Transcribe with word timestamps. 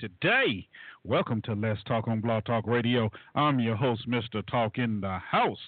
today? 0.00 0.66
Welcome 1.04 1.42
to 1.42 1.52
Let's 1.52 1.82
Talk 1.84 2.08
on 2.08 2.22
Blog 2.22 2.46
Talk 2.46 2.66
Radio. 2.66 3.10
I'm 3.34 3.60
your 3.60 3.76
host, 3.76 4.08
Mr. 4.08 4.44
Talk 4.50 4.78
in 4.78 4.98
the 5.02 5.18
House. 5.18 5.58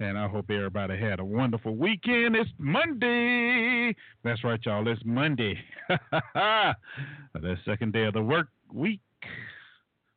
And 0.00 0.16
I 0.16 0.28
hope 0.28 0.50
everybody 0.50 0.98
had 0.98 1.20
a 1.20 1.24
wonderful 1.24 1.76
weekend. 1.76 2.36
It's 2.36 2.48
Monday. 2.56 3.94
That's 4.24 4.42
right, 4.44 4.58
y'all. 4.64 4.88
It's 4.88 5.02
Monday. 5.04 5.58
the 5.88 7.56
second 7.66 7.92
day 7.92 8.04
of 8.04 8.14
the 8.14 8.22
work 8.22 8.48
week. 8.72 9.00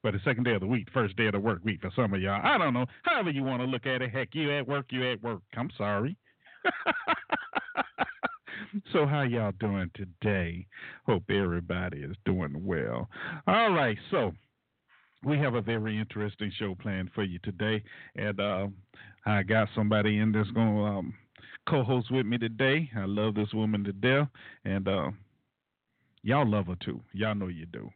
But 0.04 0.14
the 0.14 0.22
second 0.24 0.46
day 0.46 0.54
of 0.54 0.62
the 0.62 0.68
week, 0.68 0.88
first 0.94 1.18
day 1.18 1.26
of 1.26 1.34
the 1.34 1.40
work 1.40 1.60
week 1.66 1.82
for 1.82 1.92
some 1.94 2.14
of 2.14 2.22
y'all. 2.22 2.40
I 2.42 2.58
don't 2.58 2.74
know. 2.74 2.86
However 3.04 3.30
you 3.30 3.44
want 3.44 3.62
to 3.62 3.68
look 3.68 3.86
at 3.86 4.02
it. 4.02 4.12
Heck, 4.12 4.30
you 4.34 4.58
at 4.58 4.66
work, 4.70 4.86
you 4.92 5.12
at 5.12 5.22
work. 5.22 5.42
I'm 5.58 5.70
sorry. 5.78 6.16
so 8.94 9.06
how 9.06 9.22
y'all 9.22 9.54
doing 9.60 9.90
today? 9.94 10.66
Hope 11.06 11.24
everybody 11.30 12.00
is 12.00 12.16
doing 12.26 12.66
well. 12.66 13.10
All 13.48 13.72
right, 13.72 13.98
so 14.12 14.32
we 15.24 15.38
have 15.40 15.56
a 15.56 15.62
very 15.62 15.98
interesting 15.98 16.52
show 16.58 16.76
planned 16.76 17.10
for 17.14 17.24
you 17.24 17.40
today, 17.44 17.84
and 18.16 18.40
uh, 18.40 18.68
I 19.26 19.44
got 19.44 19.70
somebody 19.76 20.20
in 20.20 20.32
that's 20.32 20.52
going 20.52 20.76
to 20.76 20.84
um, 20.84 21.14
co-host 21.68 22.12
with 22.12 22.26
me 22.26 22.38
today. 22.38 22.90
I 22.96 23.06
love 23.06 23.36
this 23.36 23.54
woman 23.54 23.84
to 23.86 23.94
death, 23.94 24.28
and 24.66 24.88
uh, 24.88 25.12
y'all 26.22 26.50
love 26.50 26.68
her 26.68 26.78
too. 26.84 27.02
Y'all 27.14 27.36
know 27.36 27.48
you 27.48 27.66
do, 27.66 27.90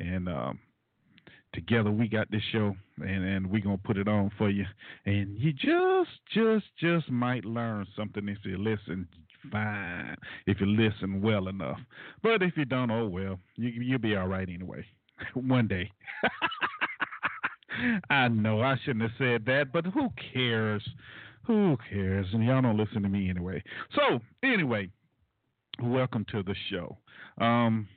and. 0.00 0.28
Um, 0.28 0.58
together 1.54 1.90
we 1.90 2.08
got 2.08 2.30
this 2.30 2.40
show 2.50 2.74
and 2.96 3.24
and 3.24 3.46
we're 3.46 3.60
gonna 3.60 3.76
put 3.76 3.98
it 3.98 4.08
on 4.08 4.30
for 4.38 4.48
you 4.48 4.64
and 5.04 5.36
you 5.36 5.52
just 5.52 6.08
just 6.32 6.64
just 6.80 7.10
might 7.10 7.44
learn 7.44 7.86
something 7.94 8.26
if 8.26 8.38
you 8.42 8.56
listen 8.56 9.06
fine 9.50 10.16
if 10.46 10.60
you 10.60 10.66
listen 10.66 11.20
well 11.20 11.48
enough. 11.48 11.78
But 12.22 12.42
if 12.42 12.56
you 12.56 12.64
don't, 12.64 12.90
oh 12.90 13.08
well, 13.08 13.38
you, 13.56 13.70
you'll 13.70 13.98
be 13.98 14.16
all 14.16 14.28
right 14.28 14.48
anyway. 14.48 14.84
One 15.34 15.68
day. 15.68 15.90
I 18.10 18.28
know 18.28 18.60
I 18.60 18.76
shouldn't 18.84 19.02
have 19.02 19.12
said 19.18 19.44
that, 19.46 19.72
but 19.72 19.86
who 19.86 20.08
cares? 20.32 20.86
Who 21.44 21.76
cares? 21.90 22.26
And 22.32 22.44
y'all 22.44 22.62
don't 22.62 22.76
listen 22.76 23.02
to 23.02 23.08
me 23.08 23.30
anyway. 23.30 23.62
So 23.94 24.20
anyway, 24.42 24.90
welcome 25.82 26.24
to 26.30 26.42
the 26.42 26.54
show. 26.70 26.98
Um, 27.38 27.88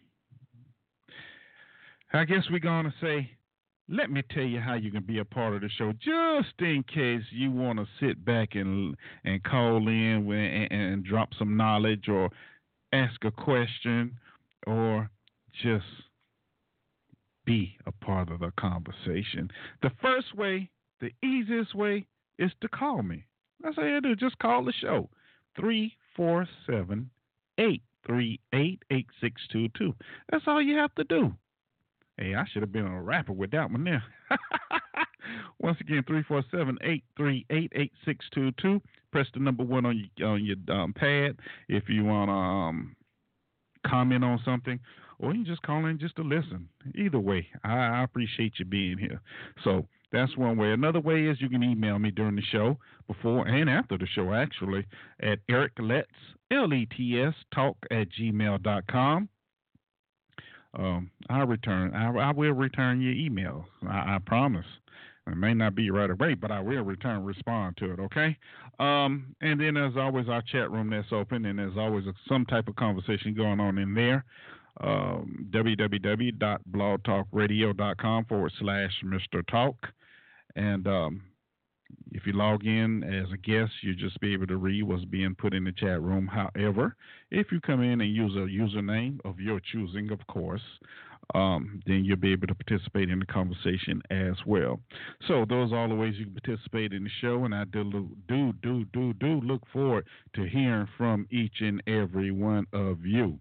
I 2.14 2.24
guess 2.24 2.44
we're 2.50 2.60
gonna 2.60 2.94
say 3.02 3.30
let 3.88 4.10
me 4.10 4.24
tell 4.34 4.44
you 4.44 4.60
how 4.60 4.74
you 4.74 4.92
can 4.92 5.04
be 5.04 5.20
a 5.20 5.26
part 5.26 5.54
of 5.54 5.62
the 5.62 5.70
show, 5.70 5.94
just 5.94 6.60
in 6.60 6.84
case 6.84 7.24
you 7.32 7.52
want 7.52 7.80
to 7.80 7.86
sit 8.00 8.24
back 8.26 8.56
and 8.56 8.96
and 9.24 9.44
call 9.44 9.88
in 9.88 10.32
and, 10.32 10.72
and 10.72 11.06
drop 11.06 11.30
some 11.38 11.56
knowledge 11.56 12.08
or 12.08 12.30
ask 12.94 13.24
a 13.24 13.32
question 13.32 14.18
or 14.66 15.10
just 15.62 15.86
be 17.46 17.78
a 17.86 17.92
part 17.92 18.32
of 18.32 18.40
the 18.40 18.52
conversation. 18.60 19.52
The 19.82 19.92
first 20.02 20.36
way, 20.36 20.70
the 21.00 21.12
easiest 21.24 21.76
way, 21.76 22.06
is 22.40 22.52
to 22.62 22.68
call 22.68 23.04
me. 23.04 23.26
That's 23.62 23.78
all 23.78 23.88
you 23.88 24.02
do. 24.02 24.16
Just 24.16 24.40
call 24.40 24.66
the 24.66 24.74
show. 24.74 25.10
347 25.56 27.10
838 27.58 28.84
8622. 28.92 29.96
That's 30.32 30.44
all 30.48 30.62
you 30.62 30.76
have 30.78 30.94
to 30.96 31.04
do. 31.04 31.34
Hey, 32.18 32.34
I 32.34 32.46
should 32.48 32.62
have 32.62 32.72
been 32.72 32.86
a 32.86 33.02
rapper 33.02 33.34
with 33.34 33.52
that 33.52 33.70
one 33.70 33.84
there. 33.84 34.04
Once 35.60 35.78
again, 35.82 36.04
347-838-8622. 37.20 38.82
Press 39.12 39.28
the 39.34 39.40
number 39.40 39.64
one 39.64 39.86
on 39.86 40.10
your, 40.18 40.30
on 40.30 40.46
your 40.46 40.56
um, 40.70 40.94
pad 40.94 41.38
if 41.68 41.90
you 41.90 42.06
want 42.06 42.30
to 42.30 42.34
um, 42.34 42.96
comment 43.86 44.24
on 44.24 44.40
something, 44.46 44.80
or 45.20 45.34
you 45.34 45.44
can 45.44 45.46
just 45.46 45.62
call 45.64 45.86
in 45.88 46.00
just 46.00 46.16
to 46.16 46.22
listen. 46.22 46.70
Either 46.96 47.20
way, 47.20 47.48
I, 47.64 47.74
I 47.74 48.04
appreciate 48.04 48.54
you 48.60 48.66
being 48.66 48.98
here. 48.98 49.22
So 49.64 49.88
that's 50.12 50.38
one 50.38 50.58
way. 50.58 50.72
Another 50.72 51.02
way 51.02 51.26
is 51.26 51.42
you 51.42 51.50
can 51.50 51.64
email 51.64 52.00
me 52.00 52.12
during 52.12 52.36
the 52.36 52.42
show, 52.44 52.78
before 53.08 53.48
and 53.48 53.70
after 53.70 53.98
the 53.98 54.08
show, 54.08 54.34
actually, 54.34 54.86
at 55.22 55.40
Eric 55.50 55.74
Lets, 55.80 56.08
L-E-T-S, 56.52 57.34
talk 57.54 57.78
at 57.92 58.08
gmail.com 58.10 59.30
um, 60.78 61.10
I 61.30 61.44
return. 61.44 61.94
I, 61.94 62.10
I, 62.10 62.32
will 62.32 62.52
return 62.52 63.02
your 63.02 63.14
email. 63.14 63.66
I, 63.88 64.16
I, 64.16 64.18
promise. 64.26 64.66
It 65.28 65.38
may 65.38 65.54
not 65.54 65.76
be 65.76 65.90
right 65.90 66.10
away, 66.10 66.34
but 66.36 66.52
I 66.52 66.60
will 66.60 66.84
return, 66.84 67.24
respond 67.24 67.78
to 67.78 67.94
it. 67.94 68.00
Okay. 68.00 68.38
Um, 68.80 69.36
and 69.42 69.60
then 69.60 69.76
as 69.78 69.94
always, 69.98 70.30
our 70.30 70.42
chat 70.42 70.72
room 70.72 70.90
that's 70.90 71.12
open, 71.12 71.46
and 71.46 71.60
there's 71.60 71.78
always 71.78 72.06
some 72.28 72.46
type 72.46 72.68
of 72.68 72.76
conversation 72.76 73.34
going 73.34 73.60
on 73.60 73.78
in 73.78 73.94
there. 73.94 74.26
Um, 74.82 75.48
www.blogtalkradio.com 75.52 78.26
forward 78.26 78.52
slash 78.60 78.92
Mr. 79.06 79.48
Talk, 79.48 79.78
and 80.58 80.86
um, 80.86 81.22
if 82.12 82.26
you 82.26 82.34
log 82.34 82.66
in 82.66 83.04
as 83.04 83.32
a 83.34 83.38
guest, 83.38 83.72
you'll 83.82 83.96
just 83.96 84.20
be 84.20 84.34
able 84.34 84.48
to 84.48 84.58
read 84.58 84.84
what's 84.84 85.06
being 85.06 85.36
put 85.36 85.54
in 85.54 85.66
the 85.66 85.72
chat 85.72 86.02
room. 86.02 86.28
However, 86.28 86.96
if 87.32 87.52
you 87.52 87.60
come 87.60 87.82
in 87.82 88.02
and 88.02 88.16
use 88.16 88.36
a 88.36 88.40
username 88.40 89.20
of 89.26 89.40
your 89.40 89.60
choosing, 89.60 90.12
of 90.12 90.26
course, 90.28 90.62
um, 91.34 91.82
then 91.88 92.06
you'll 92.06 92.18
be 92.18 92.32
able 92.32 92.48
to 92.48 92.56
participate 92.56 93.10
in 93.10 93.20
the 93.20 93.26
conversation 93.26 94.02
as 94.12 94.36
well. 94.46 94.80
So 95.28 95.46
those 95.48 95.72
are 95.72 95.80
all 95.80 95.90
the 95.90 95.96
ways 95.96 96.16
you 96.18 96.26
can 96.26 96.38
participate 96.42 96.94
in 96.94 97.04
the 97.04 97.10
show, 97.22 97.46
and 97.46 97.56
I 97.56 97.66
do 97.66 98.10
do 98.28 98.54
do 98.62 98.86
do 98.94 99.14
do 99.14 99.42
look 99.42 99.62
forward 99.74 100.06
to 100.36 100.44
hearing 100.44 100.88
from 100.98 101.28
each 101.32 101.62
and 101.62 101.82
every 101.88 102.32
one 102.32 102.68
of 102.74 103.06
you. 103.06 103.40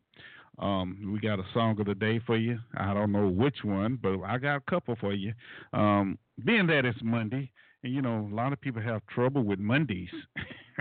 Um, 0.58 1.10
we 1.12 1.20
got 1.20 1.40
a 1.40 1.44
song 1.52 1.78
of 1.80 1.86
the 1.86 1.94
day 1.94 2.20
for 2.24 2.36
you. 2.36 2.58
I 2.76 2.94
don't 2.94 3.12
know 3.12 3.28
which 3.28 3.64
one, 3.64 3.98
but 4.00 4.22
I 4.22 4.38
got 4.38 4.56
a 4.56 4.70
couple 4.70 4.96
for 5.00 5.12
you. 5.12 5.32
Um, 5.72 6.16
being 6.44 6.66
that 6.68 6.84
it's 6.84 6.98
Monday, 7.02 7.50
you 7.84 8.02
know, 8.02 8.28
a 8.30 8.34
lot 8.34 8.52
of 8.52 8.60
people 8.60 8.82
have 8.82 9.06
trouble 9.06 9.42
with 9.42 9.58
Mondays. 9.58 10.08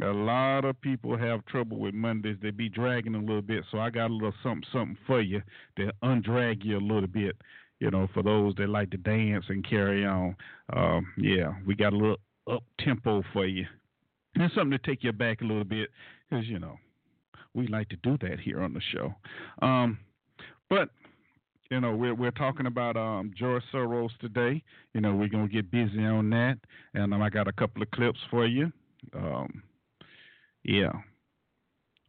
a 0.00 0.06
lot 0.06 0.64
of 0.64 0.80
people 0.80 1.16
have 1.18 1.44
trouble 1.46 1.78
with 1.78 1.94
Mondays. 1.94 2.36
They 2.40 2.50
be 2.50 2.68
dragging 2.68 3.14
a 3.14 3.18
little 3.18 3.42
bit. 3.42 3.64
So 3.70 3.78
I 3.78 3.90
got 3.90 4.10
a 4.10 4.14
little 4.14 4.34
something 4.42 4.64
something 4.72 4.96
for 5.06 5.20
you 5.20 5.42
to 5.76 5.92
undrag 6.02 6.64
you 6.64 6.78
a 6.78 6.80
little 6.80 7.08
bit. 7.08 7.36
You 7.80 7.90
know, 7.90 8.08
for 8.14 8.22
those 8.22 8.54
that 8.56 8.68
like 8.68 8.90
to 8.90 8.96
dance 8.96 9.44
and 9.48 9.68
carry 9.68 10.06
on. 10.06 10.36
Um, 10.72 11.12
yeah, 11.18 11.54
we 11.66 11.74
got 11.74 11.92
a 11.92 11.96
little 11.96 12.20
up 12.50 12.62
tempo 12.78 13.22
for 13.32 13.46
you. 13.46 13.66
And 14.36 14.50
something 14.54 14.70
to 14.70 14.78
take 14.78 15.02
you 15.02 15.12
back 15.12 15.40
a 15.42 15.44
little 15.44 15.64
bit 15.64 15.90
because 16.30 16.46
you 16.46 16.58
know 16.58 16.76
we 17.54 17.66
like 17.66 17.88
to 17.88 17.96
do 17.96 18.16
that 18.22 18.38
here 18.40 18.62
on 18.62 18.72
the 18.72 18.80
show. 18.92 19.12
Um, 19.60 19.98
but 20.70 20.88
you 21.72 21.80
know, 21.80 21.96
we're 21.96 22.14
we're 22.14 22.30
talking 22.32 22.66
about 22.66 22.98
um, 22.98 23.32
George 23.34 23.62
Soros 23.72 24.10
today. 24.20 24.62
You 24.92 25.00
know, 25.00 25.14
we're 25.14 25.28
gonna 25.28 25.48
get 25.48 25.70
busy 25.70 26.04
on 26.04 26.28
that, 26.28 26.58
and 26.92 27.14
um, 27.14 27.22
I 27.22 27.30
got 27.30 27.48
a 27.48 27.52
couple 27.52 27.80
of 27.80 27.90
clips 27.92 28.20
for 28.30 28.46
you. 28.46 28.70
Um, 29.14 29.62
yeah, 30.64 30.92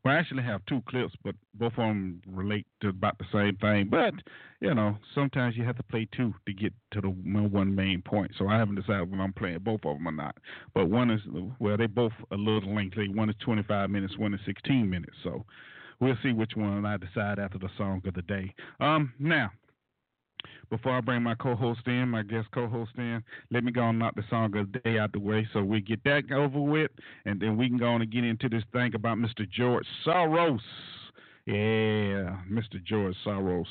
we 0.04 0.12
actually 0.12 0.44
have 0.44 0.66
two 0.66 0.82
clips, 0.90 1.14
but 1.24 1.36
both 1.54 1.72
of 1.72 1.78
them 1.78 2.22
relate 2.28 2.68
to 2.82 2.90
about 2.90 3.18
the 3.20 3.26
same 3.32 3.56
thing. 3.56 3.88
But 3.90 4.14
you 4.60 4.74
know, 4.74 4.98
sometimes 5.16 5.56
you 5.56 5.64
have 5.64 5.78
to 5.78 5.84
play 5.84 6.10
two 6.14 6.34
to 6.46 6.54
get 6.54 6.74
to 6.92 7.00
the 7.00 7.08
one 7.08 7.74
main 7.74 8.02
point. 8.02 8.32
So 8.38 8.50
I 8.50 8.58
haven't 8.58 8.76
decided 8.76 9.10
when 9.10 9.22
I'm 9.22 9.32
playing 9.32 9.60
both 9.60 9.86
of 9.86 9.96
them 9.96 10.10
or 10.10 10.12
not. 10.12 10.36
But 10.74 10.90
one 10.90 11.10
is 11.10 11.22
well, 11.60 11.78
they 11.78 11.88
both 11.88 12.12
a 12.34 12.36
little 12.36 12.76
lengthy. 12.76 13.08
One 13.08 13.30
is 13.30 13.36
25 13.40 13.90
minutes, 13.90 14.18
one 14.18 14.34
is 14.34 14.42
16 14.46 14.90
minutes. 14.90 15.16
So 15.24 15.46
we'll 16.04 16.18
see 16.22 16.34
which 16.34 16.52
one 16.56 16.86
I 16.86 16.98
decide 16.98 17.40
after 17.40 17.58
the 17.58 17.70
song 17.78 18.02
of 18.06 18.14
the 18.14 18.22
day. 18.24 18.54
Um, 18.80 19.14
now, 19.20 19.52
before 20.70 20.98
I 20.98 21.02
bring 21.02 21.24
my 21.24 21.36
co-host 21.36 21.82
in, 21.88 22.10
my 22.10 22.24
guest 22.24 22.48
co-host 22.54 22.92
in, 22.98 23.24
let 23.52 23.64
me 23.64 23.72
go 23.72 23.88
and 23.88 24.00
knock 24.00 24.16
the 24.16 24.24
song 24.30 24.56
of 24.58 24.72
the 24.72 24.80
day 24.80 24.98
out 24.98 25.14
the 25.14 25.20
way 25.20 25.48
so 25.54 25.64
we 25.64 25.80
get 25.80 26.04
that 26.04 26.24
over 26.34 26.60
with, 26.60 26.92
and 27.26 27.40
then 27.40 27.58
we 27.58 27.70
can 27.70 27.78
go 27.78 27.88
on 27.88 28.02
and 28.02 28.12
get 28.12 28.26
into 28.26 28.50
this 28.50 28.64
thing 28.74 28.94
about 28.96 29.18
Mr. 29.18 29.50
George 29.50 29.86
Soros. 30.06 30.60
Yeah, 31.46 32.38
Mr. 32.52 32.84
George 32.84 33.16
Soros. 33.26 33.66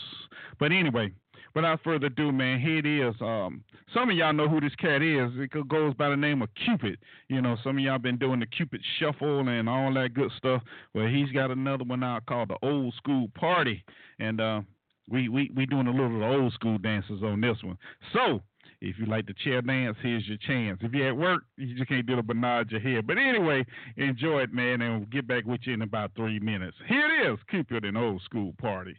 But 0.59 0.73
anyway, 0.73 1.13
without 1.55 1.81
further 1.83 2.07
ado, 2.07 2.33
man, 2.33 2.61
here 2.61 2.79
it 2.79 2.87
is. 2.87 3.15
Um, 3.21 3.63
some 3.95 4.11
of 4.11 4.17
y'all 4.17 4.33
know 4.33 4.49
who 4.49 4.61
this 4.61 4.75
cat 4.77 5.03
is. 5.03 5.31
It 5.37 5.69
goes 5.69 5.95
by 5.95 6.09
the 6.09 6.17
name 6.17 6.43
of 6.43 6.49
Cupid. 6.65 6.99
You 7.29 7.43
know, 7.43 7.57
some 7.63 7.79
of 7.79 7.85
y'all 7.85 7.99
been 7.99 8.19
doing 8.19 8.41
the 8.41 8.47
Cupid 8.47 8.81
Shuffle 8.99 9.49
and 9.49 9.69
all 9.69 9.93
that 9.95 10.15
good 10.15 10.31
stuff. 10.37 10.63
Well, 10.95 11.07
he's 11.07 11.31
got 11.31 11.51
another 11.51 11.85
one 11.85 12.03
out 12.03 12.27
called 12.27 12.51
the 12.51 12.59
Old 12.63 12.95
School 12.95 13.29
Party, 13.35 13.85
and 14.19 14.41
uh, 14.41 14.61
we 15.09 15.29
we 15.29 15.51
we 15.55 15.67
doing 15.67 15.87
a 15.87 15.91
little 15.91 16.25
old 16.25 16.53
school 16.53 16.79
dances 16.79 17.23
on 17.23 17.41
this 17.41 17.59
one. 17.63 17.79
So 18.13 18.41
if 18.81 18.99
you 18.99 19.07
like 19.07 19.27
the 19.27 19.35
chair 19.45 19.63
dance, 19.63 19.97
here's 20.03 20.27
your 20.27 20.39
chance. 20.39 20.81
If 20.83 20.93
you're 20.93 21.09
at 21.09 21.17
work, 21.17 21.43
you 21.57 21.77
just 21.77 21.89
can't 21.89 22.07
do 22.07 22.17
the 22.17 22.35
nod 22.35 22.69
your. 22.69 23.03
But 23.03 23.19
anyway, 23.19 23.65
enjoy 23.97 24.41
it, 24.41 24.53
man, 24.53 24.81
and 24.83 24.99
we'll 24.99 25.09
get 25.09 25.27
back 25.27 25.45
with 25.45 25.61
you 25.65 25.75
in 25.75 25.83
about 25.83 26.13
three 26.17 26.41
minutes. 26.41 26.77
Here 26.89 27.07
it 27.07 27.33
is, 27.33 27.39
Cupid 27.49 27.85
an 27.85 27.97
old 27.97 28.23
school 28.23 28.55
party. 28.61 28.97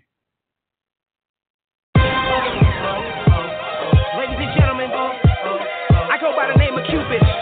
Ladies 4.18 4.38
and 4.40 4.54
gentlemen, 4.58 4.92
I 4.94 6.18
go 6.22 6.32
by 6.36 6.48
the 6.48 6.58
name 6.58 6.78
of 6.78 6.86
Cupid. 6.86 7.33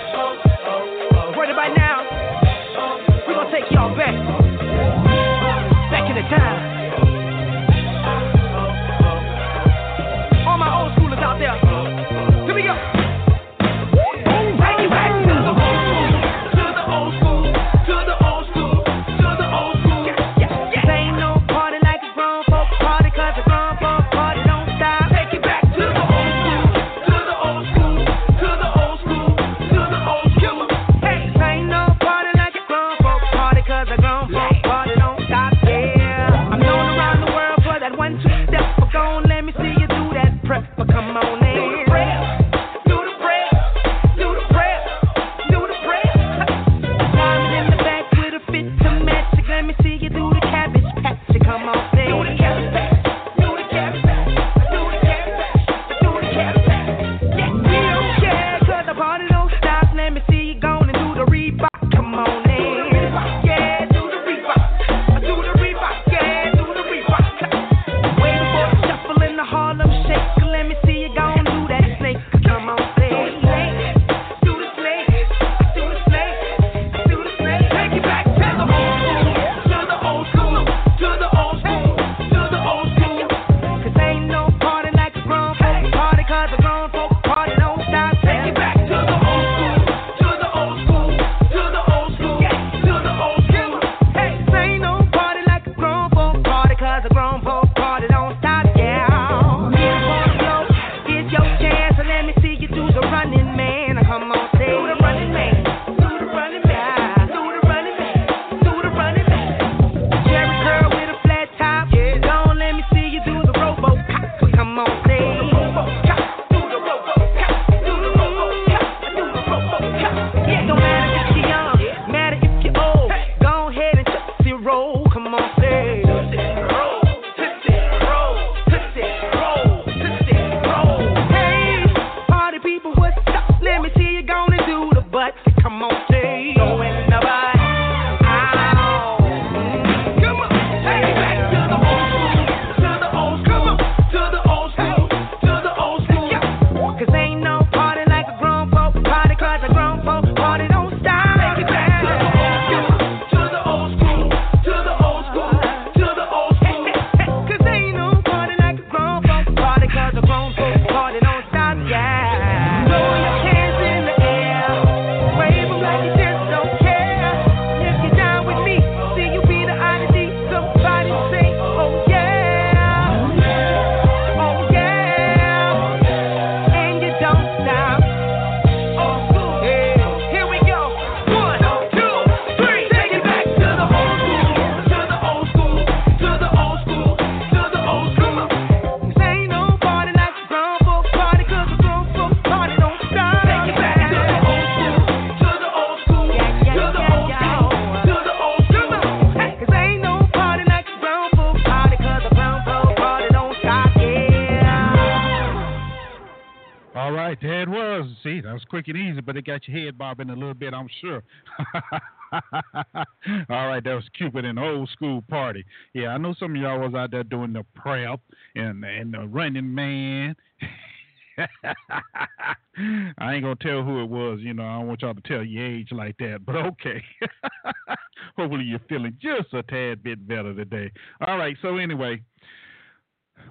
That 208.51 208.55
was 208.55 208.65
quick 208.65 208.89
and 208.89 208.97
easy, 208.97 209.21
but 209.21 209.37
it 209.37 209.45
got 209.45 209.65
your 209.65 209.79
head 209.79 209.97
bobbing 209.97 210.29
a 210.29 210.33
little 210.33 210.53
bit, 210.53 210.73
I'm 210.73 210.89
sure. 210.99 211.23
All 212.33 213.67
right, 213.67 213.81
that 213.81 213.93
was 213.93 214.03
Cupid 214.17 214.43
the 214.43 214.61
old 214.61 214.89
school 214.89 215.21
party. 215.21 215.63
Yeah, 215.93 216.09
I 216.09 216.17
know 216.17 216.35
some 216.37 216.53
of 216.53 216.61
y'all 216.61 216.81
was 216.81 216.93
out 216.93 217.11
there 217.11 217.23
doing 217.23 217.53
the 217.53 217.63
prep 217.75 218.19
and 218.55 218.83
and 218.83 219.13
the 219.13 219.19
running 219.19 219.73
man. 219.73 220.35
I 221.37 223.35
ain't 223.35 223.43
gonna 223.43 223.55
tell 223.55 223.83
who 223.83 224.03
it 224.03 224.09
was, 224.09 224.39
you 224.41 224.53
know. 224.53 224.65
I 224.65 224.79
don't 224.79 224.87
want 224.87 225.01
y'all 225.01 225.13
to 225.13 225.21
tell 225.21 225.45
your 225.45 225.65
age 225.65 225.93
like 225.93 226.17
that, 226.17 226.45
but 226.45 226.57
okay. 226.57 227.01
Hopefully 228.37 228.65
you're 228.65 228.81
feeling 228.89 229.17
just 229.21 229.53
a 229.53 229.63
tad 229.63 230.03
bit 230.03 230.27
better 230.27 230.53
today. 230.53 230.91
All 231.25 231.37
right, 231.37 231.55
so 231.61 231.77
anyway, 231.77 232.21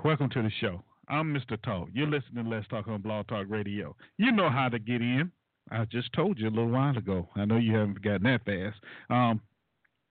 welcome 0.04 0.28
to 0.28 0.42
the 0.42 0.50
show. 0.60 0.84
I'm 1.10 1.34
Mr. 1.34 1.60
Talk. 1.60 1.88
You're 1.92 2.06
listening 2.06 2.44
to 2.44 2.50
Let's 2.50 2.68
Talk 2.68 2.86
on 2.86 3.02
Blog 3.02 3.26
Talk 3.26 3.46
Radio. 3.48 3.96
You 4.16 4.30
know 4.30 4.48
how 4.48 4.68
to 4.68 4.78
get 4.78 5.02
in. 5.02 5.32
I 5.68 5.84
just 5.86 6.12
told 6.12 6.38
you 6.38 6.46
a 6.46 6.50
little 6.50 6.68
while 6.68 6.96
ago. 6.96 7.28
I 7.34 7.44
know 7.46 7.56
you 7.56 7.74
haven't 7.74 7.94
forgotten 7.94 8.22
that 8.22 8.44
fast. 8.44 8.78
Um, 9.10 9.40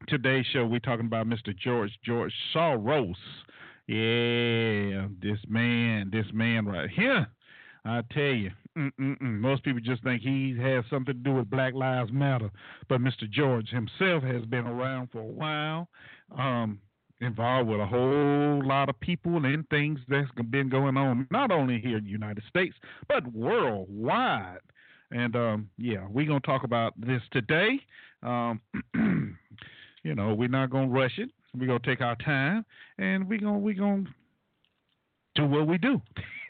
today's 0.10 0.46
show, 0.51 0.65
we're 0.65 0.82
talking 0.82 1.06
about 1.06 1.25
Mr. 1.25 1.58
George 1.58 1.98
George 2.03 2.34
Soros. 2.53 3.15
Yeah, 3.88 5.08
this 5.22 5.39
man, 5.48 6.10
this 6.12 6.25
man 6.34 6.65
right 6.65 6.89
here. 6.89 7.27
I 7.86 8.01
tell 8.12 8.24
you, 8.24 8.51
mm-mm-mm. 8.77 9.39
most 9.39 9.63
people 9.63 9.79
just 9.79 10.03
think 10.03 10.22
he 10.22 10.53
has 10.62 10.84
something 10.89 11.13
to 11.13 11.20
do 11.20 11.32
with 11.32 11.50
Black 11.50 11.74
Lives 11.75 12.12
Matter, 12.12 12.51
but 12.89 13.00
Mr. 13.00 13.29
George 13.32 13.70
himself 13.70 14.22
has 14.24 14.44
been 14.46 14.68
around 14.68 15.12
for 15.12 15.20
a 15.20 15.24
while. 15.24 15.88
Um, 16.38 16.79
involved 17.22 17.70
with 17.70 17.80
a 17.80 17.86
whole 17.86 18.66
lot 18.66 18.90
of 18.90 19.00
people 19.00 19.46
and 19.46 19.68
things 19.70 20.00
that's 20.08 20.30
been 20.50 20.70
going 20.70 20.98
on, 20.98 21.28
not 21.32 21.52
only 21.52 21.80
here 21.80 21.98
in 21.98 22.04
the 22.06 22.10
United 22.10 22.44
States, 22.50 22.76
but 23.08 23.26
worldwide. 23.34 24.60
And 25.12 25.36
um, 25.36 25.70
yeah, 25.78 26.06
we're 26.10 26.28
gonna 26.28 26.40
talk 26.42 26.64
about 26.64 26.94
this 27.00 27.22
today. 27.32 27.80
Um, 28.24 28.62
you 30.04 30.16
know, 30.16 30.34
we're 30.34 30.50
not 30.50 30.70
gonna 30.70 30.88
rush 30.88 31.18
it. 31.18 31.30
We're 31.58 31.68
gonna 31.68 31.80
take 31.80 32.02
our 32.02 32.16
time, 32.18 32.64
and 33.00 33.28
we're 33.28 33.40
gonna 33.40 33.58
we're 33.58 33.74
gonna 33.74 34.04
do 35.36 35.45
what 35.45 35.67
we 35.67 35.77
do. 35.77 36.01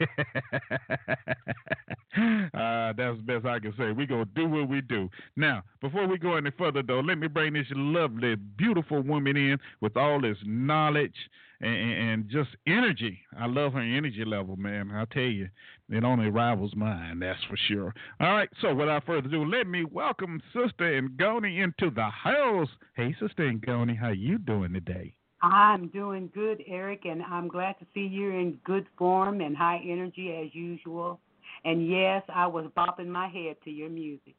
uh, 2.54 2.92
that's 2.96 3.16
the 3.16 3.24
best 3.24 3.46
I 3.46 3.58
can 3.60 3.72
say. 3.76 3.92
We're 3.92 4.06
going 4.06 4.24
to 4.24 4.30
do 4.34 4.48
what 4.48 4.68
we 4.68 4.80
do. 4.80 5.08
Now, 5.36 5.62
before 5.80 6.06
we 6.06 6.18
go 6.18 6.36
any 6.36 6.50
further, 6.58 6.82
though, 6.82 7.00
let 7.00 7.18
me 7.18 7.28
bring 7.28 7.52
this 7.52 7.66
lovely, 7.70 8.36
beautiful 8.36 9.02
woman 9.02 9.36
in 9.36 9.58
with 9.80 9.96
all 9.96 10.20
this 10.20 10.38
knowledge 10.44 11.14
and, 11.60 11.74
and 11.74 12.28
just 12.28 12.50
energy. 12.66 13.20
I 13.38 13.46
love 13.46 13.74
her 13.74 13.80
energy 13.80 14.24
level, 14.24 14.56
man. 14.56 14.90
I 14.92 15.04
tell 15.12 15.22
you, 15.22 15.48
it 15.90 16.04
only 16.04 16.30
rivals 16.30 16.74
mine, 16.74 17.20
that's 17.20 17.42
for 17.48 17.56
sure. 17.68 17.94
All 18.20 18.32
right, 18.32 18.48
so 18.60 18.74
without 18.74 19.04
further 19.04 19.28
ado, 19.28 19.44
let 19.44 19.66
me 19.66 19.84
welcome 19.84 20.40
Sister 20.54 21.02
Ngoni 21.02 21.62
into 21.62 21.90
the 21.94 22.08
house. 22.08 22.68
Hey, 22.94 23.14
Sister 23.20 23.52
Ngoni, 23.52 23.98
how 23.98 24.10
you 24.10 24.38
doing 24.38 24.72
today? 24.72 25.14
I'm 25.42 25.88
doing 25.88 26.30
good, 26.34 26.62
Eric, 26.66 27.02
and 27.04 27.22
I'm 27.22 27.48
glad 27.48 27.78
to 27.78 27.86
see 27.94 28.00
you're 28.00 28.38
in 28.38 28.58
good 28.64 28.86
form 28.98 29.40
and 29.40 29.56
high 29.56 29.80
energy 29.82 30.36
as 30.42 30.54
usual. 30.54 31.20
And 31.64 31.88
yes, 31.88 32.22
I 32.28 32.46
was 32.46 32.66
bopping 32.76 33.08
my 33.08 33.28
head 33.28 33.56
to 33.64 33.70
your 33.70 33.90
music. 33.90 34.34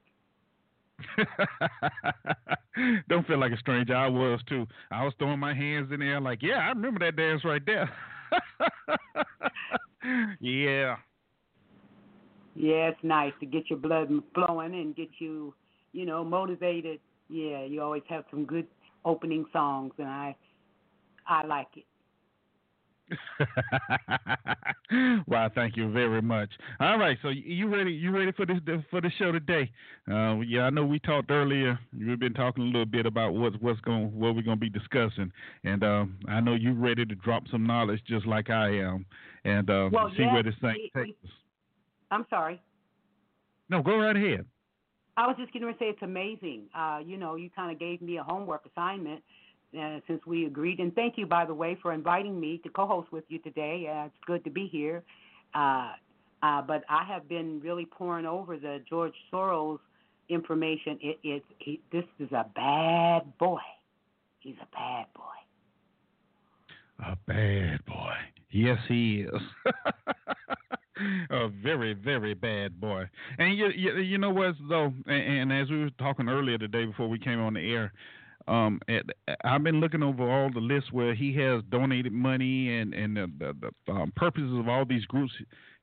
Don't 3.10 3.28
feel 3.28 3.40
like 3.40 3.52
a 3.52 3.58
stranger. 3.58 3.96
I 3.96 4.08
was 4.08 4.40
too. 4.48 4.68
I 4.92 5.04
was 5.04 5.14
throwing 5.18 5.40
my 5.40 5.54
hands 5.54 5.92
in 5.92 6.00
the 6.00 6.06
air 6.06 6.22
like, 6.22 6.42
yeah, 6.42 6.60
I 6.60 6.70
remember 6.70 7.00
that 7.00 7.16
dance 7.16 7.44
right 7.44 7.62
there. 7.66 7.90
yeah. 10.40 10.96
Yeah, 12.56 12.90
it's 12.90 13.04
nice 13.04 13.34
to 13.40 13.46
get 13.46 13.70
your 13.70 13.80
blood 13.80 14.10
flowing 14.34 14.74
and 14.74 14.96
get 14.96 15.10
you, 15.20 15.54
you 15.94 16.06
know, 16.06 16.24
motivated. 16.24 17.00
Yeah, 17.30 17.64
you 17.64 17.82
always 17.82 18.04
have 18.10 18.26
some 18.30 18.46
good 18.46 18.68
opening 19.06 19.46
songs, 19.54 19.94
and 19.98 20.08
I, 20.08 20.36
I 21.28 21.46
like 21.46 21.68
it. 21.76 21.86
well, 25.28 25.50
thank 25.54 25.76
you 25.76 25.92
very 25.92 26.22
much. 26.22 26.50
All 26.80 26.98
right, 26.98 27.18
so 27.22 27.30
you 27.30 27.68
ready? 27.68 27.92
You 27.92 28.12
ready 28.12 28.32
for 28.32 28.46
this 28.46 28.58
for 28.90 29.02
the 29.02 29.12
show 29.20 29.32
today? 29.32 29.70
Uh, 30.10 30.40
yeah, 30.40 30.62
I 30.62 30.70
know 30.70 30.86
we 30.86 31.00
talked 31.00 31.32
earlier. 31.32 31.78
We've 31.98 32.20
been 32.20 32.34
talking 32.34 32.64
a 32.64 32.68
little 32.68 32.86
bit 32.86 33.06
about 33.06 33.34
what's 33.34 33.56
what's 33.60 33.82
going 33.82 34.18
what 34.18 34.36
we're 34.36 34.44
going 34.44 34.58
to 34.58 34.62
be 34.62 34.70
discussing, 34.70 35.32
and 35.64 35.84
um, 35.84 36.18
I 36.28 36.40
know 36.40 36.54
you're 36.54 36.74
ready 36.74 37.06
to 37.06 37.16
drop 37.16 37.44
some 37.52 37.66
knowledge 37.66 38.02
just 38.08 38.26
like 38.26 38.50
I 38.50 38.70
am, 38.70 39.06
and 39.44 39.70
uh, 39.70 39.90
well, 39.92 40.10
see 40.16 40.24
yes, 40.24 40.34
where 40.34 40.44
this 40.44 40.56
thing 40.62 40.90
we, 40.96 41.04
takes 41.04 41.18
us. 41.24 41.32
I'm 42.12 42.26
sorry. 42.30 42.62
No, 43.70 43.82
go 43.82 43.98
right 43.98 44.16
ahead. 44.16 44.46
I 45.18 45.28
was 45.28 45.36
just 45.38 45.52
going 45.54 45.66
to 45.66 45.78
say 45.78 45.86
it's 45.86 46.02
amazing. 46.02 46.64
Uh, 46.76 47.00
you 47.06 47.18
know, 47.18 47.36
you 47.36 47.50
kind 47.50 47.72
of 47.72 47.80
gave 47.80 48.02
me 48.02 48.18
a 48.18 48.24
homework 48.24 48.66
assignment 48.66 49.22
uh, 49.80 50.00
since 50.08 50.22
we 50.26 50.46
agreed. 50.46 50.80
And 50.80 50.94
thank 50.94 51.18
you, 51.18 51.26
by 51.26 51.46
the 51.46 51.54
way, 51.54 51.78
for 51.82 51.94
inviting 51.94 52.40
me 52.40 52.60
to 52.64 52.70
co-host 52.70 53.12
with 53.12 53.24
you 53.30 53.40
today. 53.40 53.88
Uh, 53.92 54.06
it's 54.06 54.16
good 54.26 54.44
to 54.44 54.50
be 54.50 54.68
here. 54.68 55.04
Uh, 55.54 55.92
uh, 56.44 56.62
but 56.62 56.84
I 56.90 57.04
have 57.06 57.30
been 57.30 57.60
really 57.62 57.86
pouring 57.86 58.26
over 58.26 58.58
the 58.58 58.82
George 58.90 59.14
Soros 59.32 59.80
information. 60.30 60.98
It, 61.02 61.20
it, 61.24 61.44
he, 61.60 61.82
this 61.92 62.06
is 62.20 62.32
a 62.32 62.46
bad 62.56 63.38
boy. 63.38 63.60
He's 64.40 64.56
a 64.62 64.76
bad 64.76 65.06
boy. 65.16 65.24
A 67.06 67.18
bad 67.28 67.86
boy. 67.86 68.14
Yes, 68.52 68.80
he 68.88 69.26
is. 69.28 69.42
a 71.30 71.48
very, 71.48 71.94
very 71.94 72.34
bad 72.34 72.80
boy. 72.80 73.06
And 73.38 73.58
you, 73.58 73.70
you, 73.76 73.98
you 73.98 74.18
know 74.18 74.32
what, 74.32 74.56
though, 74.68 74.94
and, 75.08 75.52
and 75.52 75.54
as 75.54 75.70
we 75.70 75.80
were 75.80 75.90
talking 75.92 76.28
earlier 76.28 76.58
today 76.58 76.86
before 76.86 77.08
we 77.08 77.20
came 77.20 77.40
on 77.40 77.54
the 77.54 77.72
air, 77.72 77.94
um, 78.48 78.80
at, 78.88 79.06
I've 79.44 79.64
been 79.64 79.80
looking 79.80 80.04
over 80.04 80.30
all 80.30 80.52
the 80.52 80.60
lists 80.60 80.92
where 80.92 81.14
he 81.14 81.36
has 81.38 81.64
donated 81.70 82.14
money 82.14 82.80
and 82.80 82.94
and 82.94 83.18
the, 83.18 83.32
the, 83.40 83.72
the 83.86 83.92
um, 83.92 84.12
purposes 84.16 84.58
of 84.58 84.68
all 84.68 84.86
these 84.86 85.06
groups 85.06 85.34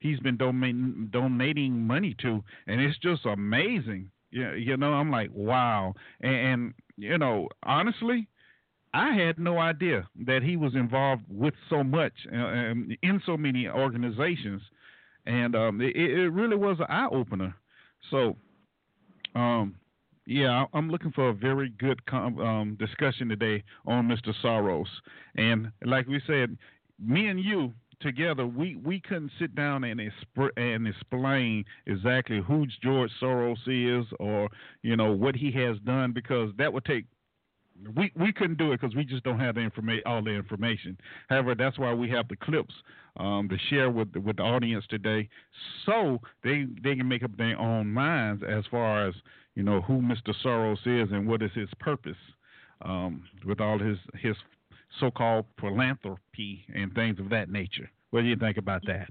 he's 0.00 0.20
been 0.20 0.36
donating 0.36 1.08
donating 1.12 1.86
money 1.86 2.14
to, 2.22 2.42
and 2.66 2.80
it's 2.80 2.98
just 2.98 3.26
amazing. 3.26 4.10
Yeah, 4.30 4.54
you 4.54 4.76
know, 4.76 4.92
I'm 4.92 5.10
like, 5.10 5.30
wow. 5.32 5.94
And, 6.20 6.34
and 6.34 6.74
you 6.96 7.18
know, 7.18 7.48
honestly, 7.62 8.28
I 8.92 9.14
had 9.14 9.38
no 9.38 9.58
idea 9.58 10.08
that 10.26 10.42
he 10.42 10.56
was 10.56 10.74
involved 10.74 11.22
with 11.28 11.54
so 11.70 11.82
much 11.82 12.12
and 12.30 12.96
in 13.02 13.22
so 13.24 13.36
many 13.36 13.68
organizations, 13.68 14.62
and 15.26 15.54
um, 15.56 15.80
it, 15.80 15.96
it 15.96 16.30
really 16.30 16.56
was 16.56 16.78
an 16.80 16.86
eye 16.88 17.08
opener. 17.10 17.54
So, 18.10 18.36
um, 19.34 19.76
yeah, 20.28 20.66
I'm 20.74 20.90
looking 20.90 21.10
for 21.12 21.30
a 21.30 21.32
very 21.32 21.70
good 21.70 22.04
com- 22.04 22.38
um, 22.38 22.76
discussion 22.78 23.30
today 23.30 23.64
on 23.86 24.06
Mr. 24.06 24.34
Soros. 24.44 24.84
And 25.36 25.72
like 25.86 26.06
we 26.06 26.20
said, 26.26 26.58
me 27.02 27.28
and 27.28 27.40
you 27.40 27.72
together, 28.02 28.46
we, 28.46 28.76
we 28.76 29.00
couldn't 29.00 29.32
sit 29.40 29.54
down 29.54 29.84
and 29.84 29.98
exp- 29.98 30.50
and 30.58 30.86
explain 30.86 31.64
exactly 31.86 32.42
who 32.46 32.66
George 32.82 33.10
Soros 33.22 33.56
is 33.66 34.06
or 34.20 34.50
you 34.82 34.96
know 34.96 35.12
what 35.12 35.34
he 35.34 35.50
has 35.52 35.78
done 35.86 36.12
because 36.12 36.50
that 36.58 36.70
would 36.70 36.84
take 36.84 37.06
we 37.96 38.12
we 38.14 38.32
couldn't 38.32 38.58
do 38.58 38.72
it 38.72 38.80
because 38.80 38.94
we 38.94 39.04
just 39.04 39.22
don't 39.24 39.40
have 39.40 39.54
the 39.54 39.62
information 39.62 40.02
all 40.04 40.22
the 40.22 40.30
information. 40.30 40.98
However, 41.28 41.54
that's 41.54 41.78
why 41.78 41.94
we 41.94 42.10
have 42.10 42.28
the 42.28 42.36
clips 42.36 42.74
um, 43.16 43.48
to 43.48 43.56
share 43.70 43.90
with 43.90 44.12
the, 44.12 44.20
with 44.20 44.36
the 44.36 44.42
audience 44.42 44.84
today, 44.90 45.28
so 45.86 46.20
they 46.44 46.66
they 46.82 46.96
can 46.96 47.08
make 47.08 47.22
up 47.22 47.36
their 47.36 47.58
own 47.58 47.88
minds 47.88 48.42
as 48.46 48.64
far 48.70 49.08
as 49.08 49.14
you 49.58 49.64
know 49.64 49.80
who 49.80 49.94
Mr. 49.94 50.32
Soros 50.44 50.78
is 50.86 51.10
and 51.10 51.26
what 51.26 51.42
is 51.42 51.50
his 51.52 51.68
purpose 51.80 52.16
um, 52.82 53.24
with 53.44 53.60
all 53.60 53.76
his 53.76 53.98
his 54.14 54.36
so-called 55.00 55.46
philanthropy 55.60 56.64
and 56.72 56.94
things 56.94 57.18
of 57.18 57.28
that 57.30 57.50
nature. 57.50 57.90
What 58.10 58.20
do 58.20 58.28
you 58.28 58.36
think 58.36 58.56
about 58.56 58.82
that? 58.86 59.08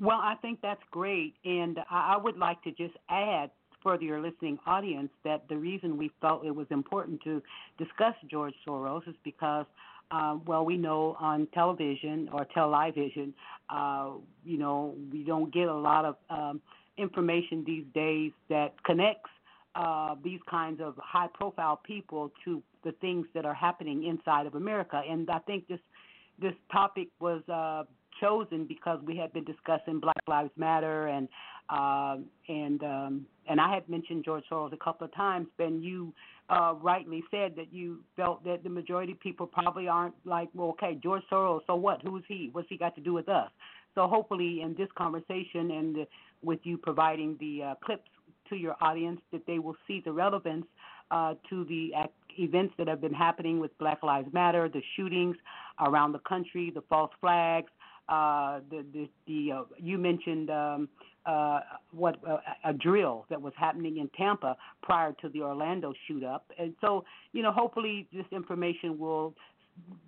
Well, 0.00 0.20
I 0.22 0.36
think 0.40 0.60
that's 0.62 0.80
great, 0.92 1.34
and 1.44 1.80
I 1.90 2.14
I 2.14 2.16
would 2.16 2.38
like 2.38 2.62
to 2.62 2.70
just 2.70 2.94
add 3.10 3.50
for 3.82 4.00
your 4.00 4.20
listening 4.22 4.56
audience 4.66 5.10
that 5.24 5.48
the 5.48 5.56
reason 5.56 5.98
we 5.98 6.12
felt 6.20 6.46
it 6.46 6.54
was 6.54 6.68
important 6.70 7.20
to 7.24 7.42
discuss 7.76 8.14
George 8.30 8.54
Soros 8.64 9.08
is 9.08 9.16
because, 9.24 9.66
uh, 10.12 10.36
well, 10.46 10.64
we 10.64 10.76
know 10.76 11.16
on 11.18 11.48
television 11.52 12.28
or 12.32 12.46
television, 12.54 13.34
uh, 13.68 14.10
you 14.44 14.58
know, 14.58 14.94
we 15.12 15.24
don't 15.24 15.52
get 15.52 15.66
a 15.66 15.74
lot 15.74 16.04
of 16.04 16.14
um, 16.30 16.60
information 16.96 17.64
these 17.66 17.84
days 17.92 18.30
that 18.48 18.74
connects 18.84 19.30
uh, 19.74 20.14
these 20.22 20.40
kinds 20.50 20.80
of 20.80 20.94
high-profile 20.98 21.80
people 21.84 22.30
to 22.44 22.62
the 22.84 22.92
things 23.00 23.26
that 23.34 23.44
are 23.44 23.54
happening 23.54 24.04
inside 24.04 24.46
of 24.46 24.54
America. 24.54 25.00
And 25.08 25.28
I 25.30 25.38
think 25.40 25.68
this 25.68 25.80
this 26.40 26.54
topic 26.72 27.08
was 27.20 27.42
uh, 27.48 27.84
chosen 28.20 28.66
because 28.66 28.98
we 29.04 29.16
had 29.16 29.32
been 29.32 29.44
discussing 29.44 30.00
Black 30.00 30.22
Lives 30.26 30.50
Matter 30.56 31.06
and 31.08 31.28
uh, 31.68 32.16
and 32.48 32.82
um, 32.82 33.26
and 33.48 33.60
I 33.60 33.72
had 33.72 33.88
mentioned 33.88 34.24
George 34.24 34.44
Soros 34.50 34.72
a 34.72 34.76
couple 34.76 35.06
of 35.06 35.14
times. 35.14 35.46
Ben, 35.58 35.80
you 35.82 36.12
uh, 36.50 36.74
rightly 36.80 37.22
said 37.30 37.54
that 37.56 37.72
you 37.72 38.00
felt 38.16 38.44
that 38.44 38.62
the 38.62 38.68
majority 38.68 39.12
of 39.12 39.20
people 39.20 39.46
probably 39.46 39.88
aren't 39.88 40.14
like, 40.24 40.48
well, 40.54 40.70
okay, 40.70 40.98
George 41.02 41.22
Soros, 41.30 41.60
so 41.66 41.76
what? 41.76 42.02
Who's 42.02 42.24
he? 42.28 42.50
What's 42.52 42.68
he 42.68 42.76
got 42.76 42.94
to 42.96 43.00
do 43.00 43.12
with 43.12 43.28
us? 43.28 43.50
So 43.94 44.06
hopefully, 44.06 44.60
in 44.62 44.74
this 44.76 44.88
conversation 44.96 45.70
and 45.70 46.06
with 46.42 46.60
you 46.64 46.76
providing 46.76 47.36
the 47.40 47.62
uh, 47.62 47.74
clips 47.84 48.08
to 48.52 48.58
your 48.58 48.76
audience, 48.80 49.20
that 49.32 49.46
they 49.46 49.58
will 49.58 49.76
see 49.86 50.02
the 50.04 50.12
relevance 50.12 50.66
uh, 51.10 51.34
to 51.50 51.64
the 51.64 51.92
events 52.38 52.74
that 52.78 52.88
have 52.88 53.00
been 53.00 53.12
happening 53.12 53.60
with 53.60 53.76
Black 53.78 54.02
Lives 54.02 54.28
Matter, 54.32 54.68
the 54.68 54.82
shootings 54.96 55.36
around 55.80 56.12
the 56.12 56.20
country, 56.20 56.70
the 56.74 56.82
false 56.88 57.10
flags, 57.20 57.70
uh, 58.08 58.60
the 58.70 58.84
the, 58.92 59.08
the 59.26 59.52
uh, 59.52 59.62
you 59.78 59.96
mentioned 59.96 60.50
um, 60.50 60.88
uh, 61.24 61.60
what 61.92 62.16
uh, 62.28 62.38
a 62.64 62.72
drill 62.72 63.26
that 63.30 63.40
was 63.40 63.52
happening 63.56 63.98
in 63.98 64.08
Tampa 64.16 64.56
prior 64.82 65.12
to 65.22 65.28
the 65.28 65.40
Orlando 65.42 65.92
shoot 66.08 66.24
up, 66.24 66.50
and 66.58 66.74
so 66.80 67.04
you 67.32 67.42
know 67.42 67.52
hopefully 67.52 68.08
this 68.12 68.26
information 68.32 68.98
will 68.98 69.34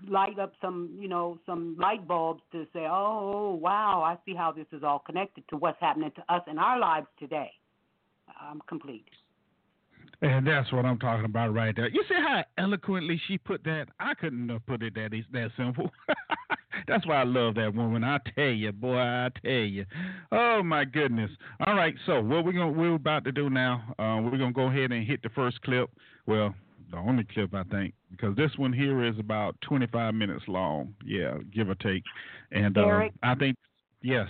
light 0.09 0.39
up 0.39 0.53
some 0.61 0.91
you 0.99 1.09
know 1.09 1.39
some 1.47 1.77
light 1.79 2.07
bulbs 2.07 2.43
to 2.53 2.67
say 2.73 2.87
oh 2.91 3.59
wow 3.61 4.03
I 4.03 4.19
see 4.27 4.35
how 4.37 4.53
this 4.53 4.67
is 4.73 4.83
all 4.83 4.99
connected 4.99 5.45
to 5.51 5.57
what's 5.57 5.81
happening 5.81 6.11
to 6.17 6.35
us 6.35 6.43
in 6.51 6.59
our 6.59 6.79
lives 6.79 7.07
today. 7.19 7.53
I'm 8.41 8.61
complete. 8.69 9.09
And 10.23 10.47
that's 10.47 10.73
what 10.73 10.85
I'm 10.85 10.99
talking 10.99 11.25
about 11.25 11.53
right 11.53 11.75
there. 11.75 11.89
You 11.89 12.03
see 12.09 12.15
how 12.15 12.45
eloquently 12.57 13.21
she 13.27 13.37
put 13.37 13.65
that? 13.65 13.87
I 14.01 14.15
couldn't 14.15 14.49
have 14.49 14.65
put 14.67 14.83
it 14.83 14.95
that 14.95 15.11
that 15.33 15.51
simple. 15.57 15.91
that's 16.89 17.07
why 17.07 17.17
I 17.17 17.25
love 17.25 17.57
that 17.57 17.75
woman. 17.75 18.05
I 18.05 18.19
tell 18.35 18.45
you, 18.45 18.73
boy, 18.73 18.97
I 18.97 19.29
tell 19.45 19.53
you. 19.53 19.85
Oh 20.33 20.63
my 20.63 20.85
goodness. 20.85 21.31
All 21.67 21.75
right, 21.75 21.95
so 22.07 22.21
what 22.21 22.45
we're 22.45 22.53
gonna 22.53 22.73
we're 22.73 22.95
about 22.95 23.25
to 23.25 23.33
do 23.33 23.51
now? 23.51 23.83
Uh, 23.99 24.21
we're 24.23 24.39
gonna 24.39 24.53
go 24.53 24.69
ahead 24.69 24.93
and 24.93 25.07
hit 25.07 25.23
the 25.23 25.31
first 25.31 25.61
clip. 25.63 25.91
Well, 26.27 26.55
the 26.91 26.97
only 26.97 27.25
clip 27.25 27.55
I 27.55 27.65
think, 27.65 27.95
because 28.11 28.37
this 28.37 28.53
one 28.57 28.73
here 28.73 29.05
is 29.05 29.19
about 29.19 29.57
25 29.63 30.15
minutes 30.15 30.45
long. 30.49 30.95
Yeah, 31.05 31.39
give 31.53 31.69
or 31.69 31.75
take. 31.75 32.03
And 32.53 32.79
uh, 32.79 32.87
Eric? 32.87 33.13
I 33.23 33.35
think 33.35 33.57
yes. 34.03 34.29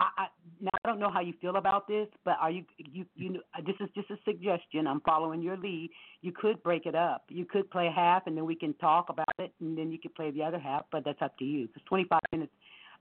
I 0.00 0.28
now 0.60 0.70
I 0.84 0.88
don't 0.88 0.98
know 0.98 1.10
how 1.10 1.20
you 1.20 1.34
feel 1.40 1.56
about 1.56 1.86
this, 1.88 2.08
but 2.24 2.36
are 2.40 2.50
you 2.50 2.64
you 2.78 3.04
you? 3.14 3.40
This 3.66 3.76
is 3.80 3.88
just 3.94 4.10
a 4.10 4.16
suggestion. 4.24 4.86
I'm 4.86 5.00
following 5.00 5.42
your 5.42 5.56
lead. 5.56 5.90
You 6.22 6.32
could 6.32 6.62
break 6.62 6.86
it 6.86 6.94
up. 6.94 7.24
You 7.28 7.44
could 7.44 7.70
play 7.70 7.90
half, 7.94 8.26
and 8.26 8.36
then 8.36 8.44
we 8.44 8.54
can 8.54 8.74
talk 8.74 9.08
about 9.08 9.26
it, 9.38 9.52
and 9.60 9.76
then 9.76 9.90
you 9.92 9.98
could 9.98 10.14
play 10.14 10.30
the 10.30 10.42
other 10.42 10.58
half. 10.58 10.84
But 10.90 11.04
that's 11.04 11.22
up 11.22 11.36
to 11.38 11.44
you. 11.44 11.66
Because 11.66 11.82
25 11.88 12.20
minutes, 12.32 12.52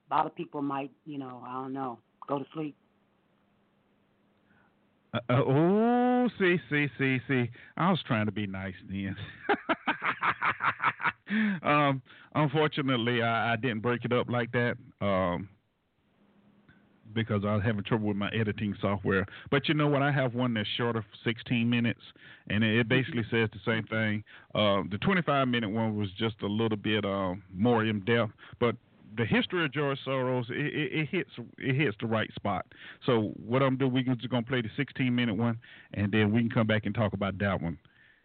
a 0.10 0.16
lot 0.16 0.26
of 0.26 0.36
people 0.36 0.62
might, 0.62 0.92
you 1.06 1.18
know, 1.18 1.44
I 1.46 1.54
don't 1.54 1.74
know, 1.74 2.00
go 2.28 2.40
to 2.40 2.46
sleep. 2.54 2.76
Uh, 5.14 5.20
uh, 5.30 5.44
oh, 5.48 6.30
see, 6.38 6.58
see, 6.70 6.88
see, 6.98 7.20
see. 7.28 7.50
I 7.78 7.90
was 7.90 8.00
trying 8.06 8.26
to 8.26 8.32
be 8.32 8.48
nice 8.48 8.76
then. 8.90 9.16
um, 11.64 12.02
unfortunately, 12.36 13.22
I, 13.22 13.54
I 13.54 13.56
didn't 13.56 13.80
break 13.80 14.06
it 14.06 14.14
up 14.14 14.30
like 14.30 14.52
that. 14.52 14.76
Um, 15.02 15.50
because 17.18 17.44
I 17.46 17.56
was 17.56 17.64
having 17.64 17.84
trouble 17.84 18.08
with 18.08 18.18
my 18.18 18.30
editing 18.30 18.76
software. 18.80 19.26
But 19.52 19.68
you 19.68 19.74
know 19.74 19.88
what? 19.88 20.02
I 20.02 20.12
have 20.12 20.34
one 20.34 20.54
that's 20.54 20.68
shorter, 20.78 21.04
16 21.24 21.70
minutes, 21.70 22.02
and 22.50 22.64
it, 22.64 22.80
it 22.80 22.90
basically 22.90 23.24
says 23.30 23.50
the 23.52 23.60
same 23.66 23.84
thing. 23.84 24.24
Uh, 24.56 24.84
the 24.90 24.98
25 25.02 25.48
minute 25.48 25.70
one 25.70 25.98
was 25.98 26.10
just 26.18 26.36
a 26.42 26.48
little 26.48 26.78
bit 26.78 27.04
uh, 27.04 27.34
more 27.54 27.86
in 27.86 28.00
depth, 28.06 28.32
but 28.60 28.76
the 29.18 29.26
history 29.26 29.66
of 29.66 29.74
George 29.74 29.98
Soros 30.06 30.50
it, 30.52 30.58
it, 30.58 30.94
it 30.94 31.10
hits 31.10 31.30
it 31.58 31.76
hits 31.76 31.98
the 32.00 32.08
right 32.08 32.32
spot. 32.36 32.66
So 33.06 33.34
what 33.46 33.62
I'm 33.64 33.78
doing, 33.78 33.94
we're 33.94 34.16
just 34.16 34.30
gonna 34.30 34.44
play 34.44 34.62
the 34.62 34.70
16 34.78 35.14
minute 35.14 35.36
one, 35.36 35.58
and 35.94 36.12
then 36.12 36.32
we 36.32 36.42
can 36.42 36.50
come 36.50 36.68
back 36.68 36.86
and 36.86 36.94
talk 36.94 37.14
about 37.14 37.38
that 37.40 37.62
one. 37.62 37.78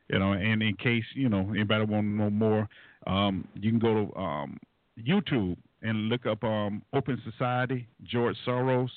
You 0.09 0.18
know, 0.18 0.33
and 0.33 0.62
in 0.62 0.76
case 0.76 1.05
you 1.14 1.28
know 1.28 1.48
anybody 1.50 1.85
want 1.85 2.05
to 2.05 2.11
know 2.11 2.31
more, 2.31 2.68
um, 3.07 3.48
you 3.55 3.70
can 3.70 3.78
go 3.78 4.07
to 4.07 4.20
um, 4.20 4.59
YouTube 5.00 5.57
and 5.82 6.08
look 6.08 6.26
up 6.26 6.42
um, 6.44 6.82
Open 6.92 7.20
Society, 7.30 7.86
George 8.04 8.36
Soros, 8.46 8.90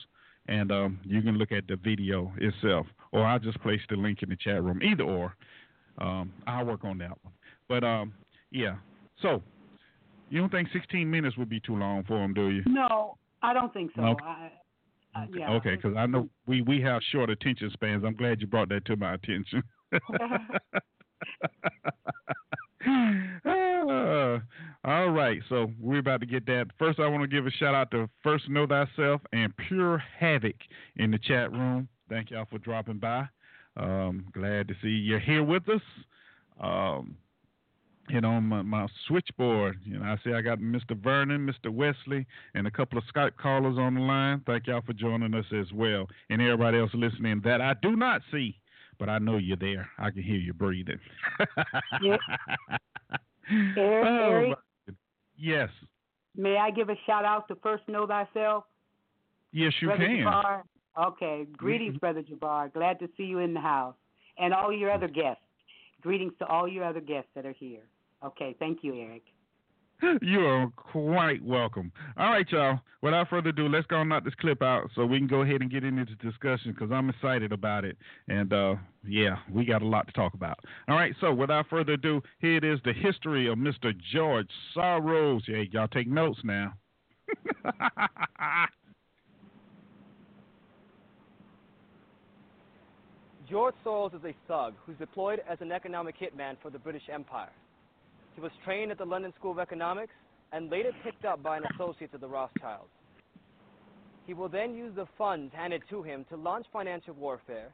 and 0.47 0.71
um, 0.71 0.99
you 1.03 1.21
can 1.21 1.37
look 1.37 1.51
at 1.51 1.67
the 1.67 1.75
video 1.75 2.31
itself. 2.37 2.85
Or 3.11 3.25
I'll 3.25 3.39
just 3.39 3.59
place 3.61 3.81
the 3.89 3.95
link 3.95 4.21
in 4.23 4.29
the 4.29 4.35
chat 4.35 4.63
room. 4.63 4.81
Either 4.83 5.03
or. 5.03 5.35
Um, 5.97 6.33
I'll 6.45 6.65
work 6.65 6.83
on 6.83 6.97
that 6.99 7.11
one. 7.23 7.33
But 7.67 7.83
um, 7.83 8.13
yeah. 8.51 8.75
So 9.21 9.41
you 10.29 10.41
don't 10.41 10.51
think 10.51 10.69
16 10.73 11.09
minutes 11.09 11.37
would 11.37 11.49
be 11.49 11.59
too 11.59 11.75
long 11.75 12.03
for 12.03 12.19
them, 12.19 12.33
do 12.33 12.49
you? 12.49 12.63
No, 12.65 13.17
I 13.41 13.53
don't 13.53 13.73
think 13.73 13.91
so. 13.95 14.01
Okay. 14.01 14.25
I, 14.25 14.51
I, 15.15 15.27
yeah. 15.33 15.51
Okay, 15.53 15.75
because 15.75 15.95
I 15.97 16.05
know 16.05 16.29
we 16.45 16.61
we 16.61 16.81
have 16.81 17.01
short 17.11 17.29
attention 17.29 17.71
spans. 17.71 18.03
I'm 18.03 18.15
glad 18.15 18.41
you 18.41 18.47
brought 18.47 18.69
that 18.69 18.85
to 18.85 18.95
my 18.95 19.13
attention. 19.13 19.63
Ah, 23.47 24.41
all 24.85 25.09
right, 25.09 25.41
so 25.49 25.71
we're 25.79 25.97
about 25.99 26.19
to 26.19 26.27
get 26.27 26.45
that. 26.45 26.67
First, 26.77 26.99
I 26.99 27.07
want 27.07 27.23
to 27.23 27.27
give 27.27 27.47
a 27.47 27.51
shout 27.51 27.73
out 27.73 27.89
to 27.91 28.07
First 28.21 28.47
Know 28.49 28.67
Thyself 28.67 29.19
and 29.33 29.51
Pure 29.67 30.03
Havoc 30.19 30.55
in 30.97 31.09
the 31.09 31.17
chat 31.17 31.51
room. 31.51 31.87
Thank 32.07 32.29
y'all 32.29 32.45
for 32.49 32.59
dropping 32.59 32.99
by. 32.99 33.27
Um, 33.77 34.27
glad 34.31 34.67
to 34.67 34.75
see 34.83 34.89
you're 34.89 35.19
here 35.19 35.43
with 35.43 35.67
us. 35.69 35.81
Um, 36.61 37.17
you 38.09 38.21
know, 38.21 38.39
my, 38.39 38.61
my 38.61 38.87
switchboard, 39.07 39.79
you 39.83 39.97
know, 39.97 40.05
I 40.05 40.17
see 40.23 40.33
I 40.33 40.41
got 40.41 40.59
Mr. 40.59 40.95
Vernon, 40.95 41.47
Mr. 41.51 41.73
Wesley, 41.73 42.27
and 42.53 42.67
a 42.67 42.71
couple 42.71 42.99
of 42.99 43.03
Skype 43.13 43.35
callers 43.37 43.79
on 43.79 43.95
the 43.95 44.01
line. 44.01 44.43
Thank 44.45 44.67
y'all 44.67 44.83
for 44.85 44.93
joining 44.93 45.33
us 45.33 45.45
as 45.59 45.71
well. 45.73 46.07
And 46.29 46.39
everybody 46.41 46.77
else 46.77 46.91
listening 46.93 47.41
that 47.43 47.59
I 47.61 47.73
do 47.81 47.95
not 47.95 48.21
see, 48.31 48.59
but 48.99 49.09
I 49.09 49.17
know 49.17 49.37
you're 49.37 49.57
there. 49.57 49.89
I 49.97 50.11
can 50.11 50.21
hear 50.21 50.37
you 50.37 50.53
breathing. 50.53 50.99
Yeah. 52.03 52.17
Eric, 53.77 53.77
Oh, 53.77 54.31
Eric, 54.31 54.57
Yes. 55.37 55.69
may 56.35 56.57
I 56.57 56.71
give 56.71 56.89
a 56.89 56.95
shout 57.05 57.25
out 57.25 57.47
to 57.47 57.55
First 57.55 57.83
Know 57.87 58.07
Thyself? 58.07 58.65
Yes, 59.51 59.73
you 59.81 59.87
Brother 59.87 60.05
can. 60.05 60.17
Jabbar. 60.17 60.61
Okay. 60.97 61.45
Greetings, 61.53 61.95
mm-hmm. 61.95 61.99
Brother 61.99 62.23
Jabbar. 62.23 62.73
Glad 62.73 62.99
to 62.99 63.09
see 63.17 63.23
you 63.23 63.39
in 63.39 63.53
the 63.53 63.59
house. 63.59 63.95
And 64.37 64.53
all 64.53 64.71
your 64.71 64.91
other 64.91 65.07
guests. 65.07 65.41
Greetings 66.01 66.33
to 66.39 66.45
all 66.45 66.67
your 66.67 66.83
other 66.83 66.99
guests 66.99 67.29
that 67.35 67.45
are 67.45 67.53
here. 67.53 67.83
Okay. 68.23 68.55
Thank 68.59 68.79
you, 68.83 68.93
Eric. 68.95 69.23
You 70.21 70.45
are 70.45 70.67
quite 70.75 71.43
welcome. 71.43 71.91
All 72.17 72.29
right, 72.29 72.45
y'all. 72.51 72.79
Without 73.01 73.29
further 73.29 73.49
ado, 73.49 73.67
let's 73.67 73.85
go 73.87 74.01
and 74.01 74.09
knock 74.09 74.23
this 74.23 74.33
clip 74.35 74.63
out 74.63 74.89
so 74.95 75.05
we 75.05 75.19
can 75.19 75.27
go 75.27 75.43
ahead 75.43 75.61
and 75.61 75.69
get 75.69 75.83
into 75.83 76.05
the 76.05 76.15
discussion 76.15 76.71
because 76.71 76.91
I'm 76.91 77.09
excited 77.09 77.51
about 77.51 77.85
it. 77.85 77.97
And 78.27 78.51
uh, 78.51 78.75
yeah, 79.07 79.35
we 79.51 79.63
got 79.65 79.83
a 79.83 79.87
lot 79.87 80.07
to 80.07 80.13
talk 80.13 80.33
about. 80.33 80.57
All 80.87 80.95
right, 80.95 81.13
so 81.21 81.31
without 81.33 81.67
further 81.69 81.93
ado, 81.93 82.21
here 82.39 82.57
it 82.57 82.63
is 82.63 82.79
the 82.83 82.93
history 82.93 83.47
of 83.47 83.59
Mr. 83.59 83.93
George 84.11 84.49
Soros. 84.75 85.41
Yeah, 85.47 85.63
y'all 85.71 85.87
take 85.87 86.07
notes 86.07 86.39
now. 86.43 86.73
George 93.47 93.75
Soros 93.85 94.15
is 94.15 94.25
a 94.25 94.33
thug 94.47 94.73
who's 94.85 94.97
deployed 94.97 95.41
as 95.47 95.59
an 95.61 95.71
economic 95.71 96.15
hitman 96.19 96.57
for 96.63 96.71
the 96.71 96.79
British 96.79 97.03
Empire. 97.13 97.51
He 98.35 98.41
was 98.41 98.51
trained 98.63 98.91
at 98.91 98.97
the 98.97 99.05
London 99.05 99.33
School 99.39 99.51
of 99.51 99.59
Economics 99.59 100.13
and 100.51 100.69
later 100.69 100.91
picked 101.03 101.25
up 101.25 101.41
by 101.41 101.57
an 101.57 101.63
associate 101.73 102.13
of 102.13 102.21
the 102.21 102.27
Rothschilds. 102.27 102.89
He 104.27 104.33
will 104.33 104.49
then 104.49 104.75
use 104.75 104.93
the 104.95 105.07
funds 105.17 105.53
handed 105.55 105.81
to 105.89 106.03
him 106.03 106.25
to 106.29 106.35
launch 106.35 106.65
financial 106.73 107.13
warfare, 107.13 107.69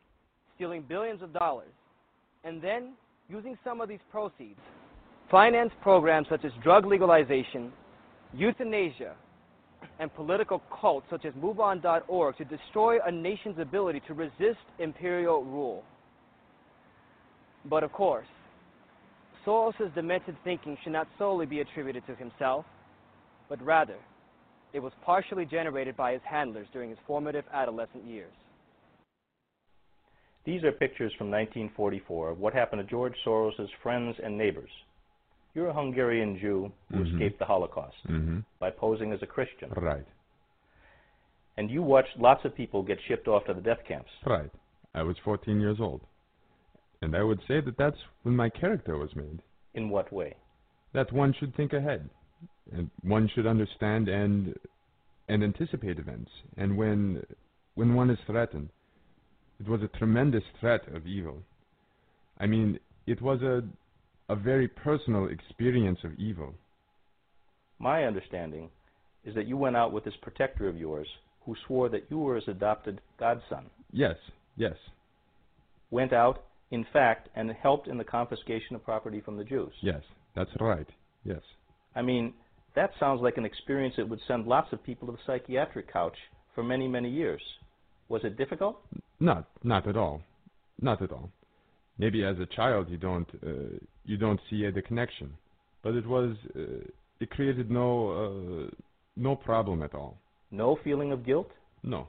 stealing 0.56 0.84
billions 0.88 1.22
of 1.22 1.34
dollars, 1.34 1.72
and 2.44 2.62
then, 2.62 2.94
using 3.30 3.58
some 3.64 3.82
of 3.82 3.90
these 3.90 4.00
proceeds, 4.12 4.60
finance 5.30 5.72
programs 5.82 6.28
such 6.30 6.44
as 6.44 6.52
drug 6.64 6.86
legalization, 6.86 7.72
euthanasia, 8.34 9.16
and 10.00 10.14
political 10.14 10.62
cults 10.82 11.08
such 11.10 11.26
as 11.26 11.34
MoveOn.org 11.34 12.38
to 12.38 12.46
destroy 12.46 12.98
a 13.06 13.12
nation's 13.12 13.60
ability 13.60 14.02
to 14.08 14.14
resist 14.14 14.60
imperial 14.80 15.44
rule. 15.44 15.84
But 17.66 17.84
of 17.84 17.92
course, 17.92 18.28
Soros' 19.46 19.94
demented 19.96 20.36
thinking 20.44 20.78
should 20.84 20.94
not 20.94 21.08
solely 21.18 21.46
be 21.46 21.62
attributed 21.62 22.06
to 22.08 22.16
himself, 22.16 22.66
but 23.50 23.62
rather 23.64 23.98
it 24.74 24.80
was 24.80 24.94
partially 25.04 25.46
generated 25.46 25.98
by 25.98 26.14
his 26.14 26.22
handlers 26.24 26.68
during 26.72 26.90
his 26.90 27.00
formative 27.06 27.46
adolescent 27.54 28.06
years. 28.06 28.32
These 30.44 30.64
are 30.64 30.72
pictures 30.72 31.14
from 31.18 31.30
1944 31.30 32.30
of 32.30 32.40
what 32.40 32.54
happened 32.54 32.82
to 32.82 32.90
George 32.90 33.14
Soros' 33.26 33.70
friends 33.84 34.16
and 34.24 34.38
neighbors. 34.38 34.72
You're 35.54 35.68
a 35.68 35.74
Hungarian 35.74 36.40
Jew 36.40 36.72
who 36.90 37.04
Mhm. 37.04 37.14
escaped 37.14 37.40
the 37.40 37.46
Holocaust 37.46 37.98
hmm 38.06 38.40
by 38.60 38.72
posing 38.72 39.12
as 39.12 39.22
a 39.22 39.28
Christian. 39.28 39.70
Right. 39.72 40.06
And 41.58 41.70
you 41.70 41.84
watched 41.84 42.18
lots 42.18 42.46
of 42.46 42.56
people 42.56 42.82
get 42.82 43.00
shipped 43.02 43.28
off 43.28 43.46
to 43.46 43.54
the 43.54 43.62
death 43.62 43.84
camps. 43.86 44.12
Right. 44.26 44.50
I 44.94 45.04
was 45.04 45.18
14 45.20 45.60
years 45.60 45.80
old. 45.80 46.02
And 47.02 47.16
I 47.16 47.24
would 47.24 47.40
say 47.48 47.62
that 47.62 47.78
that's 47.78 47.98
when 48.24 48.36
my 48.36 48.50
character 48.50 48.98
was 48.98 49.16
made. 49.16 49.42
In 49.74 49.90
what 49.90 50.12
way? 50.12 50.36
That 50.94 51.12
one 51.12 51.34
should 51.40 51.56
think 51.56 51.74
ahead. 51.74 52.10
And 52.72 52.90
one 53.02 53.30
should 53.34 53.48
understand 53.48 54.08
and 54.08 54.56
and 55.28 55.44
anticipate 55.44 55.98
events. 55.98 56.30
And 56.58 56.78
when 56.78 57.24
when 57.76 57.96
one 57.96 58.10
is 58.10 58.20
threatened, 58.28 58.70
it 59.60 59.68
was 59.68 59.82
a 59.82 59.98
tremendous 59.98 60.44
threat 60.60 60.82
of 60.94 61.08
evil. 61.08 61.42
I 62.40 62.48
mean, 62.48 62.80
it 63.08 63.22
was 63.22 63.42
a 63.42 63.64
a 64.32 64.36
very 64.36 64.68
personal 64.68 65.28
experience 65.28 66.00
of 66.04 66.14
evil. 66.18 66.54
My 67.80 68.06
understanding 68.06 68.70
is 69.26 69.36
that 69.36 69.48
you 69.48 69.58
went 69.58 69.76
out 69.76 69.92
with 69.92 70.04
this 70.04 70.14
protector 70.22 70.68
of 70.68 70.78
yours 70.78 71.08
who 71.46 71.56
swore 71.66 71.90
that 71.90 72.06
you 72.10 72.20
were 72.20 72.36
his 72.36 72.48
adopted 72.48 73.02
godson. 73.20 73.66
Yes, 73.92 74.16
yes. 74.56 74.76
Went 75.90 76.14
out, 76.14 76.44
in 76.72 76.86
fact, 76.92 77.30
and 77.36 77.52
helped 77.52 77.88
in 77.88 77.98
the 77.98 78.04
confiscation 78.04 78.76
of 78.76 78.84
property 78.84 79.22
from 79.22 79.38
the 79.38 79.44
Jews. 79.44 79.74
Yes, 79.82 80.02
that's 80.36 80.50
right. 80.60 80.88
Yes. 81.24 81.42
I 81.96 82.02
mean, 82.02 82.34
that 82.76 82.92
sounds 83.00 83.22
like 83.22 83.38
an 83.38 83.46
experience 83.46 83.96
that 83.98 84.08
would 84.08 84.22
send 84.28 84.48
lots 84.48 84.72
of 84.72 84.84
people 84.84 85.08
to 85.08 85.14
the 85.14 85.20
psychiatric 85.28 85.92
couch 85.92 86.16
for 86.56 86.64
many, 86.64 86.88
many 86.88 87.10
years. 87.10 87.42
Was 88.10 88.22
it 88.24 88.38
difficult? 88.38 88.78
Not, 89.20 89.48
not 89.64 89.88
at 89.88 89.98
all, 89.98 90.22
not 90.82 91.02
at 91.02 91.12
all. 91.12 91.30
Maybe 91.98 92.24
as 92.24 92.38
a 92.40 92.46
child 92.46 92.90
you 92.90 92.98
don't, 92.98 93.28
uh, 93.46 93.78
you 94.06 94.18
don't 94.18 94.40
see 94.50 94.66
uh, 94.66 94.72
the 94.74 94.82
connection, 94.82 95.34
but 95.84 95.94
it 95.94 96.08
was, 96.08 96.36
uh, 96.56 96.62
it 97.20 97.30
created 97.30 97.70
no, 97.70 98.68
uh, 98.68 98.76
no 99.18 99.36
problem 99.36 99.84
at 99.84 99.94
all. 99.94 100.18
No 100.50 100.78
feeling 100.84 101.12
of 101.12 101.26
guilt? 101.26 101.50
No. 101.84 102.08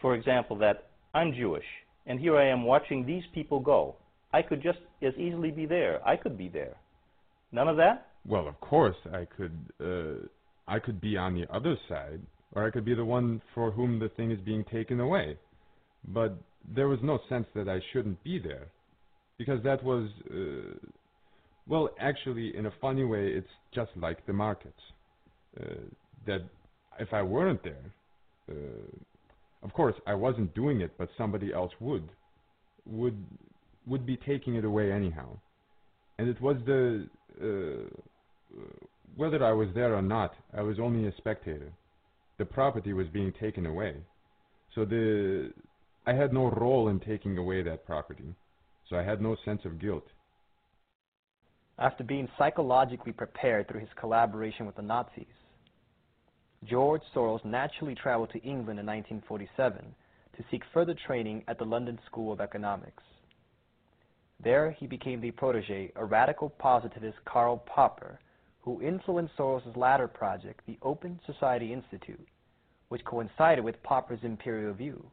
For 0.00 0.14
example, 0.14 0.56
that 0.58 0.88
I'm 1.14 1.32
Jewish, 1.32 1.64
and 2.06 2.18
here 2.18 2.36
I 2.36 2.48
am 2.48 2.64
watching 2.64 3.04
these 3.04 3.24
people 3.34 3.60
go. 3.60 3.96
I 4.32 4.42
could 4.42 4.62
just 4.62 4.78
as 5.02 5.14
easily 5.14 5.50
be 5.50 5.66
there. 5.66 6.06
I 6.06 6.16
could 6.16 6.38
be 6.38 6.48
there. 6.48 6.76
None 7.52 7.68
of 7.68 7.76
that? 7.76 8.08
Well, 8.26 8.48
of 8.48 8.58
course 8.60 8.96
I 9.12 9.26
could, 9.36 9.58
uh, 9.80 10.26
I 10.66 10.78
could 10.78 11.00
be 11.00 11.16
on 11.16 11.34
the 11.34 11.52
other 11.52 11.76
side, 11.88 12.20
or 12.54 12.66
I 12.66 12.70
could 12.70 12.84
be 12.84 12.94
the 12.94 13.04
one 13.04 13.42
for 13.54 13.70
whom 13.70 13.98
the 13.98 14.08
thing 14.10 14.30
is 14.30 14.40
being 14.40 14.64
taken 14.64 15.00
away. 15.00 15.36
But 16.08 16.36
there 16.74 16.88
was 16.88 17.00
no 17.02 17.18
sense 17.28 17.46
that 17.54 17.68
I 17.68 17.80
shouldn't 17.92 18.22
be 18.22 18.38
there, 18.38 18.68
because 19.38 19.62
that 19.64 19.82
was, 19.82 20.08
uh, 20.30 20.78
well, 21.66 21.90
actually, 22.00 22.56
in 22.56 22.66
a 22.66 22.72
funny 22.80 23.04
way, 23.04 23.28
it's 23.28 23.48
just 23.74 23.90
like 23.96 24.24
the 24.26 24.32
markets. 24.32 24.80
Uh, 25.60 25.74
that 26.26 26.42
if 26.98 27.12
I 27.12 27.22
weren't 27.22 27.62
there, 27.62 27.92
uh, 28.50 28.54
of 29.62 29.72
course 29.72 29.94
I 30.06 30.14
wasn't 30.14 30.54
doing 30.54 30.80
it, 30.80 30.92
but 30.98 31.08
somebody 31.16 31.52
else 31.52 31.72
would, 31.80 32.08
would, 32.86 33.24
would 33.86 34.06
be 34.06 34.16
taking 34.16 34.56
it 34.56 34.64
away 34.64 34.92
anyhow. 34.92 35.36
And 36.18 36.28
it 36.28 36.40
was 36.40 36.56
the 36.66 37.08
uh, 37.42 37.88
whether 39.16 39.44
I 39.44 39.52
was 39.52 39.68
there 39.74 39.94
or 39.94 40.02
not, 40.02 40.34
I 40.56 40.62
was 40.62 40.78
only 40.78 41.08
a 41.08 41.16
spectator. 41.16 41.72
The 42.38 42.44
property 42.44 42.92
was 42.92 43.08
being 43.08 43.32
taken 43.32 43.66
away, 43.66 43.96
so 44.74 44.84
the 44.84 45.52
I 46.06 46.14
had 46.14 46.32
no 46.32 46.50
role 46.50 46.88
in 46.88 46.98
taking 46.98 47.38
away 47.38 47.62
that 47.62 47.86
property, 47.86 48.34
so 48.88 48.96
I 48.96 49.02
had 49.02 49.20
no 49.20 49.36
sense 49.44 49.64
of 49.64 49.80
guilt. 49.80 50.06
After 51.78 52.02
being 52.02 52.28
psychologically 52.38 53.12
prepared 53.12 53.68
through 53.68 53.80
his 53.80 53.88
collaboration 53.96 54.66
with 54.66 54.76
the 54.76 54.82
Nazis, 54.82 55.26
George 56.64 57.02
Soros 57.14 57.44
naturally 57.44 57.94
traveled 57.94 58.30
to 58.30 58.38
England 58.42 58.78
in 58.78 58.86
1947 58.86 59.94
to 60.36 60.44
seek 60.50 60.62
further 60.72 60.94
training 60.94 61.42
at 61.48 61.58
the 61.58 61.64
London 61.64 61.98
School 62.06 62.32
of 62.32 62.40
Economics. 62.40 63.02
There, 64.42 64.70
he 64.70 64.86
became 64.86 65.20
the 65.20 65.32
protege 65.32 65.92
of 65.96 66.10
radical 66.10 66.50
positivist 66.50 67.18
Karl 67.24 67.58
Popper, 67.58 68.20
who 68.60 68.80
influenced 68.80 69.36
Soros' 69.36 69.76
latter 69.76 70.06
project, 70.06 70.60
the 70.66 70.78
Open 70.82 71.18
Society 71.26 71.72
Institute, 71.72 72.26
which 72.88 73.04
coincided 73.04 73.64
with 73.64 73.82
Popper's 73.82 74.22
imperial 74.22 74.72
view 74.72 75.04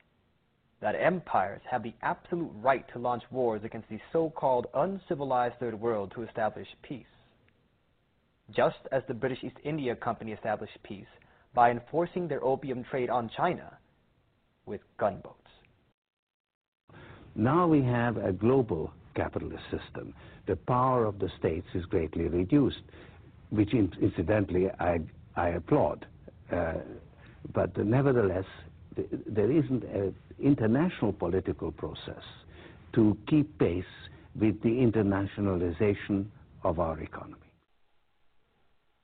that 0.81 0.95
empires 0.95 1.61
have 1.69 1.83
the 1.83 1.93
absolute 2.03 2.51
right 2.55 2.85
to 2.93 2.99
launch 2.99 3.23
wars 3.31 3.63
against 3.63 3.89
the 3.89 3.99
so-called 4.13 4.67
uncivilized 4.75 5.55
third 5.59 5.79
world 5.79 6.11
to 6.15 6.23
establish 6.23 6.67
peace. 6.83 7.05
Just 8.55 8.77
as 8.91 9.03
the 9.07 9.13
British 9.13 9.43
East 9.43 9.57
India 9.63 9.95
Company 9.95 10.31
established 10.31 10.77
peace 10.83 11.07
by 11.53 11.71
enforcing 11.71 12.27
their 12.27 12.43
opium 12.43 12.83
trade 12.83 13.09
on 13.09 13.29
China 13.35 13.77
with 14.65 14.81
gunboats. 14.97 15.35
Now 17.35 17.67
we 17.67 17.81
have 17.83 18.17
a 18.17 18.31
global 18.31 18.91
capitalist 19.15 19.63
system. 19.71 20.13
The 20.47 20.55
power 20.55 21.05
of 21.05 21.19
the 21.19 21.29
states 21.39 21.67
is 21.73 21.85
greatly 21.85 22.27
reduced, 22.27 22.81
which 23.49 23.73
incidentally 23.73 24.69
I, 24.79 24.99
I 25.35 25.49
applaud. 25.49 26.05
Uh, 26.51 26.73
but 27.53 27.75
nevertheless, 27.77 28.45
there 29.27 29.51
isn't 29.51 29.83
an 29.83 30.15
international 30.39 31.13
political 31.13 31.71
process 31.71 32.23
to 32.93 33.17
keep 33.27 33.57
pace 33.59 33.83
with 34.39 34.61
the 34.61 34.69
internationalization 34.69 36.25
of 36.63 36.79
our 36.79 36.99
economy. 36.99 37.35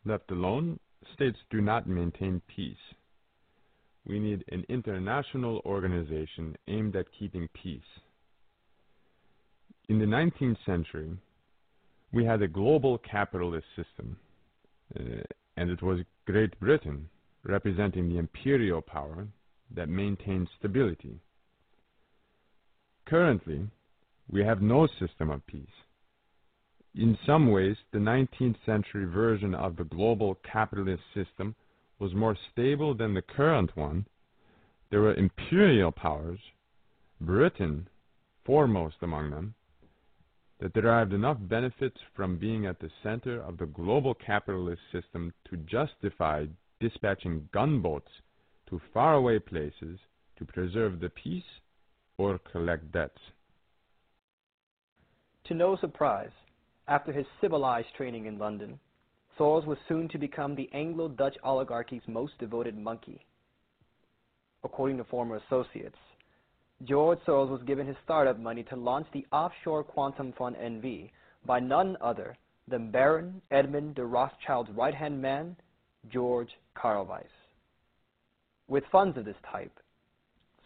Left 0.06 0.30
alone, 0.32 0.80
states 1.14 1.38
do 1.50 1.62
not 1.62 1.88
maintain 1.88 2.42
peace. 2.48 2.76
We 4.08 4.20
need 4.20 4.44
an 4.52 4.66
international 4.70 5.62
organization 5.66 6.56
aimed 6.68 6.96
at 6.96 7.08
keeping 7.18 7.48
peace. 7.54 7.82
In 9.90 10.00
the 10.00 10.06
19th 10.06 10.58
century, 10.66 11.12
we 12.12 12.26
had 12.26 12.42
a 12.42 12.48
global 12.48 12.98
capitalist 13.00 13.66
system, 13.76 14.18
uh, 15.00 15.24
and 15.58 15.70
it 15.70 15.82
was 15.82 16.00
Great 16.26 16.60
Britain 16.60 17.10
representing 17.44 18.10
the 18.10 18.18
imperial 18.18 18.82
power 18.82 19.28
that 19.76 19.90
maintained 19.90 20.48
stability. 20.58 21.20
Currently, 23.06 23.68
we 24.32 24.44
have 24.44 24.62
no 24.62 24.88
system 25.00 25.30
of 25.30 25.46
peace. 25.46 25.68
In 26.98 27.18
some 27.26 27.52
ways, 27.52 27.76
the 27.92 28.00
19th 28.00 28.56
century 28.66 29.06
version 29.06 29.54
of 29.54 29.76
the 29.76 29.84
global 29.84 30.36
capitalist 30.50 31.04
system 31.14 31.54
was 32.00 32.16
more 32.16 32.38
stable 32.52 32.94
than 32.94 33.14
the 33.14 33.22
current 33.22 33.76
one. 33.76 34.06
There 34.90 35.02
were 35.02 35.14
imperial 35.16 35.92
powers, 35.92 36.40
Britain 37.20 37.90
foremost 38.46 38.96
among 39.02 39.32
them, 39.32 39.56
that 40.60 40.74
derived 40.74 41.12
enough 41.12 41.38
benefits 41.42 41.98
from 42.16 42.38
being 42.38 42.66
at 42.66 42.80
the 42.80 42.92
center 43.04 43.42
of 43.42 43.58
the 43.58 43.66
global 43.66 44.14
capitalist 44.14 44.82
system 44.94 45.34
to 45.50 45.58
justify 45.58 46.46
dispatching 46.80 47.50
gunboats 47.52 48.12
to 48.70 48.80
faraway 48.94 49.40
places 49.40 50.00
to 50.38 50.46
preserve 50.46 51.02
the 51.02 51.10
peace 51.10 51.44
or 52.18 52.40
collect 52.52 52.90
debts. 52.94 53.20
To 55.46 55.54
no 55.54 55.76
surprise, 55.76 56.32
after 56.88 57.12
his 57.12 57.26
civilized 57.42 57.88
training 57.96 58.26
in 58.26 58.38
London, 58.38 58.80
Soros 59.38 59.66
was 59.66 59.78
soon 59.88 60.08
to 60.10 60.18
become 60.18 60.56
the 60.56 60.70
Anglo-Dutch 60.74 61.36
oligarchy's 61.44 62.08
most 62.08 62.38
devoted 62.40 62.78
monkey. 62.78 63.26
According 64.64 64.98
to 64.98 65.04
former 65.04 65.36
associates, 65.36 65.98
George 66.84 67.20
Soros 67.28 67.50
was 67.50 67.62
given 67.64 67.88
his 67.88 67.96
startup 68.04 68.40
money 68.40 68.64
to 68.64 68.76
launch 68.76 69.08
the 69.14 69.26
offshore 69.32 69.84
quantum 69.84 70.34
fund 70.38 70.56
NV 70.56 71.10
by 71.46 71.60
none 71.60 71.98
other 72.02 72.38
than 72.68 72.92
Baron 72.92 73.42
Edmund 73.52 73.96
de 73.96 74.06
Rothschild's 74.06 74.72
right-hand 74.72 75.22
man, 75.22 75.56
George 76.12 76.50
Karlweis. 76.76 77.24
With 78.68 78.84
funds 78.92 79.18
of 79.18 79.26
this 79.26 79.36
type, 79.52 79.80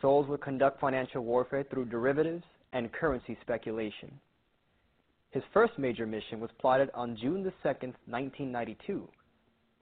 Soros 0.02 0.28
would 0.28 0.42
conduct 0.42 0.80
financial 0.80 1.24
warfare 1.24 1.66
through 1.70 1.86
derivatives 1.86 2.44
and 2.72 2.92
currency 2.92 3.38
speculation. 3.42 4.20
His 5.32 5.44
first 5.54 5.78
major 5.78 6.08
mission 6.08 6.40
was 6.40 6.50
plotted 6.60 6.90
on 6.94 7.16
June 7.16 7.44
the 7.44 7.54
2nd, 7.64 7.94
1992, 8.08 9.08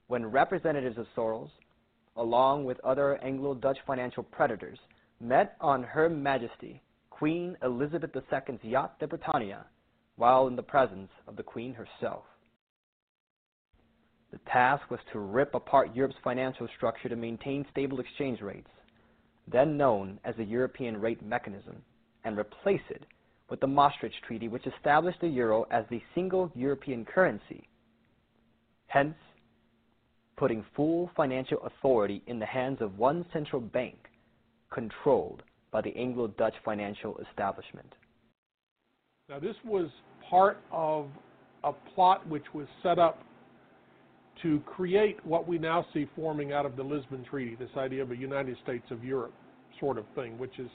when 0.08 0.26
representatives 0.26 0.98
of 0.98 1.08
Soros, 1.16 1.50
along 2.18 2.66
with 2.66 2.80
other 2.82 3.18
Anglo-Dutch 3.24 3.78
financial 3.86 4.24
predators, 4.24 4.80
met 5.22 5.56
on 5.62 5.84
Her 5.84 6.10
Majesty 6.10 6.82
Queen 7.10 7.58
Elizabeth 7.64 8.12
II's 8.16 8.60
yacht 8.62 9.00
de 9.00 9.08
Britannia 9.08 9.66
while 10.18 10.48
in 10.48 10.56
the 10.56 10.64
presence 10.64 11.10
of 11.28 11.36
the 11.36 11.44
Queen 11.44 11.74
herself. 11.74 12.24
The 14.32 14.40
task 14.52 14.90
was 14.92 15.00
to 15.14 15.20
rip 15.20 15.56
apart 15.56 15.96
Europe's 15.96 16.18
financial 16.24 16.68
structure 16.76 17.08
to 17.08 17.16
maintain 17.16 17.66
stable 17.72 18.00
exchange 18.00 18.42
rates, 18.42 18.70
then 19.48 19.78
known 19.78 20.20
as 20.26 20.36
the 20.36 20.44
European 20.44 21.00
Rate 21.00 21.22
Mechanism, 21.24 21.82
and 22.26 22.38
replace 22.38 22.82
it 22.90 23.06
with 23.50 23.60
the 23.60 23.68
Maastricht 23.68 24.16
Treaty, 24.26 24.48
which 24.48 24.68
established 24.68 25.22
the 25.22 25.28
euro 25.28 25.66
as 25.72 25.86
the 25.90 26.02
single 26.14 26.52
European 26.56 27.06
currency, 27.06 27.68
hence, 28.88 29.16
putting 30.38 30.64
full 30.76 31.10
financial 31.16 31.60
authority 31.64 32.22
in 32.28 32.40
the 32.40 32.46
hands 32.46 32.78
of 32.82 32.98
one 32.98 33.26
central 33.34 33.62
bank 33.62 33.96
controlled 34.72 35.44
by 35.72 35.82
the 35.82 35.96
Anglo 35.96 36.28
Dutch 36.28 36.54
financial 36.64 37.18
establishment. 37.30 37.92
Now, 39.30 39.40
this 39.40 39.56
was 39.66 39.90
part 40.30 40.60
of 40.72 41.08
a 41.64 41.74
plot 41.94 42.28
which 42.28 42.46
was 42.54 42.68
set 42.84 43.00
up 43.00 43.24
to 44.44 44.60
create 44.62 45.24
what 45.26 45.48
we 45.48 45.58
now 45.58 45.86
see 45.94 46.08
forming 46.16 46.54
out 46.54 46.66
of 46.66 46.76
the 46.76 46.84
Lisbon 46.84 47.26
Treaty, 47.30 47.56
this 47.56 47.70
idea 47.76 48.04
of 48.04 48.12
a 48.12 48.16
United 48.16 48.56
States 48.64 48.86
of 48.92 49.04
Europe 49.04 49.34
sort 49.80 49.98
of 49.98 50.06
thing, 50.16 50.38
which 50.38 50.60
is 50.60 50.70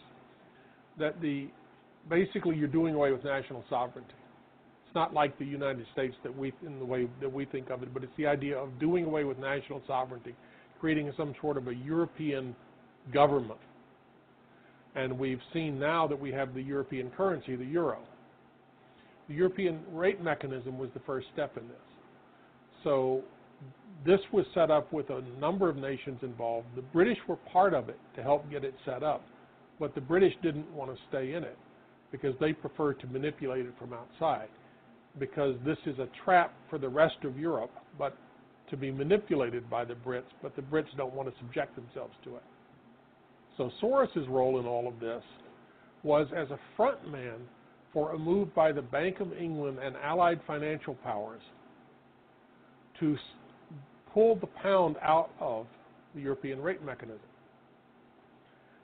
that 0.99 1.21
the 1.21 1.49
basically 2.09 2.57
you're 2.57 2.69
doing 2.69 2.95
away 2.95 3.13
with 3.13 3.25
national 3.25 3.65
sovereignty. 3.69 4.15
It's 4.87 4.95
not 4.95 5.15
like 5.15 5.39
the 5.39 5.45
United 5.45 5.87
States 5.93 6.15
that 6.23 6.37
we 6.37 6.53
in 6.67 6.79
the 6.79 6.85
way 6.85 7.09
that 7.21 7.33
we 7.33 7.45
think 7.45 7.71
of 7.71 7.83
it, 7.83 7.95
but 7.95 8.03
it's 8.03 8.13
the 8.17 8.27
idea 8.27 8.59
of 8.59 8.79
doing 8.79 9.07
away 9.07 9.25
with 9.25 9.39
national 9.39 9.83
sovereignty, 9.87 10.35
creating 10.81 11.11
some 11.17 11.35
sort 11.41 11.57
of 11.57 11.69
a 11.69 11.75
European 11.75 12.55
government. 13.13 13.61
And 14.95 15.19
we've 15.19 15.41
seen 15.55 15.79
now 15.79 16.07
that 16.07 16.21
we 16.21 16.31
have 16.33 16.53
the 16.53 16.61
European 16.61 17.11
currency, 17.11 17.57
the 17.57 17.65
euro. 17.65 18.01
The 19.29 19.35
European 19.35 19.81
rate 19.93 20.23
mechanism 20.23 20.79
was 20.79 20.91
the 20.93 21.01
first 21.01 21.29
step 21.33 21.57
in 21.57 21.67
this. 21.69 21.77
So 22.85 23.23
this 24.05 24.21
was 24.31 24.45
set 24.53 24.71
up 24.71 24.93
with 24.93 25.09
a 25.09 25.23
number 25.41 25.71
of 25.71 25.77
nations 25.77 26.19
involved. 26.23 26.67
The 26.77 26.83
British 26.83 27.17
were 27.27 27.37
part 27.37 27.73
of 27.73 27.89
it 27.89 27.99
to 28.17 28.23
help 28.23 28.51
get 28.51 28.65
it 28.65 28.75
set 28.85 29.03
up, 29.03 29.23
but 29.81 29.95
the 29.95 30.01
British 30.03 30.35
didn't 30.43 30.71
want 30.75 30.91
to 30.91 30.99
stay 31.09 31.33
in 31.33 31.45
it 31.45 31.57
because 32.13 32.35
they 32.39 32.53
prefer 32.53 32.93
to 32.93 33.07
manipulate 33.09 33.67
it 33.67 33.75
from 33.79 33.93
outside. 33.93 34.49
Because 35.19 35.57
this 35.65 35.79
is 35.87 35.99
a 35.99 36.09
trap 36.25 36.55
for 36.71 36.79
the 36.79 36.89
rest 36.89 37.17
of 37.25 37.39
Europe, 37.39 37.73
but 37.99 38.17
to 38.71 38.77
be 38.77 38.91
manipulated 38.91 39.69
by 39.69 39.85
the 39.85 39.95
Brits, 39.95 40.31
but 40.43 40.55
the 40.55 40.63
Brits 40.63 40.97
don't 40.97 41.15
want 41.15 41.29
to 41.29 41.35
subject 41.41 41.75
themselves 41.75 42.15
to 42.25 42.37
it. 42.37 42.43
So 43.57 43.71
Soros's 43.83 44.29
role 44.29 44.61
in 44.61 44.67
all 44.67 44.87
of 44.87 45.01
this 45.01 45.23
was 46.03 46.27
as 46.37 46.51
a 46.51 46.59
front 46.77 47.11
man 47.11 47.39
for 47.93 48.13
a 48.13 48.19
move 48.19 48.55
by 48.55 48.73
the 48.73 48.81
Bank 48.81 49.21
of 49.21 49.33
England 49.35 49.79
and 49.83 49.97
allied 49.97 50.41
financial 50.47 50.95
powers 50.95 51.43
to 53.01 53.17
pull 54.13 54.37
the 54.37 54.47
pound 54.47 54.97
out 55.03 55.31
of 55.41 55.67
the 56.15 56.21
European 56.21 56.61
rate 56.61 56.83
mechanism. 56.83 57.21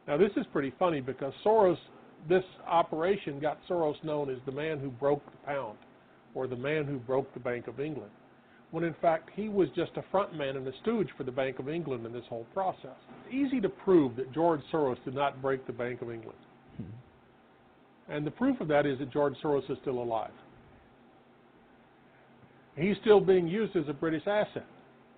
Now, 0.07 0.17
this 0.17 0.31
is 0.37 0.47
pretty 0.53 0.73
funny 0.79 1.01
because 1.01 1.33
Soros, 1.45 1.77
this 2.29 2.45
operation 2.67 3.39
got 3.41 3.59
Soros 3.69 4.03
known 4.05 4.31
as 4.31 4.39
the 4.47 4.53
man 4.53 4.79
who 4.79 4.91
broke 4.91 5.25
the 5.27 5.47
pound 5.47 5.79
or 6.35 6.47
the 6.47 6.57
man 6.57 6.85
who 6.85 6.99
broke 6.99 7.33
the 7.35 7.41
Bank 7.41 7.69
of 7.69 7.81
England, 7.81 8.11
when 8.71 8.85
in 8.85 8.95
fact 9.01 9.31
he 9.35 9.49
was 9.49 9.69
just 9.75 9.93
a 9.97 10.05
front 10.11 10.35
man 10.35 10.57
and 10.57 10.67
a 10.67 10.73
stooge 10.83 11.09
for 11.17 11.25
the 11.25 11.33
Bank 11.33 11.59
of 11.59 11.69
England 11.69 12.05
in 12.05 12.13
this 12.13 12.25
whole 12.29 12.47
process. 12.53 12.97
It's 13.27 13.35
easy 13.35 13.61
to 13.61 13.69
prove 13.69 14.17
that 14.17 14.33
George 14.33 14.61
Soros 14.73 15.03
did 15.05 15.15
not 15.15 15.41
break 15.41 15.67
the 15.67 15.73
Bank 15.73 16.03
of 16.03 16.11
England. 16.11 16.39
Hmm. 16.77 18.13
And 18.13 18.27
the 18.27 18.31
proof 18.31 18.61
of 18.61 18.69
that 18.69 18.87
is 18.87 18.99
that 18.99 19.11
George 19.13 19.35
Soros 19.43 19.71
is 19.71 19.79
still 19.83 20.03
alive. 20.03 20.33
He's 22.77 22.97
still 23.01 23.21
being 23.21 23.49
used 23.49 23.75
as 23.77 23.85
a 23.89 23.93
British 23.93 24.23
asset. 24.27 24.67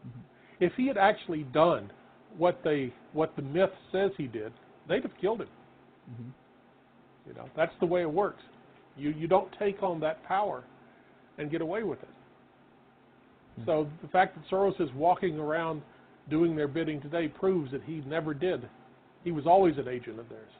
Mm-hmm. 0.06 0.20
If 0.60 0.72
he 0.76 0.86
had 0.86 0.96
actually 0.96 1.42
done 1.52 1.90
what 2.38 2.60
they 2.64 2.92
what 3.12 3.34
the 3.36 3.42
myth 3.42 3.70
says 3.92 4.10
he 4.16 4.26
did, 4.26 4.52
they'd 4.88 5.02
have 5.02 5.12
killed 5.20 5.42
him. 5.42 5.48
Mm-hmm. 6.10 6.30
You 7.26 7.34
know, 7.34 7.48
that's 7.56 7.72
the 7.80 7.86
way 7.86 8.02
it 8.02 8.12
works. 8.12 8.42
You 8.96 9.10
you 9.10 9.26
don't 9.26 9.50
take 9.58 9.82
on 9.82 10.00
that 10.00 10.22
power 10.24 10.64
and 11.38 11.50
get 11.50 11.60
away 11.60 11.82
with 11.82 12.02
it. 12.02 12.08
Mm-hmm. 13.60 13.66
So 13.66 13.88
the 14.02 14.08
fact 14.08 14.36
that 14.36 14.44
Soros 14.50 14.80
is 14.80 14.90
walking 14.94 15.38
around 15.38 15.82
doing 16.28 16.54
their 16.54 16.68
bidding 16.68 17.00
today 17.00 17.28
proves 17.28 17.72
that 17.72 17.82
he 17.84 18.02
never 18.06 18.34
did. 18.34 18.68
He 19.24 19.32
was 19.32 19.46
always 19.46 19.76
an 19.78 19.88
agent 19.88 20.18
of 20.18 20.28
theirs. 20.28 20.50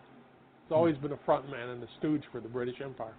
He's 0.67 0.73
always 0.73 0.97
been 0.97 1.13
a 1.13 1.19
front 1.25 1.51
man 1.51 1.69
and 1.69 1.83
a 1.83 1.87
stooge 1.99 2.23
for 2.31 2.41
the 2.41 2.49
British 2.49 2.81
Empire. 2.83 3.15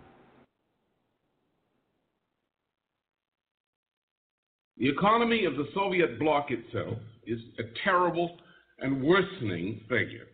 The 4.77 4.89
economy 4.89 5.45
of 5.45 5.55
the 5.57 5.67
Soviet 5.75 6.17
bloc 6.19 6.47
itself 6.49 6.97
is 7.27 7.39
a 7.59 7.63
terrible 7.83 8.37
and 8.79 9.03
worsening 9.03 9.81
failure. 9.87 10.27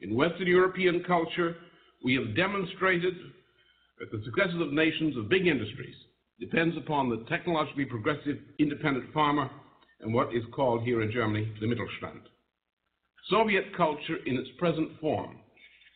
In 0.00 0.14
Western 0.14 0.46
European 0.46 1.02
culture, 1.02 1.56
we 2.04 2.14
have 2.14 2.36
demonstrated 2.36 3.14
that 3.98 4.12
the 4.12 4.22
successes 4.24 4.60
of 4.60 4.72
nations 4.72 5.16
of 5.16 5.30
big 5.30 5.46
industries 5.46 5.96
depends 6.38 6.76
upon 6.76 7.08
the 7.08 7.24
technologically 7.30 7.86
progressive 7.86 8.36
independent 8.58 9.12
farmer 9.14 9.48
and 10.00 10.12
what 10.12 10.34
is 10.34 10.42
called 10.54 10.82
here 10.82 11.00
in 11.00 11.10
Germany 11.10 11.50
the 11.60 11.66
Mittelstand. 11.66 12.20
Soviet 13.30 13.74
culture 13.74 14.18
in 14.26 14.36
its 14.36 14.50
present 14.58 14.90
form 15.00 15.38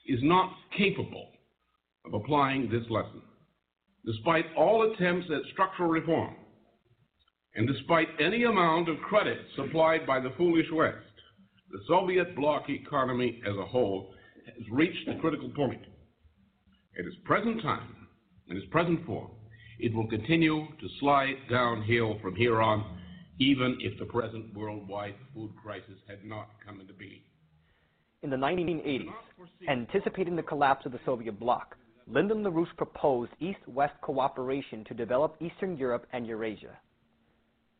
is 0.06 0.18
not 0.22 0.50
capable 0.76 1.28
of 2.06 2.14
applying 2.14 2.70
this 2.70 2.88
lesson. 2.88 3.20
Despite 4.06 4.46
all 4.56 4.90
attempts 4.90 5.26
at 5.30 5.42
structural 5.52 5.90
reform, 5.90 6.34
and 7.54 7.68
despite 7.68 8.08
any 8.18 8.44
amount 8.44 8.88
of 8.88 8.96
credit 9.00 9.38
supplied 9.56 10.06
by 10.06 10.20
the 10.20 10.32
foolish 10.38 10.70
West, 10.72 10.96
the 11.70 11.80
Soviet 11.86 12.34
bloc 12.34 12.70
economy 12.70 13.42
as 13.44 13.56
a 13.56 13.66
whole 13.66 14.14
has 14.46 14.70
reached 14.70 15.06
the 15.06 15.16
critical 15.20 15.50
point. 15.50 15.82
At 16.98 17.04
its 17.04 17.16
present 17.24 17.62
time, 17.62 18.08
in 18.48 18.56
its 18.56 18.66
present 18.70 19.06
form, 19.06 19.30
it 19.78 19.94
will 19.94 20.08
continue 20.08 20.66
to 20.66 20.88
slide 20.98 21.36
downhill 21.48 22.18
from 22.20 22.34
here 22.34 22.60
on, 22.60 22.98
even 23.38 23.78
if 23.80 23.96
the 24.00 24.04
present 24.06 24.52
worldwide 24.52 25.14
food 25.32 25.52
crisis 25.62 25.98
had 26.08 26.24
not 26.24 26.48
come 26.66 26.80
into 26.80 26.92
being. 26.94 27.20
In 28.22 28.30
the 28.30 28.36
1980s, 28.36 29.12
anticipating 29.68 30.34
the 30.34 30.42
collapse 30.42 30.86
of 30.86 30.92
the 30.92 30.98
Soviet 31.04 31.38
bloc, 31.38 31.76
Lyndon 32.08 32.42
LaRouche 32.42 32.76
proposed 32.76 33.30
East 33.38 33.60
West 33.68 33.94
cooperation 34.00 34.84
to 34.86 34.94
develop 34.94 35.36
Eastern 35.40 35.76
Europe 35.76 36.06
and 36.12 36.26
Eurasia. 36.26 36.76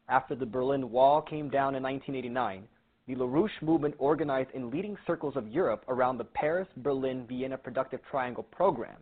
After 0.09 0.37
the 0.37 0.47
Berlin 0.47 0.93
Wall 0.93 1.23
came 1.23 1.51
down 1.51 1.75
in 1.75 1.83
1989, 1.83 2.69
the 3.09 3.15
LaRouche 3.17 3.63
movement 3.63 3.95
organized 3.99 4.51
in 4.55 4.71
leading 4.71 4.97
circles 5.07 5.35
of 5.35 5.49
Europe 5.49 5.83
around 5.89 6.19
the 6.19 6.25
Paris, 6.25 6.69
Berlin, 6.77 7.27
Vienna 7.27 7.57
Productive 7.57 8.01
Triangle 8.11 8.45
program, 8.45 8.99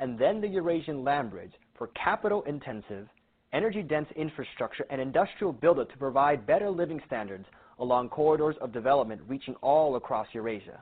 and 0.00 0.18
then 0.18 0.40
the 0.40 0.48
Eurasian 0.48 1.04
Land 1.04 1.30
Bridge 1.30 1.52
for 1.76 1.88
capital 1.88 2.42
intensive, 2.42 3.06
energy 3.52 3.82
dense 3.82 4.08
infrastructure 4.16 4.86
and 4.90 5.00
industrial 5.00 5.52
buildup 5.52 5.90
to 5.90 5.98
provide 5.98 6.46
better 6.46 6.70
living 6.70 7.00
standards 7.06 7.46
along 7.78 8.08
corridors 8.08 8.56
of 8.60 8.72
development 8.72 9.20
reaching 9.28 9.54
all 9.56 9.96
across 9.96 10.26
Eurasia. 10.32 10.80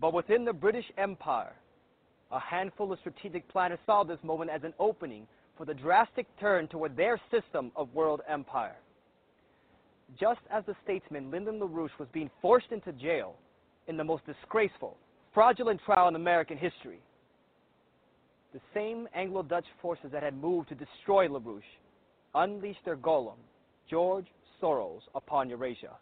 But 0.00 0.14
within 0.14 0.44
the 0.44 0.52
British 0.52 0.86
Empire, 0.98 1.54
a 2.30 2.40
handful 2.40 2.92
of 2.92 2.98
strategic 3.00 3.48
planners 3.48 3.78
saw 3.86 4.04
this 4.04 4.18
moment 4.22 4.50
as 4.50 4.64
an 4.64 4.74
opening 4.78 5.26
for 5.56 5.64
the 5.64 5.74
drastic 5.74 6.26
turn 6.38 6.68
toward 6.68 6.96
their 6.96 7.20
system 7.30 7.70
of 7.76 7.94
world 7.94 8.20
empire. 8.28 8.76
Just 10.18 10.40
as 10.50 10.64
the 10.66 10.76
statesman 10.84 11.30
Lyndon 11.30 11.58
LaRouche 11.60 11.98
was 11.98 12.08
being 12.12 12.30
forced 12.40 12.70
into 12.70 12.92
jail 12.92 13.36
in 13.86 13.96
the 13.96 14.04
most 14.04 14.24
disgraceful, 14.26 14.96
fraudulent 15.32 15.80
trial 15.84 16.08
in 16.08 16.16
American 16.16 16.56
history, 16.56 17.00
the 18.56 18.60
same 18.74 19.06
Anglo 19.14 19.42
Dutch 19.42 19.66
forces 19.82 20.10
that 20.12 20.22
had 20.22 20.34
moved 20.34 20.68
to 20.70 20.74
destroy 20.74 21.28
LaRouche 21.28 21.62
unleashed 22.34 22.84
their 22.84 22.96
golem, 22.96 23.38
George 23.88 24.26
Soros, 24.60 25.02
upon 25.14 25.50
Eurasia. 25.50 25.92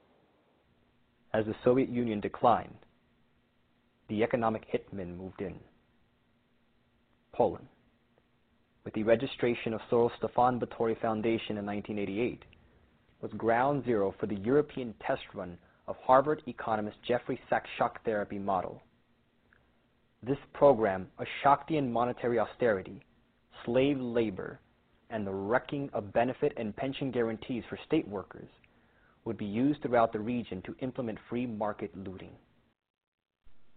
As 1.33 1.45
the 1.47 1.55
Soviet 1.65 1.89
Union 1.89 2.21
declined, 2.21 2.79
the 4.09 4.23
economic 4.23 4.65
hitmen 4.73 5.17
moved 5.17 5.41
in. 5.41 5.57
Poland 7.33 7.67
with 8.85 8.95
the 8.95 9.03
registration 9.03 9.73
of 9.73 9.81
Soros 9.91 10.11
Stefan 10.19 10.61
Batory 10.61 11.01
Foundation 11.01 11.57
in 11.57 11.67
1988, 11.67 12.43
was 13.23 13.33
ground 13.33 13.85
zero 13.85 14.15
for 14.21 14.27
the 14.27 14.37
European 14.37 14.95
test 15.07 15.23
run 15.35 15.57
of 15.89 15.97
Harvard 16.03 16.43
economist 16.47 16.97
Jeffrey 17.07 17.41
Sachs' 17.49 17.69
shock 17.79 18.05
therapy 18.05 18.39
model. 18.39 18.83
This 20.27 20.39
program, 20.55 21.09
a 21.19 21.25
Schachtian 21.43 21.91
monetary 21.91 22.39
austerity, 22.39 23.03
slave 23.67 24.01
labor, 24.01 24.59
and 25.11 25.27
the 25.27 25.35
wrecking 25.35 25.91
of 25.93 26.15
benefit 26.15 26.55
and 26.57 26.75
pension 26.75 27.11
guarantees 27.11 27.63
for 27.69 27.79
state 27.87 28.09
workers, 28.09 28.49
would 29.27 29.37
be 29.37 29.45
used 29.45 29.83
throughout 29.83 30.15
the 30.15 30.19
region 30.19 30.63
to 30.63 30.75
implement 30.81 31.19
free 31.29 31.45
market 31.45 31.95
looting. 31.95 32.31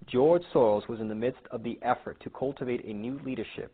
George 0.06 0.44
Soros 0.54 0.88
was 0.88 1.02
in 1.02 1.10
the 1.10 1.16
midst 1.16 1.42
of 1.52 1.64
the 1.64 1.78
effort 1.82 2.18
to 2.22 2.30
cultivate 2.30 2.86
a 2.86 2.94
new 2.94 3.20
leadership 3.26 3.74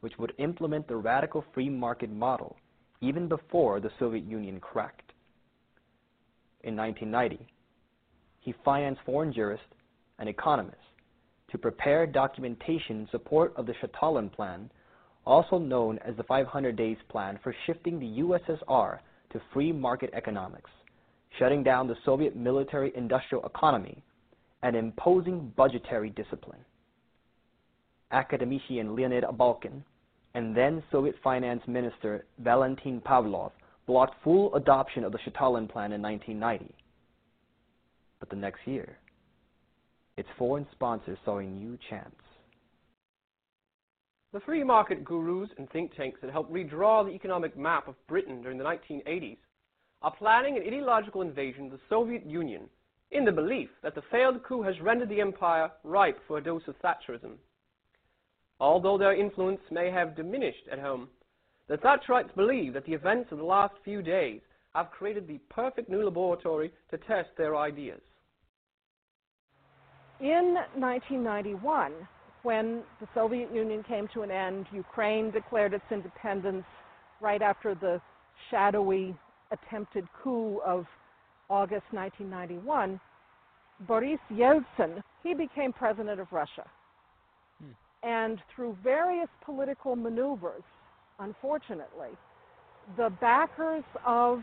which 0.00 0.18
would 0.18 0.32
implement 0.38 0.88
the 0.88 0.96
radical 0.96 1.44
free 1.54 1.68
market 1.68 2.10
model 2.10 2.56
even 3.00 3.28
before 3.28 3.78
the 3.78 3.90
Soviet 4.00 4.24
Union 4.24 4.58
cracked. 4.58 5.12
In 6.64 6.74
1990, 6.74 7.46
he 8.40 8.54
financed 8.64 9.02
foreign 9.06 9.32
jurists 9.32 9.66
and 10.18 10.28
economists 10.28 10.89
to 11.52 11.58
prepare 11.58 12.06
documentation 12.06 13.00
in 13.00 13.08
support 13.10 13.52
of 13.56 13.66
the 13.66 13.74
Shatalin 13.74 14.32
Plan, 14.32 14.70
also 15.26 15.58
known 15.58 15.98
as 15.98 16.16
the 16.16 16.22
500 16.24 16.76
Days 16.76 16.96
Plan 17.08 17.38
for 17.42 17.54
shifting 17.66 17.98
the 17.98 18.22
USSR 18.22 18.98
to 19.32 19.40
free 19.52 19.72
market 19.72 20.10
economics, 20.12 20.70
shutting 21.38 21.62
down 21.62 21.86
the 21.86 21.96
Soviet 22.04 22.36
military 22.36 22.92
industrial 22.96 23.44
economy, 23.44 24.02
and 24.62 24.76
imposing 24.76 25.52
budgetary 25.56 26.10
discipline. 26.10 26.64
Academician 28.12 28.94
Leonid 28.96 29.24
Abalkin 29.24 29.82
and 30.34 30.56
then 30.56 30.82
Soviet 30.90 31.16
Finance 31.22 31.62
Minister 31.66 32.24
Valentin 32.38 33.00
Pavlov 33.00 33.52
blocked 33.86 34.14
full 34.22 34.54
adoption 34.54 35.04
of 35.04 35.12
the 35.12 35.18
Shatalin 35.18 35.68
Plan 35.68 35.92
in 35.92 36.02
1990. 36.02 36.72
But 38.20 38.30
the 38.30 38.36
next 38.36 38.60
year, 38.66 38.98
its 40.20 40.28
foreign 40.36 40.66
sponsors 40.72 41.18
saw 41.24 41.38
a 41.38 41.42
new 41.42 41.78
chance. 41.88 42.14
The 44.34 44.40
free 44.40 44.62
market 44.62 45.02
gurus 45.02 45.48
and 45.56 45.68
think 45.70 45.96
tanks 45.96 46.20
that 46.20 46.30
helped 46.30 46.52
redraw 46.52 47.04
the 47.04 47.14
economic 47.14 47.56
map 47.56 47.88
of 47.88 47.94
Britain 48.06 48.42
during 48.42 48.58
the 48.58 48.64
1980s 48.64 49.38
are 50.02 50.14
planning 50.14 50.56
an 50.56 50.62
ideological 50.62 51.22
invasion 51.22 51.64
of 51.64 51.72
the 51.72 51.80
Soviet 51.88 52.24
Union 52.26 52.68
in 53.10 53.24
the 53.24 53.32
belief 53.32 53.70
that 53.82 53.94
the 53.94 54.02
failed 54.10 54.42
coup 54.44 54.62
has 54.62 54.78
rendered 54.80 55.08
the 55.08 55.22
empire 55.22 55.70
ripe 55.84 56.20
for 56.28 56.36
a 56.36 56.42
dose 56.42 56.68
of 56.68 56.76
Thatcherism. 56.80 57.36
Although 58.60 58.98
their 58.98 59.18
influence 59.18 59.62
may 59.70 59.90
have 59.90 60.14
diminished 60.14 60.68
at 60.70 60.78
home, 60.78 61.08
the 61.66 61.78
Thatcherites 61.78 62.34
believe 62.36 62.74
that 62.74 62.84
the 62.84 62.92
events 62.94 63.32
of 63.32 63.38
the 63.38 63.44
last 63.44 63.74
few 63.84 64.02
days 64.02 64.42
have 64.74 64.90
created 64.90 65.26
the 65.26 65.40
perfect 65.48 65.88
new 65.88 66.04
laboratory 66.04 66.70
to 66.90 66.98
test 66.98 67.30
their 67.38 67.56
ideas. 67.56 68.02
In 70.20 70.54
1991, 70.76 71.92
when 72.42 72.82
the 73.00 73.08
Soviet 73.14 73.52
Union 73.54 73.82
came 73.82 74.06
to 74.12 74.20
an 74.20 74.30
end, 74.30 74.66
Ukraine 74.70 75.30
declared 75.30 75.72
its 75.72 75.84
independence 75.90 76.64
right 77.22 77.40
after 77.40 77.74
the 77.74 78.00
shadowy 78.50 79.16
attempted 79.50 80.06
coup 80.22 80.60
of 80.64 80.86
August 81.48 81.84
1991, 81.90 83.00
Boris 83.86 84.20
Yeltsin, 84.30 85.02
he 85.22 85.34
became 85.34 85.72
president 85.72 86.20
of 86.20 86.30
Russia. 86.30 86.68
Hmm. 87.62 87.70
And 88.02 88.38
through 88.54 88.76
various 88.84 89.28
political 89.44 89.96
maneuvers, 89.96 90.62
unfortunately, 91.18 92.10
the 92.96 93.10
backers 93.20 93.84
of 94.06 94.42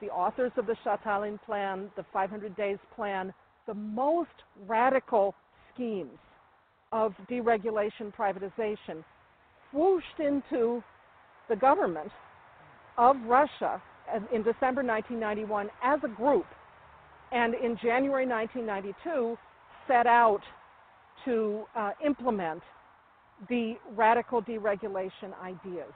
the 0.00 0.08
authors 0.08 0.52
of 0.56 0.66
the 0.66 0.76
Shatalin 0.84 1.38
Plan, 1.44 1.90
the 1.96 2.04
500 2.12 2.56
Days 2.56 2.78
Plan, 2.94 3.32
the 3.68 3.74
most 3.74 4.30
radical 4.66 5.34
schemes 5.72 6.18
of 6.90 7.12
deregulation, 7.30 8.12
privatization, 8.18 9.04
swooshed 9.72 10.18
into 10.18 10.82
the 11.50 11.54
government 11.54 12.10
of 12.96 13.14
Russia 13.26 13.80
in 14.32 14.42
December 14.42 14.82
1991 14.82 15.68
as 15.84 16.00
a 16.02 16.08
group, 16.08 16.46
and 17.30 17.54
in 17.54 17.76
January 17.82 18.26
1992 18.26 19.36
set 19.86 20.06
out 20.06 20.40
to 21.26 21.64
uh, 21.76 21.90
implement 22.04 22.62
the 23.50 23.74
radical 23.94 24.42
deregulation 24.42 25.38
ideas. 25.42 25.92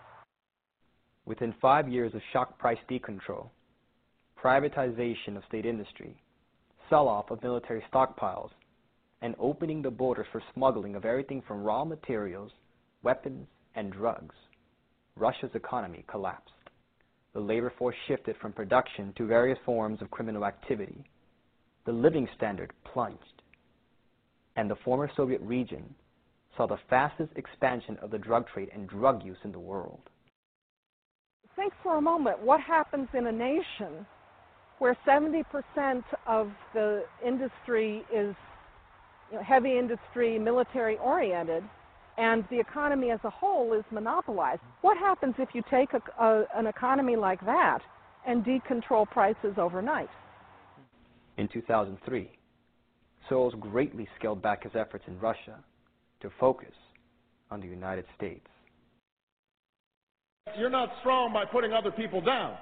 Within 1.24 1.54
five 1.61 1.88
years 1.88 2.14
of 2.14 2.20
shock 2.35 2.58
price 2.58 2.78
decontrol, 2.90 3.48
privatization 4.42 5.37
of 5.37 5.42
state 5.48 5.64
industry, 5.64 6.21
sell 6.88 7.09
off 7.09 7.31
of 7.31 7.42
military 7.42 7.83
stockpiles, 7.92 8.51
and 9.23 9.35
opening 9.38 9.83
the 9.83 9.90
borders 9.90 10.27
for 10.33 10.42
smuggling 10.55 10.97
of 10.97 11.05
everything 11.05 11.42
from 11.47 11.62
raw 11.62 11.85
materials, 11.85 12.51
weapons, 13.03 13.47
and 13.75 13.92
drugs, 13.92 14.35
Russia's 15.16 15.51
economy 15.55 16.05
collapsed. 16.09 16.53
The 17.35 17.40
labor 17.40 17.73
force 17.79 17.97
shifted 18.09 18.37
from 18.40 18.53
production 18.53 19.12
to 19.16 19.27
various 19.27 19.59
forms 19.64 20.03
of 20.03 20.11
criminal 20.11 20.45
activity. 20.45 21.05
The 21.87 21.92
living 21.92 22.29
standard 22.37 22.73
plunged. 22.92 23.42
And 24.57 24.71
the 24.71 24.77
former 24.85 25.11
Soviet 25.16 25.40
region 25.40 25.95
saw 26.57 26.66
the 26.66 26.79
fastest 26.90 27.33
expansion 27.37 27.97
of 28.03 28.11
the 28.11 28.18
drug 28.18 28.47
trade 28.49 28.68
and 28.75 28.88
drug 28.88 29.25
use 29.25 29.38
in 29.45 29.53
the 29.53 29.59
world. 29.59 30.01
Think 31.57 31.73
for 31.83 31.97
a 31.97 32.03
moment 32.03 32.40
what 32.40 32.61
happens 32.61 33.09
in 33.14 33.27
a 33.27 33.33
nation 33.33 34.07
where 34.83 34.99
70% 35.07 35.45
of 36.27 36.51
the 36.75 37.05
industry 37.25 38.03
is 38.12 38.35
you 39.31 39.37
know, 39.37 39.42
heavy 39.45 39.79
industry, 39.79 40.40
military 40.40 40.99
oriented, 40.99 41.62
and 42.18 42.42
the 42.51 42.59
economy 42.59 43.12
as 43.12 43.21
a 43.23 43.31
whole 43.31 43.75
is 43.75 43.85
monopolized. 43.92 44.61
What 44.81 44.99
happens 44.99 45.37
if 45.38 45.51
you 45.55 45.62
take 45.71 45.90
a, 45.92 46.03
a, 46.21 46.47
an 46.57 46.66
economy 46.66 47.14
like 47.14 47.40
that 47.47 47.79
and 48.27 48.45
decontrol 48.45 49.09
prices 49.09 49.55
overnight? 49.57 50.09
In 51.37 51.47
2003, 51.47 52.29
Soros 53.31 53.61
greatly 53.61 54.09
scaled 54.18 54.42
back 54.42 54.64
his 54.64 54.73
efforts 54.75 55.05
in 55.07 55.16
Russia 55.21 55.61
to 56.23 56.31
focus 56.40 56.75
on 57.53 57.61
the 57.61 57.68
United 57.68 58.05
States. 58.16 58.49
You're 60.59 60.71
not 60.71 60.88
strong 60.99 61.33
by 61.33 61.45
putting 61.45 61.73
other 61.73 61.92
people 61.92 62.21
down. 62.21 62.56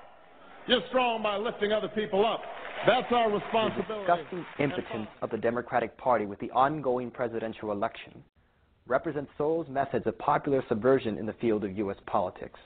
You're 0.67 0.83
strong 0.89 1.23
by 1.23 1.37
lifting 1.37 1.73
other 1.73 1.89
people 1.89 2.25
up. 2.25 2.43
That's 2.87 3.11
our 3.11 3.31
responsibility. 3.31 4.07
The 4.07 4.17
disgusting 4.17 4.47
impotence 4.59 5.09
of 5.23 5.31
the 5.31 5.37
Democratic 5.37 5.97
Party 5.99 6.27
with 6.27 6.39
the 6.39 6.51
ongoing 6.53 7.11
presidential 7.11 7.73
election 7.73 8.23
represents 8.87 9.31
Soros' 9.39 9.69
methods 9.69 10.07
of 10.07 10.19
popular 10.19 10.63
subversion 10.69 11.19
in 11.19 11.27
the 11.27 11.35
field 11.35 11.65
of 11.65 11.77
U.S. 11.79 11.97
politics. 12.07 12.59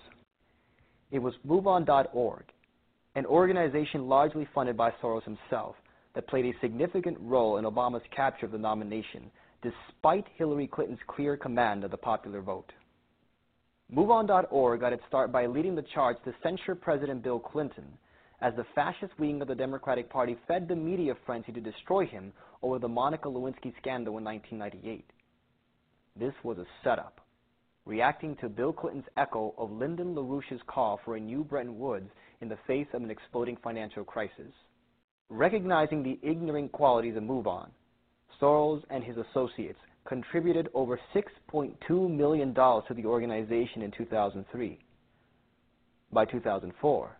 It 1.10 1.18
was 1.18 1.34
MoveOn.org, 1.46 2.44
an 3.14 3.26
organization 3.26 4.08
largely 4.08 4.48
funded 4.54 4.76
by 4.76 4.90
Soros 5.02 5.24
himself, 5.24 5.76
that 6.14 6.28
played 6.28 6.46
a 6.46 6.58
significant 6.60 7.18
role 7.20 7.58
in 7.58 7.64
Obama's 7.64 8.02
capture 8.14 8.46
of 8.46 8.52
the 8.52 8.58
nomination, 8.58 9.30
despite 9.62 10.26
Hillary 10.36 10.66
Clinton's 10.66 11.00
clear 11.06 11.36
command 11.36 11.84
of 11.84 11.90
the 11.90 11.96
popular 11.96 12.40
vote. 12.40 12.72
MoveOn.org 13.94 14.80
got 14.80 14.92
its 14.92 15.04
start 15.06 15.30
by 15.30 15.46
leading 15.46 15.76
the 15.76 15.84
charge 15.94 16.16
to 16.24 16.34
censure 16.42 16.74
President 16.74 17.22
Bill 17.22 17.38
Clinton 17.38 17.84
as 18.40 18.52
the 18.56 18.66
fascist 18.74 19.12
wing 19.20 19.40
of 19.40 19.46
the 19.46 19.54
Democratic 19.54 20.10
Party 20.10 20.36
fed 20.48 20.66
the 20.66 20.74
media 20.74 21.14
frenzy 21.24 21.52
to 21.52 21.60
destroy 21.60 22.04
him 22.04 22.32
over 22.60 22.80
the 22.80 22.88
Monica 22.88 23.28
Lewinsky 23.28 23.72
scandal 23.78 24.18
in 24.18 24.24
1998. 24.24 25.08
This 26.18 26.34
was 26.42 26.58
a 26.58 26.66
setup, 26.82 27.20
reacting 27.86 28.34
to 28.40 28.48
Bill 28.48 28.72
Clinton's 28.72 29.06
echo 29.16 29.54
of 29.56 29.70
Lyndon 29.70 30.16
LaRouche's 30.16 30.60
call 30.66 30.98
for 31.04 31.14
a 31.14 31.20
new 31.20 31.44
Bretton 31.44 31.78
Woods 31.78 32.10
in 32.40 32.48
the 32.48 32.58
face 32.66 32.88
of 32.94 33.02
an 33.04 33.12
exploding 33.12 33.56
financial 33.62 34.02
crisis. 34.02 34.52
Recognizing 35.28 36.02
the 36.02 36.18
ignorant 36.28 36.72
qualities 36.72 37.16
of 37.16 37.22
MoveOn, 37.22 37.68
Soros 38.40 38.82
and 38.90 39.04
his 39.04 39.16
associates 39.18 39.78
contributed 40.06 40.68
over 40.74 40.98
$6.2 41.14 42.10
million 42.10 42.54
to 42.54 42.94
the 42.94 43.06
organization 43.06 43.82
in 43.82 43.90
2003. 43.90 44.78
By 46.12 46.24
2004, 46.24 47.18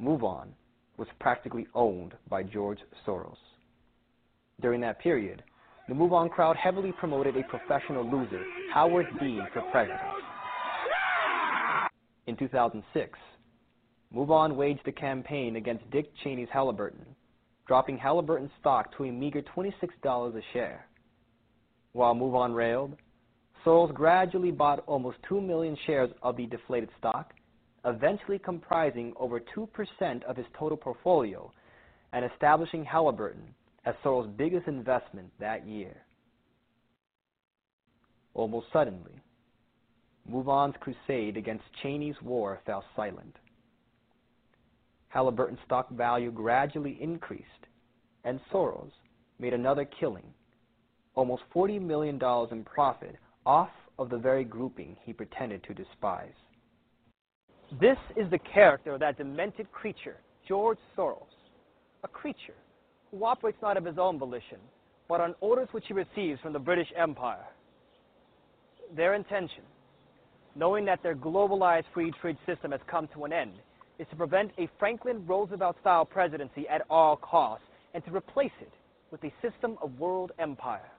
MoveOn 0.00 0.48
was 0.96 1.08
practically 1.20 1.66
owned 1.74 2.14
by 2.28 2.42
George 2.42 2.78
Soros. 3.06 3.36
During 4.60 4.80
that 4.80 4.98
period, 4.98 5.42
the 5.88 5.94
MoveOn 5.94 6.30
crowd 6.30 6.56
heavily 6.56 6.92
promoted 6.92 7.36
a 7.36 7.44
professional 7.44 8.04
loser, 8.04 8.42
Howard 8.72 9.06
Dean, 9.20 9.46
for 9.52 9.62
president. 9.70 10.00
In 12.26 12.36
2006, 12.36 13.18
MoveOn 14.14 14.56
waged 14.56 14.86
a 14.86 14.92
campaign 14.92 15.56
against 15.56 15.88
Dick 15.90 16.10
Cheney's 16.22 16.48
Halliburton, 16.52 17.04
dropping 17.66 17.98
Halliburton 17.98 18.50
stock 18.60 18.94
to 18.96 19.04
a 19.04 19.12
meager 19.12 19.42
$26 19.42 20.36
a 20.36 20.42
share. 20.52 20.86
While 21.98 22.14
MoveOn 22.14 22.54
railed, 22.54 22.94
Soros 23.64 23.92
gradually 23.92 24.52
bought 24.52 24.84
almost 24.86 25.18
2 25.28 25.40
million 25.40 25.76
shares 25.84 26.08
of 26.22 26.36
the 26.36 26.46
deflated 26.46 26.90
stock 26.96 27.34
eventually 27.84 28.38
comprising 28.38 29.12
over 29.16 29.40
2% 29.40 30.22
of 30.22 30.36
his 30.36 30.46
total 30.56 30.76
portfolio 30.76 31.50
and 32.12 32.24
establishing 32.24 32.84
Halliburton 32.84 33.52
as 33.84 33.96
Soros' 34.04 34.36
biggest 34.36 34.68
investment 34.68 35.32
that 35.40 35.66
year. 35.66 35.96
Almost 38.32 38.68
suddenly, 38.72 39.20
MoveOn's 40.30 40.76
crusade 40.78 41.36
against 41.36 41.64
Cheney's 41.82 42.22
war 42.22 42.60
fell 42.64 42.84
silent. 42.94 43.34
Halliburton's 45.08 45.58
stock 45.64 45.90
value 45.90 46.30
gradually 46.30 46.96
increased, 47.00 47.66
and 48.22 48.38
Soros 48.52 48.92
made 49.40 49.52
another 49.52 49.84
killing, 49.84 50.32
almost 51.18 51.42
$40 51.52 51.82
million 51.82 52.14
in 52.52 52.64
profit 52.64 53.16
off 53.44 53.70
of 53.98 54.08
the 54.08 54.16
very 54.16 54.44
grouping 54.44 54.96
he 55.04 55.12
pretended 55.12 55.64
to 55.64 55.74
despise. 55.74 56.32
This 57.80 57.96
is 58.16 58.30
the 58.30 58.38
character 58.38 58.92
of 58.92 59.00
that 59.00 59.18
demented 59.18 59.70
creature, 59.72 60.18
George 60.46 60.78
Soros, 60.96 61.26
a 62.04 62.08
creature 62.08 62.54
who 63.10 63.24
operates 63.24 63.58
not 63.60 63.76
of 63.76 63.84
his 63.84 63.98
own 63.98 64.16
volition, 64.16 64.58
but 65.08 65.20
on 65.20 65.34
orders 65.40 65.66
which 65.72 65.82
he 65.88 65.92
receives 65.92 66.40
from 66.40 66.52
the 66.52 66.58
British 66.58 66.88
Empire. 66.96 67.46
Their 68.94 69.14
intention, 69.14 69.64
knowing 70.54 70.84
that 70.84 71.02
their 71.02 71.16
globalized 71.16 71.86
free 71.92 72.12
trade 72.20 72.38
system 72.46 72.70
has 72.70 72.80
come 72.88 73.08
to 73.14 73.24
an 73.24 73.32
end, 73.32 73.54
is 73.98 74.06
to 74.10 74.16
prevent 74.16 74.52
a 74.56 74.70
Franklin 74.78 75.26
Roosevelt 75.26 75.76
style 75.80 76.04
presidency 76.04 76.68
at 76.68 76.82
all 76.88 77.16
costs 77.16 77.66
and 77.92 78.04
to 78.04 78.14
replace 78.14 78.52
it 78.60 78.72
with 79.10 79.24
a 79.24 79.32
system 79.42 79.76
of 79.82 79.98
world 79.98 80.30
empire. 80.38 80.92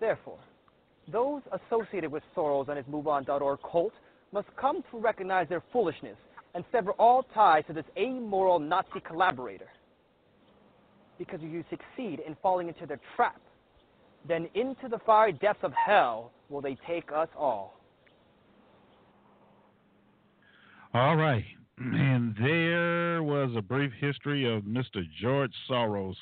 Therefore, 0.00 0.38
those 1.10 1.42
associated 1.52 2.10
with 2.10 2.22
Soros 2.36 2.68
and 2.68 2.76
his 2.76 2.86
MoveOn.org 2.86 3.58
cult 3.70 3.92
must 4.32 4.48
come 4.60 4.82
to 4.90 4.98
recognize 4.98 5.48
their 5.48 5.62
foolishness 5.72 6.16
and 6.54 6.64
sever 6.72 6.92
all 6.92 7.22
ties 7.34 7.64
to 7.68 7.72
this 7.72 7.84
amoral 7.96 8.58
Nazi 8.58 9.00
collaborator. 9.06 9.68
Because 11.18 11.40
if 11.42 11.50
you 11.50 11.64
succeed 11.70 12.20
in 12.26 12.36
falling 12.42 12.68
into 12.68 12.86
their 12.86 13.00
trap, 13.14 13.40
then 14.26 14.48
into 14.54 14.88
the 14.88 14.98
fiery 15.06 15.32
depths 15.32 15.62
of 15.62 15.72
hell 15.72 16.32
will 16.48 16.60
they 16.60 16.76
take 16.86 17.10
us 17.14 17.28
all. 17.36 17.78
All 20.94 21.16
right. 21.16 21.44
And 21.78 22.34
there 22.40 23.22
was 23.22 23.50
a 23.54 23.60
brief 23.60 23.92
history 24.00 24.50
of 24.50 24.62
Mr. 24.62 25.02
George 25.20 25.52
Soros. 25.68 26.16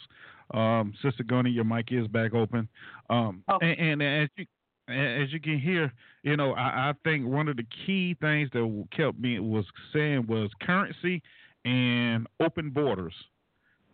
Um, 0.52 0.92
Sister 1.02 1.22
Gunny, 1.24 1.50
your 1.50 1.64
mic 1.64 1.88
is 1.90 2.06
back 2.08 2.34
open. 2.34 2.68
Um, 3.10 3.42
and, 3.60 4.00
and 4.00 4.02
as 4.02 4.28
you 4.36 4.46
as 4.86 5.32
you 5.32 5.40
can 5.40 5.58
hear, 5.58 5.92
you 6.22 6.36
know, 6.36 6.52
I, 6.52 6.90
I 6.90 6.92
think 7.04 7.26
one 7.26 7.48
of 7.48 7.56
the 7.56 7.64
key 7.86 8.16
things 8.20 8.50
that 8.52 8.86
kept 8.94 9.18
me 9.18 9.38
was 9.38 9.64
saying 9.92 10.26
was 10.26 10.50
currency 10.60 11.22
and 11.64 12.26
open 12.40 12.70
borders. 12.70 13.14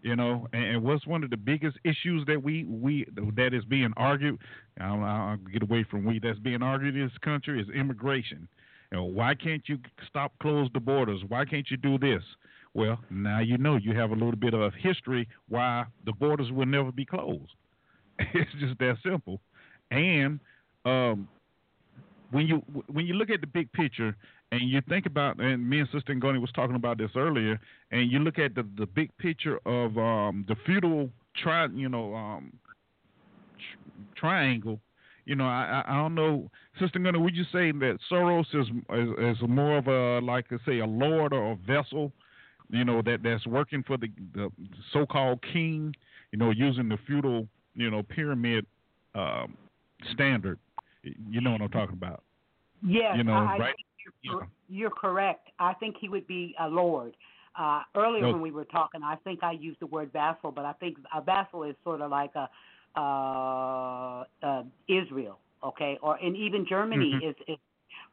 You 0.02 0.16
know, 0.16 0.48
and, 0.54 0.64
and 0.64 0.82
what's 0.82 1.06
one 1.06 1.22
of 1.22 1.30
the 1.30 1.36
biggest 1.36 1.76
issues 1.84 2.24
that 2.26 2.42
we 2.42 2.64
we 2.64 3.06
that 3.36 3.52
is 3.52 3.64
being 3.66 3.92
argued? 3.96 4.38
I'll, 4.80 5.02
I'll 5.02 5.36
get 5.36 5.62
away 5.62 5.84
from 5.88 6.04
we 6.04 6.18
that's 6.18 6.38
being 6.38 6.62
argued 6.62 6.96
in 6.96 7.04
this 7.04 7.18
country 7.18 7.60
is 7.60 7.68
immigration. 7.68 8.48
You 8.90 8.98
know, 8.98 9.04
why 9.04 9.34
can't 9.34 9.62
you 9.68 9.78
stop 10.08 10.32
close 10.40 10.68
the 10.72 10.80
borders? 10.80 11.20
Why 11.28 11.44
can't 11.44 11.70
you 11.70 11.76
do 11.76 11.98
this? 11.98 12.22
Well, 12.74 12.98
now 13.10 13.40
you 13.40 13.58
know 13.58 13.76
you 13.76 13.96
have 13.96 14.10
a 14.10 14.14
little 14.14 14.36
bit 14.36 14.54
of 14.54 14.72
history 14.74 15.28
why 15.48 15.84
the 16.04 16.12
borders 16.12 16.50
will 16.52 16.66
never 16.66 16.92
be 16.92 17.04
closed. 17.04 17.52
It's 18.34 18.50
just 18.60 18.78
that 18.78 18.96
simple. 19.02 19.40
And 19.90 20.38
um, 20.84 21.26
when 22.30 22.46
you 22.46 22.56
when 22.86 23.06
you 23.06 23.14
look 23.14 23.30
at 23.30 23.40
the 23.40 23.46
big 23.46 23.72
picture 23.72 24.14
and 24.52 24.62
you 24.62 24.80
think 24.88 25.06
about 25.06 25.40
and 25.40 25.68
me 25.68 25.80
and 25.80 25.88
Sister 25.92 26.14
Ngoni 26.14 26.40
was 26.40 26.52
talking 26.52 26.76
about 26.76 26.98
this 26.98 27.10
earlier, 27.16 27.58
and 27.90 28.10
you 28.10 28.20
look 28.20 28.38
at 28.38 28.54
the 28.54 28.64
the 28.76 28.86
big 28.86 29.10
picture 29.18 29.58
of 29.66 29.96
um, 29.98 30.44
the 30.48 30.54
feudal 30.66 31.10
tri 31.42 31.66
you 31.74 31.88
know 31.88 32.14
um, 32.14 32.52
tr- 33.58 34.20
triangle 34.20 34.80
you 35.26 35.36
know, 35.36 35.44
I, 35.44 35.84
I 35.86 35.96
don't 35.96 36.16
know, 36.16 36.50
Sister 36.80 36.98
Gunner, 36.98 37.20
would 37.20 37.36
you 37.36 37.44
say 37.52 37.70
that 37.70 37.98
Soros 38.10 38.46
is, 38.52 38.66
is, 38.94 39.36
is 39.36 39.48
more 39.48 39.78
of 39.78 39.86
a 39.86 40.24
like 40.24 40.46
I 40.50 40.56
say 40.66 40.78
a 40.80 40.86
lord 40.86 41.32
or 41.32 41.52
a 41.52 41.56
vessel, 41.56 42.12
you 42.70 42.84
know, 42.84 43.02
that 43.02 43.22
that's 43.22 43.46
working 43.46 43.82
for 43.82 43.96
the 43.96 44.08
the 44.34 44.50
so-called 44.92 45.40
king, 45.52 45.94
you 46.32 46.38
know, 46.38 46.50
using 46.50 46.88
the 46.88 46.98
feudal, 47.06 47.48
you 47.74 47.90
know, 47.90 48.02
pyramid 48.02 48.66
um, 49.14 49.56
standard. 50.12 50.58
You 51.02 51.40
know 51.40 51.52
what 51.52 51.62
I'm 51.62 51.70
talking 51.70 51.94
about? 51.94 52.22
Yes, 52.86 53.16
You 53.16 53.24
know, 53.24 53.34
I, 53.34 53.58
right? 53.58 53.74
think 53.74 54.14
you're, 54.22 54.48
you're 54.68 54.90
correct. 54.90 55.48
I 55.58 55.74
think 55.74 55.96
he 56.00 56.08
would 56.08 56.26
be 56.26 56.54
a 56.60 56.68
lord. 56.68 57.16
Uh, 57.58 57.82
earlier 57.96 58.22
No. 58.22 58.32
when 58.32 58.40
we 58.40 58.52
were 58.52 58.64
talking, 58.64 59.02
I 59.02 59.16
think 59.16 59.42
I 59.42 59.52
used 59.52 59.80
the 59.80 59.86
word 59.86 60.12
vassal, 60.12 60.52
but 60.52 60.64
I 60.64 60.72
think 60.74 60.98
a 61.14 61.20
vassal 61.20 61.64
is 61.64 61.74
sort 61.84 62.00
of 62.00 62.10
like 62.10 62.30
a 62.36 62.48
uh, 62.98 64.24
uh, 64.42 64.62
Israel, 64.88 65.38
okay, 65.64 65.98
or 66.02 66.16
and 66.16 66.36
even 66.36 66.66
Germany 66.68 67.20
Mhm. 67.20 67.30
is, 67.30 67.36
is 67.46 67.58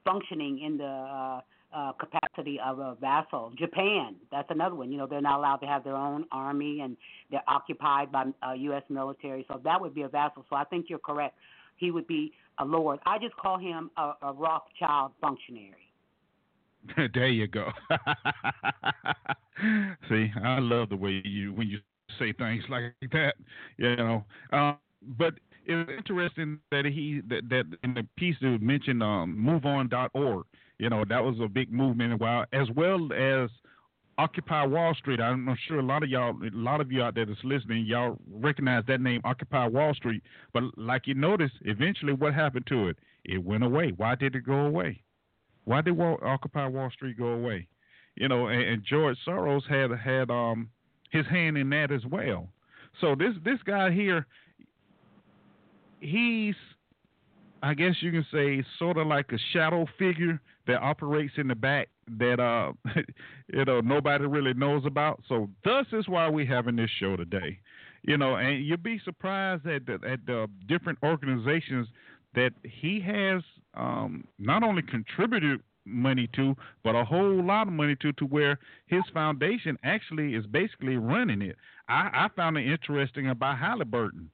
functioning 0.06 0.60
in 0.60 0.78
the 0.78 1.42
uh, 1.74 1.92
capacity 1.94 2.60
of 2.64 2.80
a 2.80 2.96
vassal. 3.00 3.52
Japan, 3.58 4.16
that's 4.32 4.50
another 4.50 4.76
one. 4.76 4.92
You 4.92 4.98
know, 4.98 5.08
they're 5.08 5.22
not 5.22 5.38
allowed 5.38 5.58
to 5.58 5.68
have 5.68 5.84
their 5.84 5.96
own 5.96 6.26
army, 6.32 6.82
and 6.82 6.98
they're 7.30 7.44
occupied 7.48 8.12
by 8.12 8.26
uh, 8.48 8.54
U.S. 8.54 8.84
military. 8.90 9.46
So 9.48 9.60
that 9.64 9.80
would 9.80 9.94
be 9.94 10.04
a 10.04 10.10
vassal. 10.10 10.46
So 10.50 10.56
I 10.56 10.64
think 10.64 10.86
you're 10.90 11.00
correct. 11.00 11.36
He 11.78 11.92
would 11.92 12.08
be 12.08 12.34
a 12.60 12.66
lord. 12.66 13.00
I 13.06 13.20
just 13.20 13.36
call 13.36 13.58
him 13.58 13.92
a, 13.98 14.14
a 14.22 14.34
Rothschild 14.34 15.12
functionary. 15.22 15.74
there 17.14 17.28
you 17.28 17.48
go. 17.48 17.72
See, 20.10 20.32
I 20.44 20.60
love 20.60 20.90
the 20.90 20.96
way 20.96 21.22
you 21.26 21.54
when 21.54 21.68
you 21.68 21.80
say 22.20 22.34
things 22.34 22.64
like 22.70 22.94
that. 23.12 23.36
You 23.78 23.96
know, 23.96 24.26
uh, 24.54 24.74
but 25.18 25.34
it's 25.66 25.90
interesting 26.10 26.60
that 26.72 26.86
he 26.86 27.22
that, 27.28 27.50
that 27.50 27.66
in 27.84 27.94
the 27.94 28.08
piece 28.18 28.36
that 28.42 28.60
mentioned 28.62 29.04
um, 29.04 29.36
MoveOn.org. 29.38 30.46
You 30.80 30.90
know, 30.90 31.04
that 31.10 31.24
was 31.24 31.36
a 31.42 31.48
big 31.48 31.72
movement 31.72 32.20
while, 32.22 32.46
as 32.54 32.70
well 32.76 33.12
as 33.14 33.50
Occupy 34.20 34.66
Wall 34.66 34.94
Street. 34.96 35.20
I'm 35.20 35.48
I'm 35.48 35.58
sure 35.68 35.80
a 35.80 35.84
lot 35.84 36.04
of 36.04 36.10
y'all, 36.10 36.32
a 36.32 36.50
lot 36.54 36.82
of 36.82 36.92
you 36.92 37.04
out 37.04 37.16
there 37.16 37.26
that's 37.26 37.44
listening, 37.44 37.86
y'all 37.86 38.18
recognize 38.32 38.84
that 38.88 39.02
name, 39.02 39.22
Occupy 39.24 39.68
Wall 39.68 39.94
Street. 39.94 40.24
But 40.54 40.64
like 40.78 41.08
you 41.08 41.14
notice, 41.14 41.52
eventually, 41.62 42.14
what 42.14 42.34
happened 42.34 42.66
to 42.68 42.88
it? 42.88 42.98
It 43.26 43.44
went 43.44 43.64
away. 43.64 43.94
Why 43.96 44.16
did 44.16 44.36
it 44.36 44.46
go 44.46 44.66
away? 44.66 45.02
Why 45.66 45.82
did 45.82 45.98
Wall, 45.98 46.18
Occupy 46.24 46.68
Wall 46.68 46.90
Street 46.92 47.18
go 47.18 47.28
away? 47.28 47.68
You 48.16 48.28
know, 48.28 48.48
and, 48.48 48.62
and 48.62 48.84
George 48.84 49.18
Soros 49.28 49.68
had 49.68 49.92
had 49.92 50.32
um 50.32 50.70
his 51.12 51.26
hand 51.28 51.58
in 51.58 51.70
that 51.72 51.92
as 51.92 52.06
well. 52.06 52.50
So 53.02 53.16
this 53.16 53.34
this 53.44 53.60
guy 53.66 53.92
here, 53.92 54.26
he's 56.00 56.56
I 57.62 57.74
guess 57.74 57.96
you 58.02 58.12
can 58.12 58.26
say 58.32 58.64
sort 58.80 58.98
of 58.98 59.08
like 59.08 59.32
a 59.32 59.38
shadow 59.54 59.86
figure 60.00 60.40
that 60.68 60.82
operates 60.82 61.34
in 61.38 61.48
the 61.48 61.56
back 61.56 61.90
that 62.20 62.40
uh 62.40 62.72
you 63.54 63.66
know 63.66 63.82
nobody 63.82 64.26
really 64.26 64.54
knows 64.54 64.84
about. 64.86 65.22
So 65.28 65.50
thus 65.64 65.86
is 65.94 66.08
why 66.08 66.28
we're 66.30 66.46
having 66.46 66.76
this 66.76 66.92
show 67.00 67.16
today. 67.16 67.60
You 68.04 68.18
know, 68.18 68.36
and 68.36 68.66
you'd 68.66 68.84
be 68.84 69.02
surprised 69.04 69.66
at 69.68 69.86
the, 69.86 70.00
at 70.08 70.26
the 70.26 70.48
different 70.68 71.00
organizations 71.04 71.88
that 72.36 72.52
he 72.64 73.02
has 73.02 73.42
um, 73.74 74.24
not 74.40 74.64
only 74.64 74.82
contributed 74.82 75.62
money 75.86 76.30
to, 76.36 76.56
but 76.84 76.96
a 76.96 77.04
whole 77.04 77.44
lot 77.44 77.68
of 77.68 77.74
money 77.74 77.96
to, 78.02 78.14
to 78.14 78.26
where 78.26 78.60
his 78.86 79.04
foundation 79.14 79.78
actually 79.84 80.36
is 80.36 80.46
basically 80.46 80.98
running 80.98 81.42
it. 81.42 81.56
I, 81.90 82.10
I 82.14 82.28
found 82.36 82.58
it 82.58 82.68
interesting 82.68 83.30
about 83.30 83.58
Halliburton. 83.58 84.30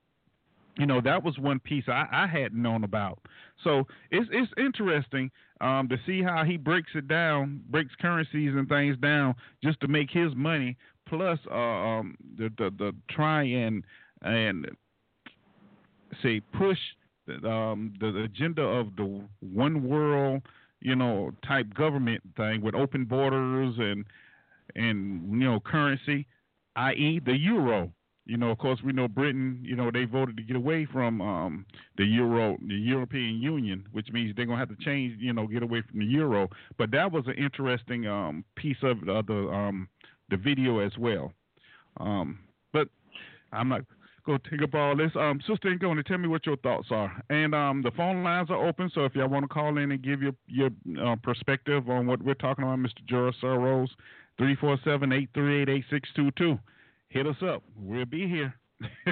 You 0.77 0.87
know, 0.87 1.01
that 1.01 1.23
was 1.23 1.37
one 1.37 1.59
piece 1.59 1.85
I, 1.87 2.05
I 2.11 2.27
hadn't 2.27 2.61
known 2.61 2.83
about. 2.83 3.19
So 3.63 3.87
it's 4.11 4.29
it's 4.31 4.51
interesting 4.57 5.31
um, 5.61 5.87
to 5.89 5.97
see 6.05 6.21
how 6.21 6.43
he 6.43 6.57
breaks 6.57 6.91
it 6.95 7.07
down, 7.07 7.61
breaks 7.69 7.93
currencies 8.01 8.53
and 8.55 8.67
things 8.67 8.97
down 8.97 9.35
just 9.63 9.79
to 9.81 9.87
make 9.87 10.09
his 10.11 10.35
money. 10.35 10.77
Plus, 11.07 11.39
uh, 11.51 11.55
um, 11.55 12.15
the, 12.37 12.49
the 12.57 12.69
the 12.77 12.95
try 13.09 13.43
and 13.43 13.83
and 14.21 14.67
say 16.21 16.39
push 16.39 16.77
the, 17.27 17.47
um, 17.49 17.93
the 17.99 18.23
agenda 18.23 18.61
of 18.61 18.95
the 18.95 19.21
one 19.39 19.87
world, 19.87 20.41
you 20.81 20.95
know, 20.95 21.31
type 21.47 21.73
government 21.73 22.21
thing 22.35 22.61
with 22.61 22.75
open 22.75 23.05
borders 23.05 23.75
and 23.77 24.05
and 24.75 25.41
you 25.41 25.49
know 25.49 25.59
currency, 25.59 26.25
i.e. 26.75 27.21
the 27.25 27.37
euro. 27.37 27.91
You 28.25 28.37
know, 28.37 28.51
of 28.51 28.57
course, 28.57 28.79
we 28.83 28.93
know 28.93 29.07
Britain. 29.07 29.59
You 29.61 29.75
know, 29.75 29.91
they 29.91 30.05
voted 30.05 30.37
to 30.37 30.43
get 30.43 30.55
away 30.55 30.87
from 30.91 31.21
um, 31.21 31.65
the 31.97 32.05
euro, 32.05 32.57
the 32.65 32.75
European 32.75 33.41
Union, 33.41 33.85
which 33.91 34.07
means 34.11 34.33
they're 34.35 34.45
gonna 34.45 34.59
have 34.59 34.69
to 34.69 34.83
change. 34.83 35.17
You 35.19 35.33
know, 35.33 35.47
get 35.47 35.63
away 35.63 35.83
from 35.89 35.99
the 35.99 36.05
euro. 36.05 36.49
But 36.77 36.91
that 36.91 37.11
was 37.11 37.25
an 37.27 37.33
interesting 37.33 38.07
um, 38.07 38.45
piece 38.55 38.77
of 38.81 38.97
uh, 39.09 39.23
the 39.27 39.49
um, 39.49 39.89
the 40.29 40.37
video 40.37 40.79
as 40.79 40.97
well. 40.97 41.33
Um, 41.99 42.39
but 42.71 42.87
I'm 43.51 43.69
not 43.69 43.81
to 44.25 44.39
take 44.49 44.63
up 44.63 44.73
all 44.73 44.95
this. 44.95 45.11
Um, 45.15 45.39
Sister 45.47 45.75
going 45.75 45.97
to 45.97 46.03
tell 46.03 46.17
me 46.17 46.27
what 46.27 46.45
your 46.45 46.57
thoughts 46.57 46.87
are. 46.91 47.23
And 47.29 47.53
um, 47.53 47.81
the 47.81 47.91
phone 47.91 48.23
lines 48.23 48.49
are 48.49 48.67
open, 48.67 48.89
so 48.93 49.05
if 49.05 49.15
y'all 49.15 49.27
want 49.27 49.43
to 49.43 49.49
call 49.49 49.77
in 49.77 49.91
and 49.91 50.01
give 50.01 50.21
your 50.21 50.33
your 50.47 50.69
uh, 51.03 51.15
perspective 51.21 51.89
on 51.89 52.07
what 52.07 52.23
we're 52.23 52.33
talking 52.35 52.63
about, 52.63 52.79
Mr. 52.79 53.05
George 53.07 53.35
Soros, 53.41 53.89
347-838-8622. 54.39 56.59
Hit 57.13 57.27
us 57.27 57.35
up. 57.47 57.61
We'll 57.77 58.05
be 58.05 58.27
here. 58.27 58.55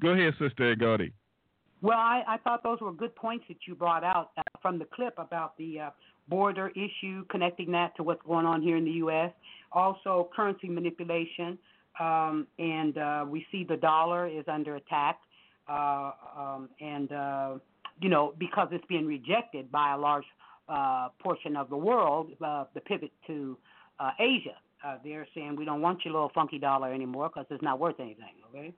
Go 0.00 0.10
ahead, 0.10 0.34
Sister 0.38 0.76
Gotti. 0.76 1.12
Well, 1.82 1.98
I, 1.98 2.22
I 2.28 2.36
thought 2.38 2.62
those 2.62 2.80
were 2.80 2.92
good 2.92 3.14
points 3.16 3.44
that 3.48 3.56
you 3.66 3.74
brought 3.74 4.04
out 4.04 4.30
uh, 4.38 4.42
from 4.62 4.78
the 4.78 4.84
clip 4.84 5.14
about 5.18 5.58
the 5.58 5.80
uh, 5.80 5.90
border 6.28 6.70
issue, 6.70 7.24
connecting 7.30 7.72
that 7.72 7.96
to 7.96 8.04
what's 8.04 8.22
going 8.22 8.46
on 8.46 8.62
here 8.62 8.76
in 8.76 8.84
the 8.84 8.92
U.S. 8.92 9.32
Also, 9.72 10.30
currency 10.34 10.68
manipulation, 10.68 11.58
um, 11.98 12.46
and 12.60 12.96
uh, 12.96 13.24
we 13.28 13.44
see 13.50 13.64
the 13.68 13.76
dollar 13.76 14.28
is 14.28 14.44
under 14.46 14.76
attack, 14.76 15.18
uh, 15.68 16.12
um, 16.38 16.68
and 16.80 17.10
uh, 17.10 17.54
you 18.00 18.08
know 18.08 18.32
because 18.38 18.68
it's 18.70 18.86
being 18.86 19.06
rejected 19.06 19.72
by 19.72 19.92
a 19.92 19.98
large 19.98 20.24
uh, 20.68 21.08
portion 21.20 21.56
of 21.56 21.68
the 21.68 21.76
world, 21.76 22.30
the 22.38 22.80
pivot 22.86 23.10
to 23.26 23.58
Asia. 24.20 24.54
Uh, 24.84 24.96
they're 25.02 25.26
saying 25.34 25.56
we 25.56 25.64
don't 25.64 25.80
want 25.80 26.04
your 26.04 26.12
little 26.12 26.30
funky 26.34 26.58
dollar 26.58 26.92
anymore 26.92 27.30
because 27.32 27.46
it's 27.50 27.62
not 27.62 27.78
worth 27.78 27.98
anything. 28.00 28.34
Okay, 28.50 28.72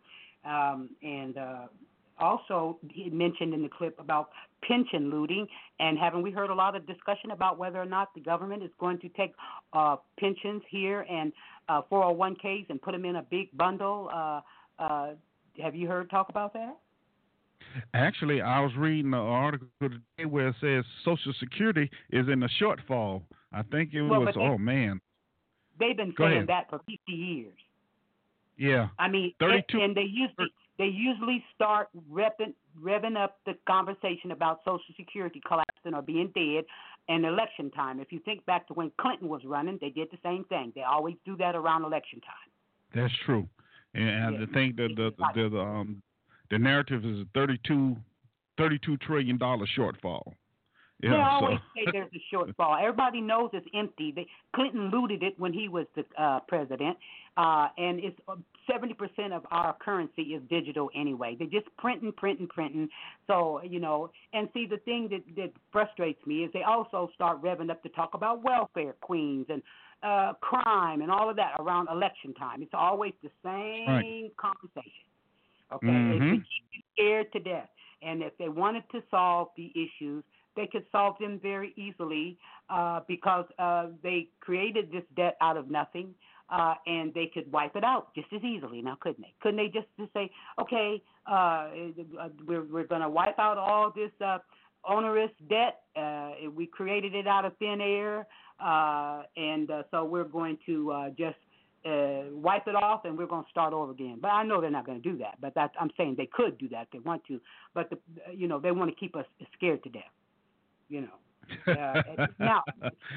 um, 0.45 0.91
and 1.03 1.37
uh, 1.37 1.67
also 2.19 2.79
he 2.89 3.11
mentioned 3.11 3.53
in 3.55 3.63
the 3.63 3.69
clip 3.69 3.99
about 3.99 4.31
pension 4.67 5.11
looting, 5.11 5.47
and 5.81 5.99
haven't 5.99 6.23
we 6.23 6.31
heard 6.31 6.51
a 6.51 6.55
lot 6.55 6.77
of 6.77 6.87
discussion 6.87 7.31
about 7.33 7.59
whether 7.59 7.81
or 7.81 7.85
not 7.87 8.15
the 8.15 8.21
government 8.21 8.63
is 8.63 8.71
going 8.79 8.99
to 9.01 9.09
take 9.11 9.35
uh, 9.73 9.97
pensions 10.19 10.63
here 10.71 11.05
and 11.11 11.33
uh, 11.69 11.83
401ks 11.91 12.71
and 12.71 12.81
put 12.81 12.93
them 12.93 13.05
in 13.05 13.17
a 13.17 13.23
big 13.23 13.55
bundle? 13.57 14.09
Uh, 14.13 14.41
uh, 14.79 15.09
have 15.63 15.75
you 15.75 15.89
heard 15.89 16.11
talk 16.11 16.29
about 16.29 16.53
that? 16.53 16.77
Actually, 17.95 18.41
I 18.41 18.61
was 18.61 18.73
reading 18.77 19.13
an 19.13 19.21
article 19.21 19.69
today 19.81 20.25
where 20.29 20.49
it 20.49 20.57
says 20.61 20.85
Social 21.05 21.33
Security 21.41 21.91
is 22.11 22.27
in 22.29 22.43
a 22.43 22.49
shortfall. 22.61 23.23
I 23.53 23.63
think 23.63 23.93
it 23.93 24.03
Well, 24.03 24.21
was. 24.21 24.35
oh 24.39 24.59
man, 24.59 25.01
They've 25.79 25.97
been 25.97 26.12
Go 26.16 26.24
saying 26.24 26.37
ahead. 26.37 26.49
that 26.49 26.70
for 26.70 26.79
50 26.79 26.99
years. 27.12 27.55
yeah. 28.57 28.89
I 28.99 29.09
mean, 29.09 29.33
32 29.41 29.77
and, 29.79 29.83
and 29.85 29.97
they 29.97 30.03
usually 30.09 30.49
they 30.79 30.87
usually 30.87 31.43
start 31.55 31.89
revving 32.12 32.53
revving 32.83 33.16
up 33.16 33.39
the 33.47 33.55
conversation 33.66 34.31
about 34.33 34.61
Social 34.64 34.95
Security 34.97 35.41
collapsing 35.47 35.95
or 35.95 36.03
being 36.03 36.31
dead 36.35 36.64
in 37.09 37.24
election 37.24 37.70
time. 37.70 38.01
If 38.01 38.12
you 38.12 38.18
think 38.20 38.45
back 38.47 38.66
to 38.68 38.74
when 38.74 38.91
Clinton 39.01 39.29
was 39.29 39.43
running, 39.45 39.79
they 39.81 39.91
did 39.91 40.09
the 40.11 40.18
same 40.22 40.45
thing. 40.45 40.72
They 40.74 40.83
always 40.83 41.16
do 41.24 41.37
that 41.39 41.55
around 41.55 41.85
election 41.85 42.20
time. 42.20 42.51
That's 42.95 43.14
true, 43.24 43.49
and 43.95 44.35
Yeah. 44.37 44.43
I 44.49 44.53
think 44.53 44.77
that 44.77 44.91
the 44.97 45.12
the, 45.35 45.49
the 45.51 45.61
um 45.61 46.03
the 46.51 46.59
narrative 46.59 47.05
is 47.05 47.20
a 47.20 47.27
32, 47.35 47.97
32 48.59 48.97
trillion 48.99 49.37
dollar 49.39 49.66
shortfall. 49.77 50.33
Yeah, 51.03 51.11
they 51.11 51.17
so 51.17 51.21
always 51.21 51.59
say 51.75 51.85
there's 51.93 52.11
a 52.15 52.35
shortfall. 52.35 52.81
Everybody 52.81 53.21
knows 53.21 53.51
it's 53.53 53.67
empty. 53.75 54.13
They, 54.17 54.27
Clinton 54.55 54.91
looted 54.91 55.23
it 55.23 55.39
when 55.39 55.53
he 55.53 55.69
was 55.69 55.87
the 55.95 56.05
uh, 56.19 56.41
president, 56.49 56.97
uh, 57.37 57.69
and 57.77 58.01
it's 58.01 58.19
seventy 58.71 58.95
percent 58.95 59.35
of 59.35 59.45
our 59.51 59.77
currency 59.79 60.23
is 60.23 60.43
digital 60.49 60.89
anyway. 60.95 61.37
They're 61.39 61.49
just 61.49 61.67
printing, 61.77 62.13
printing, 62.13 62.49
printing. 62.49 62.89
So 63.27 63.61
you 63.63 63.79
know, 63.79 64.11
and 64.33 64.49
see 64.55 64.67
the 64.67 64.79
thing 64.79 65.09
that 65.11 65.23
that 65.37 65.53
frustrates 65.71 66.25
me 66.27 66.45
is 66.45 66.51
they 66.55 66.63
also 66.63 67.11
start 67.15 67.43
revving 67.43 67.71
up 67.71 67.83
to 67.83 67.91
talk 67.91 68.15
about 68.15 68.43
welfare 68.43 68.95
queens 69.03 69.47
and 69.51 69.63
uh, 70.03 70.33
crime 70.41 71.03
and 71.03 71.11
all 71.11 71.29
of 71.29 71.37
that 71.37 71.57
around 71.59 71.89
election 71.91 72.33
time. 72.35 72.63
It's 72.63 72.75
always 72.75 73.13
the 73.23 73.31
same 73.45 73.87
Right. 73.87 74.33
conversation. 74.39 75.05
Okay, 75.73 75.89
Mhm. 75.89 76.31
keep 76.31 76.45
you 76.73 76.83
scared 76.95 77.33
to 77.33 77.41
death. 77.41 77.69
And 78.03 78.23
if 78.23 78.37
they 78.39 78.49
wanted 78.49 78.89
to 78.91 79.03
solve 79.11 79.49
the 79.57 79.73
issues, 79.75 80.23
they 80.57 80.67
could 80.67 80.85
solve 80.91 81.17
them 81.21 81.39
very 81.41 81.73
easily 81.77 82.39
uh, 82.71 83.01
because 83.07 83.45
uh, 83.59 83.87
they 84.03 84.29
created 84.41 84.91
this 84.91 85.05
debt 85.17 85.37
out 85.41 85.57
of 85.57 85.71
nothing, 85.71 86.15
uh, 86.51 86.75
and 86.87 87.13
they 87.15 87.31
could 87.33 87.51
wipe 87.53 87.77
it 87.77 87.85
out 87.85 88.15
just 88.15 88.29
as 88.35 88.43
easily. 88.43 88.83
Now, 88.83 88.97
couldn't 89.01 89.23
they? 89.23 89.35
Couldn't 89.41 89.59
they 89.59 89.69
just, 89.69 89.87
just 89.99 90.13
say, 90.13 90.31
okay, 90.61 91.03
uh, 91.31 91.35
uh, 91.35 92.29
we're 92.47 92.65
we're 92.65 92.87
going 92.87 93.03
to 93.03 93.09
wipe 93.09 93.39
out 93.39 93.59
all 93.59 93.93
this 93.95 94.11
uh, 94.25 94.39
onerous 94.89 95.31
debt? 95.49 95.81
Uh, 95.95 96.33
we 96.55 96.67
created 96.67 97.15
it 97.15 97.27
out 97.27 97.45
of 97.45 97.57
thin 97.59 97.81
air, 97.81 98.27
uh, 98.65 99.23
and 99.37 99.71
uh, 99.71 99.83
so 99.91 100.05
we're 100.05 100.25
going 100.25 100.59
to 100.67 100.93
uh, 100.93 101.09
just 101.11 101.37
uh, 101.87 102.23
wipe 102.33 102.67
it 102.67 102.75
off 102.75 103.05
and 103.05 103.17
we're 103.17 103.27
going 103.27 103.45
to 103.45 103.51
start 103.51 103.73
over 103.73 103.93
again. 103.93 104.19
But 104.21 104.29
I 104.29 104.43
know 104.43 104.61
they're 104.61 104.71
not 104.71 104.87
going 104.87 105.01
to 105.01 105.09
do 105.09 105.17
that. 105.19 105.41
But 105.41 105.55
that, 105.55 105.73
I'm 105.81 105.91
saying 105.97 106.17
they 106.19 106.29
could 106.33 106.59
do 106.59 106.69
that 106.71 106.83
if 106.83 106.91
they 106.91 106.99
want 106.99 107.25
to. 107.27 107.41
But 107.75 107.91
the, 107.91 107.99
you 108.35 108.49
know, 108.49 108.59
they 108.59 108.73
want 108.73 108.91
to 108.91 108.97
keep 108.97 109.15
us 109.15 109.27
scared 109.57 109.83
to 109.85 109.91
death. 109.91 110.03
You 110.89 111.03
know. 111.03 111.18
Uh, 111.68 112.03
now, 112.41 112.64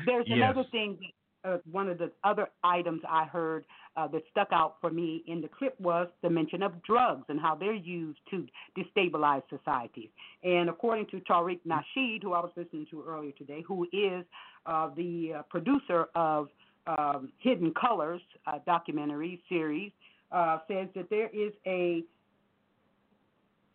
there's 0.05 0.25
Yes. 0.27 0.37
another 0.37 0.63
thing. 0.71 0.97
That, 1.01 1.09
uh, 1.45 1.57
one 1.71 1.87
of 1.89 1.97
the 1.97 2.11
other 2.23 2.49
items 2.63 3.01
I 3.07 3.25
heard 3.25 3.65
uh, 3.95 4.07
that 4.09 4.23
stuck 4.29 4.49
out 4.51 4.75
for 4.81 4.89
me 4.89 5.23
in 5.27 5.41
the 5.41 5.47
clip 5.47 5.79
was 5.79 6.07
the 6.21 6.29
mention 6.29 6.61
of 6.61 6.81
drugs 6.83 7.23
and 7.29 7.39
how 7.39 7.55
they're 7.55 7.73
used 7.73 8.19
to 8.31 8.45
destabilize 8.77 9.41
societies. 9.49 10.09
And 10.43 10.69
according 10.69 11.07
to 11.07 11.19
Tariq 11.21 11.59
Nasheed, 11.65 12.23
who 12.23 12.33
I 12.33 12.39
was 12.39 12.51
listening 12.55 12.87
to 12.91 13.03
earlier 13.07 13.31
today, 13.31 13.63
who 13.67 13.85
is 13.93 14.25
uh, 14.65 14.89
the 14.95 15.35
uh, 15.37 15.41
producer 15.43 16.07
of 16.15 16.49
um, 16.87 17.31
Hidden 17.39 17.73
Colors 17.79 18.21
uh, 18.45 18.59
documentary 18.65 19.41
series, 19.47 19.91
uh, 20.31 20.59
says 20.67 20.87
that 20.95 21.09
there 21.09 21.29
is 21.29 21.53
a 21.65 22.03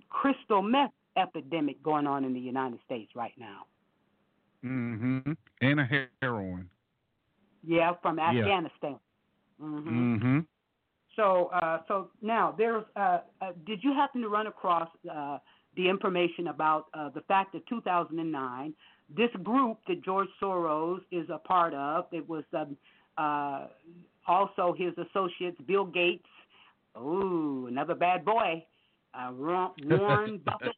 crystal 0.09 0.63
meth 0.63 0.93
epidemic 1.17 1.83
going 1.83 2.07
on 2.07 2.25
in 2.25 2.35
the 2.35 2.41
United 2.41 2.79
States 2.85 3.11
right 3.15 3.35
now. 3.39 3.67
Hmm 4.65 5.19
and 5.61 5.81
a 5.81 6.09
heroin. 6.23 6.69
Yeah, 7.63 7.93
from 8.03 8.19
Yeah. 8.19 8.29
Afghanistan. 8.29 8.99
hmm 9.61 10.17
hmm 10.17 10.39
So, 11.17 11.51
uh, 11.55 11.83
so 11.87 12.11
now 12.23 12.55
there's. 12.57 12.85
Uh, 12.97 13.21
uh, 13.41 13.53
did 13.67 13.85
you 13.85 13.93
happen 13.93 14.23
to 14.23 14.29
run 14.29 14.47
across 14.47 14.89
uh, 15.11 15.39
the 15.77 15.89
information 15.89 16.49
about 16.49 16.87
uh, 16.95 17.11
the 17.11 17.21
fact 17.23 17.53
that 17.53 17.67
2009, 17.69 18.75
this 19.15 19.31
group 19.43 19.79
that 19.87 20.03
George 20.03 20.29
Soros 20.43 21.01
is 21.11 21.29
a 21.31 21.39
part 21.39 21.75
of, 21.75 22.07
it 22.11 22.27
was 22.27 22.45
um, 22.55 22.77
uh, 23.19 23.67
also 24.27 24.75
his 24.77 24.93
associates, 24.99 25.59
Bill 25.67 25.85
Gates. 25.85 26.25
Ooh, 26.97 27.67
another 27.69 27.95
bad 27.95 28.25
boy, 28.25 28.65
uh, 29.15 29.31
Warren 29.37 30.39
Buffett, 30.45 30.77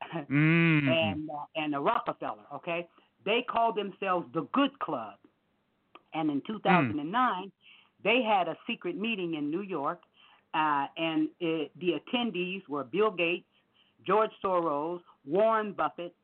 Mm. 0.30 0.88
and 0.88 1.30
uh, 1.30 1.44
and 1.56 1.72
the 1.72 1.80
Rockefeller. 1.80 2.44
Okay, 2.54 2.88
they 3.24 3.42
called 3.48 3.76
themselves 3.76 4.26
the 4.34 4.42
Good 4.52 4.78
Club, 4.78 5.14
and 6.12 6.30
in 6.30 6.42
2009, 6.46 7.52
they 8.02 8.22
had 8.22 8.48
a 8.48 8.56
secret 8.66 8.96
meeting 8.96 9.34
in 9.34 9.50
New 9.50 9.62
York, 9.62 10.00
uh, 10.52 10.86
and 10.96 11.28
it, 11.40 11.70
the 11.80 11.94
attendees 12.00 12.66
were 12.68 12.84
Bill 12.84 13.10
Gates, 13.10 13.46
George 14.06 14.30
Soros, 14.42 15.00
Warren 15.26 15.72
Buffett, 15.72 16.14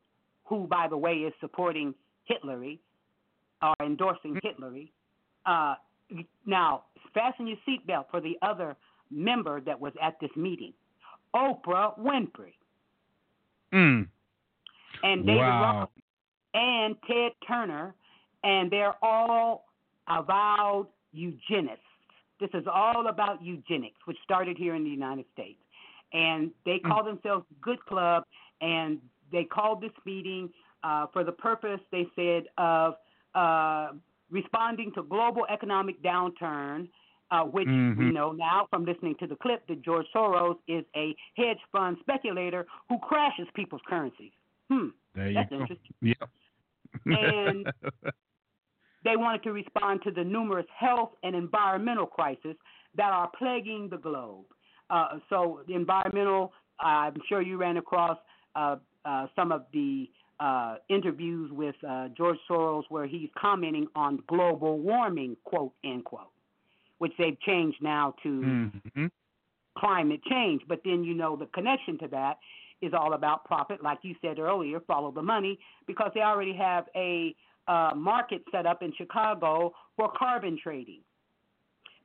who, 0.45 0.67
by 0.67 0.87
the 0.87 0.97
way, 0.97 1.13
is 1.13 1.33
supporting 1.39 1.93
Hitlery 2.29 2.77
or 3.61 3.73
endorsing 3.83 4.39
Hitlery. 4.43 4.89
Uh, 5.45 5.75
now, 6.45 6.83
fasten 7.13 7.47
your 7.47 7.57
seatbelt 7.67 8.05
for 8.11 8.21
the 8.21 8.37
other 8.41 8.75
member 9.09 9.59
that 9.61 9.79
was 9.79 9.93
at 10.01 10.19
this 10.19 10.29
meeting, 10.35 10.73
Oprah 11.35 11.97
Winfrey 11.99 12.53
Mm. 13.73 14.07
and 15.03 15.25
David 15.25 15.39
Wow. 15.39 15.89
And 16.53 16.95
Ted 17.07 17.31
Turner, 17.47 17.93
and 18.43 18.69
they're 18.71 18.95
all 19.01 19.65
avowed 20.07 20.87
eugenists. 21.13 21.79
This 22.39 22.49
is 22.53 22.65
all 22.71 23.07
about 23.07 23.43
eugenics, 23.43 23.97
which 24.05 24.17
started 24.23 24.57
here 24.57 24.75
in 24.75 24.83
the 24.83 24.89
United 24.89 25.25
States. 25.33 25.59
And 26.13 26.51
they 26.65 26.79
call 26.79 27.03
themselves 27.03 27.45
Good 27.61 27.85
Club, 27.85 28.25
and 28.59 28.99
they 29.31 29.43
called 29.45 29.81
this 29.81 29.91
meeting 30.05 30.49
uh, 30.83 31.05
for 31.13 31.23
the 31.23 31.31
purpose, 31.31 31.79
they 31.91 32.07
said, 32.15 32.45
of 32.57 32.95
uh, 33.35 33.91
responding 34.31 34.91
to 34.93 35.03
global 35.03 35.45
economic 35.49 36.01
downturn, 36.01 36.89
uh, 37.29 37.43
which 37.43 37.67
we 37.67 37.71
Mhm. 37.71 38.13
know 38.13 38.31
now 38.33 38.65
from 38.69 38.83
listening 38.83 39.15
to 39.15 39.27
the 39.27 39.35
clip 39.37 39.65
that 39.67 39.81
George 39.83 40.07
Soros 40.13 40.57
is 40.67 40.83
a 40.95 41.15
hedge 41.37 41.59
fund 41.71 41.97
speculator 42.01 42.65
who 42.89 42.97
crashes 42.99 43.47
people's 43.53 43.81
currencies. 43.87 44.31
Hmm. 44.69 44.89
There 45.13 45.27
you 45.27 45.33
That's 45.35 45.49
go. 45.49 45.59
interesting. 45.61 45.93
Yep. 46.01 46.29
And 47.09 47.65
they 49.03 49.15
wanted 49.15 49.43
to 49.43 49.51
respond 49.51 50.01
to 50.03 50.11
the 50.11 50.23
numerous 50.23 50.65
health 50.77 51.11
and 51.23 51.35
environmental 51.35 52.05
crises 52.05 52.55
that 52.95 53.11
are 53.11 53.29
plaguing 53.37 53.89
the 53.89 53.97
globe. 53.97 54.45
Uh, 54.89 55.19
so, 55.29 55.61
the 55.67 55.73
environmental, 55.73 56.51
I'm 56.79 57.15
sure 57.29 57.41
you 57.41 57.57
ran 57.57 57.77
across 57.77 58.17
uh, 58.55 58.75
uh, 59.05 59.27
some 59.35 59.51
of 59.51 59.65
the 59.71 60.09
uh, 60.39 60.75
interviews 60.89 61.51
with 61.53 61.75
uh, 61.87 62.09
George 62.17 62.37
Soros 62.49 62.83
where 62.89 63.07
he's 63.07 63.29
commenting 63.39 63.87
on 63.95 64.21
global 64.27 64.79
warming, 64.79 65.37
quote, 65.45 65.73
end 65.83 66.03
quote, 66.03 66.31
which 66.97 67.13
they've 67.17 67.39
changed 67.41 67.77
now 67.81 68.15
to 68.23 68.41
hmm 68.41 69.05
climate 69.77 70.21
change. 70.29 70.61
But 70.67 70.81
then 70.83 71.03
you 71.03 71.13
know 71.13 71.35
the 71.35 71.45
connection 71.47 71.97
to 71.99 72.07
that 72.09 72.37
is 72.81 72.93
all 72.93 73.13
about 73.13 73.45
profit, 73.45 73.83
like 73.83 73.99
you 74.01 74.15
said 74.21 74.39
earlier, 74.39 74.79
follow 74.81 75.11
the 75.11 75.21
money, 75.21 75.59
because 75.87 76.11
they 76.13 76.21
already 76.21 76.53
have 76.53 76.85
a 76.95 77.35
uh, 77.67 77.91
market 77.95 78.43
set 78.51 78.65
up 78.65 78.81
in 78.81 78.91
Chicago 78.97 79.73
for 79.95 80.11
carbon 80.17 80.57
trading. 80.61 81.01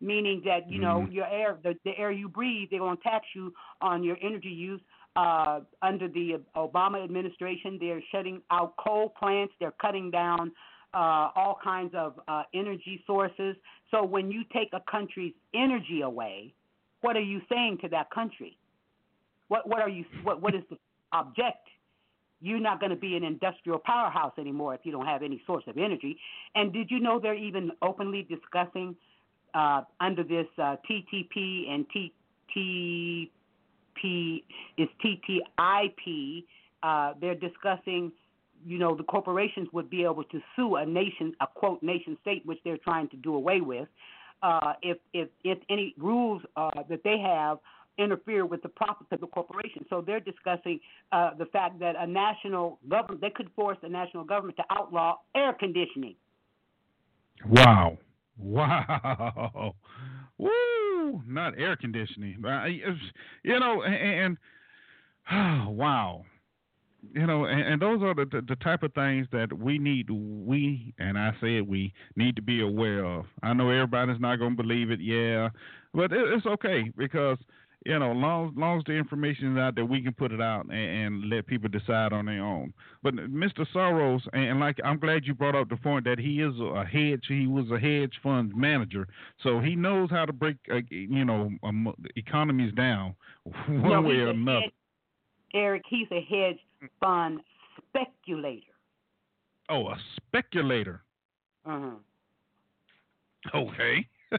Meaning 0.00 0.42
that 0.44 0.70
you 0.70 0.78
know 0.78 1.06
Mhm. 1.06 1.12
your 1.12 1.26
air, 1.26 1.58
the, 1.62 1.74
the 1.84 1.96
air 1.98 2.12
you 2.12 2.28
breathe, 2.28 2.68
they're 2.70 2.80
going 2.80 2.98
to 2.98 3.02
tax 3.02 3.26
you 3.34 3.54
on 3.80 4.04
your 4.04 4.18
energy 4.20 4.50
use. 4.50 4.80
Uh, 5.16 5.60
under 5.80 6.08
the 6.08 6.42
Obama 6.54 7.02
administration, 7.02 7.78
they're 7.80 8.02
shutting 8.12 8.42
out 8.50 8.76
coal 8.76 9.08
plants. 9.08 9.54
They're 9.58 9.78
cutting 9.80 10.10
down 10.10 10.52
uh, 10.92 11.30
all 11.34 11.58
kinds 11.64 11.94
of 11.94 12.20
uh, 12.28 12.42
energy 12.52 13.02
sources. 13.06 13.56
So 13.90 14.04
when 14.04 14.30
you 14.30 14.44
take 14.52 14.68
a 14.74 14.82
country's 14.90 15.32
energy 15.54 16.02
away, 16.02 16.52
what 17.00 17.16
are 17.16 17.22
you 17.22 17.40
saying 17.48 17.78
to 17.78 17.88
that 17.88 18.10
country? 18.10 18.58
What 19.48 19.68
what 19.68 19.80
are 19.80 19.88
you 19.88 20.04
what 20.22 20.40
what 20.42 20.54
is 20.54 20.62
the 20.70 20.76
object 21.12 21.68
you're 22.40 22.60
not 22.60 22.80
going 22.80 22.90
to 22.90 22.96
be 22.96 23.16
an 23.16 23.24
industrial 23.24 23.78
powerhouse 23.78 24.32
anymore 24.38 24.74
if 24.74 24.80
you 24.84 24.92
don't 24.92 25.06
have 25.06 25.22
any 25.22 25.42
source 25.46 25.64
of 25.66 25.78
energy. 25.78 26.18
And 26.54 26.72
did 26.72 26.90
you 26.90 27.00
know 27.00 27.18
they're 27.18 27.34
even 27.34 27.70
openly 27.82 28.26
discussing 28.28 28.94
uh, 29.54 29.82
under 30.00 30.22
this 30.22 30.46
uh, 30.58 30.76
TTP 30.88 31.70
and 31.70 31.86
TTP 32.54 33.30
is 34.76 34.88
TTIP? 35.02 36.44
Uh, 36.82 37.14
they're 37.20 37.34
discussing, 37.34 38.12
you 38.64 38.78
know, 38.78 38.94
the 38.94 39.02
corporations 39.04 39.68
would 39.72 39.88
be 39.88 40.04
able 40.04 40.24
to 40.24 40.40
sue 40.54 40.76
a 40.76 40.84
nation, 40.84 41.34
a 41.40 41.46
quote 41.46 41.82
nation 41.82 42.18
state, 42.20 42.44
which 42.44 42.58
they're 42.64 42.78
trying 42.78 43.08
to 43.08 43.16
do 43.16 43.34
away 43.34 43.62
with, 43.62 43.88
uh, 44.42 44.74
if 44.82 44.98
if 45.14 45.28
if 45.42 45.58
any 45.70 45.94
rules 45.96 46.42
uh, 46.56 46.70
that 46.88 47.02
they 47.02 47.18
have 47.18 47.58
interfere 47.98 48.46
with 48.46 48.62
the 48.62 48.68
profits 48.68 49.08
of 49.12 49.20
the 49.20 49.26
corporation. 49.26 49.84
So 49.88 50.02
they're 50.04 50.20
discussing 50.20 50.80
uh, 51.12 51.30
the 51.38 51.46
fact 51.46 51.78
that 51.80 51.94
a 51.98 52.06
national 52.06 52.78
government 52.88 53.20
they 53.20 53.30
could 53.30 53.50
force 53.56 53.78
a 53.82 53.88
national 53.88 54.24
government 54.24 54.56
to 54.58 54.64
outlaw 54.70 55.16
air 55.34 55.52
conditioning. 55.52 56.14
Wow. 57.48 57.98
Wow. 58.38 59.74
Woo! 60.38 61.22
Not 61.26 61.58
air 61.58 61.76
conditioning. 61.76 62.42
You 63.42 63.60
know, 63.60 63.82
and, 63.82 64.38
and 65.30 65.66
wow. 65.76 66.24
You 67.14 67.26
know, 67.26 67.44
and, 67.44 67.60
and 67.60 67.82
those 67.82 68.02
are 68.02 68.14
the, 68.14 68.24
the 68.24 68.42
the 68.48 68.56
type 68.56 68.82
of 68.82 68.92
things 68.94 69.28
that 69.30 69.52
we 69.52 69.78
need. 69.78 70.10
We 70.10 70.92
and 70.98 71.16
I 71.16 71.32
say 71.40 71.60
we 71.60 71.92
need 72.16 72.34
to 72.36 72.42
be 72.42 72.62
aware 72.62 73.04
of. 73.04 73.26
I 73.42 73.52
know 73.52 73.70
everybody's 73.70 74.20
not 74.20 74.36
going 74.36 74.56
to 74.56 74.62
believe 74.62 74.90
it, 74.90 75.00
yeah, 75.00 75.50
but 75.94 76.12
it, 76.12 76.32
it's 76.32 76.46
okay 76.46 76.90
because 76.96 77.38
you 77.86 77.98
know, 77.98 78.10
long 78.12 78.52
long 78.56 78.78
as 78.78 78.84
the 78.84 78.92
information 78.92 79.52
is 79.52 79.58
out 79.58 79.76
there, 79.76 79.84
we 79.84 80.02
can 80.02 80.12
put 80.12 80.32
it 80.32 80.40
out 80.40 80.64
and, 80.64 80.72
and 80.74 81.30
let 81.30 81.46
people 81.46 81.68
decide 81.68 82.12
on 82.12 82.26
their 82.26 82.42
own. 82.42 82.72
But 83.02 83.14
Mr. 83.14 83.64
Soros, 83.72 84.20
and, 84.32 84.44
and 84.44 84.60
like 84.60 84.78
I'm 84.84 84.98
glad 84.98 85.24
you 85.24 85.34
brought 85.34 85.54
up 85.54 85.68
the 85.68 85.76
point 85.76 86.04
that 86.04 86.18
he 86.18 86.40
is 86.42 86.52
a 86.60 86.84
hedge. 86.84 87.24
He 87.28 87.46
was 87.46 87.70
a 87.70 87.78
hedge 87.78 88.12
fund 88.22 88.54
manager, 88.56 89.06
so 89.42 89.60
he 89.60 89.76
knows 89.76 90.10
how 90.10 90.24
to 90.24 90.32
break, 90.32 90.56
uh, 90.72 90.80
you 90.90 91.24
know, 91.24 91.50
um, 91.62 91.94
economies 92.16 92.74
down 92.74 93.14
one 93.44 93.82
no, 93.82 94.02
way 94.02 94.16
or 94.16 94.30
another. 94.30 94.60
hedge- 94.62 94.72
Eric, 95.54 95.82
he's 95.88 96.08
a 96.10 96.20
hedge 96.28 96.58
fund 97.00 97.40
speculator. 97.88 98.66
Oh, 99.68 99.88
a 99.88 99.96
speculator. 100.16 101.02
Uh-huh. 101.64 101.96
Okay. 103.54 104.06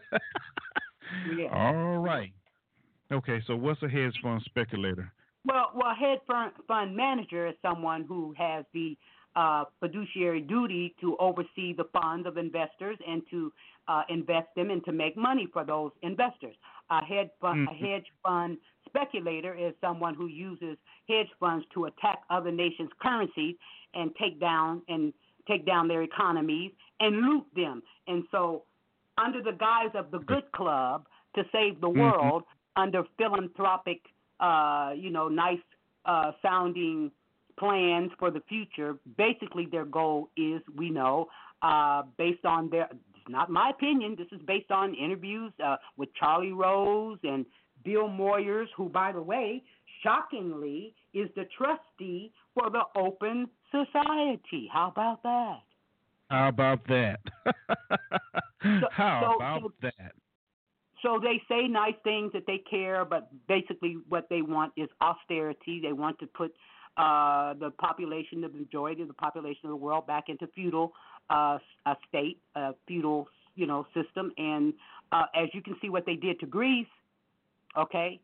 Yeah. 1.38 1.48
All 1.54 1.98
right. 2.00 2.32
Okay, 3.12 3.42
so 3.48 3.56
what's 3.56 3.82
a 3.84 3.90
hedge 3.90 4.20
fund 4.22 4.42
speculator? 4.46 5.12
Well, 5.46 5.72
well, 5.76 5.96
hedge 5.96 6.20
fund, 6.28 6.52
fund 6.68 6.96
manager 6.96 7.48
is 7.48 7.56
someone 7.62 8.04
who 8.04 8.34
has 8.38 8.66
the 8.74 8.98
uh, 9.36 9.66
fiduciary 9.80 10.42
duty 10.42 10.96
to 11.00 11.16
oversee 11.18 11.74
the 11.74 11.86
funds 11.94 12.28
of 12.28 12.38
investors 12.38 12.98
and 13.08 13.22
to 13.30 13.54
uh, 13.88 14.02
invest 14.10 14.48
them 14.56 14.72
and 14.72 14.84
to 14.84 14.92
make 14.92 15.16
money 15.16 15.48
for 15.54 15.64
those 15.64 15.92
investors. 16.02 16.56
A 16.90 17.04
hedge 17.06 17.30
fund, 17.40 17.60
a 17.70 17.74
Mhm. 17.74 17.88
hedge 17.88 18.06
fund 18.24 18.58
speculator 18.86 19.54
is 19.54 19.74
someone 19.80 20.16
who 20.16 20.28
uses 20.28 20.78
hedge 21.08 21.30
funds 21.40 21.66
to 21.76 21.86
attack 21.86 22.24
other 22.30 22.52
nations' 22.52 22.90
currencies 23.02 23.56
and 23.94 24.12
take 24.16 24.40
down 24.40 24.82
and 24.90 25.14
take 25.48 25.66
down 25.66 25.88
their 25.88 26.02
economies 26.02 26.72
and 27.00 27.22
loot 27.22 27.46
them. 27.56 27.82
And 28.08 28.24
so, 28.32 28.64
under 29.18 29.42
the 29.42 29.54
guise 29.54 29.92
of 29.94 30.12
the 30.12 30.20
good 30.20 30.52
club 30.52 31.08
to 31.36 31.44
save 31.52 31.80
the 31.80 31.90
Mhm. 31.94 32.00
world, 32.00 32.44
under 32.78 33.04
philanthropic, 33.18 34.02
uh, 34.40 34.92
you 34.96 35.10
know, 35.10 35.28
nice 35.28 35.60
uh, 36.06 36.32
sounding 36.42 37.12
plans 37.60 38.12
for 38.20 38.30
the 38.32 38.42
future. 38.48 38.96
Basically, 39.18 39.68
their 39.70 39.86
goal 39.86 40.30
is, 40.38 40.62
we 40.76 40.90
know, 40.90 41.28
uh, 41.62 42.04
based 42.18 42.46
on 42.46 42.70
their, 42.70 42.88
it's 42.92 43.30
not 43.30 43.50
my 43.50 43.72
opinion, 43.72 44.16
this 44.18 44.28
is 44.32 44.40
based 44.46 44.72
on 44.72 44.94
interviews 44.94 45.52
uh, 45.66 45.78
with 45.98 46.10
Charlie 46.20 46.52
Rose 46.52 47.18
and 47.24 47.46
Bill 47.84 48.08
Moyers, 48.08 48.68
who, 48.76 48.90
by 48.90 49.12
the 49.12 49.22
way, 49.22 49.64
shockingly, 50.04 50.94
is 51.14 51.30
the 51.36 51.46
trustee 51.58 52.32
for 52.54 52.70
the 52.70 52.84
Open 52.96 53.50
Society. 53.72 54.70
How 54.72 54.90
about 54.90 55.24
that? 55.24 55.60
How 56.30 56.50
about 56.50 56.86
that? 56.88 57.20
How 58.92 59.22
so- 59.32 59.36
about 59.36 59.62
so- 59.62 59.72
that? 59.82 60.12
So 61.04 61.20
they 61.22 61.42
say 61.48 61.68
nice 61.68 61.96
things 62.04 62.34
that 62.34 62.46
they 62.48 62.58
care, 62.70 63.06
but 63.06 63.30
basically 63.48 63.98
what 64.10 64.28
they 64.30 64.42
want 64.42 64.74
is 64.76 64.90
austerity. 65.02 65.80
They 65.82 65.94
want 65.94 66.18
to 66.20 66.28
put 66.28 66.54
uh, 66.98 67.54
the 67.54 67.72
population, 67.78 68.42
the 68.42 68.50
majority 68.50 69.04
of 69.04 69.08
the 69.08 69.14
population 69.14 69.62
of 69.66 69.70
the 69.70 69.76
world, 69.76 70.08
back 70.08 70.26
into 70.30 70.48
feudal 70.56 70.94
uh, 71.30 71.60
a 71.86 71.96
state, 72.08 72.40
a 72.56 72.74
feudal, 72.88 73.28
you 73.56 73.68
know, 73.68 73.86
system. 73.94 74.32
And 74.38 74.74
uh, 75.12 75.26
as 75.36 75.50
you 75.54 75.62
can 75.62 75.76
see, 75.82 75.90
what 75.90 76.06
they 76.06 76.16
did 76.16 76.40
to 76.40 76.46
Greece, 76.46 76.88
okay, 77.78 78.20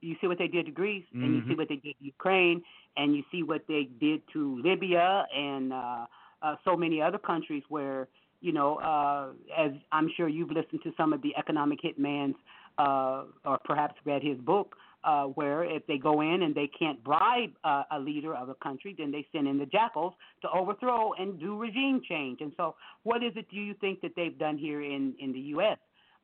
you 0.00 0.16
see 0.20 0.26
what 0.26 0.38
they 0.38 0.48
did 0.48 0.66
to 0.66 0.72
Greece, 0.72 1.04
and 1.12 1.34
you 1.34 1.40
see 1.48 1.54
Mhm. 1.54 1.58
what 1.58 1.68
they 1.68 1.76
did 1.76 1.98
to 1.98 2.04
Ukraine, 2.04 2.62
and 2.96 3.16
you 3.16 3.24
see 3.32 3.42
what 3.42 3.66
they 3.66 3.84
did 3.84 4.22
to 4.32 4.60
Libya 4.62 5.26
and 5.34 5.72
uh, 5.72 6.06
uh, 6.42 6.56
so 6.64 6.76
many 6.76 7.00
other 7.02 7.18
countries 7.18 7.64
where 7.68 8.08
you 8.40 8.52
know, 8.52 8.76
uh, 8.76 9.30
as 9.56 9.72
I'm 9.92 10.10
sure 10.16 10.28
you've 10.28 10.50
listened 10.50 10.80
to 10.84 10.92
some 10.96 11.12
of 11.12 11.22
the 11.22 11.34
economic 11.36 11.80
hitman's, 11.82 12.36
uh, 12.78 13.24
or 13.44 13.58
perhaps 13.64 13.94
read 14.04 14.22
his 14.22 14.38
book, 14.38 14.76
uh, 15.04 15.24
where 15.24 15.64
if 15.64 15.86
they 15.86 15.98
go 15.98 16.20
in 16.20 16.42
and 16.42 16.54
they 16.54 16.68
can't 16.78 17.02
bribe 17.04 17.50
uh, 17.64 17.84
a 17.92 17.98
leader 17.98 18.34
of 18.34 18.48
a 18.48 18.54
country, 18.54 18.94
then 18.98 19.10
they 19.10 19.26
send 19.32 19.46
in 19.46 19.58
the 19.58 19.66
jackals 19.66 20.12
to 20.42 20.48
overthrow 20.50 21.12
and 21.14 21.38
do 21.40 21.56
regime 21.56 22.00
change. 22.08 22.40
And 22.40 22.52
so, 22.56 22.74
what 23.04 23.22
is 23.22 23.32
it 23.36 23.48
do 23.50 23.56
you 23.56 23.74
think 23.74 24.00
that 24.02 24.12
they've 24.16 24.36
done 24.38 24.58
here 24.58 24.82
in 24.82 25.14
in 25.20 25.32
the 25.32 25.40
U.S.? 25.56 25.78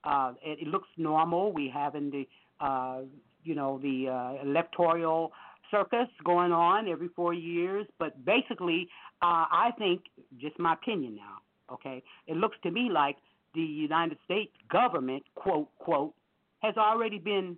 Uh, 0.05 0.33
it, 0.45 0.61
it 0.63 0.69
looks 0.69 0.89
normal. 0.97 1.53
We 1.53 1.71
have 1.73 1.95
in 1.95 2.11
the, 2.11 2.29
uh, 2.65 3.03
you 3.43 3.55
know, 3.55 3.79
the 3.83 4.09
uh, 4.09 4.47
electoral 4.47 5.33
circus 5.71 6.09
going 6.25 6.53
on 6.53 6.89
every 6.89 7.09
four 7.17 7.33
years. 7.33 7.87
But 7.99 8.25
basically, 8.25 8.89
uh, 9.23 9.47
I 9.51 9.71
think, 9.79 10.03
just 10.39 10.59
my 10.59 10.75
opinion 10.75 11.17
now, 11.17 11.39
okay, 11.73 12.03
it 12.27 12.37
looks 12.37 12.57
to 12.63 12.71
me 12.71 12.89
like 12.91 13.17
the 13.55 13.61
United 13.61 14.19
States 14.25 14.53
government, 14.71 15.23
quote, 15.35 15.69
quote, 15.79 16.15
has 16.61 16.77
already 16.77 17.19
been 17.19 17.57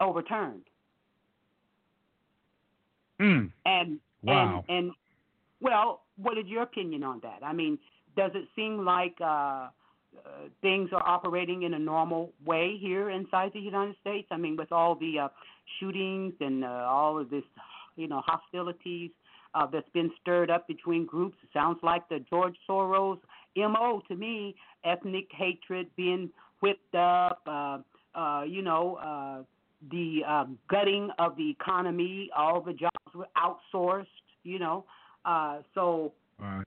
overturned. 0.00 0.62
Mm. 3.20 3.50
And 3.64 4.00
Wow. 4.22 4.64
and 4.68 4.76
and 4.76 4.92
well, 5.60 6.02
what 6.16 6.38
is 6.38 6.46
your 6.46 6.62
opinion 6.62 7.02
on 7.02 7.20
that? 7.22 7.40
I 7.42 7.52
mean, 7.52 7.78
does 8.16 8.30
it 8.34 8.48
seem 8.56 8.84
like 8.84 9.14
uh, 9.20 9.24
uh, 9.24 9.70
things 10.62 10.90
are 10.92 11.06
operating 11.06 11.62
in 11.62 11.74
a 11.74 11.78
normal 11.78 12.32
way 12.44 12.76
here 12.78 13.10
inside 13.10 13.52
the 13.54 13.60
United 13.60 13.96
States? 14.00 14.28
I 14.30 14.36
mean, 14.36 14.56
with 14.56 14.72
all 14.72 14.94
the 14.94 15.18
uh, 15.18 15.28
shootings 15.78 16.34
and 16.40 16.64
uh, 16.64 16.86
all 16.88 17.18
of 17.18 17.30
this, 17.30 17.44
you 17.96 18.08
know, 18.08 18.22
hostilities 18.24 19.10
uh, 19.10 19.27
that's 19.72 19.88
been 19.90 20.10
stirred 20.20 20.50
up 20.50 20.66
between 20.68 21.06
groups. 21.06 21.36
It 21.42 21.48
sounds 21.52 21.78
like 21.82 22.08
the 22.08 22.20
George 22.30 22.56
Soros 22.68 23.18
mo 23.56 24.02
to 24.08 24.14
me: 24.14 24.54
ethnic 24.84 25.28
hatred 25.32 25.88
being 25.96 26.30
whipped 26.60 26.94
up. 26.94 27.42
Uh, 27.46 27.78
uh, 28.14 28.42
you 28.42 28.62
know. 28.62 28.96
Uh, 28.96 29.44
the 29.90 30.22
uh, 30.26 30.44
gutting 30.68 31.10
of 31.18 31.36
the 31.36 31.50
economy, 31.50 32.30
all 32.36 32.60
the 32.60 32.72
jobs 32.72 33.14
were 33.14 33.28
outsourced, 33.36 34.06
you 34.42 34.58
know. 34.58 34.84
Uh, 35.24 35.58
so, 35.74 36.12
Right. 36.38 36.64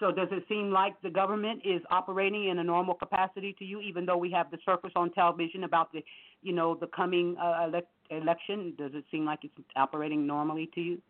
so 0.00 0.10
does 0.12 0.28
it 0.30 0.44
seem 0.48 0.70
like 0.70 1.00
the 1.02 1.10
government 1.10 1.62
is 1.64 1.80
operating 1.90 2.48
in 2.48 2.58
a 2.58 2.64
normal 2.64 2.94
capacity 2.94 3.54
to 3.58 3.64
you, 3.64 3.80
even 3.80 4.06
though 4.06 4.16
we 4.16 4.30
have 4.30 4.50
the 4.50 4.58
circus 4.64 4.92
on 4.96 5.10
television 5.12 5.64
about 5.64 5.92
the, 5.92 6.04
you 6.42 6.52
know, 6.52 6.74
the 6.74 6.86
coming 6.88 7.36
uh, 7.38 7.64
elect- 7.66 7.88
election? 8.10 8.74
Does 8.78 8.92
it 8.94 9.04
seem 9.10 9.24
like 9.24 9.40
it's 9.42 9.54
operating 9.76 10.26
normally 10.26 10.70
to 10.74 10.80
you? 10.80 11.02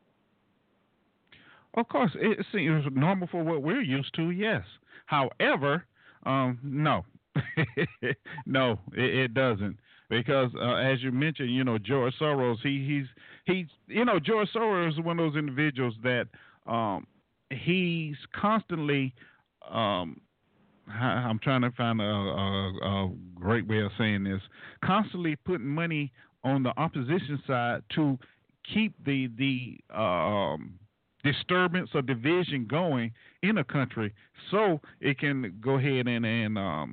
Of 1.76 1.88
course, 1.88 2.12
it 2.14 2.44
seems 2.52 2.84
normal 2.92 3.28
for 3.28 3.42
what 3.44 3.62
we're 3.62 3.82
used 3.82 4.14
to. 4.16 4.30
Yes. 4.30 4.64
However, 5.06 5.84
um, 6.24 6.58
no, 6.62 7.04
no, 8.46 8.80
it, 8.92 9.14
it 9.14 9.34
doesn't 9.34 9.76
because 10.08 10.50
uh, 10.60 10.74
as 10.76 11.02
you 11.02 11.12
mentioned, 11.12 11.54
you 11.54 11.64
know 11.64 11.78
George 11.78 12.14
Soros. 12.20 12.56
He 12.62 12.84
he's 12.86 13.06
he's 13.44 13.66
you 13.88 14.04
know 14.04 14.18
George 14.18 14.48
Soros 14.54 14.92
is 14.92 15.00
one 15.00 15.18
of 15.18 15.32
those 15.32 15.38
individuals 15.38 15.94
that 16.02 16.26
um, 16.66 17.06
he's 17.50 18.16
constantly. 18.34 19.14
Um, 19.70 20.20
I'm 20.88 21.40
trying 21.40 21.62
to 21.62 21.72
find 21.72 22.00
a, 22.00 22.04
a, 22.04 23.06
a 23.06 23.12
great 23.34 23.66
way 23.66 23.80
of 23.80 23.90
saying 23.98 24.22
this. 24.24 24.40
Constantly 24.84 25.34
putting 25.34 25.66
money 25.66 26.12
on 26.44 26.62
the 26.62 26.72
opposition 26.78 27.42
side 27.46 27.82
to 27.96 28.16
keep 28.72 28.94
the 29.04 29.28
the 29.36 29.78
um, 29.94 30.78
disturbance 31.32 31.90
or 31.94 32.02
division 32.02 32.66
going 32.66 33.12
in 33.42 33.58
a 33.58 33.64
country, 33.64 34.12
so 34.50 34.80
it 35.00 35.18
can 35.18 35.36
go 35.60 35.72
ahead 35.78 36.06
and 36.08 36.24
and 36.26 36.58
um. 36.58 36.88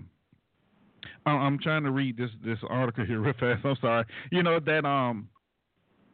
I- 1.26 1.32
I'm 1.46 1.58
trying 1.60 1.84
to 1.84 1.92
read 1.92 2.18
this 2.18 2.32
this 2.44 2.60
article 2.70 3.06
here 3.06 3.20
real 3.26 3.34
fast. 3.40 3.66
I'm 3.66 3.76
sorry. 3.82 4.06
You 4.32 4.44
know 4.44 4.60
that 4.60 4.86
um 4.86 5.30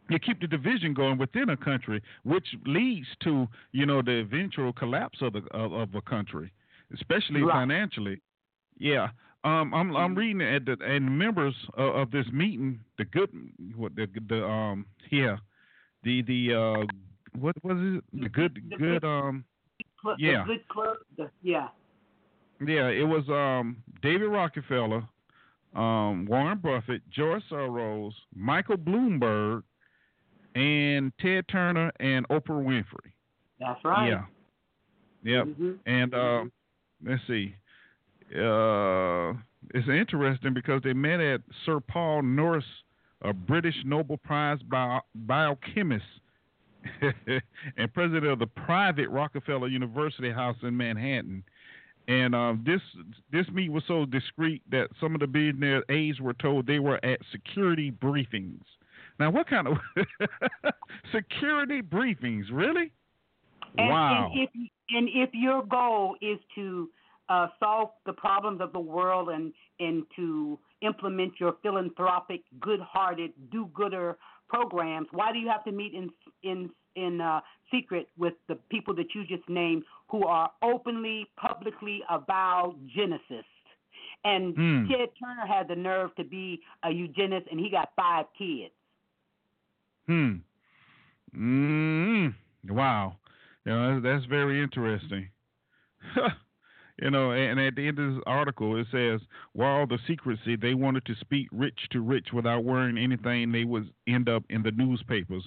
you 0.10 0.18
keep 0.20 0.40
the 0.42 0.48
division 0.48 0.94
going 0.94 1.18
within 1.20 1.50
a 1.50 1.58
country, 1.58 2.02
which 2.24 2.48
leads 2.66 3.08
to 3.26 3.48
you 3.72 3.86
know 3.86 4.02
the 4.02 4.20
eventual 4.26 4.74
collapse 4.74 5.20
of 5.22 5.34
the 5.34 5.44
of, 5.52 5.74
of 5.74 5.96
a 5.96 6.02
country, 6.02 6.52
especially 6.94 7.42
Right. 7.42 7.54
financially. 7.54 8.20
Yeah, 8.80 9.10
um, 9.44 9.74
I'm 9.74 9.96
I'm 9.96 10.16
reading 10.16 10.42
it 10.42 10.68
at 10.70 10.80
the 10.80 10.86
and 10.86 11.18
members 11.18 11.56
of, 11.76 11.96
of 11.96 12.12
this 12.12 12.26
meeting, 12.32 12.80
the 12.98 13.06
good 13.06 13.30
what 13.76 13.96
the 13.96 14.08
the 14.28 14.44
um 14.46 14.86
yeah, 15.12 15.38
the 16.04 16.22
the 16.24 16.42
uh 16.56 16.86
what 17.40 17.56
was 17.64 17.78
it 17.80 18.04
the 18.22 18.30
good 18.30 18.62
The 18.70 18.78
good 18.78 19.04
um 19.04 19.46
Cl- 20.04 20.16
Yeah. 20.20 20.46
Good 20.46 20.68
club. 20.70 20.98
The, 21.18 21.30
yeah. 21.42 21.68
yeah 22.66 22.88
it 22.88 23.04
was 23.08 23.28
um 23.30 23.78
David 24.02 24.28
Rockefeller, 24.30 25.04
um 25.76 26.26
Warren 26.26 26.60
Buffett, 26.60 27.02
George 27.10 27.44
Soros, 27.52 28.14
Michael 28.36 28.78
Bloomberg, 28.78 29.64
and 30.56 31.12
Ted 31.20 31.48
Turner 31.48 31.92
and 32.00 32.28
Oprah 32.30 32.64
Winfrey. 32.64 33.12
That's 33.60 33.84
right. 33.84 34.10
Yeah. 34.10 34.24
Yep. 35.24 35.46
Mhm. 35.48 35.78
And 35.86 36.14
uh, 36.14 36.44
let's 37.06 37.22
see. 37.28 37.54
Uh, 38.34 39.34
it's 39.74 39.88
interesting 39.90 40.54
because 40.54 40.82
they 40.84 40.94
met 40.94 41.20
at 41.20 41.42
Sir 41.66 41.80
Paul 41.82 42.22
Nurse, 42.24 42.64
a 43.22 43.34
British 43.34 43.76
Nobel 43.86 44.18
Prize 44.18 44.60
bio- 44.64 45.02
biochemist 45.14 46.06
and 47.78 47.94
president 47.94 48.28
of 48.28 48.40
the 48.40 48.48
private 48.48 49.10
Rockefeller 49.10 49.68
University 49.68 50.32
House 50.32 50.58
in 50.64 50.76
Manhattan. 50.76 51.44
And 52.08 52.34
um, 52.34 52.64
this 52.66 52.82
this 53.32 53.48
meet 53.54 53.72
was 53.72 53.84
so 53.88 54.06
discreet 54.06 54.64
that 54.72 54.88
some 55.00 55.14
of 55.14 55.22
the 55.22 55.28
billionaire 55.28 55.84
aides 55.90 56.20
were 56.20 56.34
told 56.34 56.66
they 56.66 56.80
were 56.80 57.04
at 57.06 57.20
security 57.32 57.92
briefings. 57.92 58.64
Now, 59.20 59.30
what 59.30 59.48
kind 59.48 59.68
of 59.68 59.78
security 61.14 61.82
briefings? 61.82 62.46
Really? 62.52 62.92
And, 63.78 63.90
wow. 63.90 64.32
and 64.34 64.42
if 64.42 64.50
and 64.90 65.10
if 65.14 65.30
your 65.34 65.64
goal 65.64 66.16
is 66.22 66.40
to 66.56 66.90
uh, 67.30 67.48
solve 67.60 67.90
the 68.08 68.14
problems 68.14 68.60
of 68.60 68.74
the 68.74 68.80
world 68.80 69.30
and 69.30 69.54
and 69.80 70.04
to 70.16 70.58
implement 70.82 71.34
your 71.40 71.56
philanthropic, 71.62 72.42
good-hearted, 72.60 73.34
do-gooder 73.52 74.18
programs, 74.50 75.08
why 75.12 75.32
do 75.32 75.40
you 75.40 75.48
have 75.48 75.64
to 75.66 75.72
meet 75.72 75.94
in 75.94 76.10
in 76.44 76.70
in 76.96 77.22
uh, 77.22 77.40
secret 77.72 78.08
with 78.18 78.34
the 78.48 78.56
people 78.70 78.96
that 78.96 79.14
you 79.14 79.26
just 79.26 79.48
named, 79.48 79.84
who 80.10 80.26
are 80.26 80.50
openly, 80.64 81.28
publicly 81.38 82.02
avowed 82.10 82.76
geneticists? 82.98 83.44
And 84.26 84.54
Hmm. 84.56 84.88
Ted 84.90 85.10
Turner 85.20 85.46
had 85.48 85.68
the 85.68 85.76
nerve 85.76 86.14
to 86.16 86.24
be 86.24 86.62
a 86.84 86.90
eugenist, 86.92 87.48
and 87.50 87.60
he 87.60 87.70
got 87.70 87.90
five 87.96 88.26
kids. 88.38 88.74
Hmm. 90.08 90.36
Mm. 91.36 92.34
Wow. 92.68 93.18
You 93.66 93.72
know, 93.74 94.00
that's 94.02 94.26
very 94.26 94.62
interesting. 94.62 95.30
you 97.02 97.10
know, 97.12 97.32
and 97.32 97.60
at 97.60 97.76
the 97.76 97.88
end 97.88 98.00
of 98.00 98.14
this 98.16 98.24
article, 98.26 98.80
it 98.80 98.88
says, 98.92 99.22
while 99.54 99.88
the 99.88 99.98
secrecy, 100.08 100.56
they 100.56 100.74
wanted 100.74 101.06
to 101.06 101.16
speak 101.22 101.48
rich 101.52 101.80
to 101.92 102.02
rich 102.02 102.28
without 102.34 102.64
worrying 102.64 102.98
anything, 102.98 103.52
they 103.52 103.64
would 103.64 103.90
end 104.08 104.28
up 104.28 104.44
in 104.50 104.64
the 104.64 104.72
newspapers, 104.72 105.44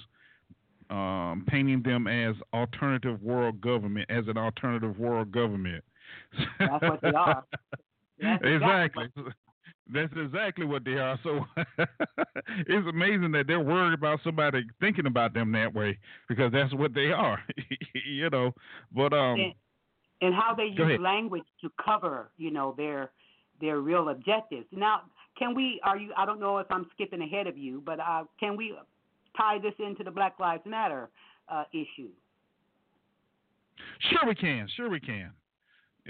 um, 0.89 1.45
painting 1.47 1.81
them 1.83 2.07
as 2.07 2.35
alternative 2.53 3.21
world 3.21 3.61
government, 3.61 4.09
as 4.09 4.27
an 4.27 4.37
alternative 4.37 4.97
world 4.97 5.31
government. 5.31 5.83
That's 6.59 6.81
what 6.81 7.01
they 7.01 7.09
are. 7.09 7.43
That's 8.21 8.43
exactly. 8.43 9.05
That's 9.91 10.13
exactly 10.15 10.65
what 10.65 10.85
they 10.85 10.93
are. 10.93 11.19
So 11.23 11.45
it's 12.47 12.87
amazing 12.87 13.31
that 13.33 13.47
they're 13.47 13.59
worried 13.59 13.93
about 13.93 14.19
somebody 14.23 14.63
thinking 14.79 15.07
about 15.07 15.33
them 15.33 15.51
that 15.51 15.73
way 15.73 15.97
because 16.29 16.53
that's 16.53 16.73
what 16.73 16.93
they 16.93 17.11
are, 17.11 17.39
you 18.05 18.29
know. 18.29 18.53
But 18.93 19.11
um, 19.11 19.53
and, 20.23 20.33
how 20.33 20.53
they 20.55 20.65
use 20.65 20.99
language 20.99 21.43
to 21.61 21.71
cover, 21.83 22.29
you 22.37 22.51
know, 22.51 22.73
their 22.77 23.11
their 23.61 23.79
real 23.79 24.09
objectives. 24.09 24.65
Now, 24.71 25.01
can 25.37 25.55
we? 25.55 25.79
Are 25.83 25.97
you? 25.97 26.11
I 26.17 26.25
don't 26.25 26.39
know 26.39 26.57
if 26.57 26.67
I'm 26.69 26.87
skipping 26.93 27.21
ahead 27.21 27.47
of 27.47 27.57
you, 27.57 27.81
but 27.85 27.99
uh, 27.99 28.23
can 28.39 28.55
we 28.57 28.75
tie 29.37 29.59
this 29.59 29.73
into 29.79 30.03
the 30.03 30.11
Black 30.11 30.39
Lives 30.39 30.63
Matter 30.65 31.09
uh, 31.49 31.63
issue? 31.71 32.09
sure 34.11 34.27
we 34.27 34.35
can, 34.35 34.67
sure 34.75 34.89
we 34.89 34.99
can. 34.99 35.31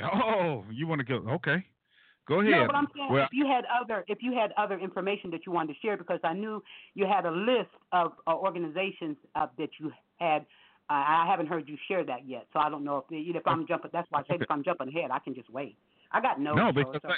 Oh, 0.03 0.63
you 0.71 0.87
want 0.87 0.99
to 0.99 1.05
go? 1.05 1.15
Okay, 1.33 1.63
go 2.27 2.41
ahead. 2.41 2.51
No, 2.51 2.65
but 2.65 2.75
I'm 2.75 2.87
saying 2.95 3.09
well, 3.11 3.23
if 3.23 3.29
you 3.31 3.45
had 3.45 3.65
other 3.65 4.03
if 4.07 4.19
you 4.21 4.33
had 4.33 4.51
other 4.57 4.79
information 4.79 5.29
that 5.31 5.41
you 5.45 5.51
wanted 5.51 5.73
to 5.73 5.79
share, 5.81 5.97
because 5.97 6.19
I 6.23 6.33
knew 6.33 6.63
you 6.95 7.05
had 7.05 7.25
a 7.25 7.31
list 7.31 7.69
of 7.91 8.13
uh, 8.27 8.35
organizations 8.35 9.17
uh, 9.35 9.47
that 9.57 9.69
you 9.79 9.91
had. 10.17 10.45
I 10.95 11.25
haven't 11.29 11.47
heard 11.47 11.67
you 11.67 11.77
share 11.87 12.03
that 12.05 12.27
yet, 12.27 12.45
so 12.53 12.59
I 12.59 12.69
don't 12.69 12.83
know 12.83 12.97
if 13.09 13.35
if 13.35 13.47
I'm 13.47 13.65
jumping. 13.67 13.91
That's 13.93 14.07
why 14.11 14.19
I 14.19 14.23
said 14.27 14.41
if 14.41 14.51
I'm 14.51 14.63
jumping 14.63 14.89
ahead, 14.89 15.11
I 15.11 15.19
can 15.19 15.33
just 15.33 15.49
wait. 15.49 15.77
I 16.11 16.21
got 16.21 16.39
notes. 16.39 16.57
no, 16.57 16.71
because 16.71 16.95
it's- 16.95 17.11
I, 17.11 17.17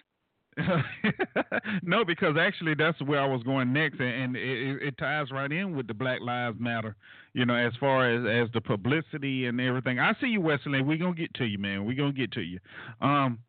no, 1.84 2.06
because 2.06 2.38
actually 2.40 2.76
that's 2.76 3.02
where 3.02 3.20
I 3.20 3.26
was 3.26 3.44
going 3.44 3.74
next, 3.74 4.00
and, 4.00 4.08
and 4.10 4.36
it, 4.38 4.42
it- 4.42 4.82
it 4.84 4.98
ties 4.98 5.30
right 5.32 5.52
in 5.52 5.76
with 5.76 5.88
the 5.88 5.94
Black 5.94 6.22
Lives 6.22 6.58
Matter. 6.60 6.96
You 7.34 7.46
know, 7.46 7.56
as 7.56 7.74
far 7.80 8.10
as 8.10 8.48
as 8.48 8.52
the 8.54 8.62
publicity 8.62 9.48
and 9.48 9.60
everything. 9.60 10.00
I 10.00 10.14
see 10.22 10.28
you, 10.28 10.40
Wesley. 10.42 10.82
We're 10.82 10.98
gonna 10.98 11.14
get 11.14 11.34
to 11.36 11.46
you, 11.46 11.58
man. 11.58 11.86
We're 11.86 11.98
gonna 11.98 12.14
get 12.14 12.32
to 12.34 12.42
you. 12.42 12.60
Um, 13.02 13.40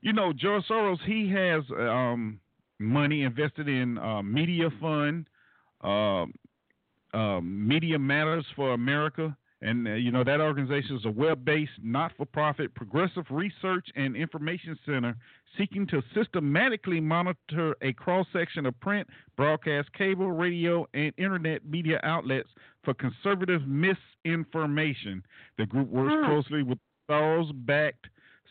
you 0.00 0.12
know, 0.12 0.32
George 0.32 0.64
Soros, 0.68 0.98
he 1.06 1.30
has 1.30 1.62
um 1.78 2.40
money 2.80 3.22
invested 3.22 3.68
in 3.68 3.96
uh, 3.98 4.22
Media 4.22 4.68
Fund, 4.80 5.26
um, 5.82 6.34
um, 7.14 7.66
Media 7.66 7.98
Matters 7.98 8.44
for 8.56 8.72
America. 8.74 9.36
And 9.62 9.88
uh, 9.88 9.92
you 9.92 10.10
know 10.12 10.24
that 10.24 10.40
organization 10.42 10.96
is 10.96 11.06
a 11.06 11.10
web-based, 11.10 11.72
not-for-profit, 11.82 12.74
progressive 12.74 13.24
research 13.30 13.86
and 13.96 14.14
information 14.14 14.78
center 14.84 15.16
seeking 15.56 15.86
to 15.86 16.02
systematically 16.14 17.00
monitor 17.00 17.74
a 17.80 17.92
cross-section 17.94 18.66
of 18.66 18.78
print, 18.80 19.08
broadcast, 19.36 19.90
cable, 19.94 20.32
radio, 20.32 20.86
and 20.92 21.12
internet 21.16 21.64
media 21.64 21.98
outlets 22.02 22.48
for 22.84 22.92
conservative 22.92 23.62
misinformation. 23.66 25.22
The 25.56 25.64
group 25.66 25.88
works 25.88 26.12
Hmm. 26.14 26.26
closely 26.26 26.62
with 26.62 26.78
Soros-backed 27.08 28.08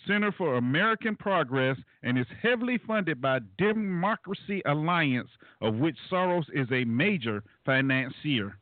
Center 0.08 0.32
for 0.32 0.58
American 0.58 1.16
Progress 1.16 1.78
and 2.04 2.18
is 2.18 2.26
heavily 2.42 2.78
funded 2.86 3.22
by 3.22 3.40
Democracy 3.58 4.62
Alliance, 4.66 5.30
of 5.62 5.76
which 5.76 5.96
Soros 6.12 6.46
is 6.54 6.68
a 6.72 6.84
major 6.86 7.44
financier. 7.66 8.58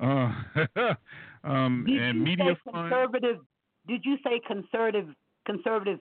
Uh, 0.00 0.32
um, 1.44 1.84
Did 1.86 2.00
and 2.02 2.18
you 2.18 2.24
media 2.24 2.54
say 2.64 2.70
fund. 2.70 2.90
conservative? 2.90 3.36
Did 3.88 4.04
you 4.04 4.16
say 4.24 4.40
conservative? 4.46 5.08
Conservative 5.46 5.98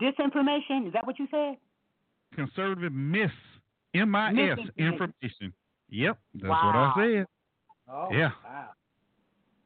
disinformation? 0.00 0.86
Is 0.86 0.92
that 0.92 1.06
what 1.06 1.18
you 1.18 1.26
said? 1.30 1.56
conservative 2.34 2.92
miss 2.92 3.30
M 3.94 4.14
I 4.14 4.30
S 4.32 4.58
information. 4.76 5.52
Yep, 5.88 6.18
that's 6.34 6.44
Wow. 6.50 6.66
what 6.66 6.76
I 6.76 6.94
said. 7.16 7.26
Oh, 7.90 8.08
Yeah. 8.12 8.30
Wow. 8.44 8.68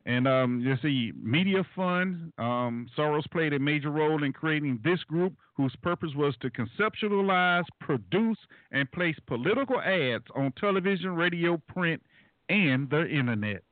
And 0.04 0.26
um, 0.26 0.60
you 0.60 0.74
see, 0.82 1.12
Media 1.20 1.64
Fund, 1.76 2.32
um, 2.38 2.88
Soros 2.98 3.30
played 3.30 3.52
a 3.52 3.58
major 3.58 3.90
role 3.90 4.24
in 4.24 4.32
creating 4.32 4.80
this 4.82 4.98
group, 5.04 5.32
whose 5.56 5.74
purpose 5.80 6.10
was 6.16 6.34
to 6.40 6.50
conceptualize, 6.50 7.64
produce, 7.80 8.38
and 8.72 8.90
place 8.90 9.16
political 9.26 9.80
ads 9.80 10.24
on 10.34 10.52
television, 10.58 11.14
radio, 11.14 11.56
print, 11.68 12.02
and 12.48 12.90
the 12.90 13.06
internet. 13.08 13.62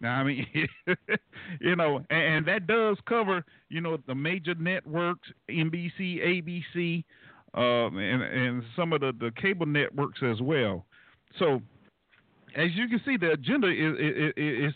Now, 0.00 0.20
I 0.20 0.24
mean, 0.24 0.46
you 1.60 1.76
know, 1.76 2.04
and, 2.10 2.22
and 2.34 2.46
that 2.46 2.66
does 2.66 2.96
cover, 3.06 3.44
you 3.68 3.80
know, 3.80 3.98
the 4.06 4.14
major 4.14 4.54
networks, 4.56 5.28
NBC, 5.48 6.44
ABC, 6.72 7.04
um, 7.54 7.98
and 7.98 8.22
and 8.22 8.62
some 8.74 8.92
of 8.92 9.00
the, 9.02 9.12
the 9.18 9.30
cable 9.40 9.66
networks 9.66 10.20
as 10.22 10.40
well. 10.40 10.86
So, 11.38 11.60
as 12.56 12.70
you 12.74 12.88
can 12.88 13.00
see, 13.04 13.16
the 13.16 13.32
agenda 13.32 13.68
is 13.68 14.32
is, 14.36 14.68
is 14.68 14.74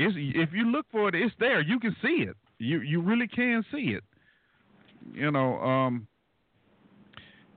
is 0.00 0.12
if 0.16 0.50
you 0.52 0.70
look 0.70 0.86
for 0.90 1.08
it, 1.08 1.14
it's 1.14 1.34
there. 1.38 1.60
You 1.60 1.78
can 1.78 1.94
see 2.02 2.24
it. 2.28 2.36
You 2.58 2.80
you 2.80 3.00
really 3.00 3.28
can 3.28 3.64
see 3.72 3.96
it. 3.96 4.04
You 5.12 5.30
know, 5.30 5.60
um, 5.60 6.06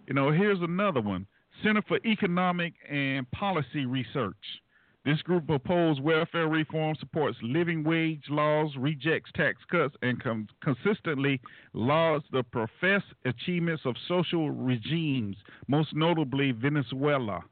you 0.07 0.13
know. 0.13 0.31
Here's 0.31 0.61
another 0.61 1.01
one: 1.01 1.27
Center 1.63 1.81
for 1.87 1.99
Economic 2.05 2.73
and 2.89 3.29
Policy 3.31 3.85
Research. 3.85 4.35
This 5.05 5.21
group 5.23 5.49
opposes 5.49 6.01
welfare 6.01 6.47
reform, 6.47 6.95
supports 6.97 7.37
living 7.41 7.83
wage 7.83 8.23
laws, 8.29 8.71
rejects 8.77 9.31
tax 9.35 9.57
cuts, 9.69 9.93
and 10.01 10.21
com- 10.23 10.47
consistently 10.63 11.41
lauds 11.73 12.23
the 12.31 12.41
professed 12.41 13.13
achievements 13.25 13.81
of 13.85 13.95
social 14.07 14.49
regimes, 14.49 15.35
most 15.67 15.93
notably 15.93 16.53
Venezuela. 16.53 17.43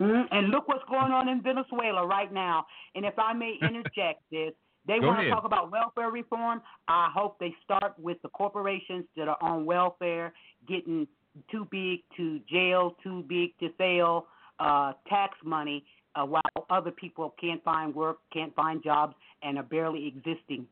Mhm. 0.00 0.28
And 0.30 0.48
look 0.48 0.66
what's 0.66 0.84
going 0.88 1.12
on 1.12 1.28
in 1.28 1.42
Venezuela 1.42 2.06
right 2.06 2.32
now. 2.32 2.66
And 2.94 3.04
if 3.04 3.18
I 3.18 3.32
may 3.34 3.58
interject 3.62 4.22
this, 4.30 4.54
they 4.86 4.98
Go 4.98 5.08
want 5.08 5.20
to 5.20 5.30
talk 5.30 5.44
about 5.44 5.70
welfare 5.70 6.10
reform. 6.10 6.62
I 6.88 7.10
hope 7.14 7.38
they 7.38 7.54
start 7.62 7.94
with 7.98 8.20
the 8.22 8.30
corporations 8.30 9.04
that 9.16 9.28
are 9.28 9.36
on 9.42 9.66
welfare, 9.66 10.32
getting 10.66 11.06
too 11.50 11.68
big 11.70 12.00
to 12.16 12.40
jail, 12.50 12.96
too 13.02 13.22
big 13.28 13.56
to 13.58 13.70
fail, 13.74 14.26
uh, 14.58 14.94
tax 15.08 15.36
money, 15.44 15.84
uh, 16.14 16.24
while 16.24 16.42
other 16.70 16.90
people 16.90 17.34
can't 17.40 17.62
find 17.62 17.94
work, 17.94 18.18
can't 18.32 18.54
find 18.54 18.82
jobs, 18.82 19.14
and 19.42 19.58
are 19.58 19.64
barely 19.64 20.06
existing. 20.06 20.66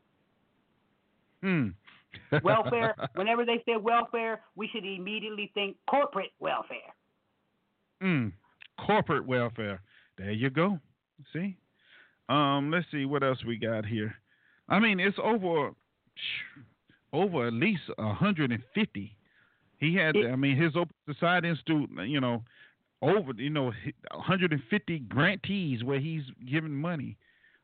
Hmm. 1.41 1.67
welfare. 2.43 2.95
Whenever 3.13 3.45
they 3.45 3.63
say 3.65 3.77
welfare, 3.77 4.41
we 4.55 4.67
should 4.73 4.83
immediately 4.83 5.51
think 5.53 5.77
corporate 5.87 6.31
welfare. 6.39 6.77
Mm, 8.01 8.31
corporate 8.85 9.25
welfare. 9.25 9.81
There 10.17 10.31
you 10.31 10.49
go. 10.49 10.79
See? 11.33 11.57
Um, 12.27 12.71
let's 12.71 12.85
see 12.91 13.05
what 13.05 13.23
else 13.23 13.43
we 13.45 13.57
got 13.57 13.85
here. 13.85 14.13
I 14.67 14.79
mean, 14.79 14.99
it's 14.99 15.17
over 15.21 15.71
over 17.11 17.47
at 17.47 17.53
least 17.53 17.81
150. 17.97 19.15
He 19.77 19.95
had, 19.95 20.15
I 20.17 20.35
mean, 20.35 20.57
his 20.57 20.75
Open 20.75 20.93
Society 21.11 21.49
Institute, 21.49 21.89
you 22.05 22.19
know, 22.19 22.43
over, 23.01 23.31
you 23.37 23.49
know, 23.49 23.71
150 24.11 24.99
grantees 24.99 25.83
where 25.83 25.99
he's 25.99 26.23
giving 26.49 26.73
money. 26.73 27.17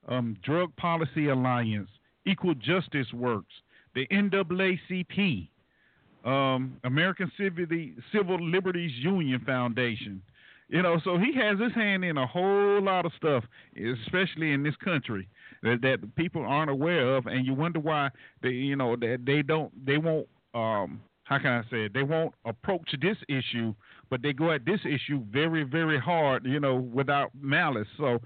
Um, 0.07 0.37
Drug 0.43 0.75
Policy 0.77 1.27
Alliance, 1.27 1.89
Equal 2.25 2.55
Justice 2.55 3.11
Works, 3.13 3.53
the 3.95 4.07
NAACP, 4.07 5.49
um, 6.23 6.77
American 6.83 7.31
Civil, 7.37 7.65
Civil 8.11 8.49
Liberties 8.49 8.91
Union 8.95 9.41
Foundation. 9.45 10.21
You 10.67 10.81
know, 10.81 10.99
so 11.03 11.17
he 11.17 11.31
has 11.35 11.59
his 11.59 11.73
hand 11.73 12.03
in 12.03 12.17
a 12.17 12.25
whole 12.25 12.81
lot 12.81 13.05
of 13.05 13.11
stuff, 13.17 13.43
especially 13.75 14.51
in 14.51 14.63
this 14.63 14.75
country 14.83 15.27
that, 15.61 15.81
that 15.83 16.15
people 16.15 16.43
aren't 16.43 16.71
aware 16.71 17.15
of, 17.15 17.27
and 17.27 17.45
you 17.45 17.53
wonder 17.53 17.79
why 17.79 18.09
they, 18.41 18.49
you 18.49 18.75
know, 18.75 18.95
that 18.95 19.19
they 19.25 19.43
don't, 19.43 19.71
they 19.85 19.97
won't, 19.97 20.27
um, 20.55 21.01
how 21.25 21.37
can 21.37 21.47
I 21.47 21.61
say 21.69 21.85
it? 21.85 21.93
They 21.93 22.03
won't 22.03 22.33
approach 22.45 22.95
this 22.99 23.17
issue, 23.29 23.75
but 24.09 24.23
they 24.23 24.33
go 24.33 24.51
at 24.51 24.65
this 24.65 24.79
issue 24.85 25.23
very, 25.31 25.63
very 25.63 25.99
hard, 25.99 26.45
you 26.45 26.59
know, 26.59 26.75
without 26.75 27.31
malice, 27.39 27.87
so 27.97 28.19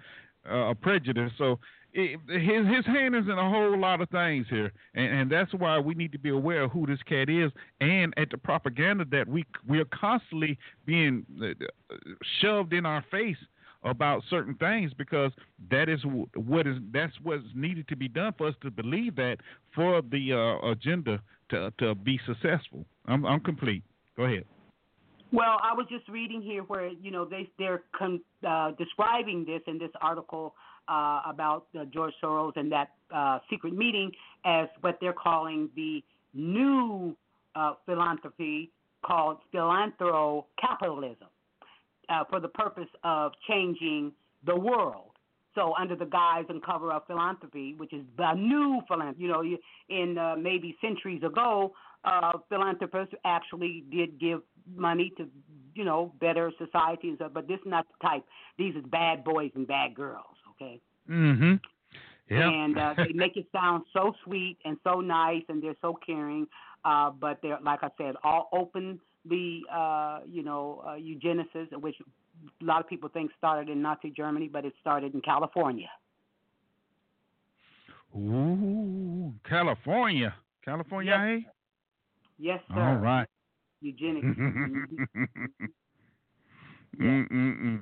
uh, 0.50 0.74
prejudice. 0.82 1.32
So 1.38 1.60
his 1.94 2.68
his 2.68 2.86
hand 2.86 3.16
is 3.16 3.26
in 3.26 3.38
a 3.38 3.50
whole 3.50 3.78
lot 3.78 4.02
of 4.02 4.10
things 4.10 4.46
here, 4.50 4.72
and, 4.94 5.14
and 5.14 5.32
that's 5.32 5.54
why 5.54 5.80
we 5.80 5.96
need 5.96 6.12
to 6.12 6.20
be 6.20 6.30
aware 6.30 6.64
of 6.64 6.72
who 6.72 6.86
this 6.86 7.02
cat 7.04 7.30
is, 7.30 7.52
and 7.82 8.14
at 8.18 8.30
the 8.30 8.38
propaganda 8.38 9.06
that 9.12 9.28
we 9.28 9.46
we 9.68 9.80
are 9.80 9.86
constantly 9.86 10.58
being 10.86 11.26
uh, 11.42 11.48
shoved 12.42 12.74
in 12.74 12.86
our 12.86 13.04
face 13.10 13.38
about 13.84 14.22
certain 14.30 14.56
things 14.56 14.92
because 14.98 15.32
that 15.72 15.90
is 15.90 16.00
what 16.36 16.68
is 16.68 16.78
that's 16.92 17.14
what's 17.24 17.44
needed 17.56 17.88
to 17.88 17.96
be 17.96 18.08
done 18.08 18.34
for 18.38 18.48
us 18.48 18.56
to 18.62 18.70
believe 18.70 19.16
that 19.16 19.38
for 19.74 20.02
the 20.12 20.34
uh, 20.34 20.70
agenda 20.70 21.20
to 21.50 21.72
to 21.80 21.96
be 21.96 22.20
successful. 22.26 22.86
I'm 23.08 23.26
I'm 23.26 23.40
complete. 23.40 23.84
Go 24.16 24.24
ahead. 24.24 24.46
Well, 25.32 25.60
I 25.62 25.74
was 25.74 25.86
just 25.90 26.10
reading 26.10 26.42
here 26.42 26.64
where 26.64 26.88
you 26.88 27.12
know 27.12 27.26
they 27.26 27.50
they're 27.58 27.84
con, 27.98 28.20
uh, 28.48 28.72
describing 28.78 29.46
this 29.46 29.62
in 29.68 29.78
this 29.78 29.92
article 30.02 30.56
uh, 30.90 31.22
about 31.26 31.68
uh, 31.80 31.86
George 31.86 32.14
Soros 32.22 32.54
and 32.56 32.72
that 32.72 32.90
uh, 33.14 33.40
secret 33.50 33.76
meeting 33.76 34.12
as 34.46 34.68
what 34.82 34.98
they're 35.00 35.14
calling 35.14 35.70
the 35.76 36.04
new 36.34 37.16
uh, 37.56 37.74
philanthropy 37.86 38.72
called 39.06 39.38
philanthro 39.54 40.46
capitalism 40.60 41.28
uh, 42.10 42.24
for 42.30 42.40
the 42.40 42.48
purpose 42.48 42.90
of 43.04 43.32
changing 43.48 44.12
the 44.46 44.56
world. 44.56 45.12
So, 45.56 45.74
under 45.80 45.96
the 45.96 46.06
guise 46.06 46.46
and 46.48 46.64
cover 46.64 46.92
of 46.94 47.06
philanthropy, 47.08 47.74
which 47.76 47.92
is 47.92 48.04
the 48.18 48.34
new 48.34 48.82
philanthropy, 48.88 49.24
you 49.24 49.28
know, 49.30 49.44
in 49.90 50.18
uh, 50.18 50.36
maybe 50.38 50.78
centuries 50.80 51.24
ago, 51.24 51.74
uh, 52.06 52.34
philanthropists 52.50 53.16
actually 53.26 53.84
did 53.92 54.20
give 54.20 54.42
money 54.76 55.12
to, 55.18 55.28
you 55.74 55.84
know, 55.84 56.14
better 56.20 56.52
societies, 56.58 57.18
uh, 57.20 57.28
but 57.28 57.48
this 57.48 57.60
is 57.60 57.66
not 57.66 57.88
the 57.88 58.08
type. 58.08 58.24
These 58.58 58.76
are 58.76 58.82
bad 58.82 59.24
boys 59.24 59.52
and 59.56 59.68
bad 59.68 59.96
girls, 59.96 60.36
okay? 60.62 60.80
Mm-hmm. 61.10 61.56
Yep. 62.30 62.42
And 62.42 62.78
uh, 62.78 62.94
they 62.98 63.14
make 63.14 63.38
it 63.38 63.48
sound 63.52 63.84
so 63.92 64.14
sweet 64.24 64.58
and 64.64 64.78
so 64.84 65.02
nice, 65.02 65.42
and 65.50 65.64
they're 65.64 65.76
so 65.82 65.98
caring. 66.06 66.48
Uh, 66.86 67.10
but 67.10 67.40
they're, 67.42 67.58
like 67.64 67.80
I 67.82 67.90
said, 67.98 68.16
all 68.24 68.50
open 68.54 69.00
the 69.26 69.62
uh, 69.74 70.20
you 70.28 70.44
know 70.44 70.84
uh, 70.86 70.92
eugenesis, 70.92 71.68
which 71.82 71.96
a 72.00 72.66
lot 72.66 72.80
of 72.80 72.88
people 72.88 73.10
think 73.10 73.32
started 73.38 73.70
in 73.70 73.82
Nazi 73.82 74.12
Germany, 74.16 74.50
but 74.52 74.64
it 74.66 74.74
started 74.80 75.14
in 75.14 75.22
California. 75.22 75.90
Ooh, 78.16 79.34
California, 79.48 80.34
California, 80.64 81.12
yes. 81.12 81.20
hey? 81.20 81.46
Yes, 82.40 82.60
sir. 82.74 82.80
All 82.80 82.96
right. 82.96 83.28
Eugenics. 83.82 84.26
Mm-mm-mm. 87.00 87.82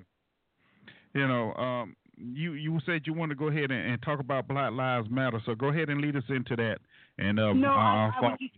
You 1.13 1.27
know, 1.27 1.53
um, 1.53 1.95
you 2.17 2.53
you 2.53 2.79
said 2.85 3.01
you 3.05 3.13
want 3.13 3.29
to 3.29 3.35
go 3.35 3.47
ahead 3.47 3.71
and, 3.71 3.91
and, 3.91 4.01
talk 4.01 4.19
about 4.19 4.47
Black 4.47 4.71
Lives 4.71 5.07
Matter, 5.09 5.41
so 5.45 5.55
go 5.55 5.67
ahead 5.67 5.89
and 5.89 6.01
lead 6.01 6.15
us 6.15 6.23
into 6.29 6.55
that. 6.55 6.79
And 7.17 7.39
uh, 7.39 7.53
no, 7.53 7.69
I, 7.69 7.71
uh, 7.71 8.19
I 8.19 8.21
was 8.21 8.37
just, 8.41 8.53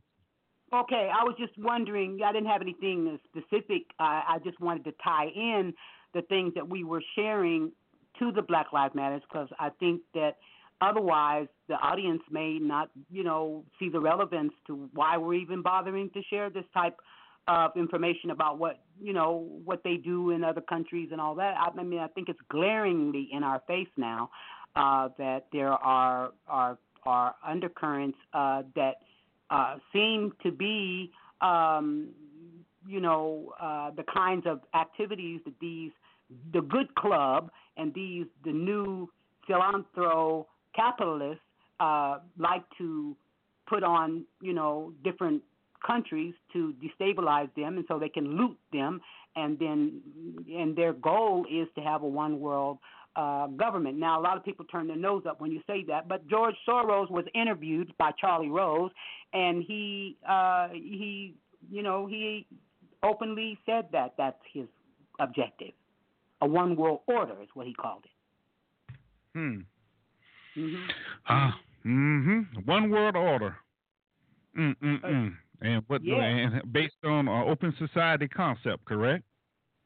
okay. 0.74 1.10
I 1.14 1.24
was 1.24 1.36
just 1.38 1.54
wondering. 1.58 2.20
I 2.24 2.32
didn't 2.32 2.48
have 2.48 2.62
anything 2.62 3.20
specific. 3.30 3.84
I, 4.00 4.24
I 4.28 4.38
just 4.44 4.60
wanted 4.60 4.86
to 4.86 4.94
tie 5.04 5.28
in 5.36 5.74
the 6.14 6.22
things 6.24 6.54
that 6.56 6.68
we 6.68 6.84
were 6.84 7.04
sharing 7.16 7.72
to 8.20 8.32
the 8.32 8.42
Black 8.42 8.74
Lives 8.74 8.96
Matters 8.96 9.22
because 9.30 9.50
I 9.60 9.70
think 9.80 10.02
that 10.14 10.38
otherwise 10.82 11.48
the 11.68 11.76
audience 11.76 12.22
may 12.32 12.60
not, 12.60 12.90
you 13.12 13.24
know, 13.24 13.64
see 13.80 13.90
the 13.90 14.00
relevance 14.00 14.54
to 14.68 14.90
why 14.94 15.18
we're 15.18 15.36
even 15.36 15.62
bothering 15.62 16.10
to 16.12 16.22
share 16.30 16.50
this 16.50 16.66
type 16.74 16.98
of 17.50 17.76
information 17.76 18.30
about 18.30 18.60
what 18.60 18.80
you 19.02 19.12
know 19.12 19.48
what 19.66 19.84
they 19.84 19.98
do 19.98 20.30
in 20.30 20.44
other 20.44 20.62
countries 20.62 21.10
and 21.12 21.20
all 21.20 21.36
that. 21.36 21.56
I 21.58 21.84
mean, 21.84 22.00
I 22.00 22.08
think 22.08 22.30
it's 22.30 22.40
glaringly 22.50 23.28
in 23.32 23.44
our 23.44 23.62
face 23.68 23.90
now 23.98 24.30
uh, 24.76 25.10
that 25.18 25.48
there 25.52 25.74
are 25.74 26.32
are 26.48 26.78
are 27.06 27.36
undercurrents 27.46 28.18
uh, 28.34 28.62
that 28.76 28.98
uh, 29.50 29.78
seem 29.92 30.32
to 30.44 30.52
be, 30.52 31.12
um, 31.42 32.10
you 32.88 33.00
know, 33.00 33.54
uh, 33.60 33.90
the 33.92 34.04
kinds 34.04 34.46
of 34.46 34.62
activities 34.76 35.42
that 35.46 35.60
these 35.60 35.92
the 36.54 36.62
good 36.62 36.94
club 36.96 37.50
and 37.78 37.94
these 37.96 38.28
the 38.46 38.52
new 38.52 39.10
philanthro 39.50 40.46
capitalists 40.76 41.42
uh, 41.80 42.20
like 42.38 42.64
to 42.78 43.16
put 43.68 43.84
on, 43.84 44.24
you 44.42 44.54
know, 44.54 44.94
different 45.04 45.42
countries 45.86 46.34
to 46.54 46.74
destabilize 46.84 47.54
them, 47.56 47.78
and 47.78 47.86
so 47.88 48.00
they 48.00 48.10
can 48.10 48.38
loot 48.38 48.58
them, 48.72 49.02
and 49.36 49.58
then 49.60 50.02
and 50.54 50.76
their 50.76 50.94
goal 50.94 51.46
is 51.52 51.68
to 51.76 51.82
have 51.82 52.04
a 52.04 52.08
one 52.08 52.40
world 52.40 52.78
uh, 53.16 53.48
government. 53.48 53.98
Now, 53.98 54.20
a 54.20 54.24
lot 54.24 54.38
of 54.38 54.44
people 54.44 54.66
turn 54.66 54.88
their 54.88 54.96
nose 54.96 55.24
up 55.28 55.42
when 55.42 55.52
you 55.52 55.62
say 55.68 55.84
that, 55.88 56.08
but 56.08 56.28
George 56.28 56.56
Soros 56.68 57.10
was 57.10 57.26
interviewed 57.34 57.94
by 57.98 58.12
Charlie 58.20 58.50
Rose, 58.50 58.92
and 59.34 59.64
he 59.64 60.18
uh, 60.28 60.70
he 60.70 61.36
you 61.70 61.84
know 61.84 62.08
he 62.08 62.46
openly 63.04 63.58
said 63.66 63.88
that 63.92 64.14
that's 64.18 64.42
his 64.54 64.66
objective. 65.20 65.72
A 66.42 66.48
one 66.48 66.76
world 66.76 67.02
order 67.08 67.42
is 67.42 67.50
what 67.54 67.68
he 67.68 67.74
called 67.74 68.04
it. 68.06 68.96
Hmm. 69.34 69.60
Mm-hmm. 70.58 70.86
Ah. 71.28 71.60
Mm-hmm. 71.86 72.60
One 72.66 72.90
world 72.90 73.16
order. 73.16 73.56
Mm-mm-mm. 74.58 75.34
And 75.62 75.84
what? 75.88 76.04
Yeah. 76.04 76.16
And 76.16 76.72
based 76.72 76.96
on 77.04 77.28
uh, 77.28 77.44
open 77.46 77.74
society 77.78 78.28
concept, 78.28 78.86
correct? 78.86 79.24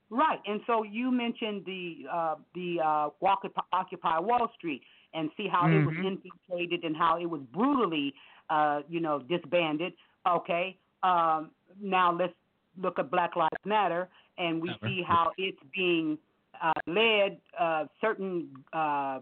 Right, 0.09 0.39
and 0.45 0.61
so 0.67 0.83
you 0.83 1.09
mentioned 1.09 1.63
the 1.65 2.05
uh, 2.11 2.35
the 2.53 2.79
uh, 2.79 3.09
Walk, 3.19 3.41
Occupy 3.71 4.19
Wall 4.19 4.51
Street 4.55 4.83
and 5.15 5.31
see 5.35 5.47
how 5.47 5.67
Mhm. 5.67 5.81
it 5.81 5.85
was 5.85 5.95
infiltrated 6.05 6.83
and 6.83 6.95
how 6.95 7.17
it 7.17 7.25
was 7.25 7.41
brutally, 7.51 8.13
uh, 8.49 8.81
you 8.87 8.99
know, 8.99 9.19
disbanded. 9.19 9.93
Okay, 10.27 10.77
um, 11.01 11.49
now 11.81 12.11
let's 12.11 12.33
look 12.77 12.99
at 12.99 13.09
Black 13.09 13.35
Lives 13.35 13.65
Matter, 13.65 14.07
and 14.37 14.61
we 14.61 14.69
Matter. 14.69 14.85
see 14.85 15.01
how 15.07 15.31
it's 15.39 15.57
being 15.75 16.19
uh, 16.61 16.73
led. 16.85 17.39
Uh, 17.59 17.85
certain 17.99 18.49
uh, 18.71 19.19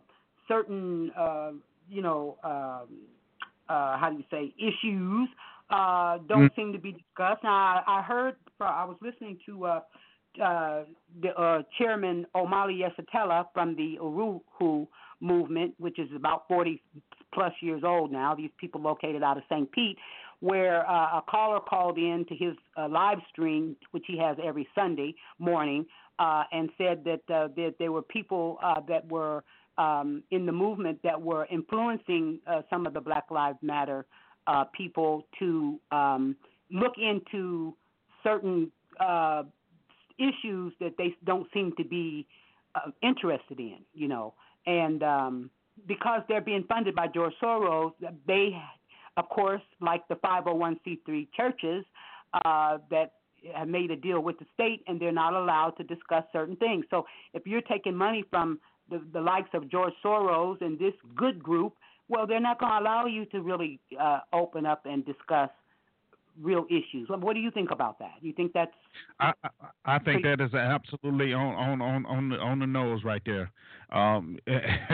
certain 0.49 1.11
uh, 1.11 1.51
you 1.89 2.01
know 2.01 2.37
um, 2.43 2.89
uh, 3.69 3.97
how 3.97 4.09
do 4.09 4.17
you 4.17 4.25
say 4.29 4.53
issues 4.57 5.29
uh, 5.71 6.17
don't 6.27 6.49
Mm. 6.51 6.55
seem 6.55 6.73
to 6.73 6.79
be 6.79 6.91
discussed. 6.91 7.43
Now 7.43 7.53
I, 7.53 7.83
I 7.87 8.01
heard 8.01 8.35
I 8.59 8.85
was 8.85 8.97
listening 9.01 9.39
to 9.45 9.65
uh, 9.65 9.79
uh, 10.41 10.83
the 11.21 11.29
uh, 11.37 11.63
chairman 11.77 12.25
Omali 12.35 12.81
Yeshitela 12.81 13.47
from 13.53 13.75
the 13.75 13.97
Uhuru 14.01 14.87
movement, 15.19 15.73
which 15.77 15.97
is 15.99 16.09
about 16.15 16.47
40 16.47 16.81
plus 17.33 17.53
years 17.61 17.83
old 17.83 18.11
now. 18.11 18.35
These 18.35 18.51
people 18.57 18.81
located 18.81 19.23
out 19.23 19.37
of 19.37 19.43
St. 19.49 19.71
Pete, 19.71 19.97
where 20.39 20.89
uh, 20.89 21.19
a 21.19 21.23
caller 21.29 21.59
called 21.59 21.97
in 21.97 22.25
to 22.29 22.35
his 22.35 22.55
uh, 22.77 22.87
live 22.87 23.19
stream, 23.29 23.75
which 23.91 24.03
he 24.07 24.17
has 24.17 24.37
every 24.43 24.67
Sunday 24.75 25.15
morning, 25.39 25.85
uh, 26.19 26.43
and 26.51 26.69
said 26.77 27.03
that 27.03 27.21
uh, 27.33 27.47
that 27.55 27.75
there 27.79 27.91
were 27.91 28.01
people 28.01 28.57
uh, 28.63 28.81
that 28.87 29.09
were 29.11 29.43
um, 29.77 30.23
in 30.31 30.45
the 30.45 30.51
movement 30.51 30.99
that 31.03 31.19
were 31.19 31.47
influencing 31.51 32.39
uh, 32.47 32.61
some 32.69 32.85
of 32.85 32.93
the 32.93 33.01
Black 33.01 33.25
Lives 33.31 33.57
Matter 33.61 34.05
uh, 34.47 34.65
people 34.75 35.25
to 35.39 35.79
um, 35.91 36.35
look 36.71 36.93
into 36.97 37.75
certain 38.23 38.71
uh, 38.99 39.43
issues 40.17 40.73
that 40.79 40.93
they 40.97 41.15
don't 41.25 41.47
seem 41.53 41.73
to 41.77 41.83
be 41.83 42.27
uh, 42.75 42.91
interested 43.01 43.59
in, 43.59 43.79
you 43.93 44.07
know, 44.07 44.33
and 44.65 45.03
um, 45.03 45.49
because 45.87 46.21
they're 46.27 46.41
being 46.41 46.63
funded 46.67 46.95
by 46.95 47.07
George 47.07 47.33
Soros, 47.41 47.91
they, 48.27 48.55
of 49.17 49.27
course, 49.29 49.61
like 49.79 50.07
the 50.07 50.15
501c3 50.15 51.27
churches, 51.35 51.83
uh, 52.45 52.77
that 52.89 53.13
have 53.55 53.67
made 53.67 53.91
a 53.91 53.95
deal 53.95 54.21
with 54.21 54.37
the 54.39 54.45
state, 54.53 54.83
and 54.87 54.99
they're 54.99 55.11
not 55.11 55.33
allowed 55.33 55.71
to 55.71 55.83
discuss 55.83 56.23
certain 56.31 56.55
things. 56.57 56.85
So 56.89 57.05
if 57.33 57.45
you're 57.45 57.61
taking 57.61 57.95
money 57.95 58.23
from 58.29 58.59
the, 58.89 59.01
the 59.13 59.21
likes 59.21 59.49
of 59.53 59.69
George 59.69 59.93
Soros 60.03 60.61
and 60.61 60.77
this 60.77 60.93
good 61.15 61.41
group, 61.41 61.73
well, 62.11 62.27
they're 62.27 62.41
not 62.41 62.59
going 62.59 62.71
to 62.73 62.79
allow 62.79 63.05
you 63.05 63.25
to 63.27 63.41
really 63.41 63.79
uh, 63.99 64.19
open 64.33 64.65
up 64.65 64.85
and 64.85 65.05
discuss 65.05 65.49
real 66.39 66.65
issues. 66.69 67.07
What 67.09 67.33
do 67.33 67.39
you 67.39 67.51
think 67.51 67.71
about 67.71 67.99
that? 67.99 68.13
You 68.21 68.33
think 68.33 68.51
that's? 68.53 68.71
I 69.19 69.31
I, 69.85 69.99
think 69.99 70.23
that 70.23 70.41
is 70.41 70.53
absolutely 70.53 71.33
on 71.33 71.55
on 71.55 71.81
on 71.81 72.05
on 72.05 72.29
the, 72.29 72.35
on 72.37 72.59
the 72.59 72.67
nose 72.67 73.03
right 73.03 73.21
there. 73.25 73.51
Um, 73.91 74.37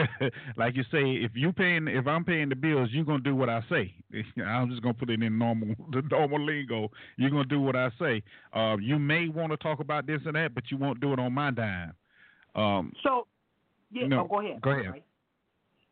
like 0.56 0.76
you 0.76 0.82
say, 0.90 1.24
if 1.24 1.32
you 1.34 1.52
paying, 1.52 1.86
if 1.88 2.06
I'm 2.06 2.24
paying 2.24 2.48
the 2.48 2.56
bills, 2.56 2.90
you're 2.92 3.04
gonna 3.04 3.20
do 3.20 3.34
what 3.34 3.48
I 3.48 3.62
say. 3.68 3.94
I'm 4.44 4.70
just 4.70 4.82
gonna 4.82 4.94
put 4.94 5.10
it 5.10 5.22
in 5.22 5.38
normal 5.38 5.74
the 5.92 6.02
normal 6.10 6.44
lingo. 6.44 6.90
You're 7.16 7.30
gonna 7.30 7.44
do 7.44 7.60
what 7.60 7.76
I 7.76 7.90
say. 8.00 8.22
Uh, 8.52 8.76
you 8.80 8.98
may 8.98 9.28
want 9.28 9.52
to 9.52 9.56
talk 9.56 9.80
about 9.80 10.06
this 10.06 10.20
and 10.24 10.34
that, 10.34 10.54
but 10.54 10.64
you 10.70 10.76
won't 10.76 11.00
do 11.00 11.12
it 11.12 11.18
on 11.18 11.32
my 11.32 11.50
dime. 11.50 11.92
Um, 12.54 12.92
so, 13.02 13.26
yeah. 13.92 14.06
no, 14.06 14.22
oh, 14.22 14.28
go 14.28 14.40
ahead. 14.40 14.60
Go 14.60 14.70
ahead. 14.70 14.90
Right. 14.90 15.04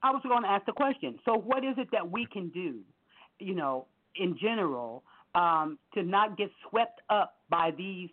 I 0.07 0.11
was 0.11 0.23
going 0.23 0.43
to 0.43 0.49
ask 0.49 0.65
the 0.67 0.73
question. 0.73 1.19
So, 1.25 1.35
what 1.35 1.65
is 1.65 1.75
it 1.79 1.89
that 1.93 2.11
we 2.11 2.27
can 2.27 2.49
do, 2.51 2.81
you 3.41 3.55
know, 3.55 3.87
in 4.15 4.39
general, 4.41 5.03
um, 5.35 5.79
to 5.95 6.03
not 6.03 6.39
get 6.39 6.51
swept 6.69 7.01
up 7.11 7.35
by 7.51 7.73
these 7.77 8.11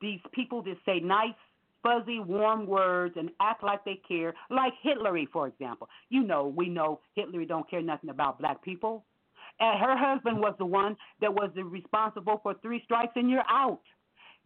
these 0.00 0.20
people 0.32 0.62
that 0.62 0.76
say 0.84 1.00
nice, 1.00 1.40
fuzzy, 1.82 2.18
warm 2.18 2.66
words 2.66 3.14
and 3.16 3.30
act 3.40 3.62
like 3.62 3.84
they 3.84 4.00
care, 4.06 4.34
like 4.50 4.72
Hillary, 4.82 5.26
for 5.32 5.46
example. 5.46 5.88
You 6.10 6.22
know, 6.22 6.52
we 6.54 6.68
know 6.68 7.00
Hillary 7.14 7.46
don't 7.46 7.68
care 7.70 7.80
nothing 7.80 8.10
about 8.10 8.38
black 8.38 8.62
people. 8.62 9.04
And 9.58 9.80
her 9.80 9.96
husband 9.96 10.38
was 10.40 10.54
the 10.58 10.66
one 10.66 10.96
that 11.22 11.32
was 11.32 11.50
the 11.54 11.64
responsible 11.64 12.40
for 12.42 12.54
three 12.60 12.82
strikes 12.84 13.12
and 13.16 13.30
you're 13.30 13.48
out. 13.48 13.80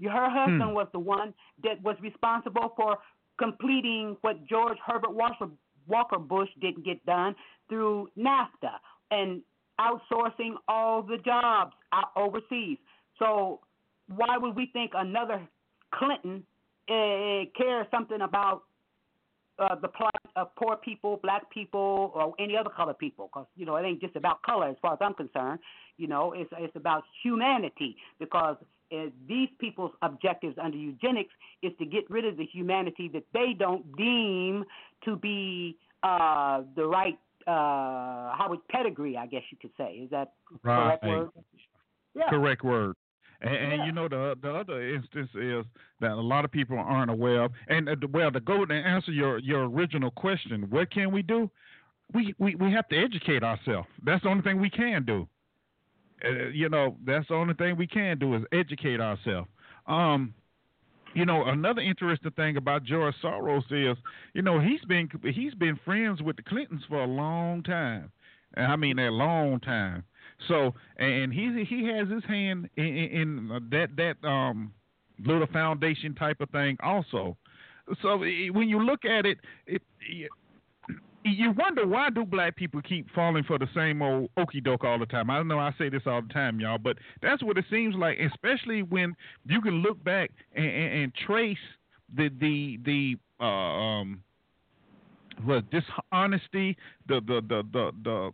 Her 0.00 0.30
husband 0.30 0.70
Hmm. 0.70 0.74
was 0.74 0.88
the 0.92 1.00
one 1.00 1.34
that 1.64 1.82
was 1.82 1.96
responsible 2.00 2.72
for 2.76 2.98
completing 3.38 4.16
what 4.20 4.46
George 4.46 4.78
Herbert 4.86 5.14
Walker, 5.14 5.48
Walker 5.86 6.18
Bush 6.18 6.48
didn't 6.60 6.84
get 6.84 7.04
done 7.06 7.34
through 7.68 8.08
NAFTA 8.18 8.72
and 9.10 9.42
outsourcing 9.80 10.54
all 10.68 11.02
the 11.02 11.16
jobs 11.18 11.72
out 11.92 12.10
overseas. 12.16 12.78
So 13.18 13.60
why 14.08 14.36
would 14.36 14.56
we 14.56 14.66
think 14.72 14.92
another 14.94 15.40
Clinton 15.94 16.44
uh, 16.88 17.44
cares 17.56 17.86
something 17.90 18.20
about 18.20 18.62
uh, 19.58 19.74
the 19.74 19.88
plight 19.88 20.10
of 20.36 20.54
poor 20.56 20.76
people, 20.76 21.18
black 21.22 21.50
people, 21.50 22.12
or 22.14 22.34
any 22.38 22.56
other 22.56 22.70
color 22.70 22.94
people? 22.94 23.28
Because 23.32 23.46
you 23.56 23.66
know 23.66 23.76
it 23.76 23.84
ain't 23.84 24.00
just 24.00 24.16
about 24.16 24.42
color, 24.42 24.68
as 24.68 24.76
far 24.80 24.94
as 24.94 24.98
I'm 25.00 25.14
concerned. 25.14 25.60
You 25.96 26.08
know, 26.08 26.32
it's 26.32 26.50
it's 26.58 26.74
about 26.76 27.04
humanity 27.22 27.96
because 28.18 28.56
uh, 28.92 29.06
these 29.28 29.48
people's 29.58 29.92
objectives 30.02 30.56
under 30.62 30.76
eugenics 30.76 31.32
is 31.62 31.72
to 31.78 31.84
get 31.84 32.08
rid 32.10 32.24
of 32.24 32.36
the 32.36 32.44
humanity 32.44 33.08
that 33.12 33.24
they 33.32 33.54
don't 33.58 33.84
deem 33.96 34.64
to 35.04 35.16
be 35.16 35.76
uh, 36.02 36.62
the 36.76 36.86
right 36.86 37.18
uh, 37.46 38.34
how 38.36 38.46
would 38.48 38.66
pedigree, 38.68 39.16
I 39.16 39.26
guess 39.26 39.42
you 39.50 39.58
could 39.60 39.70
say. 39.76 39.94
Is 39.94 40.10
that 40.10 40.32
correct 40.62 41.04
word? 41.04 41.30
Yeah. 42.14 42.28
Correct 42.28 42.62
word. 42.62 42.96
And, 43.40 43.54
and 43.54 43.72
Yeah. 43.78 43.86
you 43.86 43.92
know 43.92 44.08
the 44.08 44.36
the 44.42 44.54
other 44.54 44.82
instance 44.94 45.30
is 45.34 45.64
that 46.00 46.12
a 46.12 46.14
lot 46.20 46.44
of 46.44 46.50
people 46.50 46.78
aren't 46.78 47.10
aware 47.10 47.44
of. 47.44 47.52
And 47.68 47.88
uh, 47.88 47.96
well, 48.12 48.30
to 48.30 48.40
go 48.40 48.62
and 48.62 48.72
answer 48.72 49.12
your 49.12 49.38
your 49.38 49.64
original 49.64 50.10
question, 50.10 50.68
what 50.68 50.90
can 50.90 51.10
we 51.10 51.22
do? 51.22 51.50
We 52.12 52.34
we 52.38 52.54
we 52.56 52.70
have 52.72 52.88
to 52.88 52.96
educate 52.98 53.42
ourselves. 53.42 53.88
That's 54.04 54.22
the 54.22 54.28
only 54.28 54.42
thing 54.42 54.60
we 54.60 54.70
can 54.70 55.04
do. 55.04 55.26
Uh, 56.24 56.48
you 56.52 56.68
know, 56.68 56.96
that's 57.04 57.28
the 57.28 57.34
only 57.34 57.54
thing 57.54 57.76
we 57.76 57.86
can 57.86 58.18
do 58.18 58.34
is 58.34 58.42
educate 58.52 59.00
ourselves. 59.00 59.48
Um, 59.86 60.34
you 61.14 61.26
know, 61.26 61.44
another 61.46 61.80
interesting 61.80 62.30
thing 62.32 62.56
about 62.56 62.84
George 62.84 63.14
Soros 63.22 63.64
is, 63.70 63.96
you 64.32 64.42
know, 64.42 64.60
he's 64.60 64.82
been 64.82 65.08
he's 65.34 65.54
been 65.54 65.78
friends 65.84 66.22
with 66.22 66.36
the 66.36 66.42
Clintons 66.42 66.82
for 66.88 67.02
a 67.02 67.06
long 67.06 67.62
time. 67.62 68.12
I 68.56 68.76
mean 68.76 68.98
a 68.98 69.10
long 69.10 69.60
time. 69.60 70.04
So, 70.48 70.74
and 70.96 71.32
he 71.32 71.64
he 71.68 71.86
has 71.86 72.08
his 72.08 72.24
hand 72.24 72.68
in, 72.76 72.84
in, 72.84 73.68
that 73.70 73.88
that 73.96 74.26
um 74.26 74.72
little 75.18 75.46
foundation 75.48 76.14
type 76.14 76.40
of 76.40 76.50
thing 76.50 76.76
also. 76.82 77.36
So 78.02 78.18
when 78.18 78.68
you 78.68 78.82
look 78.82 79.04
at 79.04 79.26
it, 79.26 79.38
it 79.66 79.82
you- 81.24 81.52
wonder 81.52 81.86
why 81.86 82.10
do 82.10 82.24
black 82.24 82.56
people 82.56 82.80
keep 82.82 83.10
falling 83.10 83.44
for 83.44 83.58
the 83.58 83.68
same 83.74 84.02
old 84.02 84.30
okey 84.36 84.60
doke 84.60 84.84
all 84.84 84.98
the 84.98 85.06
time. 85.06 85.30
I 85.30 85.42
know 85.42 85.58
I 85.58 85.72
say 85.78 85.88
this 85.88 86.02
all 86.06 86.22
the 86.22 86.32
time, 86.32 86.60
y'all, 86.60 86.78
but 86.78 86.98
that's 87.20 87.42
what 87.42 87.58
it 87.58 87.64
seems 87.70 87.94
like. 87.94 88.18
Especially 88.18 88.82
when 88.82 89.14
you 89.46 89.60
can 89.60 89.82
look 89.82 90.02
back 90.02 90.30
and, 90.54 90.66
and, 90.66 91.02
and 91.02 91.14
trace 91.14 91.58
the 92.14 92.28
the 92.40 92.78
the 92.84 93.16
uh, 93.40 93.44
um 93.44 94.22
what 95.44 95.64
dishonesty, 95.70 96.76
the 97.08 97.20
the 97.20 97.40
the 97.48 97.62
the, 97.72 97.92
the 98.04 98.32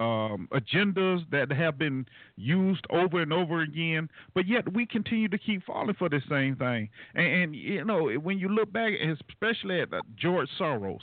um, 0.00 0.48
agendas 0.52 1.24
that 1.30 1.52
have 1.52 1.78
been 1.78 2.06
used 2.36 2.84
over 2.90 3.20
and 3.22 3.32
over 3.32 3.62
again, 3.62 4.08
but 4.34 4.46
yet 4.46 4.70
we 4.72 4.86
continue 4.86 5.28
to 5.28 5.38
keep 5.38 5.64
falling 5.64 5.94
for 5.94 6.08
the 6.08 6.20
same 6.28 6.56
thing. 6.56 6.88
And, 7.14 7.26
and 7.26 7.56
you 7.56 7.84
know, 7.84 8.10
when 8.10 8.38
you 8.38 8.48
look 8.48 8.72
back, 8.72 8.92
especially 9.30 9.80
at 9.80 9.92
uh, 9.92 10.02
George 10.16 10.48
Soros, 10.58 10.98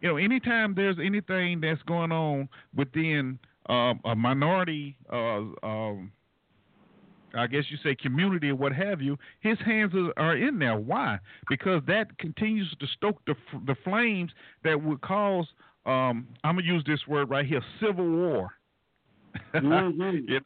you 0.00 0.08
know, 0.08 0.16
anytime 0.16 0.74
there's 0.74 0.96
anything 1.02 1.60
that's 1.60 1.82
going 1.82 2.12
on 2.12 2.48
within 2.74 3.38
um, 3.68 4.00
a 4.04 4.14
minority, 4.14 4.96
uh, 5.12 5.42
um, 5.62 6.10
I 7.34 7.46
guess 7.46 7.64
you 7.68 7.76
say 7.84 7.94
community 7.94 8.50
or 8.50 8.56
what 8.56 8.72
have 8.72 9.00
you, 9.00 9.16
his 9.40 9.58
hands 9.64 9.92
are, 10.16 10.36
in 10.36 10.58
there. 10.58 10.78
Why? 10.78 11.18
Because 11.48 11.82
that 11.86 12.16
continues 12.18 12.74
to 12.80 12.86
stoke 12.96 13.20
the 13.26 13.34
the 13.66 13.76
flames 13.84 14.32
that 14.64 14.82
would 14.82 15.00
cause. 15.02 15.46
Um, 15.86 16.26
I'm 16.44 16.56
gonna 16.56 16.66
use 16.66 16.82
this 16.86 17.00
word 17.06 17.30
right 17.30 17.46
here: 17.46 17.62
civil 17.80 18.08
war. 18.08 18.50
Mhm. 19.54 20.22
you 20.26 20.34
know, 20.34 20.40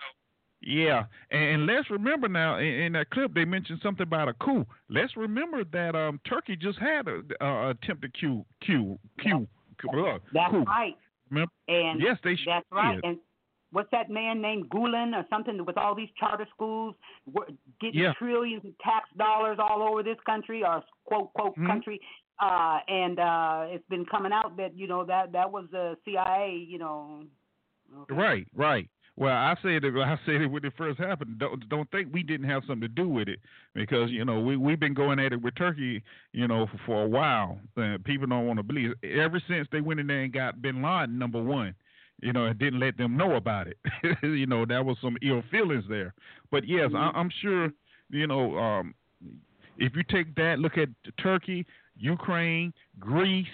yeah, 0.67 1.05
and, 1.31 1.43
and 1.43 1.67
let's 1.67 1.91
remember 1.91 2.29
now 2.29 2.59
in, 2.59 2.93
that 2.95 3.11
clip 3.11 3.35
they 3.35 3.45
mentioned 3.45 3.81
something 3.83 4.03
about 4.05 4.29
a 4.29 4.33
coup. 4.35 4.65
Let's 4.89 5.17
remember 5.17 5.65
that 5.65 5.95
um, 5.95 6.21
Turkey 6.29 6.57
just 6.57 6.79
had 6.79 7.07
a, 7.09 7.21
a 7.45 7.71
attempted 7.71 8.13
coup, 8.21 8.45
coup, 8.67 8.99
coup, 9.23 9.47
uh, 9.89 10.19
That's 10.33 10.51
coup. 10.51 10.65
right. 10.65 10.97
Remember? 11.31 11.53
And 11.69 12.01
yes, 12.01 12.19
they 12.25 12.37
should. 12.37 12.49
that's 12.49 12.67
right. 12.71 12.95
did. 12.97 13.05
And 13.05 13.19
what's 13.73 13.91
that 13.91 14.09
man 14.11 14.41
named 14.41 14.69
Gulen 14.71 15.15
or 15.17 15.25
something 15.31 15.65
with 15.65 15.77
all 15.77 15.95
these 15.95 16.11
charter 16.19 16.47
schools 16.55 16.95
getting 17.81 18.01
Yeah. 18.01 18.13
trillions 18.19 18.65
of 18.65 18.77
tax 18.79 19.09
dollars 19.17 19.59
all 19.59 19.83
over 19.83 20.03
this 20.03 20.19
country 20.27 20.63
or 20.65 20.83
quote 21.05 21.33
quote 21.35 21.57
Mhm. 21.57 21.67
country. 21.67 22.01
Uh, 22.41 22.79
and 22.89 23.19
uh, 23.19 23.67
it's 23.69 23.87
been 23.89 24.05
coming 24.07 24.33
out 24.33 24.57
that 24.57 24.77
you 24.77 24.87
know 24.87 25.05
that 25.05 25.33
that 25.33 25.51
was 25.51 25.67
the 25.71 25.97
CIA. 26.05 26.55
You 26.69 26.79
know. 26.79 27.23
Okay. 28.03 28.15
Right, 28.15 28.47
right. 28.55 28.89
Well, 29.17 29.33
I 29.33 29.55
said 29.63 29.85
it. 29.85 29.95
I 29.97 30.19
said 30.27 30.43
it 30.43 30.47
when 30.47 30.65
it 30.65 30.73
first 30.77 30.99
happened. 30.99 31.39
Don't 31.39 31.69
don't 31.69 31.91
think 31.91 32.13
we 32.13 32.23
didn't 32.23 32.49
have 32.49 32.63
something 32.67 32.83
to 32.83 32.89
do 32.89 33.09
with 33.09 33.29
it 33.29 33.41
because 33.75 34.11
you 34.11 34.25
know 34.25 34.41
we 34.41 34.57
we've 34.57 34.81
been 34.81 34.95
going 34.95 35.19
at 35.19 35.33
it 35.33 35.43
with 35.43 35.55
Turkey, 35.55 36.03
you 36.33 36.49
know, 36.49 36.67
for, 36.67 36.81
for 36.87 37.03
a 37.05 37.09
while. 37.09 37.59
Uh, 37.77 37.99
people 38.05 38.27
don't 38.27 38.47
want 38.47 38.59
to 38.59 38.63
believe. 38.63 38.93
it. 39.03 39.19
Ever 39.19 39.41
since 39.49 39.69
they 39.71 39.81
went 39.81 40.01
in 40.01 40.07
there 40.07 40.23
and 40.23 40.33
got 40.33 40.61
Bin 40.61 40.83
Laden 40.83 41.19
number 41.19 41.43
one, 41.43 41.75
you 42.21 42.33
know, 42.33 42.47
and 42.47 42.59
didn't 42.59 42.81
let 42.81 42.97
them 42.97 43.17
know 43.17 43.35
about 43.37 43.69
it. 43.69 43.79
you 44.23 44.47
know, 44.47 44.65
there 44.67 44.83
was 44.83 44.97
some 45.01 45.17
ill 45.23 45.43
feelings 45.51 45.85
there. 45.89 46.15
But 46.51 46.67
yes, 46.67 46.91
I, 46.95 47.11
I'm 47.15 47.31
sure. 47.41 47.71
You 48.11 48.27
know, 48.27 48.57
um, 48.59 48.95
if 49.79 49.97
you 49.97 50.03
take 50.09 50.35
that, 50.37 50.59
look 50.59 50.77
at 50.77 50.89
Turkey, 51.21 51.67
Ukraine, 51.97 52.73
Greece 53.01 53.47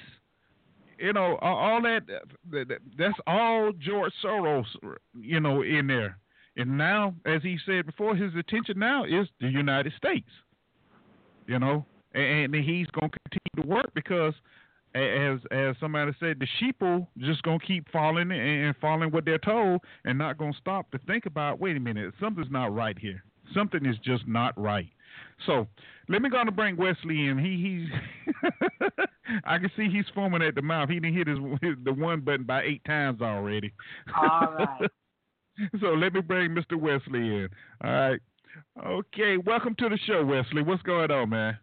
you 1.01 1.13
know, 1.13 1.39
all, 1.41 1.57
all 1.57 1.83
that, 1.83 2.03
uh, 2.09 2.19
that 2.51 2.69
that- 2.69 2.83
that's 2.97 3.19
all 3.27 3.73
George 3.73 4.13
Soros, 4.23 4.67
you 5.21 5.41
know, 5.41 5.63
in 5.63 5.87
there. 5.87 6.19
And 6.57 6.77
now, 6.77 7.15
as 7.25 7.43
he 7.43 7.59
said 7.65 7.87
before, 7.87 8.15
his 8.17 8.35
attention 8.35 8.79
now 8.79 9.05
is 9.05 9.29
the 9.41 9.49
United 9.49 9.93
States. 9.97 10.29
You 11.47 11.59
know, 11.59 11.85
and, 12.13 12.55
and 12.55 12.65
he's 12.65 12.87
going 12.89 13.11
to 13.11 13.19
continue 13.31 13.63
to 13.63 13.67
work 13.69 13.91
because, 13.95 14.35
as 14.95 15.39
as 15.51 15.77
somebody 15.81 16.13
said, 16.21 16.39
the 16.39 16.47
sheeple 16.61 17.07
just 17.19 17.43
going 17.43 17.59
to 17.61 17.67
keep 17.67 17.91
falling 17.91 18.31
and, 18.31 18.75
following 18.81 19.11
what 19.11 19.25
they're 19.25 19.39
told, 19.39 19.81
and 20.05 20.19
not 20.19 20.39
going 20.39 20.53
to 20.53 20.59
stop 20.59 20.91
to 20.91 20.99
think 21.07 21.27
about. 21.27 21.61
Wait 21.61 21.77
a 21.77 21.81
minute, 21.81 22.13
something's 22.21 22.51
not 22.51 22.75
right 22.75 22.99
here. 22.99 23.23
Something 23.55 23.87
is 23.87 23.97
just 24.05 24.29
not 24.29 24.57
right. 24.61 24.91
So 25.47 25.67
let 26.11 26.23
me 26.23 26.29
go 26.29 26.45
to 26.45 26.51
bring 26.51 26.77
Wesley 26.77 27.29
in. 27.29 27.39
He 27.39 27.87
he's 27.87 28.41
I 29.45 29.59
can 29.59 29.71
see 29.77 29.89
he's 29.89 30.07
foaming 30.15 30.43
at 30.43 30.57
the 30.57 30.63
mouth. 30.63 30.89
He 30.89 30.97
didn't 30.99 31.17
hit 31.17 31.29
his, 31.29 31.39
his 31.63 31.77
the 31.85 31.93
one 31.93 32.21
button 32.21 32.45
by 32.45 32.63
eight 32.63 32.85
times 32.85 33.23
already. 33.23 33.73
All 34.17 34.55
right. 34.59 34.91
so 35.81 35.89
let 35.89 36.13
me 36.13 36.21
bring 36.21 36.51
Mr. 36.51 36.75
Wesley 36.79 37.21
in. 37.21 37.49
All 37.85 37.93
right. 37.93 38.21
Okay, 38.85 39.37
welcome 39.37 39.77
to 39.79 39.89
the 39.89 39.99
show, 40.07 40.25
Wesley. 40.25 40.63
What's 40.63 40.83
going 40.83 41.13
on, 41.13 41.31
man? 41.31 41.57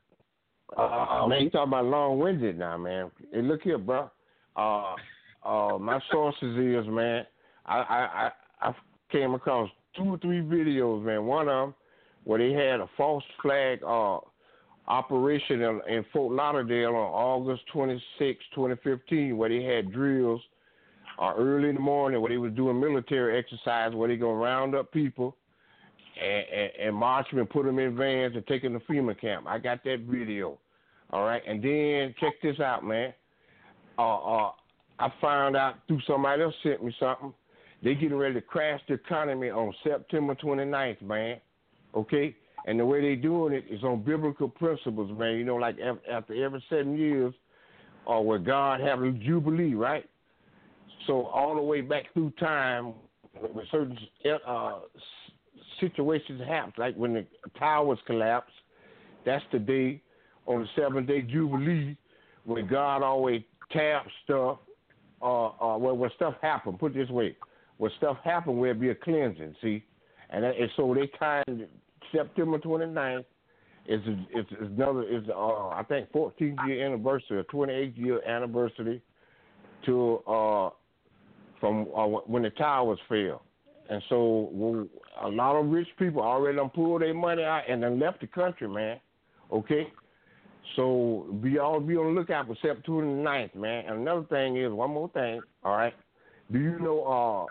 Uh, 0.78 1.26
man, 1.28 1.44
you 1.44 1.50
talking 1.50 1.70
about 1.70 1.86
long-winded 1.86 2.58
now, 2.58 2.78
man. 2.78 3.12
Hey, 3.34 3.42
look 3.42 3.62
here, 3.64 3.78
bro. 3.78 4.10
Uh, 4.56 4.96
uh, 5.46 5.78
my 5.78 6.00
sources 6.10 6.58
is, 6.58 6.88
man, 6.88 7.26
I, 7.66 7.78
I, 7.78 8.32
I, 8.62 8.70
I 8.70 8.76
came 9.12 9.34
across 9.34 9.70
two 9.96 10.04
or 10.04 10.18
three 10.20 10.42
videos, 10.42 11.04
man. 11.04 11.26
One 11.26 11.50
of 11.50 11.68
them 11.68 11.76
where 12.24 12.40
they 12.40 12.52
had 12.52 12.80
a 12.80 12.90
false 12.96 13.24
flag 13.42 13.80
uh, 13.88 14.20
operation 14.88 15.62
in, 15.62 15.82
in 15.88 16.06
Fort 16.14 16.34
Lauderdale 16.34 16.96
on 16.96 16.96
August 16.96 17.64
26, 17.74 18.44
2015, 18.56 19.38
where 19.38 19.50
they 19.50 19.64
had 19.64 19.92
drills 19.92 20.42
uh, 21.20 21.34
early 21.38 21.70
in 21.70 21.76
the 21.76 21.82
morning 21.82 22.22
where 22.22 22.30
they 22.30 22.38
was 22.38 22.54
doing 22.54 22.80
military 22.80 23.38
exercise 23.38 23.94
where 23.94 24.08
they 24.08 24.16
gonna 24.16 24.34
round 24.34 24.76
up 24.76 24.92
people 24.92 25.36
and, 26.22 26.46
and, 26.54 26.88
and 26.88 26.96
march 26.96 27.28
them 27.30 27.40
and 27.40 27.50
put 27.50 27.66
them 27.66 27.80
in 27.80 27.96
vans 27.96 28.36
and 28.36 28.46
take 28.48 28.62
them 28.62 28.74
to 28.74 28.80
FEMA 28.86 29.20
camp. 29.20 29.46
I 29.48 29.58
got 29.58 29.84
that 29.84 30.02
video. 30.02 30.58
All 31.12 31.24
right, 31.24 31.42
and 31.48 31.64
then 31.64 32.14
check 32.20 32.34
this 32.42 32.60
out, 32.60 32.84
man. 32.84 33.14
Uh, 33.98 34.18
uh, 34.18 34.52
I 35.00 35.12
found 35.22 35.56
out 35.56 35.76
through 35.88 36.02
somebody 36.06 36.44
else 36.44 36.54
sent 36.64 36.84
me 36.84 36.94
something. 37.00 37.34
They 37.84 37.94
getting 37.94 38.18
ready 38.18 38.34
to 38.34 38.42
crash 38.42 38.82
the 38.88 38.96
economy 38.96 39.50
on 39.50 39.74
September 39.84 40.36
29th, 40.36 41.02
man. 41.02 41.40
Okay, 41.96 42.36
and 42.68 42.78
the 42.78 42.86
way 42.86 43.02
they 43.02 43.16
doing 43.16 43.54
it 43.54 43.64
is 43.70 43.82
on 43.84 44.04
biblical 44.04 44.50
principles, 44.50 45.18
man. 45.18 45.38
You 45.38 45.46
know, 45.46 45.56
like 45.56 45.78
after 46.12 46.46
every 46.46 46.64
seven 46.70 46.98
years, 46.98 47.34
or 48.06 48.18
uh, 48.18 48.22
where 48.22 48.40
God 48.40 48.82
have 48.82 49.02
a 49.02 49.12
jubilee, 49.12 49.74
right? 49.74 50.08
So 51.08 51.26
all 51.28 51.56
the 51.56 51.62
way 51.62 51.80
back 51.80 52.14
through 52.14 52.32
time, 52.32 52.94
when 53.40 53.66
certain 53.72 53.98
uh, 54.46 54.80
situations 55.80 56.42
happen, 56.46 56.74
like 56.78 56.96
when 56.96 57.14
the 57.14 57.26
towers 57.58 58.00
collapse, 58.06 58.52
that's 59.26 59.46
the 59.54 59.60
day 59.60 60.02
on 60.46 60.62
the 60.62 60.68
seventh 60.76 61.08
day 61.08 61.22
jubilee 61.22 61.96
when 62.44 62.68
God 62.68 63.02
always 63.02 63.42
taps 63.72 64.12
stuff. 64.26 64.58
Uh, 65.22 65.48
uh, 65.48 65.78
when 65.78 66.12
stuff 66.16 66.36
happen, 66.42 66.78
put 66.78 66.96
it 66.96 67.00
this 67.00 67.10
way, 67.10 67.36
when 67.78 67.90
stuff 67.98 68.18
happen, 68.24 68.58
where 68.58 68.72
it 68.72 68.80
be 68.80 68.90
a 68.90 68.96
cleansing. 68.96 69.56
See, 69.64 69.84
and, 70.30 70.44
that, 70.44 70.56
and 70.58 70.70
so 70.76 70.94
they 70.94 71.10
timed 71.18 71.68
September 72.12 72.60
29th 72.60 73.26
is 73.88 74.02
it's, 74.06 74.50
it's 74.52 74.62
another 74.62 75.04
is 75.04 75.24
uh, 75.30 75.70
I 75.70 75.84
think 75.88 76.12
14th 76.12 76.68
year 76.68 76.86
anniversary 76.86 77.38
or 77.38 77.44
28th 77.44 77.98
year 77.98 78.22
anniversary 78.28 79.02
to 79.86 80.18
uh, 80.28 80.70
from 81.60 81.88
uh, 81.96 82.06
when 82.06 82.44
the 82.44 82.50
towers 82.52 83.00
fell. 83.08 83.44
And 83.90 84.04
so 84.10 84.90
a 85.24 85.30
lot 85.30 85.56
of 85.56 85.68
rich 85.70 85.88
people 85.98 86.22
already 86.22 86.58
done 86.58 86.70
pulled 86.70 87.02
their 87.02 87.14
money 87.14 87.44
out 87.44 87.64
and 87.70 87.82
then 87.82 88.00
left 88.00 88.20
the 88.20 88.28
country, 88.28 88.68
man. 88.68 89.00
Okay? 89.52 89.88
So 90.76 91.28
be 91.42 91.58
all 91.58 91.80
be 91.80 91.96
on 91.96 92.14
the 92.14 92.20
lookout 92.20 92.48
for 92.48 92.56
September 92.62 93.04
9th, 93.04 93.56
man. 93.56 93.86
And 93.88 94.02
another 94.02 94.26
thing 94.30 94.58
is, 94.58 94.72
one 94.72 94.92
more 94.92 95.10
thing, 95.10 95.40
all 95.64 95.78
right? 95.78 95.94
Do 96.52 96.60
you 96.60 96.78
know 96.80 97.48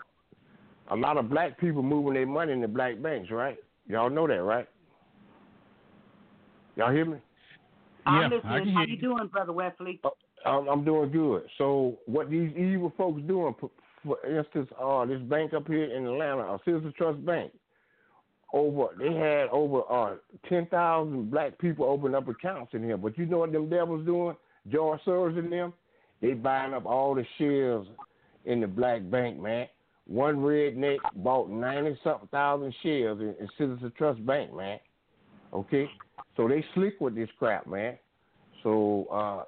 uh, 0.89 0.93
a 0.93 0.95
lot 0.95 1.17
of 1.17 1.29
black 1.29 1.59
people 1.59 1.81
moving 1.81 2.13
their 2.13 2.27
money 2.27 2.53
in 2.53 2.61
the 2.61 2.67
black 2.67 3.01
banks, 3.01 3.31
right? 3.31 3.57
Y'all 3.87 4.09
know 4.09 4.27
that, 4.27 4.43
right? 4.43 4.67
Y'all 6.75 6.91
hear 6.91 7.05
me? 7.05 7.17
I'm 8.05 8.31
listening. 8.31 8.73
How 8.73 8.83
you 8.83 8.97
doing, 8.97 9.27
Brother 9.27 9.53
Wesley? 9.53 9.99
I'm, 10.45 10.67
I'm 10.67 10.85
doing 10.85 11.11
good. 11.11 11.43
So 11.57 11.97
what 12.05 12.29
these 12.29 12.51
evil 12.55 12.93
folks 12.97 13.21
doing, 13.27 13.55
for 14.05 14.25
instance, 14.25 14.69
uh, 14.81 15.05
this 15.05 15.21
bank 15.21 15.53
up 15.53 15.67
here 15.67 15.85
in 15.85 16.05
Atlanta, 16.05 16.53
uh, 16.53 16.57
Citizens 16.63 16.93
Trust 16.97 17.25
Bank, 17.25 17.51
over 18.53 18.87
they 18.97 19.13
had 19.13 19.49
over 19.51 19.81
uh, 19.91 20.15
ten 20.47 20.67
thousand 20.67 21.29
black 21.29 21.57
people 21.59 21.85
open 21.85 22.15
up 22.15 22.27
accounts 22.29 22.73
in 22.73 22.83
here. 22.83 22.97
But 22.97 23.17
you 23.17 23.25
know 23.25 23.39
what 23.39 23.51
them 23.51 23.69
devils 23.69 24.05
doing? 24.05 24.37
George 24.71 25.01
Soros 25.05 25.37
and 25.37 25.51
them, 25.51 25.73
they 26.21 26.33
buying 26.33 26.73
up 26.73 26.85
all 26.85 27.13
the 27.13 27.25
shares 27.37 27.85
in 28.45 28.61
the 28.61 28.67
black 28.67 29.09
bank, 29.09 29.39
man. 29.39 29.67
One 30.07 30.37
redneck 30.37 30.97
bought 31.17 31.49
ninety 31.49 31.97
something 32.03 32.29
thousand 32.29 32.73
shares 32.81 33.19
in, 33.19 33.35
in 33.39 33.49
Citizens 33.57 33.91
Trust 33.97 34.25
Bank, 34.25 34.53
man. 34.53 34.79
Okay, 35.53 35.89
so 36.35 36.47
they 36.47 36.63
slick 36.73 36.95
with 37.01 37.15
this 37.15 37.29
crap, 37.37 37.67
man. 37.67 37.97
So 38.63 39.07
uh, 39.11 39.43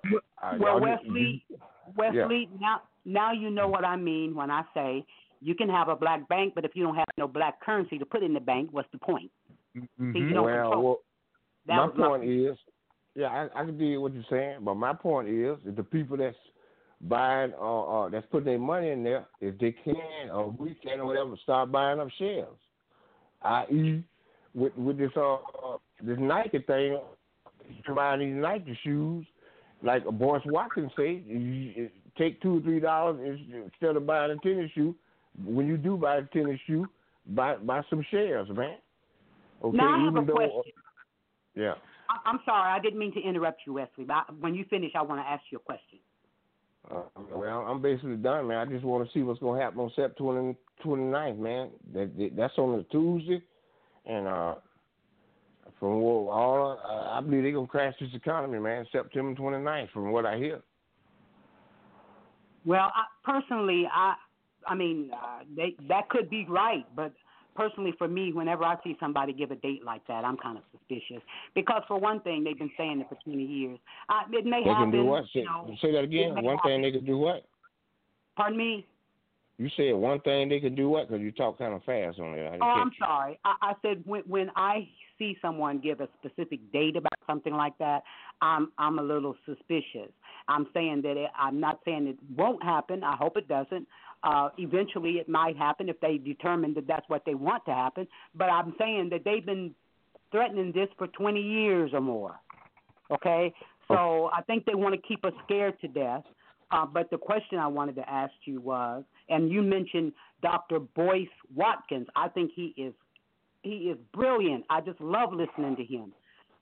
well, 0.60 0.60
y'all- 0.60 0.82
Wesley, 0.82 1.44
you- 1.50 1.58
Wesley, 1.96 2.50
now 2.60 2.82
now 3.06 3.32
you 3.32 3.50
know 3.50 3.68
what 3.68 3.86
I 3.86 3.96
mean 3.96 4.36
when 4.36 4.52
I 4.52 4.64
say 4.74 5.06
you 5.42 5.56
can 5.56 5.70
have 5.70 5.88
a 5.88 5.96
black 5.96 6.28
bank, 6.28 6.54
but 6.56 6.66
if 6.66 6.72
you 6.76 6.84
don't 6.84 6.96
have 6.96 7.08
no 7.18 7.28
black 7.28 7.62
currency 7.62 7.98
to 7.98 8.06
put 8.06 8.24
in 8.24 8.34
the 8.34 8.40
bank, 8.42 8.70
what's 8.72 8.90
the 8.92 8.98
point? 8.98 9.32
See, 9.76 9.84
you 9.98 10.34
don't 10.34 10.46
well, 10.46 10.82
well, 10.82 11.00
my 11.68 11.86
was 11.86 11.94
my 11.96 12.08
point 12.08 12.24
is, 12.26 12.58
yeah, 13.16 13.28
I, 13.28 13.62
I 13.62 13.66
can 13.66 13.78
deal 13.78 14.02
with 14.02 14.12
what 14.12 14.16
you're 14.16 14.30
saying, 14.30 14.60
but 14.66 14.76
my 14.76 14.94
point 14.94 15.30
is, 15.30 15.58
that 15.66 15.78
the 15.78 15.84
people 15.84 16.18
that's 16.18 16.36
buying, 17.02 17.54
uh, 17.60 17.82
uh, 17.84 18.10
that's 18.10 18.26
putting 18.32 18.46
their 18.46 18.60
money 18.60 18.90
in 18.90 19.04
there, 19.04 19.26
if 19.42 19.58
they 19.60 19.72
can 19.72 20.30
or 20.32 20.52
we 20.58 20.76
can 20.76 21.00
or 21.00 21.08
whatever, 21.08 21.36
start 21.44 21.72
buying 21.72 22.00
up 22.00 22.10
shares. 22.18 22.48
I.e., 23.42 24.04
with 24.54 24.76
with 24.76 24.98
this 24.98 25.12
uh, 25.16 25.36
uh 25.36 25.78
this 26.02 26.18
Nike 26.20 26.60
thing, 26.60 27.00
buying 27.96 28.20
these 28.20 28.42
Nike 28.42 28.78
shoes, 28.84 29.26
like 29.84 30.04
Boyce 30.06 30.42
Watkins 30.46 30.92
say, 30.98 31.24
you, 31.26 31.38
you 31.38 31.90
take 32.18 32.42
two 32.42 32.58
or 32.58 32.62
three 32.62 32.80
dollars 32.80 33.20
instead 33.22 33.96
of 33.96 34.06
buying 34.06 34.32
a 34.32 34.38
tennis 34.38 34.72
shoe. 34.76 34.96
When 35.46 35.68
you 35.68 35.78
do 35.78 35.96
buy 35.96 36.18
a 36.18 36.24
tennis 36.24 36.60
shoe, 36.68 36.88
buy 37.28 37.56
buy 37.56 37.82
some 37.90 38.04
shares, 38.12 38.50
man. 38.50 38.78
Okay, 39.64 39.78
now 39.78 39.96
I 39.96 40.00
have 40.06 40.14
even 40.14 40.24
a 40.24 40.26
though, 40.26 40.34
question. 40.34 40.74
yeah. 41.56 41.74
I- 42.10 42.30
I'm 42.30 42.40
sorry, 42.46 42.72
I 42.72 42.80
didn't 42.80 43.00
mean 43.00 43.14
to 43.14 43.22
interrupt 43.22 43.62
you, 43.66 43.74
Wesley. 43.74 44.06
But 44.06 44.38
when 44.40 44.56
you 44.56 44.66
finish, 44.70 44.92
I 44.96 45.02
want 45.02 45.22
to 45.22 45.30
ask 45.30 45.44
you 45.52 45.58
a 45.58 45.62
question. 45.62 46.00
Uh, 46.90 47.02
well, 47.34 47.60
I'm 47.68 47.82
basically 47.82 48.16
done, 48.16 48.48
man. 48.48 48.58
I 48.58 48.72
just 48.72 48.86
want 48.86 49.06
to 49.06 49.14
see 49.14 49.24
what's 49.24 49.40
going 49.40 49.60
to 49.60 49.64
happen 49.64 49.80
on 49.80 49.92
September 49.96 50.56
29th, 50.84 51.38
man. 51.38 51.70
That, 51.94 52.18
that 52.18 52.36
that's 52.36 52.58
on 52.58 52.80
a 52.80 52.84
Tuesday, 52.84 53.42
and 54.06 54.28
uh, 54.28 54.56
from 55.80 56.00
what 56.02 56.32
all 56.32 56.80
uh, 56.84 57.18
I 57.18 57.22
believe 57.22 57.44
they're 57.44 57.52
gonna 57.52 57.68
crash 57.68 57.94
this 58.00 58.10
economy, 58.14 58.60
man. 58.60 58.86
September 58.92 59.40
29th, 59.40 59.92
from 59.92 60.12
what 60.12 60.26
I 60.26 60.38
hear. 60.38 60.62
Well, 62.66 62.92
I, 62.96 63.06
personally, 63.24 63.88
I, 63.94 64.16
I 64.68 64.76
mean, 64.76 65.12
uh, 65.14 65.44
they, 65.56 65.76
that 65.88 66.10
could 66.10 66.30
be 66.30 66.46
right, 66.50 66.86
but 66.96 67.14
personally, 67.56 67.94
for 67.98 68.08
me, 68.08 68.32
whenever 68.34 68.64
I 68.64 68.76
see 68.84 68.96
somebody 69.00 69.34
give 69.34 69.52
a 69.52 69.56
date 69.56 69.84
like 69.84 70.06
that, 70.08 70.24
I'm 70.26 70.38
kind 70.38 70.58
of 70.58 70.64
suspicious 70.72 71.22
because, 71.56 71.84
for 71.88 72.00
one 72.00 72.20
thing, 72.22 72.44
they've 72.44 72.58
been 72.58 72.72
saying 72.78 73.02
it 73.02 73.08
for 73.10 73.18
20 73.24 73.44
years. 73.44 73.80
Uh, 74.10 74.22
it 74.32 74.46
may 74.46 74.64
They 74.64 74.70
happen. 74.70 74.92
can 74.92 75.00
do 75.00 75.06
what? 75.06 75.24
Say, 75.34 75.40
You 75.42 75.46
know, 75.46 75.76
say 75.82 75.92
that 75.92 76.04
again. 76.04 76.42
One 76.44 76.58
thing 76.66 76.82
they 76.82 76.92
can 76.92 77.06
do 77.06 77.18
what? 77.18 77.46
Pardon 78.36 78.58
me. 78.58 78.86
You 79.58 79.70
said 79.76 79.94
one 79.94 80.22
thing 80.22 80.48
they 80.48 80.62
can 80.62 80.74
do 80.74 80.88
what? 80.88 81.10
Because 81.10 81.22
you 81.22 81.34
talk 81.34 81.58
kind 81.58 81.74
of 81.74 81.84
fast 81.84 82.18
on 82.18 82.34
it. 82.34 82.60
Oh, 82.62 82.66
I'm 82.66 82.92
sorry. 82.98 83.38
I, 83.44 83.56
I 83.62 83.74
said 83.82 84.02
when 84.06 84.22
when 84.22 84.50
I 84.56 84.88
see 85.18 85.38
someone 85.42 85.80
give 85.80 86.00
a 86.00 86.08
specific 86.18 86.72
date 86.72 86.96
about 86.96 87.12
something 87.28 87.54
like 87.54 87.78
that, 87.80 88.04
I'm 88.42 88.72
I'm 88.78 89.00
a 89.00 89.04
little 89.04 89.36
suspicious. 89.46 90.12
I'm 90.50 90.68
saying 90.74 91.04
that 91.04 91.16
it, 91.16 91.30
I'm 91.38 91.60
not 91.60 91.80
saying 91.86 92.08
it 92.08 92.18
won't 92.36 92.62
happen. 92.64 93.04
I 93.04 93.16
hope 93.16 93.38
it 93.38 93.48
doesn't. 93.48 93.88
Uh, 94.24 94.50
eventually, 94.58 95.12
it 95.12 95.30
might 95.30 95.56
happen 95.56 95.88
if 95.88 96.00
they 96.02 96.18
determine 96.18 96.74
that 96.74 96.88
that's 96.88 97.08
what 97.08 97.24
they 97.26 97.36
want 97.36 97.64
to 97.66 97.74
happen. 97.74 98.08
But 98.36 98.46
I'm 98.46 98.74
saying 98.78 99.10
that 99.12 99.24
they've 99.24 99.46
been 99.46 99.74
threatening 100.32 100.74
this 100.74 100.90
for 100.98 101.08
20 101.08 101.40
years 101.40 101.92
or 101.94 102.02
more. 102.02 102.36
Okay, 103.12 103.54
so 103.88 104.30
I 104.36 104.42
think 104.44 104.66
they 104.66 104.76
want 104.76 104.94
to 104.94 105.02
keep 105.08 105.24
us 105.26 105.34
scared 105.46 105.80
to 105.82 105.88
death. 105.88 106.24
Uh, 106.72 106.86
but 106.86 107.10
the 107.10 107.18
question 107.18 107.58
I 107.58 107.66
wanted 107.68 107.96
to 107.96 108.08
ask 108.08 108.34
you 108.46 108.62
was, 108.62 109.04
and 109.30 109.50
you 109.50 109.64
mentioned 109.64 110.14
Dr. 110.44 110.80
Boyce 110.80 111.28
Watkins. 111.56 112.08
I 112.16 112.28
think 112.28 112.52
he 112.56 112.74
is 112.78 112.94
he 113.64 113.90
is 113.92 113.98
brilliant. 114.14 114.66
I 114.70 114.82
just 114.82 115.02
love 115.02 115.34
listening 115.34 115.76
to 115.76 115.84
him. 115.84 116.14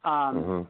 Um, 0.05 0.67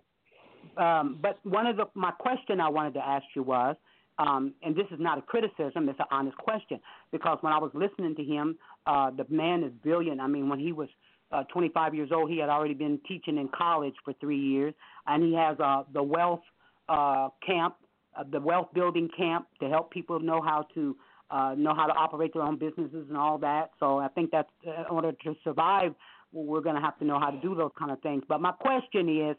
um, 0.77 1.19
but 1.21 1.39
one 1.43 1.67
of 1.67 1.77
the 1.77 1.85
my 1.93 2.11
question 2.11 2.59
I 2.59 2.69
wanted 2.69 2.93
to 2.95 3.05
ask 3.05 3.25
you 3.35 3.43
was, 3.43 3.75
um, 4.19 4.53
and 4.63 4.75
this 4.75 4.85
is 4.91 4.99
not 4.99 5.17
a 5.17 5.21
criticism; 5.21 5.89
it's 5.89 5.99
an 5.99 6.05
honest 6.11 6.37
question. 6.37 6.79
Because 7.11 7.37
when 7.41 7.53
I 7.53 7.59
was 7.59 7.71
listening 7.73 8.15
to 8.15 8.23
him, 8.23 8.57
uh, 8.85 9.11
the 9.11 9.25
man 9.29 9.63
is 9.63 9.71
brilliant. 9.83 10.19
I 10.19 10.27
mean, 10.27 10.49
when 10.49 10.59
he 10.59 10.71
was 10.71 10.89
uh, 11.31 11.43
25 11.45 11.93
years 11.93 12.09
old, 12.13 12.29
he 12.29 12.39
had 12.39 12.49
already 12.49 12.73
been 12.73 12.99
teaching 13.07 13.37
in 13.37 13.49
college 13.55 13.95
for 14.03 14.13
three 14.19 14.39
years, 14.39 14.73
and 15.05 15.23
he 15.23 15.33
has 15.35 15.59
uh, 15.59 15.83
the 15.93 16.03
wealth 16.03 16.41
uh, 16.89 17.29
camp, 17.45 17.75
uh, 18.17 18.23
the 18.31 18.39
wealth 18.39 18.67
building 18.73 19.09
camp 19.15 19.47
to 19.59 19.69
help 19.69 19.91
people 19.91 20.19
know 20.19 20.41
how 20.41 20.65
to 20.73 20.95
uh, 21.29 21.53
know 21.57 21.73
how 21.75 21.85
to 21.85 21.93
operate 21.93 22.33
their 22.33 22.43
own 22.43 22.57
businesses 22.57 23.05
and 23.09 23.17
all 23.17 23.37
that. 23.37 23.71
So 23.79 23.99
I 23.99 24.07
think 24.07 24.31
that 24.31 24.47
uh, 24.65 24.71
in 24.81 24.85
order 24.89 25.11
to 25.11 25.35
survive, 25.43 25.93
we're 26.31 26.61
going 26.61 26.75
to 26.75 26.81
have 26.81 26.97
to 26.99 27.05
know 27.05 27.19
how 27.19 27.31
to 27.31 27.39
do 27.39 27.55
those 27.55 27.71
kind 27.77 27.91
of 27.91 28.01
things. 28.01 28.23
But 28.27 28.41
my 28.41 28.51
question 28.51 29.09
is, 29.09 29.35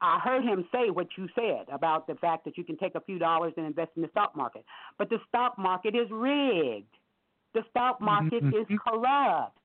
I 0.00 0.18
heard 0.20 0.44
him 0.44 0.64
say 0.72 0.90
what 0.90 1.08
you 1.16 1.28
said 1.34 1.66
about 1.72 2.06
the 2.06 2.14
fact 2.14 2.44
that 2.44 2.56
you 2.56 2.64
can 2.64 2.76
take 2.76 2.94
a 2.94 3.00
few 3.00 3.18
dollars 3.18 3.52
and 3.56 3.66
invest 3.66 3.90
in 3.96 4.02
the 4.02 4.08
stock 4.08 4.36
market, 4.36 4.64
but 4.98 5.10
the 5.10 5.18
stock 5.28 5.58
market 5.58 5.94
is 5.94 6.08
rigged. 6.10 6.86
The 7.54 7.62
stock 7.70 8.00
market 8.00 8.44
mm-hmm. 8.44 8.72
is 8.72 8.78
corrupt. 8.86 9.58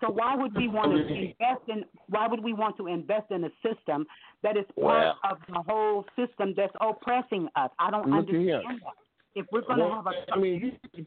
So 0.00 0.10
why 0.10 0.34
would 0.34 0.56
we 0.56 0.66
want 0.66 0.92
to 0.92 1.14
invest 1.14 1.68
in? 1.68 1.84
Why 2.08 2.26
would 2.26 2.42
we 2.42 2.52
want 2.52 2.76
to 2.78 2.86
invest 2.86 3.30
in 3.30 3.44
a 3.44 3.50
system 3.62 4.06
that 4.42 4.56
is 4.56 4.64
part 4.80 5.14
of 5.30 5.38
the 5.46 5.60
whole 5.60 6.04
system 6.16 6.54
that's 6.56 6.72
oppressing 6.80 7.48
us? 7.54 7.70
I 7.78 7.90
don't 7.90 8.08
Look 8.08 8.20
understand 8.20 8.80
that. 8.82 8.94
If 9.34 9.46
we're 9.52 9.60
going 9.60 9.78
to 9.78 9.84
Well, 9.84 9.94
have 9.94 10.06
a, 10.06 10.32
I 10.32 10.38
mean, 10.38 10.78
you, 10.94 11.06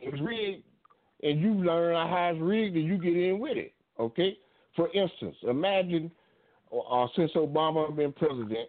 it's 0.00 0.20
rigged, 0.20 0.64
and 1.22 1.40
you 1.40 1.54
learn 1.54 1.94
how 1.94 2.32
it's 2.32 2.40
rigged, 2.40 2.76
and 2.76 2.84
you 2.84 2.98
get 2.98 3.16
in 3.16 3.38
with 3.38 3.56
it. 3.56 3.72
Okay. 3.98 4.36
For 4.76 4.88
instance, 4.92 5.36
imagine 5.48 6.10
uh, 6.90 7.06
since 7.16 7.32
Obama 7.36 7.94
been 7.94 8.12
president, 8.12 8.68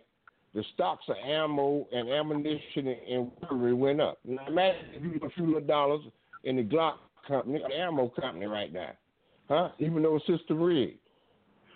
the 0.54 0.64
stocks 0.74 1.04
of 1.10 1.16
ammo 1.26 1.86
and 1.92 2.10
ammunition 2.10 2.96
and, 3.10 3.32
weaponry 3.42 3.74
went 3.74 4.02
up. 4.02 4.20
Now 4.26 4.48
imagine 4.48 4.86
if 4.94 5.04
you 5.04 5.20
put 5.20 5.32
a 5.32 5.36
few 5.36 5.46
little 5.46 5.62
dollars 5.62 6.02
in 6.44 6.56
the 6.56 6.64
Glock 6.64 6.96
company, 7.28 7.60
the 7.68 7.76
ammo 7.76 8.10
company 8.10 8.46
right 8.46 8.72
now, 8.72 8.92
huh? 9.50 9.70
Even 9.80 10.04
though 10.04 10.20
the 10.26 10.38
system 10.38 10.62
rigged, 10.62 11.00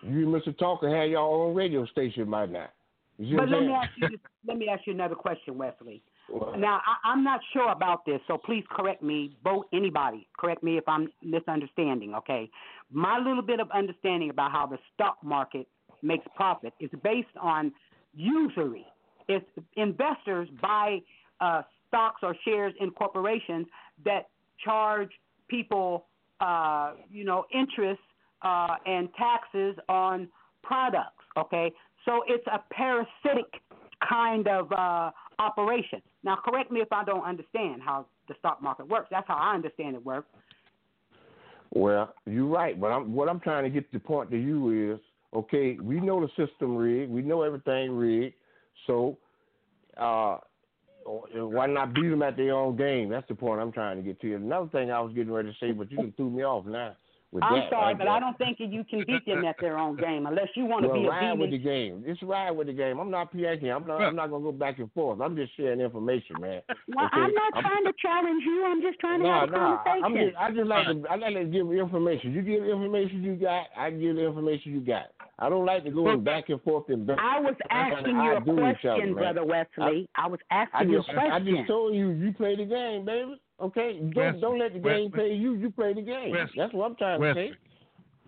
you, 0.01 0.26
Mr. 0.27 0.57
Talker, 0.57 0.89
had 0.89 1.10
your 1.10 1.19
own 1.19 1.56
radio 1.56 1.85
station 1.88 2.30
by 2.30 2.45
now. 2.45 2.69
But 3.18 3.49
let 3.49 3.61
me 3.61 3.73
ask 3.73 3.89
you. 3.97 4.07
Let 4.47 4.57
me 4.57 4.69
ask 4.69 4.88
you 4.88 4.93
another 4.93 5.15
question, 5.15 5.57
Wesley. 5.57 6.01
Well, 6.31 6.56
Now, 6.57 6.80
I, 6.85 7.10
I'm 7.11 7.26
not 7.26 7.41
sure 7.51 7.69
about 7.72 8.06
this, 8.06 8.22
so 8.26 8.38
please 8.38 8.64
correct 8.72 9.03
me. 9.03 9.35
Both 9.43 9.65
anybody, 9.73 10.30
correct 10.38 10.64
me 10.64 10.77
if 10.77 10.88
I'm 10.88 11.10
misunderstanding. 11.22 12.15
Okay, 12.15 12.49
my 12.89 13.18
little 13.18 13.41
bit 13.41 13.60
of 13.60 13.69
understanding 13.72 14.30
about 14.30 14.53
how 14.53 14.65
the 14.65 14.77
stock 14.93 15.18
market 15.22 15.68
makes 16.01 16.26
profit 16.35 16.73
It's 16.80 16.93
based 17.03 17.27
on 17.39 17.71
usury. 18.15 18.85
If 19.27 19.43
investors 19.76 20.49
buy 20.61 20.99
uh, 21.39 21.61
stocks 21.88 22.21
or 22.23 22.35
shares 22.45 22.73
in 22.80 22.91
corporations 22.91 23.67
that 24.05 24.30
charge 24.63 25.09
people, 25.47 26.05
uh, 26.39 26.93
you 27.11 27.23
know, 27.23 27.45
interest 27.53 28.01
uh, 28.41 28.76
and 28.85 29.09
taxes 29.15 29.76
on 29.88 30.27
products. 30.63 31.23
Okay, 31.38 31.71
so 32.05 32.23
it's 32.27 32.45
a 32.47 32.59
parasitic 32.73 33.61
kind 34.07 34.47
of 34.47 34.71
uh, 34.71 35.11
operation. 35.39 36.01
Now, 36.23 36.38
correct 36.43 36.71
me 36.71 36.81
if 36.81 36.91
I 36.91 37.03
don't 37.03 37.23
understand 37.23 37.81
how 37.84 38.05
the 38.27 38.35
stock 38.39 38.61
market 38.61 38.88
works. 38.88 39.07
That's 39.11 39.27
how 39.27 39.35
I 39.35 39.53
understand 39.53 39.95
it 39.95 40.05
works. 40.05 40.27
Well, 41.71 42.13
you're 42.26 42.47
right, 42.47 42.80
but 42.80 42.88
I'm, 42.88 43.13
what 43.13 43.30
I'm 43.30 43.39
trying 43.39 43.63
to 43.63 43.69
get 43.69 43.91
the 43.91 43.99
point 43.99 44.31
to 44.31 44.38
you 44.38 44.93
is, 44.93 44.99
okay, 45.34 45.77
we 45.81 45.99
know 45.99 46.22
the 46.22 46.45
system 46.45 46.76
rigged, 46.76 47.11
we 47.11 47.22
know 47.22 47.43
everything 47.43 47.91
rigged, 47.91 48.35
so 48.88 49.18
uh, 49.97 50.38
why 51.06 51.68
not 51.68 51.93
beat 51.93 52.10
them 52.10 52.23
at 52.23 52.38
their 52.38 52.56
own 52.56 52.76
game? 52.76 53.10
That's 53.10 53.27
the 53.27 53.35
point 53.35 53.61
I'm 53.61 53.72
trying 53.72 53.97
to 53.97 54.03
get 54.03 54.19
to. 54.22 54.35
Another 54.35 54.69
thing 54.69 54.91
I 54.91 54.99
was 55.01 55.14
getting 55.14 55.34
ready 55.34 55.49
to 55.51 55.56
say, 55.60 55.72
but 55.72 55.91
you 55.91 56.14
threw 56.15 56.30
me 56.30 56.43
off 56.43 56.65
now. 56.65 56.95
With 57.31 57.43
I'm 57.43 57.60
that 57.60 57.69
sorry, 57.69 57.85
right 57.93 57.97
but 57.97 58.06
there. 58.06 58.14
I 58.14 58.19
don't 58.19 58.38
think 58.39 58.57
that 58.57 58.72
you 58.72 58.84
can 58.84 59.03
beat 59.06 59.23
them 59.27 59.45
at 59.45 59.56
their 59.61 59.77
own 59.77 59.95
game 59.97 60.26
unless 60.26 60.47
you 60.56 60.65
want 60.65 60.81
to 60.81 60.89
well, 60.89 60.99
be 60.99 61.06
a 61.06 61.10
ride 61.10 61.38
with 61.38 61.51
the 61.51 61.60
game. 61.60 62.03
Just 62.07 62.23
ride 62.23 62.49
with 62.49 62.65
the 62.65 62.73
game. 62.73 62.97
I'm 62.97 63.11
not 63.11 63.31
PAking. 63.31 63.69
I'm 63.69 63.85
not. 63.85 64.01
I'm 64.01 64.15
not 64.15 64.31
gonna 64.31 64.43
go 64.43 64.51
back 64.51 64.80
and 64.80 64.91
forth. 64.93 65.22
I'm 65.22 65.35
just 65.35 65.56
sharing 65.56 65.80
information, 65.80 66.38
man. 66.41 66.61
Well, 66.88 67.06
Okay? 67.06 67.22
I'm 67.22 67.34
not 67.34 67.53
trying 67.61 67.85
to 67.85 67.93
challenge 68.01 68.43
you. 68.43 68.65
I'm 68.65 68.81
just 68.81 68.99
trying 68.99 69.19
to 69.19 69.27
No, 69.27 69.34
have 69.41 69.49
a 69.49 69.51
no. 69.51 69.80
Conversation. 69.85 70.03
I'm 70.03 70.15
just, 70.15 70.38
I 70.38 70.51
just 70.51 70.68
like 70.68 70.88
to. 70.88 71.03
I 71.07 71.15
like 71.18 71.34
to 71.35 71.45
give 71.45 71.72
information. 71.72 72.34
You 72.34 72.41
give 72.41 72.64
information 72.65 73.22
you 73.22 73.35
got. 73.35 73.68
I 73.77 73.91
give 73.91 74.15
the 74.15 74.26
information 74.26 74.72
you 74.72 74.81
got. 74.81 75.06
I 75.41 75.48
don't 75.49 75.66
like 75.66 75.84
to 75.86 75.91
go 75.91 76.18
back 76.18 76.49
and 76.49 76.61
forth 76.64 76.90
and 76.90 77.07
back. 77.07 77.18
I 77.22 77.40
was 77.40 77.56
asking 77.70 78.16
you 78.16 78.32
a 78.32 78.36
outdo 78.36 78.52
each 78.53 78.60
other, 78.60 78.74
question, 78.74 79.06
man. 79.06 79.14
Brother 79.16 79.45
Wesley. 79.45 80.10
I, 80.16 80.28
was 80.28 80.40
I 80.52 80.56
asking 80.74 80.90
you 80.90 80.99
a 80.99 81.03
question. 81.03 81.32
I 81.32 81.40
just 81.40 81.68
told 81.68 81.95
you, 81.95 82.10
you 82.11 82.34
play 82.34 82.56
the 82.57 82.66
game, 82.66 83.06
baby. 83.06 83.40
Okay, 83.61 83.99
don't 83.99 84.14
Wesley, 84.16 84.41
don't 84.41 84.60
let 84.60 84.74
the 84.74 84.80
game 84.80 85.11
play 85.11 85.34
you. 85.34 85.53
You 85.53 85.70
play 85.72 85.94
the 85.94 86.02
game. 86.02 86.32
Wesley, 86.32 86.53
That's 86.57 86.74
what 86.74 86.86
I'm 86.91 86.95
trying 86.98 87.22
to 87.22 87.34
say, 87.34 87.52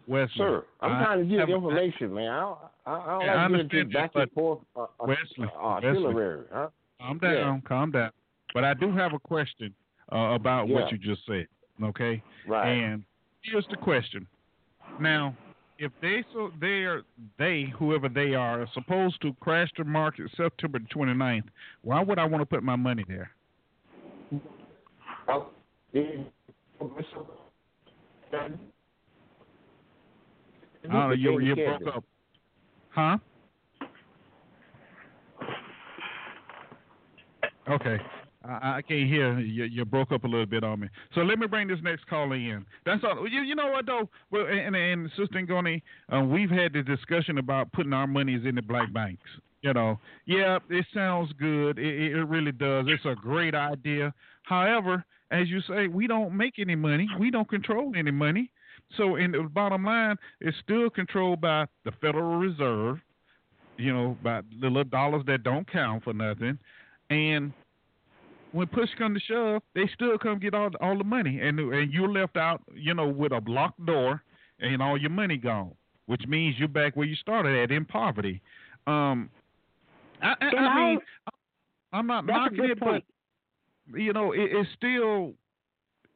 Wesley, 0.08 0.34
sir. 0.38 0.64
I'm 0.82 0.92
I 0.94 1.04
trying 1.04 1.20
to 1.20 1.26
give 1.26 1.40
have 1.40 1.50
a- 1.50 1.54
information, 1.54 2.14
man. 2.14 2.30
I 2.32 2.40
don't, 2.40 2.58
I, 2.86 2.92
I 2.92 2.96
don't 2.96 3.22
Yeah, 3.26 3.34
like 3.48 3.52
getting 3.52 3.60
understand 3.62 3.94
back 3.94 4.12
and 4.16 4.32
forth. 4.32 4.60
Uh, 4.76 4.82
uh, 4.84 4.88
Wesley, 5.02 5.18
uh, 5.40 5.80
Wesley. 5.82 5.90
artillery, 5.90 6.46
huh? 6.52 6.68
Calm 7.02 7.18
down, 7.20 7.62
calm 7.68 7.92
down. 7.92 8.12
But 8.54 8.64
I 8.66 8.74
do 8.74 8.92
have 8.94 9.14
a 9.14 9.20
question 9.20 9.74
uh, 10.12 10.34
about 10.36 10.68
Yeah. 10.68 10.76
what 10.76 10.92
you 10.92 10.98
just 10.98 11.26
said. 11.26 11.48
Okay. 11.82 12.22
Right. 12.48 12.70
And 12.70 13.04
here's 13.42 13.66
the 13.70 13.78
question. 13.78 14.28
Now, 15.00 15.36
if 15.82 15.92
they 16.00 16.24
so 16.32 16.52
they 16.62 16.84
are 16.84 17.02
they 17.40 17.66
whoever 17.78 18.08
they 18.08 18.36
are 18.36 18.62
are 18.62 18.68
supposed 18.72 19.20
to 19.22 19.36
crash 19.40 19.68
the 19.78 19.84
market 19.84 20.30
September 20.38 20.78
29th, 20.96 21.46
why 21.82 22.04
would 22.04 22.20
I 22.20 22.26
want 22.26 22.44
to 22.44 22.46
put 22.46 22.62
my 22.62 22.76
money 22.76 23.04
there? 23.08 23.32
Oh, 25.28 25.48
yeah. 25.92 26.04
I 28.32 28.48
don't 30.84 30.92
know, 30.92 31.12
you 31.12 31.40
you 31.40 31.56
broke 31.56 31.96
up. 31.96 32.04
Huh? 32.90 33.18
Okay. 37.70 37.98
I, 38.44 38.78
I 38.78 38.82
can't 38.82 39.10
hear 39.10 39.40
you. 39.40 39.66
You 39.66 39.86
broke 39.86 40.12
up 40.12 40.24
a 40.24 40.28
little 40.28 40.46
bit 40.46 40.64
on 40.64 40.80
me. 40.80 40.90
So 41.14 41.22
let 41.22 41.40
me 41.40 41.48
bring 41.48 41.68
this 41.68 41.80
next 41.84 42.08
caller 42.08 42.36
in. 42.36 42.66
That's 42.86 43.04
all. 43.04 43.28
You, 43.28 43.42
you 43.42 43.56
know 43.56 43.68
what 43.68 43.86
though? 43.86 44.10
Well, 44.32 44.46
and, 44.48 44.76
and 44.76 45.10
Sister 45.18 45.42
Ngoni, 45.42 45.82
uh, 46.14 46.22
we've 46.22 46.50
had 46.50 46.74
the 46.74 46.84
discussion 46.84 47.38
about 47.38 47.72
putting 47.72 47.94
our 47.94 48.08
monies 48.08 48.42
in 48.46 48.56
the 48.56 48.62
black 48.62 48.92
banks. 48.94 49.30
You 49.62 49.74
know, 49.74 50.00
yeah, 50.26 50.58
it 50.70 50.86
sounds 50.94 51.32
good. 51.40 51.78
It, 51.78 52.14
it 52.14 52.24
really 52.26 52.52
does. 52.52 52.86
It's 52.88 53.06
a 53.06 53.14
great 53.14 53.54
idea. 53.54 54.12
However, 54.44 55.06
as 55.30 55.48
you 55.50 55.62
say, 55.62 55.88
we 55.88 56.08
don't 56.08 56.36
make 56.36 56.56
any 56.58 56.76
money. 56.76 57.08
We 57.20 57.30
don't 57.30 57.48
control 57.48 57.94
any 57.96 58.12
money. 58.12 58.52
So, 58.98 59.16
in 59.16 59.32
the 59.32 59.44
bottom 59.44 59.86
line, 59.86 60.18
it's 60.42 60.58
still 60.64 60.90
controlled 60.90 61.42
by 61.42 61.66
the 61.86 61.92
Federal 62.02 62.38
Reserve. 62.40 62.98
You 63.78 63.94
know, 63.94 64.18
by 64.24 64.42
the 64.60 64.68
little 64.68 64.84
dollars 64.84 65.24
that 65.28 65.44
don't 65.44 65.72
count 65.72 66.04
for 66.04 66.14
nothing, 66.14 66.60
and 67.10 67.54
when 68.52 68.68
push 68.68 68.90
comes 68.98 69.20
to 69.22 69.34
shove, 69.34 69.62
they 69.76 69.90
still 69.94 70.18
come 70.18 70.40
get 70.40 70.54
all 70.54 70.70
all 70.82 70.98
the 70.98 71.04
money, 71.04 71.40
and 71.42 71.60
and 71.60 71.92
you're 71.94 72.12
left 72.12 72.38
out, 72.38 72.62
you 72.74 72.94
know, 72.94 73.08
with 73.08 73.32
a 73.32 73.42
locked 73.48 73.84
door 73.86 74.22
and 74.60 74.82
all 74.82 74.98
your 74.98 75.10
money 75.10 75.38
gone, 75.38 75.72
which 76.06 76.22
means 76.28 76.56
you're 76.60 76.68
back 76.68 76.96
where 76.96 77.08
you 77.08 77.16
started 77.16 77.58
at 77.64 77.72
in 77.72 77.86
poverty. 77.86 78.42
Um, 78.88 79.30
I, 80.22 80.34
I, 80.42 80.46
I 80.46 80.60
I- 80.60 80.76
mean, 80.92 81.00
I'm 81.94 82.08
not 82.08 82.26
That's 82.28 82.38
a 82.38 82.56
knocking 82.56 82.72
it, 82.72 82.80
point. 82.80 83.04
but 83.90 84.00
you 84.00 84.14
know, 84.14 84.32
it, 84.34 84.50
it's 84.52 84.70
still 84.78 85.34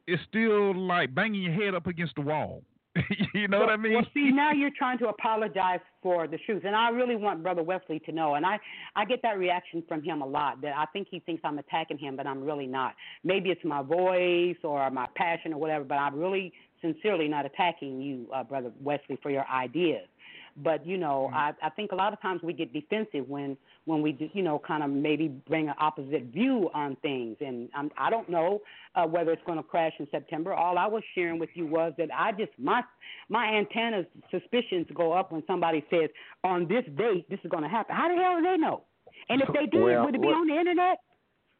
it's 0.08 0.22
still 0.30 0.76
like 0.76 1.14
banging 1.16 1.42
your 1.44 1.54
head 1.54 1.74
up 1.76 1.88
against 1.88 2.16
the 2.16 2.22
wall. 2.22 2.64
you 3.34 3.48
know 3.48 3.60
what 3.60 3.70
I 3.70 3.76
mean? 3.76 3.94
Well, 3.94 4.06
see, 4.14 4.32
now 4.32 4.52
you're 4.52 4.72
trying 4.78 4.98
to 5.00 5.10
apologize 5.10 5.80
for 6.02 6.28
the 6.28 6.38
truth, 6.46 6.64
and 6.66 6.76
I 6.76 6.90
really 6.90 7.16
want 7.16 7.44
Brother 7.44 7.64
Wesley 7.64 8.00
to 8.06 8.12
know. 8.12 8.36
And 8.36 8.46
I, 8.46 8.58
I 8.96 9.06
get 9.06 9.22
that 9.24 9.38
reaction 9.38 9.84
from 9.88 10.02
him 10.02 10.22
a 10.22 10.26
lot. 10.26 10.62
That 10.62 10.76
I 10.78 10.86
think 10.94 11.08
he 11.12 11.20
thinks 11.20 11.42
I'm 11.44 11.60
attacking 11.60 11.98
him, 11.98 12.16
but 12.16 12.26
I'm 12.26 12.44
really 12.44 12.68
not. 12.68 12.94
Maybe 13.24 13.50
it's 13.50 13.64
my 13.66 13.82
voice 13.82 14.58
or 14.64 14.90
my 14.92 15.08
passion 15.16 15.54
or 15.54 15.60
whatever, 15.60 15.84
but 15.84 15.96
I'm 15.96 16.18
really 16.18 16.54
sincerely 16.82 17.28
not 17.28 17.46
attacking 17.46 18.02
you, 18.02 18.28
uh, 18.34 18.44
Brother 18.44 18.72
Wesley, 18.82 19.18
for 19.22 19.30
your 19.30 19.46
ideas. 19.48 20.08
But 20.58 20.86
you 20.86 20.98
know, 20.98 21.30
I, 21.34 21.52
I 21.62 21.70
think 21.70 21.92
a 21.92 21.96
lot 21.96 22.14
of 22.14 22.22
times 22.22 22.42
we 22.42 22.54
get 22.54 22.72
defensive 22.72 23.28
when 23.28 23.58
when 23.86 24.02
we 24.02 24.14
do, 24.14 24.30
you 24.34 24.42
know 24.42 24.60
kind 24.66 24.84
of 24.84 24.90
maybe 24.90 25.28
bring 25.28 25.68
an 25.68 25.76
opposite 25.80 26.24
view 26.26 26.70
on 26.74 26.96
things. 27.02 27.38
And 27.42 27.70
I'm, 27.76 27.92
I 27.98 28.10
don't 28.10 28.30
know 28.30 28.62
uh, 28.96 29.06
whether 29.06 29.32
it's 29.32 29.42
going 29.46 29.58
to 29.58 29.64
crash 29.64 29.94
in 30.00 30.08
September. 30.12 30.54
All 30.54 30.78
I 30.78 30.88
was 30.88 31.04
sharing 31.14 31.40
with 31.40 31.50
you 31.56 31.68
was 31.68 31.94
that 31.98 32.10
I 32.18 32.32
just 32.32 32.52
my 32.58 32.82
my 33.30 33.46
antennas 33.48 34.06
suspicions 34.32 34.88
go 34.94 35.12
up 35.12 35.32
when 35.32 35.44
somebody 35.46 35.84
says 35.90 36.10
on 36.44 36.68
this 36.68 36.86
date 36.98 37.30
this 37.30 37.40
is 37.44 37.52
going 37.52 37.64
to 37.64 37.70
happen. 37.70 37.96
How 37.96 38.08
the 38.08 38.22
hell 38.22 38.38
do 38.38 38.44
they 38.44 38.58
know? 38.58 38.84
And 39.30 39.42
if 39.42 39.50
they 39.54 39.66
do, 39.66 39.84
Well, 39.84 40.06
would 40.06 40.16
it 40.16 40.22
be 40.22 40.28
well- 40.28 40.38
on 40.38 40.48
the 40.48 40.58
internet? 40.58 41.00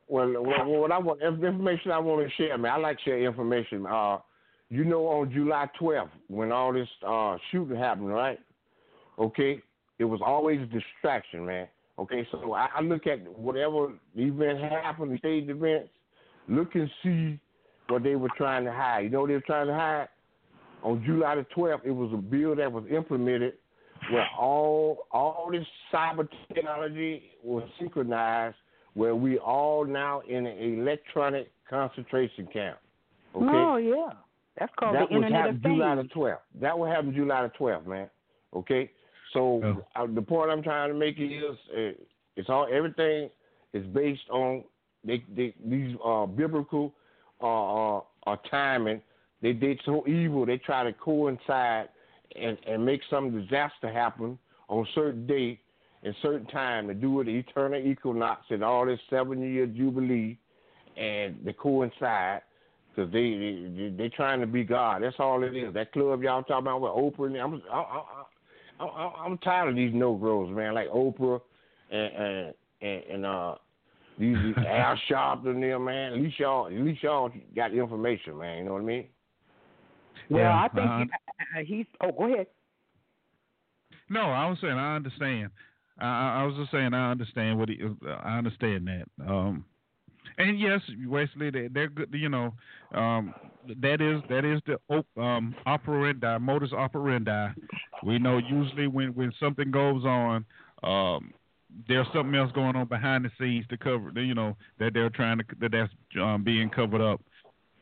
Well, 0.08 0.32
well, 0.40 0.66
what 0.66 0.92
I 0.92 1.00
want 1.00 1.22
information 1.24 1.90
I 1.90 1.98
want 1.98 2.28
to 2.28 2.34
share, 2.36 2.56
man. 2.60 2.74
I 2.74 2.78
like 2.78 3.00
share 3.04 3.20
information. 3.24 3.88
Uh, 3.88 4.20
you 4.70 4.86
know, 4.86 5.08
on 5.08 5.32
July 5.32 5.68
12th, 5.82 6.10
when 6.28 6.52
all 6.52 6.74
this 6.74 6.88
uh 7.06 7.38
shooting 7.52 7.76
happened, 7.78 8.10
right? 8.10 8.40
Okay, 9.20 9.62
it 10.00 10.06
was 10.06 10.20
always 10.26 10.62
a 10.62 10.66
distraction, 10.66 11.46
man. 11.46 11.68
Okay, 11.98 12.28
so 12.32 12.54
I, 12.54 12.68
I 12.76 12.82
look 12.82 13.08
at 13.08 13.22
whatever 13.38 13.94
event 14.16 14.60
happened, 14.60 15.14
the 15.14 15.18
stage 15.18 15.48
events, 15.48 15.90
look 16.50 16.76
and 16.76 16.90
see 17.02 17.40
what 17.88 18.04
they 18.04 18.16
were 18.16 18.30
trying 18.38 18.66
to 18.66 18.72
hide. 18.72 19.02
You 19.02 19.10
know 19.10 19.22
what 19.22 19.28
they 19.28 19.36
were 19.36 19.42
trying 19.42 19.68
to 19.68 19.74
hide? 19.74 20.08
On 20.84 21.02
July 21.06 21.36
the 21.36 21.46
12th, 21.56 21.86
it 21.86 21.92
was 21.92 22.12
a 22.14 22.18
bill 22.18 22.56
that 22.56 22.72
was 22.72 22.84
implemented 22.92 23.54
where 24.12 24.28
all 24.38 25.08
all 25.12 25.50
this 25.52 25.66
cyber 25.94 26.28
technology 26.54 27.24
was 27.44 27.64
synchronized, 27.80 28.56
where 28.94 29.16
we 29.16 29.38
all 29.38 29.86
now 29.86 30.22
in 30.28 30.46
an 30.46 30.80
electronic 30.80 31.50
concentration 31.70 32.48
camp. 32.52 32.78
Okay. 33.36 33.46
Oh 33.48 33.78
yeah, 33.78 34.14
that's 34.60 34.72
called 34.78 34.96
that 34.96 35.10
the 35.10 35.16
Internet 35.16 35.50
of 35.50 35.56
happened 35.56 35.62
July 35.64 35.96
the 35.96 36.04
12th. 36.04 36.38
That 36.62 36.78
will 36.78 36.88
happen 36.88 37.14
July 37.16 37.44
the 37.44 37.52
12th, 37.58 37.88
man. 37.88 38.10
Okay. 38.56 38.92
So 39.36 39.84
uh, 39.96 40.08
the 40.08 40.22
point 40.22 40.50
I'm 40.50 40.64
trying 40.64 40.90
to 40.90 40.96
make 40.96 41.18
is, 41.20 41.58
uh, 41.78 41.92
it's 42.36 42.50
all 42.50 42.68
everything 42.72 43.30
is 43.74 43.86
based 43.88 44.28
on 44.32 44.64
they, 45.04 45.24
they 45.36 45.54
these 45.64 45.96
uh, 46.04 46.26
biblical 46.26 46.94
uh, 47.42 47.98
uh, 47.98 48.02
uh, 48.26 48.36
timing. 48.50 49.02
they 49.42 49.54
did 49.54 49.80
so 49.86 50.08
evil. 50.08 50.46
They 50.46 50.58
try 50.58 50.84
to 50.84 50.94
coincide 50.94 51.90
and 52.36 52.58
and 52.66 52.84
make 52.84 53.02
some 53.10 53.40
disaster 53.40 53.92
happen 53.92 54.40
on 54.70 54.88
certain 54.96 55.28
day 55.28 55.60
and 56.04 56.16
certain 56.22 56.48
time 56.48 56.88
to 56.88 56.94
do 56.94 57.20
it, 57.20 57.26
the 57.26 57.32
eternal 57.32 57.80
equinox 57.80 58.42
and 58.50 58.64
all 58.64 58.86
this 58.86 59.00
seven 59.10 59.42
year 59.42 59.66
jubilee, 59.66 60.38
and 60.96 61.36
they 61.44 61.54
coincide 61.54 62.42
because 62.96 63.12
they, 63.12 63.68
they 63.76 63.94
they 63.98 64.10
trying 64.10 64.40
to 64.40 64.48
be 64.48 64.64
God. 64.64 65.04
That's 65.04 65.16
all 65.20 65.44
it 65.44 65.56
is. 65.56 65.74
That 65.74 65.92
club 65.92 66.24
y'all 66.24 66.44
talking 66.44 66.68
about 66.68 66.82
with 66.82 66.92
Oprah. 66.92 67.28
And 67.28 67.38
I'm 67.38 67.62
I, 67.72 67.78
I, 67.78 68.24
I, 68.80 68.84
I, 68.86 69.24
I'm 69.26 69.38
tired 69.40 69.70
of 69.70 69.76
these 69.76 69.94
Negroes, 69.94 70.56
man. 70.56 70.74
Like 70.74 70.90
Oprah 70.90 71.42
and 71.92 72.14
and 72.16 72.54
and, 72.82 73.04
and 73.12 73.26
uh 73.26 73.56
these 74.20 74.38
these 74.44 74.56
Al 74.68 74.98
Sharpton 75.10 75.60
there, 75.60 75.80
man. 75.80 76.14
At 76.14 76.20
least 76.20 76.40
y'all 76.40 76.68
at 76.68 76.74
least 76.74 77.04
y'all 77.04 77.32
got 77.56 77.72
the 77.72 77.80
information, 77.80 78.38
man. 78.38 78.60
You 78.60 78.64
know 78.66 78.74
what 78.74 78.82
I 78.82 78.86
mean? 78.86 79.08
Well, 80.30 80.42
Yeah, 80.42 80.64
I 80.64 80.68
think 80.70 80.90
uh, 80.90 80.98
he- 81.00 81.60
uh, 81.60 81.64
he's. 81.66 81.86
Oh, 82.02 82.12
go 82.12 82.34
ahead. 82.34 82.48
No, 84.10 84.22
I 84.22 84.50
was 84.50 84.58
saying 84.62 84.74
I 84.74 84.96
understand. 84.96 85.50
I, 86.00 86.06
I 86.06 86.42
I 86.42 86.44
was 86.46 86.56
just 86.56 86.72
saying 86.72 86.94
I 86.94 87.12
understand 87.12 87.58
what 87.58 87.70
he. 87.70 87.80
I 88.24 88.38
understand 88.38 88.88
that. 88.88 89.28
Um, 89.28 89.66
and 90.38 90.60
yes, 90.60 90.82
Wesley, 91.08 91.50
they, 91.50 91.68
they're 91.68 91.90
good. 91.90 92.10
You 92.14 92.30
know, 92.30 92.54
um, 92.94 93.34
that 93.82 94.02
is 94.02 94.22
that 94.30 94.46
is 94.46 94.62
the 94.66 95.22
um, 95.22 95.56
operandi, 95.66 96.38
modus 96.40 96.74
operandi. 96.74 97.50
We 98.04 98.20
know 98.20 98.38
usually 98.38 98.88
when 98.88 99.10
when 99.10 99.32
something 99.40 99.72
goes 99.72 100.04
on, 100.06 100.46
um, 100.84 101.34
there's 101.88 102.08
something 102.14 102.36
else 102.36 102.52
going 102.54 102.76
on 102.76 102.88
behind 102.88 103.26
the 103.26 103.32
scenes 103.40 103.66
to 103.70 103.78
cover. 103.78 104.12
You 104.16 104.36
know 104.36 104.56
that 104.80 104.94
they're 104.94 105.10
trying 105.10 105.40
to 105.40 105.46
that 105.60 105.72
that's 105.72 105.92
um, 106.22 106.44
being 106.44 106.70
covered 106.70 107.02
up. 107.02 107.22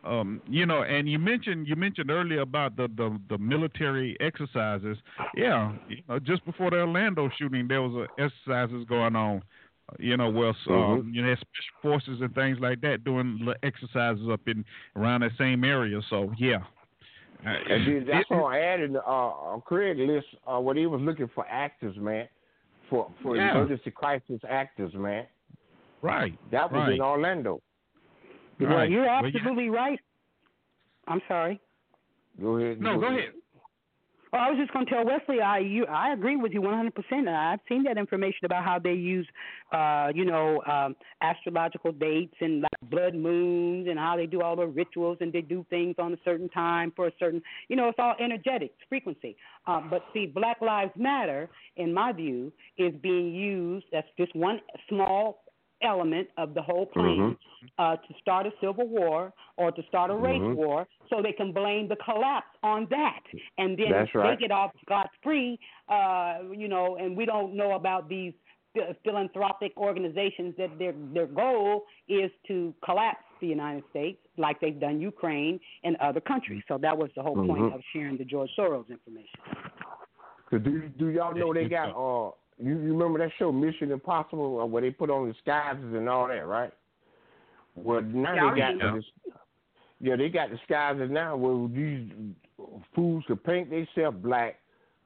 Um, 0.06 0.42
you 0.50 0.66
know, 0.66 0.84
and 0.84 1.08
you 1.08 1.18
mentioned 1.18 1.68
you 1.68 1.76
mentioned 1.76 2.12
earlier 2.12 2.42
about 2.42 2.76
the, 2.76 2.90
the, 2.98 3.18
the 3.30 3.38
military 3.38 4.18
exercises. 4.20 4.98
Yeah, 5.36 5.74
you 5.88 5.98
know, 6.10 6.20
just 6.20 6.44
before 6.46 6.72
the 6.72 6.78
Orlando 6.82 7.30
shooting, 7.38 7.68
there 7.68 7.82
was 7.82 8.08
a 8.08 8.22
exercises 8.22 8.86
going 8.88 9.16
on. 9.16 9.42
You 10.00 10.18
know, 10.18 10.30
where 10.30 10.50
um, 10.50 10.56
Mhm. 10.68 11.14
you 11.14 11.22
know, 11.22 11.34
special 11.36 11.76
forces 11.82 12.22
and 12.22 12.34
things 12.36 12.60
like 12.60 12.82
that 12.82 13.04
doing 13.04 13.48
exercises 13.64 14.28
up 14.30 14.42
in 14.48 14.64
around 14.96 15.22
that 15.22 15.32
same 15.38 15.64
area. 15.64 16.02
So 16.10 16.32
yeah, 16.38 16.64
Uh, 17.46 17.50
And 17.50 17.88
then 17.88 18.06
that's 18.06 18.30
it- 18.32 18.34
all 18.34 18.46
I 18.48 18.60
added 18.60 18.96
uh, 18.96 19.00
on 19.52 19.62
Craigslist 19.62 20.24
uh, 20.48 20.60
when 20.62 20.78
he 20.78 20.86
was 20.86 21.02
looking 21.02 21.28
for 21.36 21.46
actors, 21.48 21.96
man, 21.98 22.28
for 22.90 23.12
for 23.22 23.36
Yeah. 23.36 23.52
emergency 23.58 23.92
crisis 23.92 24.40
actors, 24.48 24.94
man. 24.94 25.28
Right. 26.02 26.38
That 26.52 26.72
was 26.72 26.80
right. 26.88 26.94
in 26.94 27.02
Orlando. 27.02 27.62
Well, 28.60 28.70
you're 28.70 28.70
Well, 28.70 28.90
you- 28.90 29.04
absolutely 29.06 29.70
right. 29.70 30.00
I'm 31.08 31.22
sorry. 31.28 31.60
Go 32.42 32.58
ahead. 32.58 32.80
No, 32.82 32.98
go 33.00 33.08
ahead. 33.08 33.34
Well, 34.34 34.42
I 34.42 34.50
was 34.50 34.58
just 34.58 34.74
going 34.74 34.88
to 34.88 34.92
tell 34.92 35.06
Wesley, 35.06 35.42
I 35.42 35.60
you, 35.60 35.86
I 35.86 36.12
agree 36.12 36.36
with 36.36 36.54
you 36.54 36.62
100%. 36.62 37.28
I've 37.28 37.60
seen 37.70 37.84
that 37.84 38.00
information 38.00 38.46
about 38.46 38.64
how 38.64 38.80
they 38.80 38.94
use, 38.94 39.28
uh, 39.72 40.12
you 40.16 40.26
know, 40.26 40.60
um, 40.64 40.96
astrological 41.22 41.92
dates 41.92 42.34
and 42.42 42.62
like 42.64 42.90
blood 42.90 43.14
moons 43.14 43.88
and 43.88 44.00
how 44.00 44.16
they 44.18 44.26
do 44.26 44.42
all 44.42 44.56
the 44.56 44.66
rituals 44.66 45.20
and 45.22 45.32
they 45.32 45.42
do 45.42 45.64
things 45.70 45.94
on 46.00 46.14
a 46.14 46.18
certain 46.26 46.50
time 46.50 46.92
for 46.96 47.06
a 47.06 47.12
certain, 47.20 47.44
you 47.68 47.76
know, 47.76 47.90
it's 47.90 48.00
all 48.00 48.16
energetic 48.20 48.72
frequency. 48.90 49.38
Um, 49.68 49.90
but 49.92 50.04
see, 50.16 50.26
Black 50.26 50.62
Lives 50.62 50.94
Matter, 50.98 51.48
in 51.78 51.94
my 51.94 52.12
view, 52.12 52.52
is 52.80 52.92
being 53.04 53.36
used. 53.36 53.86
That's 53.92 54.08
just 54.18 54.36
one 54.36 54.62
small 54.90 55.44
element 55.84 56.28
of 56.38 56.54
the 56.54 56.62
whole 56.62 56.86
plan 56.86 57.38
uh, 57.78 57.96
to 57.96 58.14
start 58.22 58.46
a 58.46 58.52
civil 58.62 58.88
war 58.88 59.34
or 59.58 59.72
to 59.72 59.84
start 59.84 60.10
a 60.12 60.16
race 60.16 60.42
Mhm. 60.42 60.56
war, 60.56 60.88
so 61.10 61.22
they 61.22 61.34
can 61.34 61.52
blame 61.52 61.88
the 61.88 61.96
collapse 61.98 62.56
on 62.64 62.86
that, 62.88 63.24
and 63.58 63.78
then 63.78 63.92
That's 63.92 64.16
right. 64.16 64.38
they 64.38 64.48
get 64.48 64.52
off 64.52 64.72
scot 64.82 65.10
free. 65.22 65.60
Uh, 65.90 66.40
you 66.52 66.68
know, 66.68 66.98
and 66.98 67.16
we 67.16 67.26
don't 67.26 67.54
know 67.56 67.74
about 67.74 68.10
these 68.10 68.34
philanthropic 69.04 69.72
organizations 69.78 70.56
that 70.58 70.78
their 70.80 70.94
their 71.14 71.28
goal 71.28 71.86
is 72.08 72.32
to 72.48 72.74
collapse 72.84 73.24
the 73.40 73.48
United 73.48 73.84
States, 73.92 74.20
like 74.38 74.60
they've 74.60 74.80
done 74.80 75.00
Ukraine 75.00 75.60
and 75.84 75.96
other 75.98 76.22
countries. 76.22 76.64
So 76.68 76.78
that 76.80 76.98
was 76.98 77.10
the 77.16 77.22
whole 77.22 77.36
point 77.36 77.66
Mhm. 77.66 77.76
of 77.76 77.82
sharing 77.92 78.18
the 78.18 78.26
George 78.26 78.50
Soros 78.58 78.90
information. 78.90 79.40
So 80.50 80.58
do 80.58 80.88
do 80.90 81.10
y'all 81.10 81.36
know 81.36 81.54
they 81.54 81.68
got 81.68 81.90
uh 81.90 82.32
you, 82.64 82.74
you 82.80 82.94
remember 82.94 83.20
that 83.20 83.32
show 83.38 83.52
Mission 83.52 83.92
Impossible 83.92 84.60
uh, 84.62 84.66
where 84.66 84.82
they 84.82 84.92
put 84.92 85.10
on 85.10 85.32
disguises 85.32 85.94
and 85.94 86.08
all 86.08 86.28
that, 86.28 86.48
right? 86.48 86.72
Well 87.76 88.02
now 88.02 88.34
Yeah, 88.36 88.52
they 88.54 88.60
got 88.60 88.68
remember. 88.70 88.98
this, 89.00 89.06
yeah 90.00 90.16
they 90.16 90.30
got 90.30 90.50
disguises 90.52 91.10
now 91.12 91.36
where 91.36 91.68
these 91.70 92.10
fools 92.96 93.24
could 93.28 93.44
paint 93.44 93.70
themselves 93.70 94.18
black, 94.22 94.60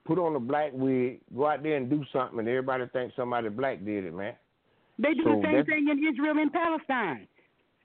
put 0.05 0.19
on 0.19 0.35
a 0.35 0.39
black 0.39 0.71
wig, 0.73 1.19
go 1.35 1.47
out 1.47 1.63
there 1.63 1.75
and 1.77 1.89
do 1.89 2.03
something, 2.13 2.39
and 2.39 2.47
everybody 2.47 2.85
thinks 2.93 3.15
somebody 3.15 3.49
black 3.49 3.83
did 3.83 4.05
it, 4.05 4.13
man. 4.13 4.35
They 4.99 5.13
do 5.13 5.23
So 5.23 5.35
the 5.35 5.41
same 5.43 5.65
thing 5.65 5.87
in 5.89 5.99
Israel 6.13 6.37
and 6.39 6.51
Palestine. 6.51 7.27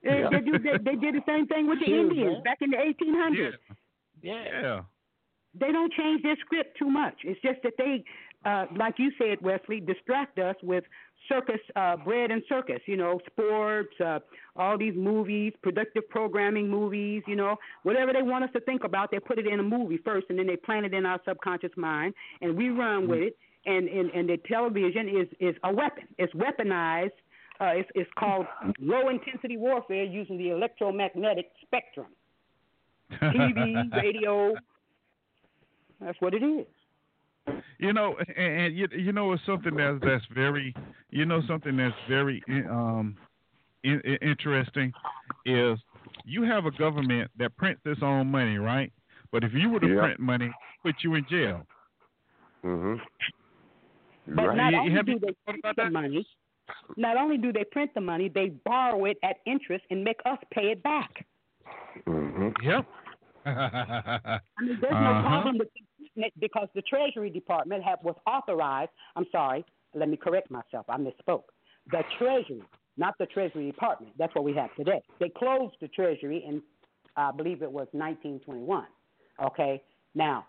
They, 0.02 0.20
Yeah. 0.20 0.28
they 0.30 0.40
do. 0.40 0.58
They, 0.58 0.78
they 0.78 0.96
did 0.96 1.14
the 1.14 1.22
same 1.26 1.46
thing 1.46 1.68
with 1.68 1.78
the 1.80 1.86
Sure, 1.86 2.00
Indians 2.00 2.34
man. 2.34 2.42
back 2.42 2.58
in 2.60 2.70
the 2.70 2.76
1800s. 2.76 3.52
Yeah. 4.22 4.82
They 5.54 5.70
don't 5.70 5.92
change 5.92 6.22
their 6.22 6.36
script 6.36 6.78
too 6.78 6.88
much. 6.90 7.14
It's 7.24 7.40
just 7.42 7.62
that 7.62 7.74
they, 7.76 8.02
uh, 8.44 8.66
like 8.76 8.94
you 8.98 9.10
said, 9.18 9.40
Wesley, 9.40 9.80
distract 9.80 10.38
us 10.38 10.56
with 10.62 10.84
circus, 11.28 11.60
uh, 11.76 11.96
bread 11.96 12.30
and 12.30 12.42
circus. 12.48 12.80
You 12.86 12.96
know, 12.96 13.20
sports, 13.26 13.94
uh, 14.04 14.18
all 14.56 14.76
these 14.76 14.94
movies, 14.96 15.52
productive 15.62 16.08
programming 16.08 16.68
movies. 16.68 17.22
You 17.26 17.36
know, 17.36 17.56
whatever 17.82 18.12
they 18.12 18.22
want 18.22 18.44
us 18.44 18.50
to 18.54 18.60
think 18.60 18.84
about, 18.84 19.10
they 19.10 19.20
put 19.20 19.38
it 19.38 19.46
in 19.46 19.60
a 19.60 19.62
movie 19.62 19.98
first, 20.04 20.26
and 20.28 20.38
then 20.38 20.46
they 20.46 20.56
plant 20.56 20.86
it 20.86 20.94
in 20.94 21.06
our 21.06 21.20
subconscious 21.26 21.72
mind, 21.76 22.14
and 22.40 22.56
we 22.56 22.70
run 22.70 23.08
with 23.08 23.20
it. 23.20 23.36
And 23.64 23.88
and, 23.88 24.10
and 24.10 24.28
the 24.28 24.38
television 24.48 25.08
is 25.08 25.28
is 25.38 25.56
a 25.64 25.72
weapon. 25.72 26.04
It's 26.18 26.32
weaponized. 26.34 27.12
Uh, 27.60 27.66
it's, 27.76 27.88
it's 27.94 28.10
called 28.18 28.46
low 28.80 29.08
intensity 29.08 29.56
warfare 29.56 30.02
using 30.02 30.36
the 30.36 30.50
electromagnetic 30.50 31.52
spectrum. 31.64 32.08
TV, 33.12 33.92
radio. 34.02 34.54
That's 36.00 36.20
what 36.20 36.34
it 36.34 36.42
is. 36.42 36.66
You 37.78 37.92
know, 37.92 38.16
and, 38.36 38.46
and 38.60 38.76
you, 38.76 38.88
you 38.96 39.12
know, 39.12 39.32
it's 39.32 39.44
something 39.44 39.74
that's 39.76 39.98
that's 40.02 40.24
very, 40.34 40.74
you 41.10 41.24
know, 41.24 41.42
something 41.48 41.76
that's 41.76 41.94
very 42.08 42.42
um 42.48 43.16
in, 43.82 44.00
in- 44.04 44.18
interesting 44.22 44.92
is 45.44 45.78
you 46.24 46.42
have 46.44 46.66
a 46.66 46.70
government 46.72 47.30
that 47.38 47.56
prints 47.56 47.82
its 47.84 48.00
own 48.02 48.28
money, 48.28 48.58
right? 48.58 48.92
But 49.32 49.42
if 49.42 49.52
you 49.54 49.70
were 49.70 49.80
to 49.80 49.88
Yeah. 49.88 50.00
print 50.00 50.20
money, 50.20 50.52
put 50.84 50.94
you 51.02 51.14
in 51.14 51.26
jail. 51.28 51.66
Mhm. 52.64 53.00
But 54.28 54.46
Right. 54.48 54.56
not 54.56 54.66
You- 54.66 54.70
you 54.70 54.78
only 54.78 54.92
have 54.92 55.06
do 55.06 55.12
you 55.12 55.18
they 55.18 55.32
print 55.44 55.76
the 55.76 55.90
money, 55.90 56.26
not 56.96 57.16
only 57.16 57.38
do 57.38 57.52
they 57.52 57.64
print 57.64 57.92
the 57.94 58.00
money, 58.00 58.28
they 58.28 58.50
borrow 58.50 59.06
it 59.06 59.18
at 59.24 59.38
interest 59.46 59.84
and 59.90 60.04
make 60.04 60.20
us 60.24 60.38
pay 60.52 60.70
it 60.70 60.82
back. 60.84 61.26
Mhm. 62.06 62.54
Yep. 62.62 62.86
I 63.44 64.40
mean, 64.60 64.78
there's 64.80 64.92
no 64.92 64.98
Uh-huh. 64.98 65.28
problem 65.28 65.58
with 65.58 65.68
it 65.74 65.82
because 66.40 66.68
the 66.74 66.82
Treasury 66.82 67.30
Department 67.30 67.82
was 68.02 68.16
authorized. 68.26 68.90
I'm 69.16 69.26
sorry, 69.32 69.64
let 69.94 70.08
me 70.08 70.16
correct 70.16 70.50
myself. 70.50 70.86
I 70.88 70.96
misspoke. 70.96 71.44
The 71.90 72.02
Treasury, 72.18 72.62
not 72.96 73.14
the 73.18 73.26
Treasury 73.26 73.66
Department. 73.66 74.12
That's 74.18 74.34
what 74.34 74.44
we 74.44 74.54
have 74.54 74.74
today. 74.76 75.02
They 75.20 75.30
closed 75.30 75.74
the 75.80 75.88
Treasury 75.88 76.44
in, 76.46 76.62
I 77.16 77.30
believe 77.32 77.62
it 77.62 77.70
was 77.70 77.88
1921. 77.92 78.84
Okay, 79.42 79.82
now 80.14 80.46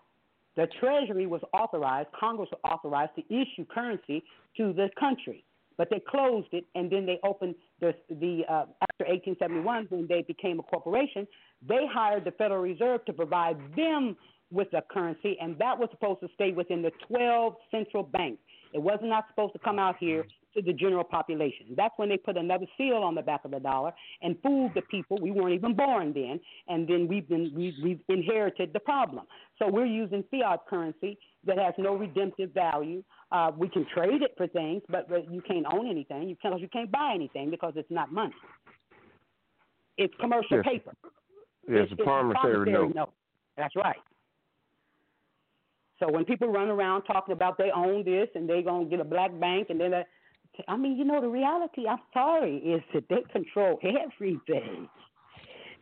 the 0.56 0.68
Treasury 0.78 1.26
was 1.26 1.40
authorized. 1.52 2.08
Congress 2.18 2.48
was 2.52 2.60
authorized 2.64 3.12
to 3.16 3.22
issue 3.34 3.64
currency 3.66 4.22
to 4.56 4.72
the 4.72 4.88
country, 4.98 5.44
but 5.76 5.88
they 5.90 6.00
closed 6.08 6.48
it 6.52 6.64
and 6.74 6.90
then 6.90 7.06
they 7.06 7.18
opened 7.24 7.56
the 7.80 7.94
the 8.08 8.42
uh, 8.48 8.66
after 8.80 9.04
1871 9.10 9.86
when 9.88 10.06
they 10.08 10.22
became 10.22 10.60
a 10.60 10.62
corporation. 10.62 11.26
They 11.66 11.86
hired 11.92 12.24
the 12.24 12.30
Federal 12.32 12.60
Reserve 12.60 13.04
to 13.06 13.12
provide 13.12 13.56
them 13.74 14.16
with 14.54 14.70
the 14.70 14.82
currency, 14.90 15.36
and 15.40 15.58
that 15.58 15.78
was 15.78 15.88
supposed 15.90 16.20
to 16.20 16.28
stay 16.34 16.52
within 16.52 16.80
the 16.80 16.92
12 17.08 17.54
central 17.70 18.02
banks. 18.02 18.40
It 18.72 18.82
was 18.82 18.98
not 19.02 19.24
supposed 19.28 19.52
to 19.52 19.58
come 19.58 19.78
out 19.78 19.96
here 19.98 20.24
to 20.54 20.62
the 20.62 20.72
general 20.72 21.04
population. 21.04 21.66
That's 21.76 21.94
when 21.96 22.08
they 22.08 22.16
put 22.16 22.36
another 22.36 22.66
seal 22.78 22.96
on 22.96 23.14
the 23.14 23.22
back 23.22 23.44
of 23.44 23.50
the 23.50 23.60
dollar 23.60 23.92
and 24.22 24.36
fooled 24.42 24.72
the 24.74 24.82
people. 24.82 25.18
We 25.20 25.30
weren't 25.30 25.54
even 25.54 25.74
born 25.74 26.12
then, 26.12 26.40
and 26.68 26.88
then 26.88 27.06
we've 27.08 27.28
been 27.28 27.52
we've, 27.54 27.74
we've 27.82 28.00
inherited 28.08 28.72
the 28.72 28.80
problem. 28.80 29.26
So 29.58 29.68
we're 29.68 29.86
using 29.86 30.24
fiat 30.30 30.60
currency 30.68 31.18
that 31.44 31.58
has 31.58 31.74
no 31.78 31.96
redemptive 31.96 32.52
value. 32.52 33.02
Uh, 33.30 33.50
we 33.56 33.68
can 33.68 33.86
trade 33.94 34.22
it 34.22 34.34
for 34.36 34.46
things, 34.46 34.82
but, 34.88 35.08
but 35.08 35.30
you 35.30 35.42
can't 35.42 35.66
own 35.72 35.88
anything. 35.88 36.28
You 36.28 36.36
can't 36.40 36.60
you 36.60 36.68
can't 36.68 36.90
buy 36.90 37.12
anything 37.14 37.50
because 37.50 37.74
it's 37.76 37.90
not 37.90 38.12
money. 38.12 38.34
It's 39.98 40.14
commercial 40.20 40.56
Yes. 40.58 40.64
paper. 40.64 40.92
Yes, 41.68 41.88
it's, 41.90 42.00
a 42.00 42.04
promissory 42.04 42.72
note. 42.72 43.12
That's 43.56 43.74
right. 43.76 43.96
So 46.00 46.10
when 46.10 46.24
people 46.24 46.48
run 46.48 46.68
around 46.68 47.02
talking 47.02 47.32
about 47.32 47.56
they 47.58 47.70
own 47.70 48.04
this 48.04 48.28
and 48.34 48.48
they 48.48 48.62
gonna 48.62 48.84
get 48.86 49.00
a 49.00 49.04
black 49.04 49.30
bank 49.38 49.68
and 49.70 49.80
then 49.80 49.92
that, 49.92 50.08
I 50.68 50.76
mean, 50.76 50.96
you 50.96 51.04
know, 51.04 51.20
the 51.20 51.28
reality. 51.28 51.86
I'm 51.88 51.98
sorry, 52.12 52.56
is 52.58 52.82
that 52.92 53.08
they 53.08 53.22
control 53.32 53.78
everything. 53.82 54.88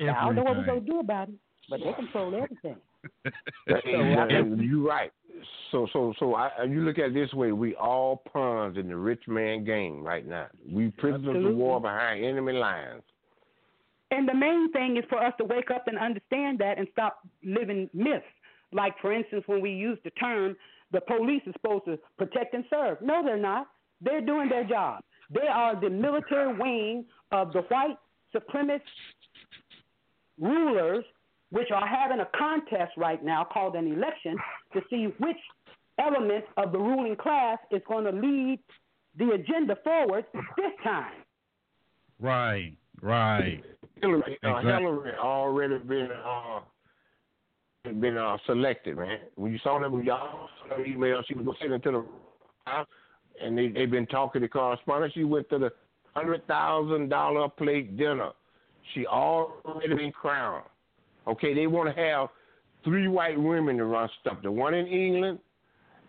I 0.01 0.05
don't 0.27 0.35
know 0.37 0.43
what 0.43 0.57
we're 0.57 0.67
gonna 0.67 0.81
do 0.81 1.01
about 1.01 1.29
it. 1.29 1.35
but 1.71 1.81
they 1.81 1.93
control 1.93 2.35
everything. 2.35 2.77
That- 3.67 3.85
and- 3.85 4.31
and 4.33 4.61
you're 4.63 4.87
right. 4.87 5.13
So 5.71 5.87
so 5.93 6.13
so 6.19 6.35
I, 6.35 6.65
you 6.65 6.83
look 6.83 6.99
at 6.99 7.07
it 7.07 7.15
this 7.15 7.33
way: 7.33 7.53
we 7.53 7.75
all 7.77 8.17
pawns 8.33 8.77
in 8.77 8.89
the 8.89 8.97
rich 8.97 9.27
man 9.27 9.65
game 9.65 10.03
right 10.05 10.27
now. 10.27 10.47
We 10.71 10.91
prisoners 10.91 11.45
of 11.45 11.55
war 11.57 11.81
behind 11.81 12.25
enemy 12.25 12.53
lines. 12.53 13.03
And 14.11 14.29
the 14.29 14.35
main 14.35 14.71
thing 14.73 14.99
is 14.99 15.05
for 15.09 15.19
us 15.25 15.33
to 15.39 15.45
wake 15.45 15.71
up 15.71 15.89
and 15.89 15.99
understand 15.99 16.59
that 16.59 16.79
and 16.79 16.87
stop 16.93 17.21
living 17.43 17.89
myths. 17.95 18.25
Like, 18.73 18.95
for 19.01 19.13
instance, 19.13 19.45
when 19.47 19.61
we 19.61 19.71
use 19.71 19.99
the 20.05 20.11
term, 20.11 20.57
the 20.93 21.01
police 21.01 21.43
is 21.47 21.55
supposed 21.55 21.85
to 21.87 21.99
protect 22.19 22.55
and 22.55 22.65
serve. 22.71 22.99
No, 23.01 23.23
they're 23.25 23.37
not. 23.37 23.69
They're 24.01 24.21
doing 24.21 24.49
their 24.49 24.65
job. 24.65 25.03
They 25.31 25.47
are 25.47 25.81
the 25.81 25.89
military 25.89 26.55
wing 26.55 27.05
of 27.31 27.53
the 27.53 27.63
white 27.63 27.97
supremacist 28.35 28.81
rulers, 30.41 31.05
which 31.51 31.71
are 31.71 31.87
having 31.87 32.21
a 32.21 32.29
contest 32.37 32.93
right 32.97 33.23
now 33.25 33.45
called 33.45 33.77
an 33.77 33.87
election 33.93 34.37
to 34.73 34.81
see 34.91 35.13
which 35.19 35.37
element 35.99 36.45
of 36.57 36.73
the 36.73 36.79
ruling 36.79 37.17
class 37.17 37.59
is 37.71 37.81
going 37.87 38.05
to 38.05 38.13
lead 38.13 38.59
the 39.19 39.31
agenda 39.33 39.77
forward 39.85 40.25
this 40.57 40.73
time. 40.83 41.13
Right, 42.19 42.77
right. 43.01 43.63
Hillary, 44.01 44.39
uh, 44.45 44.57
Exactly. 44.57 44.83
Hillary 44.83 45.13
already 45.19 45.79
been 45.79 46.09
uh, 46.25 46.61
been 47.85 48.17
uh, 48.17 48.37
selected, 48.47 48.97
man. 48.97 49.19
When 49.35 49.53
you 49.53 49.59
saw 49.63 49.81
when 49.89 50.05
y'all 50.05 50.49
saw 50.69 50.77
the 50.77 50.85
email, 50.85 51.23
she 51.27 51.35
was 51.35 51.45
going 51.45 51.57
to 51.57 51.63
send 51.63 51.73
it 51.75 51.83
to 51.85 51.91
the 51.91 52.05
House, 52.65 52.87
and 53.43 53.59
they 53.59 53.69
they've 53.69 53.91
been 53.91 54.07
talking 54.07 54.41
to 54.41 54.49
correspondents. 54.49 55.15
She 55.15 55.25
went 55.25 55.49
to 55.51 55.59
the 55.59 55.71
hundred 56.15 56.47
thousand 56.47 57.09
dollar 57.09 57.49
plate 57.49 57.97
dinner. 57.97 58.31
She 58.95 59.07
already 59.07 59.95
been 59.95 60.13
crowned. 60.13 60.65
Okay, 61.27 61.55
they 61.55 61.67
want 61.67 61.95
to 61.95 62.01
have 62.01 62.29
three 62.85 63.09
white 63.09 63.41
women 63.41 63.77
to 63.79 63.85
run 63.85 64.09
stuff. 64.21 64.39
The 64.43 64.51
one 64.53 64.75
in 64.75 64.87
England, 64.87 65.41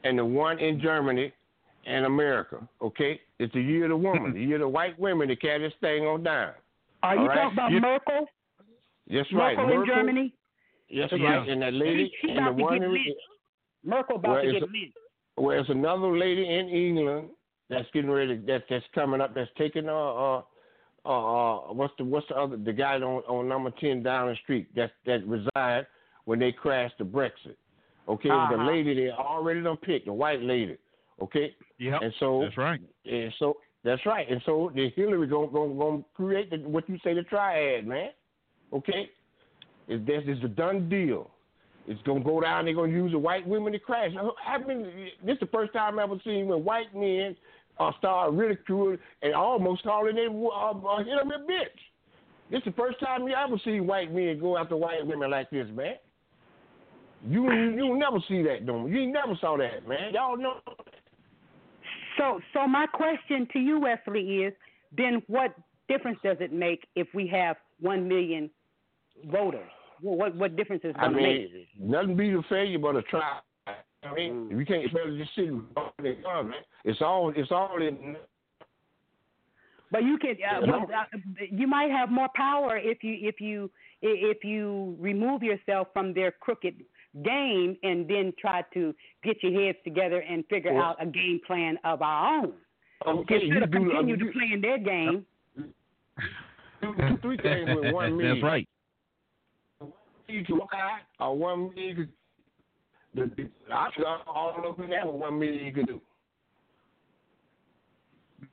and 0.04 0.18
the 0.20 0.26
one 0.26 0.60
in 0.60 0.80
Germany, 0.80 1.34
and 1.88 2.06
America. 2.06 2.68
Okay, 2.84 3.20
it's 3.40 3.54
the 3.54 3.62
year 3.62 3.86
of 3.86 3.90
the 3.90 3.98
woman, 3.98 4.34
the 4.34 4.42
year 4.42 4.56
of 4.56 4.62
the 4.62 4.68
white 4.68 4.98
women 5.00 5.28
to 5.28 5.36
carry 5.36 5.64
this 5.64 5.74
thing 5.82 6.04
on 6.04 6.24
down. 6.24 6.52
Are 7.02 7.16
you 7.16 7.22
All 7.22 7.28
right? 7.30 7.36
talking 7.36 7.54
about 7.58 7.72
You- 7.72 7.82
Merkel? 7.82 8.26
That's 9.12 9.34
right. 9.34 9.58
Merkel 9.58 9.82
in 9.82 9.88
Germany? 9.88 10.34
Yes, 10.94 11.10
Yeah. 11.12 11.38
right. 11.40 11.50
And 11.50 11.62
that 11.62 11.74
lady, 11.74 12.10
She- 12.22 12.28
she 12.28 12.34
and 12.34 12.48
the 12.48 12.52
to 12.52 12.64
one 12.64 12.80
get 12.80 12.84
in. 12.88 13.16
Merkel 13.84 14.16
about 14.18 14.32
Well, 14.32 14.44
to 14.44 14.52
get 14.52 14.62
a- 14.64 14.66
lit. 14.66 14.94
where's 15.36 15.70
another 15.70 16.16
lady 16.18 16.48
in 16.48 16.70
England 16.70 17.30
that's 17.70 17.90
getting 17.92 18.12
ready. 18.12 18.38
That 18.38 18.68
that's 18.70 18.86
coming 18.94 19.20
up. 19.22 19.34
That's 19.34 19.52
taking 19.58 19.90
uh 19.90 19.94
uh 19.94 20.42
uh, 21.06 21.10
uh 21.10 21.74
what's 21.74 21.94
the 21.98 22.04
what's 22.06 22.28
the 22.28 22.38
other 22.38 22.56
the 22.58 22.72
guy 22.74 22.96
on 22.96 23.24
on 23.28 23.48
number 23.50 23.72
ten 23.72 24.04
down 24.04 24.30
the 24.30 24.36
street 24.38 24.74
that 24.76 24.92
that 25.06 25.26
resigned 25.28 25.86
when 26.26 26.40
they 26.40 26.52
crashed 26.52 26.98
the 26.98 27.04
Brexit. 27.06 27.56
Okay, 28.08 28.30
the 28.30 28.36
Uh-huh. 28.36 28.66
lady 28.66 28.94
they 28.94 29.10
already 29.12 29.62
done 29.62 29.78
picked, 29.78 30.06
the 30.06 30.14
white 30.14 30.42
lady. 30.42 30.78
Okay. 31.22 31.56
Yeah. 31.78 32.00
And 32.02 32.14
so 32.20 32.42
That's 32.44 32.58
right. 32.58 32.82
And 33.06 33.34
so 33.40 33.58
that's 33.84 34.06
right. 34.06 34.30
And 34.30 34.42
so 34.44 34.72
the 34.74 34.90
Hillary 34.90 35.28
gonna 35.28 35.48
gonna, 35.48 35.74
gonna 35.74 36.04
create 36.14 36.50
the, 36.50 36.58
what 36.60 36.88
you 36.90 36.98
say 37.00 37.14
the 37.14 37.24
triad, 37.24 37.86
man. 37.88 38.12
Okay. 38.72 39.10
It's 39.88 40.06
this 40.06 40.24
is 40.28 40.44
a 40.44 40.48
done 40.48 40.90
deal. 40.90 41.30
It's 41.88 42.02
gonna 42.04 42.24
go 42.24 42.40
down. 42.40 42.66
They're 42.66 42.74
gonna 42.74 42.92
use 42.92 43.12
the 43.12 43.20
white 43.20 43.46
women 43.48 43.74
to 43.74 43.80
crash. 43.80 44.12
I 44.48 44.58
mean, 44.60 45.10
this 45.26 45.34
is 45.34 45.40
the 45.42 45.48
first 45.48 45.74
time 45.74 46.00
I've 46.00 46.10
ever 46.10 46.20
seen 46.24 46.48
when 46.48 46.64
white 46.64 46.96
men 46.96 47.36
uh, 47.80 47.92
start 47.98 48.34
ridiculing 48.34 48.98
and 49.22 49.34
almost 49.34 49.84
calling 49.84 50.16
them 50.16 50.46
uh, 50.46 50.72
uh, 50.72 51.04
Hillary 51.04 51.36
a 51.36 51.52
bitch. 51.52 51.80
This 52.52 52.60
is 52.60 52.66
the 52.66 52.72
first 52.72 53.00
time 53.00 53.28
you 53.28 53.34
ever 53.34 53.60
see 53.66 53.80
white 53.80 54.14
men 54.14 54.40
go 54.40 54.58
after 54.58 54.78
white 54.78 55.06
women 55.06 55.32
like 55.32 55.50
this, 55.50 55.68
man. 55.74 55.96
You 57.28 57.52
you, 57.52 57.86
you 57.86 57.98
never 57.98 58.20
see 58.28 58.44
that, 58.44 58.66
don't 58.66 58.90
you? 58.90 59.02
You 59.02 59.12
never 59.12 59.38
saw 59.40 59.58
that, 59.58 59.88
man. 59.88 60.14
Y'all 60.14 60.38
know. 60.38 60.60
So, 62.18 62.40
so 62.54 62.68
my 62.68 62.86
question 62.86 63.48
to 63.54 63.60
you, 63.60 63.80
Wesley, 63.80 64.44
is 64.44 64.54
then 64.96 65.22
what 65.28 65.56
difference 65.88 66.20
does 66.24 66.38
it 66.40 66.54
make 66.54 66.86
if 66.96 67.08
we 67.14 67.28
have 67.28 67.58
one 67.80 68.08
million 68.08 68.50
voters? 69.26 69.70
What 70.02 70.36
what 70.36 70.56
difference 70.56 70.84
is 70.84 70.92
it 70.92 70.96
I 71.00 71.04
going 71.08 71.16
to 71.18 71.22
mean, 71.22 71.50
make? 71.54 71.68
nothing 71.80 72.16
beat 72.18 72.34
a 72.34 72.42
failure 72.50 72.80
but 72.80 72.96
a 72.98 73.02
try. 73.04 73.40
I 73.68 74.14
mean, 74.14 74.50
Mm. 74.50 74.58
we 74.58 74.66
can't 74.66 74.84
expect 74.84 75.06
to 75.06 75.18
just 75.18 75.34
sit 75.36 75.46
and 75.48 75.62
vote 75.74 75.94
their 76.02 76.16
gun, 76.16 76.50
man. 76.50 76.60
It's 76.84 77.02
all 77.02 77.32
it's 77.36 77.52
all 77.52 77.82
in. 77.82 78.18
But 79.92 80.04
you 80.04 80.18
can, 80.18 80.32
uh, 80.32 80.36
Yeah. 80.40 80.60
well, 80.60 80.88
uh, 80.94 81.06
you 81.52 81.68
might 81.68 81.92
have 81.92 82.10
more 82.10 82.28
power 82.36 82.78
if 82.78 83.04
you 83.04 83.18
if 83.22 83.40
you 83.40 83.70
if 84.02 84.44
you 84.44 84.98
remove 85.00 85.42
yourself 85.44 85.88
from 85.94 86.14
their 86.14 86.32
crooked 86.32 86.84
game 87.24 87.78
and 87.84 88.06
then 88.08 88.34
try 88.38 88.64
to 88.74 88.94
get 89.24 89.42
your 89.44 89.54
heads 89.62 89.78
together 89.86 90.20
and 90.22 90.46
figure 90.48 90.74
Well- 90.74 90.84
out 90.84 90.96
a 91.02 91.06
game 91.06 91.40
plan 91.48 91.78
of 91.86 92.02
our 92.02 92.40
own. 92.40 92.54
Okay, 93.06 93.36
Instead 93.36 93.48
you 93.50 93.64
of 93.64 93.72
do- 93.72 93.78
continue 93.78 94.16
you- 94.18 94.26
to 94.26 94.32
play 94.34 94.50
in 94.52 94.60
their 94.62 94.78
game. 94.80 95.26
Do 96.82 97.18
three 97.22 97.38
things 97.38 97.70
with 97.74 97.94
one 97.94 98.18
million. 98.18 98.36
That's 98.42 98.44
right. 98.44 98.68
You 100.34 100.44
can 100.44 100.58
buy 100.58 101.00
or 101.20 101.38
one 101.38 101.70
million. 101.76 101.90
You 101.90 101.96
could, 101.96 102.10
the, 103.38 103.44
the 103.68 103.74
options 103.74 104.06
are 104.08 104.22
all 104.28 104.56
up 104.68 104.80
in 104.80 104.90
there. 104.90 105.06
With 105.06 105.16
one 105.16 105.38
million, 105.40 105.66
you 105.66 105.72
could 105.72 105.88
do. 105.88 106.02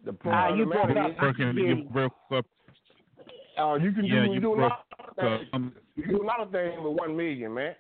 The 0.05 0.15
Ah, 0.27 0.55
you 0.55 0.67
broke 0.67 0.91
up. 0.91 0.97
I 0.97 1.11
Broken- 1.19 1.57
you 1.57 1.67
you. 1.67 1.85
broke 1.91 2.13
up. 2.33 2.45
Uh, 3.59 3.75
you 3.75 3.93
can 3.93 4.05
Yeah, 4.05 4.25
do, 4.27 4.33
you 4.35 4.41
do 4.41 4.55
a 4.55 4.61
lot 4.61 4.85
of 5.09 5.17
things. 5.17 5.49
Um, 5.53 5.73
You 5.97 6.07
do 6.07 6.23
a 6.23 6.27
lot 6.27 6.41
of 6.41 6.51
things 6.53 6.75
with 6.83 6.97
one 6.99 7.17
million, 7.17 7.53
man. 7.55 7.75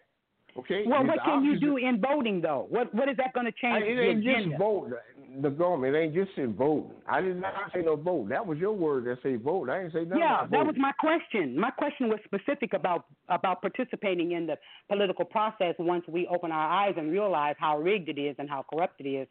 Okay. 0.58 0.84
Well, 0.86 1.02
The 1.02 1.08
what 1.10 1.18
can 1.24 1.44
you 1.44 1.58
do 1.58 1.76
in 1.76 2.00
voting 2.00 2.40
though? 2.40 2.66
What 2.70 2.92
what 2.94 3.08
is 3.08 3.16
that 3.18 3.32
going 3.34 3.46
to 3.46 3.52
change 3.52 3.84
It 3.84 3.98
ain't 3.98 4.18
agenda? 4.18 4.48
just 4.48 4.58
vote. 4.58 4.90
The 5.38 5.50
government 5.50 5.94
ain't 5.94 6.14
just 6.14 6.30
say 6.34 6.46
vote. 6.46 6.90
I 7.08 7.20
did 7.20 7.40
not 7.40 7.54
say 7.72 7.82
no 7.82 7.94
vote. 7.94 8.28
That 8.30 8.44
was 8.44 8.58
your 8.58 8.72
word 8.72 9.04
that 9.04 9.18
say 9.22 9.36
vote. 9.36 9.70
I 9.70 9.78
didn't 9.82 9.92
say 9.92 10.04
nothing 10.04 10.18
Yeah, 10.18 10.46
that 10.50 10.66
was 10.66 10.74
my 10.76 10.92
question. 10.92 11.58
My 11.58 11.70
question 11.70 12.08
was 12.08 12.18
specific 12.24 12.72
about 12.72 13.04
about 13.28 13.60
participating 13.60 14.32
in 14.32 14.46
the 14.46 14.56
political 14.88 15.24
process 15.24 15.74
once 15.78 16.04
we 16.08 16.26
open 16.26 16.50
our 16.50 16.68
eyes 16.68 16.94
and 16.96 17.12
realize 17.12 17.54
how 17.58 17.78
rigged 17.78 18.08
it 18.08 18.18
is 18.18 18.34
and 18.38 18.48
how 18.50 18.64
corrupt 18.68 19.00
it 19.00 19.08
is. 19.08 19.28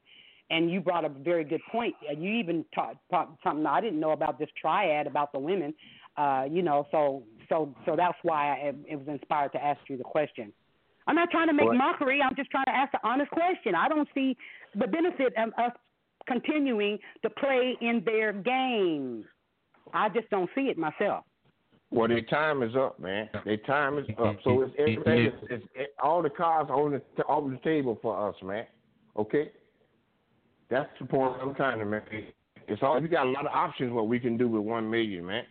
And 0.49 0.71
you 0.71 0.79
brought 0.79 1.05
up 1.05 1.15
a 1.15 1.23
very 1.23 1.43
good 1.43 1.61
point. 1.71 1.93
You 2.17 2.31
even 2.31 2.65
taught, 2.73 2.95
taught 3.11 3.35
something 3.43 3.65
I 3.65 3.81
didn't 3.81 3.99
know 3.99 4.11
about 4.11 4.39
this 4.39 4.49
triad 4.59 5.05
about 5.05 5.31
the 5.33 5.39
women. 5.39 5.73
Uh, 6.17 6.45
you 6.49 6.61
know, 6.61 6.87
so 6.91 7.23
so 7.49 7.75
so 7.85 7.95
that's 7.95 8.17
why 8.23 8.51
I 8.51 8.73
it 8.87 8.95
was 8.95 9.07
inspired 9.07 9.51
to 9.51 9.63
ask 9.63 9.81
you 9.89 9.97
the 9.97 10.03
question. 10.03 10.53
I'm 11.07 11.15
not 11.15 11.31
trying 11.31 11.47
to 11.47 11.53
make 11.53 11.65
What? 11.65 11.75
mockery. 11.75 12.21
I'm 12.21 12.35
just 12.35 12.51
trying 12.51 12.65
to 12.65 12.75
ask 12.75 12.93
an 12.93 12.99
honest 13.03 13.31
question. 13.31 13.73
I 13.73 13.89
don't 13.89 14.07
see 14.13 14.37
the 14.75 14.85
benefit 14.85 15.33
of 15.37 15.49
us 15.57 15.71
continuing 16.27 16.99
to 17.21 17.29
play 17.29 17.77
in 17.81 18.03
their 18.05 18.33
game. 18.33 19.25
I 19.93 20.09
just 20.09 20.29
don't 20.29 20.49
see 20.55 20.63
it 20.63 20.77
myself. 20.77 21.23
Well, 21.91 22.07
their 22.07 22.21
time 22.21 22.61
is 22.61 22.75
up, 22.75 22.99
man. 22.99 23.29
Their 23.45 23.57
time 23.57 23.97
is 23.97 24.05
up. 24.19 24.37
So 24.43 24.61
it's 24.61 24.73
everything. 24.77 25.25
Is, 25.25 25.33
it's, 25.49 25.65
it, 25.73 25.95
all 26.01 26.21
the 26.21 26.29
cards 26.29 26.69
on 26.69 26.91
the 26.91 27.23
on 27.23 27.51
the 27.51 27.57
table 27.57 27.97
for 28.01 28.29
us, 28.29 28.35
man. 28.43 28.65
Okay. 29.17 29.51
That's 30.69 30.89
the 30.99 31.07
point 31.07 31.35
I'm 31.41 31.55
trying 31.55 31.79
to 31.79 31.85
make. 31.85 32.03
It's 32.67 32.83
all 32.83 33.01
we 33.01 33.07
got 33.07 33.25
a 33.25 33.29
lot 33.31 33.47
of 33.47 33.51
options 33.51 33.91
what 33.91 34.07
we 34.07 34.19
can 34.19 34.37
do 34.37 34.47
with 34.47 34.61
one 34.61 34.87
million, 34.89 35.25
man. 35.25 35.43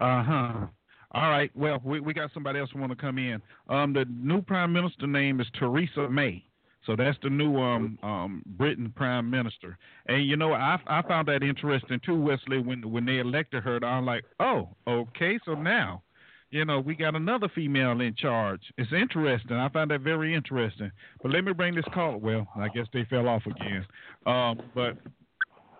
Uh 0.00 0.24
huh. 0.24 0.66
All 1.12 1.30
right. 1.30 1.50
Well, 1.54 1.80
we 1.84 2.00
we 2.00 2.12
got 2.12 2.32
somebody 2.34 2.58
else 2.58 2.70
who 2.72 2.80
want 2.80 2.90
to 2.90 2.96
come 2.96 3.18
in. 3.18 3.40
Um, 3.68 3.92
the 3.92 4.04
new 4.10 4.42
prime 4.42 4.72
minister 4.72 5.06
name 5.06 5.40
is 5.40 5.46
Theresa 5.60 6.08
May. 6.08 6.44
So 6.86 6.96
that's 6.96 7.18
the 7.22 7.30
new 7.30 7.56
um 7.58 7.98
um 8.02 8.42
Britain 8.46 8.92
prime 8.94 9.30
minister. 9.30 9.78
And 10.06 10.26
you 10.26 10.36
know, 10.36 10.52
I 10.52 10.78
I 10.86 11.02
found 11.02 11.28
that 11.28 11.42
interesting 11.42 12.00
too, 12.04 12.20
Wesley, 12.20 12.58
when 12.58 12.90
when 12.90 13.06
they 13.06 13.18
elected 13.18 13.62
her. 13.62 13.82
I'm 13.84 14.04
like, 14.04 14.24
oh, 14.40 14.68
okay. 14.86 15.38
So 15.44 15.54
now, 15.54 16.02
you 16.50 16.64
know, 16.64 16.80
we 16.80 16.94
got 16.94 17.14
another 17.14 17.48
female 17.54 18.00
in 18.00 18.14
charge. 18.14 18.60
It's 18.78 18.92
interesting. 18.92 19.56
I 19.56 19.68
found 19.68 19.90
that 19.90 20.00
very 20.00 20.34
interesting. 20.34 20.90
But 21.22 21.32
let 21.32 21.44
me 21.44 21.52
bring 21.52 21.74
this 21.74 21.84
call. 21.94 22.18
Well, 22.18 22.46
I 22.56 22.68
guess 22.68 22.86
they 22.92 23.04
fell 23.04 23.28
off 23.28 23.42
again. 23.46 23.86
Um, 24.26 24.60
but 24.74 24.96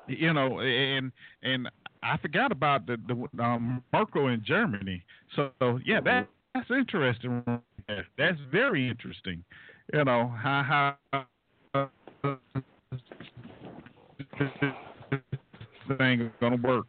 you 0.07 0.33
know, 0.33 0.61
and 0.61 1.11
and 1.43 1.69
I 2.03 2.17
forgot 2.19 2.53
about 2.53 2.87
the 2.87 2.97
the 3.09 3.43
um, 3.43 3.83
Merkel 3.93 4.29
in 4.29 4.43
Germany. 4.45 5.05
So 5.35 5.81
yeah, 5.85 6.01
that 6.03 6.29
that's 6.55 6.71
interesting. 6.71 7.43
That's 8.17 8.39
very 8.51 8.89
interesting. 8.89 9.45
You 9.93 10.05
know 10.05 10.33
how 10.43 10.97
uh, 11.13 11.25
this 14.41 14.51
thing 15.99 16.21
is 16.23 16.31
gonna 16.41 16.57
work. 16.57 16.87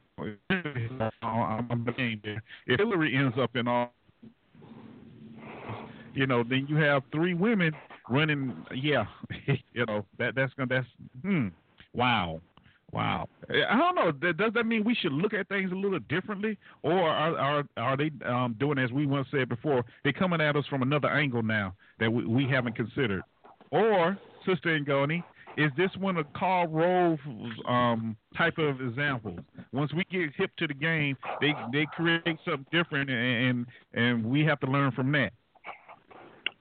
I'm, 0.50 1.68
I'm 1.70 1.86
game. 1.98 2.22
If 2.66 2.80
Hillary 2.80 3.14
ends 3.14 3.36
up 3.38 3.58
in 3.58 3.68
all, 3.68 3.94
you 6.14 6.28
know, 6.28 6.44
then 6.50 6.66
you 6.70 6.78
have 6.78 7.04
three 7.12 7.34
women 7.34 7.74
running. 8.10 8.56
Yeah, 8.74 9.04
you 9.74 9.86
know 9.86 10.06
that 10.18 10.36
that's 10.36 10.54
gonna 10.54 10.70
that's 10.70 10.88
hmm. 11.24 11.50
Wow, 11.94 12.40
Wow. 12.94 13.28
I 13.50 13.78
don't 13.78 13.96
know. 13.96 14.32
Does 14.34 14.54
that 14.54 14.66
mean 14.66 14.84
we 14.84 14.96
should 14.96 15.14
look 15.14 15.34
at 15.34 15.48
things 15.50 15.72
a 15.72 15.76
little 15.76 16.00
differently, 16.10 16.58
or 16.84 16.94
are 16.94 17.38
are, 17.38 17.64
are 17.78 17.98
they 17.98 18.12
um, 18.26 18.56
doing 18.60 18.78
as 18.78 18.92
we 18.92 19.06
once 19.06 19.28
said 19.32 19.50
before? 19.50 19.84
They're 20.04 20.14
coming 20.14 20.42
at 20.42 20.56
us 20.56 20.66
from 20.70 20.82
another 20.84 21.10
angle 21.10 21.42
now 21.44 21.74
that 22.00 22.12
we, 22.12 22.26
we 22.26 22.48
haven't 22.48 22.76
considered. 22.76 23.24
Or, 23.72 24.18
Sister 24.46 24.80
Ngoni, 24.80 25.24
is 25.58 25.72
this 25.76 25.90
one 25.98 26.18
a 26.18 26.24
Karl 26.38 26.68
Rove 26.68 27.20
um, 27.68 28.16
type 28.38 28.58
of 28.60 28.80
example? 28.82 29.38
Once 29.72 29.92
we 29.94 30.04
get 30.12 30.30
hip 30.36 30.52
to 30.58 30.68
the 30.68 30.74
game, 30.74 31.18
they 31.42 31.54
they 31.72 31.88
create 31.96 32.38
something 32.46 32.66
different, 32.72 33.10
and 33.10 33.66
and 33.94 34.24
we 34.24 34.46
have 34.46 34.60
to 34.60 34.68
learn 34.68 34.92
from 34.92 35.12
that. 35.14 35.34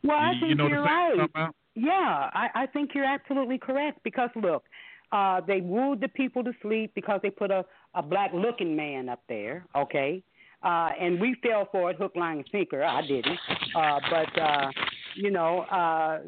Well, 0.03 0.19
I 0.19 0.33
You- 0.33 0.41
think 0.41 0.49
you 0.49 0.55
know 0.57 0.67
are 0.67 0.83
right. 0.83 1.51
Yeah, 1.75 2.29
I, 2.35 2.49
I 2.55 2.67
think 2.67 2.91
you're 2.95 3.07
absolutely 3.07 3.57
correct 3.57 4.01
because 4.05 4.29
look, 4.37 4.65
uh, 5.13 5.41
they 5.47 5.61
wooed 5.61 6.01
the 6.01 6.09
people 6.09 6.43
to 6.43 6.53
sleep 6.63 6.93
because 6.95 7.21
they 7.23 7.31
put 7.31 7.51
a, 7.51 7.65
a 7.95 8.03
black 8.03 8.33
looking 8.35 8.75
man 8.75 9.09
up 9.09 9.21
there, 9.29 9.67
okay? 9.77 10.23
Uh, 10.63 10.91
and 11.01 11.21
we 11.21 11.37
fell 11.43 11.69
for 11.71 11.91
it 11.91 11.97
hook, 11.97 12.13
line, 12.17 12.39
and 12.39 12.49
sinker. 12.51 12.83
I 12.85 13.03
didn't. 13.03 13.39
Uh, 13.75 14.01
but, 14.11 14.41
uh, 14.41 14.71
you 15.15 15.31
know, 15.31 15.61
uh, 15.63 16.21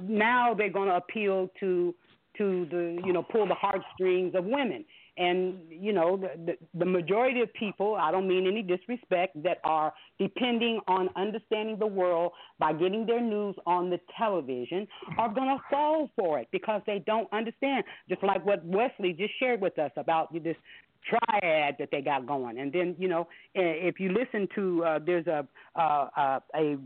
now 0.00 0.54
they're 0.54 0.70
going 0.70 0.88
to 0.88 0.96
appeal 0.96 1.50
to 1.60 1.94
to 2.38 2.66
the 2.70 2.98
you 3.04 3.12
know 3.12 3.22
pull 3.22 3.46
the 3.46 3.54
heartstrings 3.54 4.34
of 4.34 4.44
women 4.44 4.84
and 5.18 5.58
you 5.68 5.92
know 5.92 6.16
the, 6.16 6.30
the 6.46 6.78
the 6.78 6.84
majority 6.84 7.40
of 7.40 7.52
people 7.52 7.96
i 7.96 8.10
don't 8.10 8.26
mean 8.26 8.46
any 8.46 8.62
disrespect 8.62 9.40
that 9.42 9.58
are 9.62 9.92
depending 10.18 10.80
on 10.88 11.08
understanding 11.16 11.78
the 11.78 11.86
world 11.86 12.32
by 12.58 12.72
getting 12.72 13.04
their 13.04 13.20
news 13.20 13.54
on 13.66 13.90
the 13.90 14.00
television 14.16 14.86
are 15.18 15.28
going 15.28 15.48
to 15.48 15.62
fall 15.70 16.08
for 16.16 16.38
it 16.38 16.48
because 16.52 16.80
they 16.86 17.02
don't 17.06 17.28
understand. 17.32 17.84
Just 18.08 18.22
like 18.22 18.44
what 18.44 18.64
wesley 18.64 19.12
just 19.12 19.32
shared 19.38 19.60
with 19.60 19.78
us 19.78 19.90
about 19.96 20.32
this 20.32 20.56
triad 21.08 21.76
that 21.78 21.88
they 21.90 22.00
got 22.00 22.26
going. 22.26 22.58
And 22.58 22.72
then 22.72 22.94
you 22.98 23.08
know 23.08 23.28
if 23.54 23.98
you 23.98 24.12
listen 24.12 24.48
to 24.54 24.84
uh 24.84 24.98
there's 25.04 25.26
a 25.26 25.46
uh, 25.76 26.08
uh 26.16 26.40
a 26.54 26.76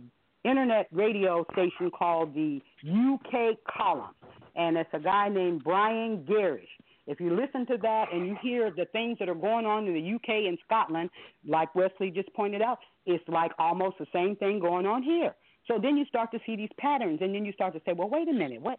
internet 0.44 0.86
radio 0.92 1.44
station 1.52 1.90
called 1.90 2.34
the 2.34 2.60
UK 2.84 3.56
Column, 3.76 4.14
and 4.54 4.76
it's 4.76 4.90
a 4.92 5.00
guy 5.00 5.28
named 5.28 5.64
Brian 5.64 6.24
Gerrish. 6.28 6.68
If 7.06 7.20
you 7.20 7.34
listen 7.34 7.66
to 7.66 7.76
that 7.82 8.12
and 8.12 8.26
you 8.26 8.36
hear 8.42 8.70
the 8.70 8.86
things 8.86 9.18
that 9.20 9.28
are 9.28 9.34
going 9.34 9.64
on 9.64 9.86
in 9.86 9.94
the 9.94 10.14
UK 10.14 10.46
and 10.48 10.58
Scotland, 10.64 11.10
like 11.46 11.72
Wesley 11.74 12.10
just 12.10 12.32
pointed 12.34 12.62
out, 12.62 12.78
it's 13.04 13.26
like 13.28 13.52
almost 13.58 13.98
the 13.98 14.06
same 14.12 14.34
thing 14.36 14.58
going 14.58 14.86
on 14.86 15.02
here. 15.02 15.34
So 15.68 15.78
then 15.80 15.96
you 15.96 16.04
start 16.06 16.30
to 16.32 16.38
see 16.46 16.56
these 16.56 16.70
patterns, 16.78 17.18
and 17.22 17.34
then 17.34 17.44
you 17.44 17.52
start 17.52 17.74
to 17.74 17.80
say, 17.84 17.92
well, 17.92 18.08
wait 18.08 18.28
a 18.28 18.32
minute, 18.32 18.60
what, 18.60 18.78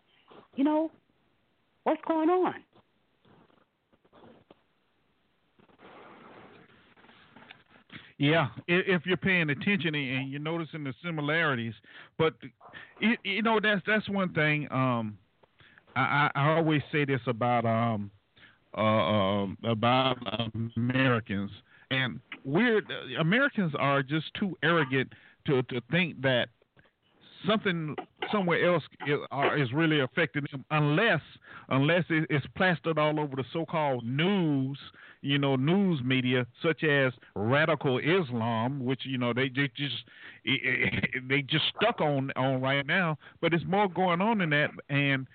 you 0.56 0.64
know, 0.64 0.91
what's 1.84 2.02
going 2.08 2.30
on? 2.30 2.56
Yeah, 8.20 8.48
if 8.68 9.06
you're 9.06 9.16
paying 9.16 9.52
attention 9.52 9.94
and 9.94 10.32
you're 10.32 10.41
noticing 10.41 10.84
the 10.84 10.94
similarities, 11.06 11.74
but 12.18 12.34
you, 12.99 13.44
know 13.44 13.60
that's 13.62 13.82
that's 13.86 14.10
one 14.10 14.34
thing. 14.34 14.68
Um, 14.72 15.20
I, 15.95 16.02
I 16.02 16.32
I 16.34 16.56
always 16.56 16.82
say 16.91 17.06
this 17.06 17.22
about 17.28 17.64
um 17.66 18.10
uh, 18.76 18.81
um 18.81 19.57
about 19.64 20.18
Americans, 20.76 21.52
and 21.91 22.19
we're 22.44 22.81
Americans 23.19 23.73
are 23.77 24.03
just 24.03 24.34
too 24.34 24.57
arrogant 24.64 25.11
to 25.45 25.64
to 25.64 25.81
think 25.91 26.22
that 26.22 26.48
something 27.48 27.95
somewhere 28.31 28.65
else 28.68 28.84
is, 29.06 29.72
really 29.72 29.99
affecting 29.99 30.44
them 30.52 30.65
unless 30.72 31.22
unless 31.69 32.03
it, 32.10 32.26
it's 32.30 32.45
plastered 32.56 32.98
all 32.98 33.19
over 33.19 33.35
the 33.35 33.44
so-called 33.53 34.03
news 34.03 34.77
you 35.22 35.38
know 35.38 35.56
news 35.56 36.02
media 36.03 36.45
such 36.64 36.84
as 36.84 37.14
radical 37.35 37.99
islam 37.99 38.84
which 38.84 39.02
you 39.06 39.18
know 39.18 39.34
they, 39.34 39.49
they 39.49 39.69
just 39.76 40.03
they 41.27 41.41
just 41.41 41.65
stuck 41.76 42.02
on 42.02 42.31
on 42.35 42.61
right 42.61 42.85
now. 42.85 43.18
But 43.41 43.53
it's 43.53 43.65
more 43.65 43.88
going 43.88 44.22
on 44.22 44.39
than 44.39 44.49
that. 44.52 44.72
And 44.89 45.27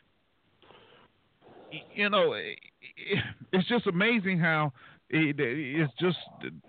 you 1.94 2.10
know 2.10 2.34
it's 3.52 3.68
just 3.68 3.86
amazing 3.86 4.38
how 4.38 4.72
it, 5.12 5.36
it's 5.38 5.92
just 6.00 6.16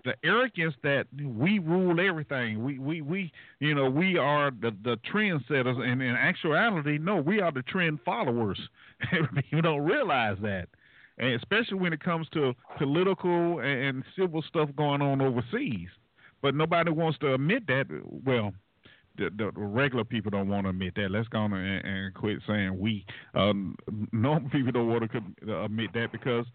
the 0.04 0.14
arrogance 0.22 0.74
that 0.82 1.06
we 1.22 1.58
rule 1.58 1.98
everything. 1.98 2.62
We 2.62 2.78
we 2.78 3.00
we 3.00 3.32
you 3.58 3.74
know 3.74 3.88
we 3.88 4.18
are 4.18 4.50
the 4.50 4.72
the 4.84 4.98
trendsetters, 5.12 5.80
and 5.80 6.02
in 6.02 6.14
actuality, 6.14 6.98
no, 6.98 7.16
we 7.16 7.40
are 7.40 7.52
the 7.52 7.62
trend 7.62 8.00
followers. 8.04 8.60
you 9.50 9.62
don't 9.62 9.82
realize 9.82 10.36
that, 10.42 10.68
and 11.18 11.34
especially 11.34 11.78
when 11.78 11.92
it 11.92 12.00
comes 12.00 12.28
to 12.34 12.52
political 12.76 13.60
and 13.60 14.04
civil 14.16 14.42
stuff 14.42 14.68
going 14.76 15.00
on 15.00 15.20
overseas. 15.22 15.88
But 16.42 16.54
nobody 16.54 16.90
wants 16.90 17.18
to 17.20 17.32
admit 17.32 17.66
that. 17.68 17.86
Well, 18.26 18.52
the, 19.16 19.30
the 19.36 19.50
regular 19.54 20.04
people 20.04 20.30
don't 20.30 20.48
want 20.48 20.64
to 20.64 20.70
admit 20.70 20.94
that. 20.96 21.10
Let's 21.10 21.28
go 21.28 21.38
on 21.38 21.52
and, 21.52 21.84
and 21.84 22.14
quit 22.14 22.38
saying 22.46 22.78
we. 22.78 23.04
Um, 23.34 23.76
normal 24.12 24.50
people 24.52 24.72
don't 24.72 24.88
want 24.88 25.10
to 25.10 25.62
admit 25.64 25.90
that 25.94 26.12
because 26.12 26.46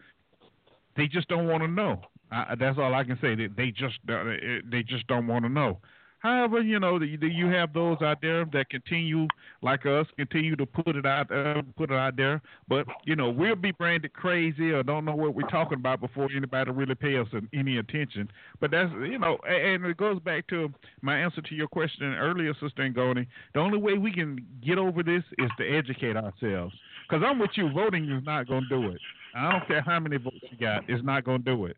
they 0.96 1.08
just 1.08 1.28
don't 1.28 1.48
want 1.48 1.64
to 1.64 1.68
know. 1.68 2.02
I, 2.32 2.56
that's 2.60 2.78
all 2.78 2.94
I 2.94 3.04
can 3.04 3.18
say. 3.22 3.36
They, 3.36 3.48
they 3.48 3.72
just 3.72 4.00
uh, 4.10 4.24
they 4.70 4.84
just 4.84 5.08
don't 5.08 5.28
want 5.28 5.46
to 5.46 5.50
know. 5.50 5.80
However, 6.20 6.62
you 6.62 6.80
know, 6.80 7.00
the, 7.00 7.16
the, 7.16 7.28
you 7.28 7.48
have 7.48 7.74
those 7.74 8.02
out 8.02 8.22
there 8.22 8.46
that 8.54 8.70
continue, 8.70 9.28
like 9.62 9.86
us, 9.86 10.06
continue 10.18 10.56
to 10.58 10.66
put 10.66 10.96
it 10.96 11.06
out, 11.06 11.32
uh, 11.32 11.62
put 11.78 11.92
it 11.92 11.96
out 11.96 12.18
there. 12.18 12.42
But 12.68 12.86
you 13.06 13.16
know, 13.16 13.30
we'll 13.30 13.56
be 13.56 13.72
branded 13.72 14.14
crazy 14.14 14.72
or 14.72 14.84
don't 14.84 15.06
know 15.06 15.16
what 15.16 15.34
we're 15.34 15.48
talking 15.48 15.78
about 15.78 16.02
before 16.02 16.30
anybody 16.36 16.72
really 16.72 16.96
pay 16.96 17.18
us 17.18 17.28
any 17.54 17.78
attention. 17.78 18.30
But 18.60 18.72
that's 18.72 18.92
you 18.94 19.18
know, 19.18 19.38
and 19.48 19.86
it 19.86 19.98
goes 19.98 20.20
back 20.20 20.48
to 20.48 20.72
my 21.02 21.18
answer 21.18 21.42
to 21.42 21.56
your 21.56 21.68
question 21.68 22.14
earlier, 22.16 22.54
Sister 22.54 22.90
Ngoni. 22.90 23.26
The 23.54 23.60
only 23.60 23.78
way 23.78 23.98
we 23.98 24.12
can 24.12 24.46
get 24.66 24.78
over 24.78 25.04
this 25.04 25.24
is 25.38 25.50
to 25.58 25.68
educate 25.68 26.18
ourselves. 26.18 26.76
Because 27.08 27.24
I'm 27.26 27.40
with 27.40 27.52
you, 27.56 27.72
voting 27.72 28.10
is 28.12 28.24
not 28.26 28.48
going 28.48 28.64
to 28.64 28.70
do 28.70 28.90
it. 28.90 29.00
I 29.36 29.52
don't 29.52 29.68
care 29.68 29.82
how 29.82 30.00
many 30.00 30.18
votes 30.18 30.38
you 30.52 30.58
got, 30.58 30.84
it's 30.90 31.04
not 31.04 31.24
going 31.24 31.44
to 31.44 31.56
do 31.56 31.66
it. 31.66 31.78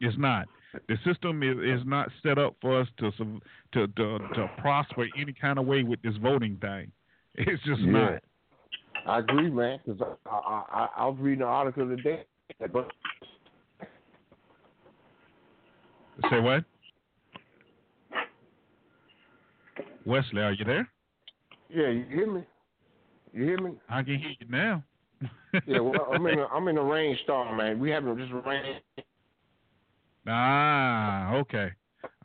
It's 0.00 0.18
not. 0.18 0.48
The 0.88 0.96
system 1.04 1.42
is, 1.42 1.80
is 1.80 1.86
not 1.86 2.08
set 2.22 2.38
up 2.38 2.54
for 2.60 2.80
us 2.80 2.88
to, 2.98 3.10
to 3.12 3.86
to 3.86 4.18
to 4.18 4.50
prosper 4.58 5.06
any 5.18 5.32
kind 5.32 5.58
of 5.58 5.66
way 5.66 5.82
with 5.82 6.00
this 6.02 6.16
voting 6.16 6.56
thing. 6.60 6.90
It's 7.34 7.62
just 7.64 7.80
Yeah. 7.80 7.90
not. 7.92 8.22
I 9.06 9.18
agree, 9.20 9.50
man. 9.50 9.80
Because 9.84 10.16
I, 10.26 10.30
I, 10.30 10.64
I, 10.70 10.88
I 10.98 11.06
was 11.06 11.16
reading 11.20 11.42
an 11.42 11.48
article 11.48 11.88
today. 11.88 12.24
But 12.72 12.90
Say 16.28 16.40
what? 16.40 16.64
Wesley, 20.04 20.42
are 20.42 20.52
you 20.52 20.64
there? 20.64 20.88
yeah, 21.70 21.88
you 21.88 22.04
hear 22.10 22.30
me? 22.30 22.42
You 23.32 23.44
hear 23.44 23.58
me? 23.58 23.72
I 23.88 24.02
can 24.02 24.18
hear 24.18 24.34
you 24.38 24.46
now. 24.48 24.82
Yeah, 25.66 25.80
well, 25.80 26.08
I'm 26.12 26.24
in 26.26 26.38
a, 26.38 26.46
I'm 26.46 26.68
in 26.68 26.78
a 26.78 26.82
rainstorm, 26.82 27.56
man. 27.56 27.78
We 27.80 27.90
having 27.90 28.16
just 28.16 28.32
rain. 28.46 28.76
Ah, 30.26 31.34
okay. 31.36 31.68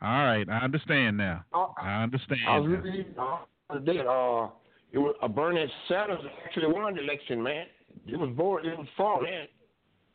All 0.02 0.24
right, 0.24 0.46
I 0.48 0.58
understand 0.58 1.16
now. 1.16 1.44
I 1.80 2.02
understand. 2.02 2.40
I 2.48 2.58
was 2.58 2.70
now. 2.70 2.80
reading 2.80 3.14
uh. 3.18 3.36
Uh, 3.68 4.48
it 4.92 4.98
was 4.98 5.16
uh, 5.22 5.28
Bernard 5.28 5.68
Sanders 5.88 6.20
actually 6.44 6.72
won 6.72 6.94
the 6.94 7.02
election, 7.02 7.42
man. 7.42 7.66
It 8.06 8.16
was 8.16 8.30
voted. 8.36 8.72
It 8.72 8.78
was 8.78 8.86
fraud, 8.96 9.22
man. 9.24 9.46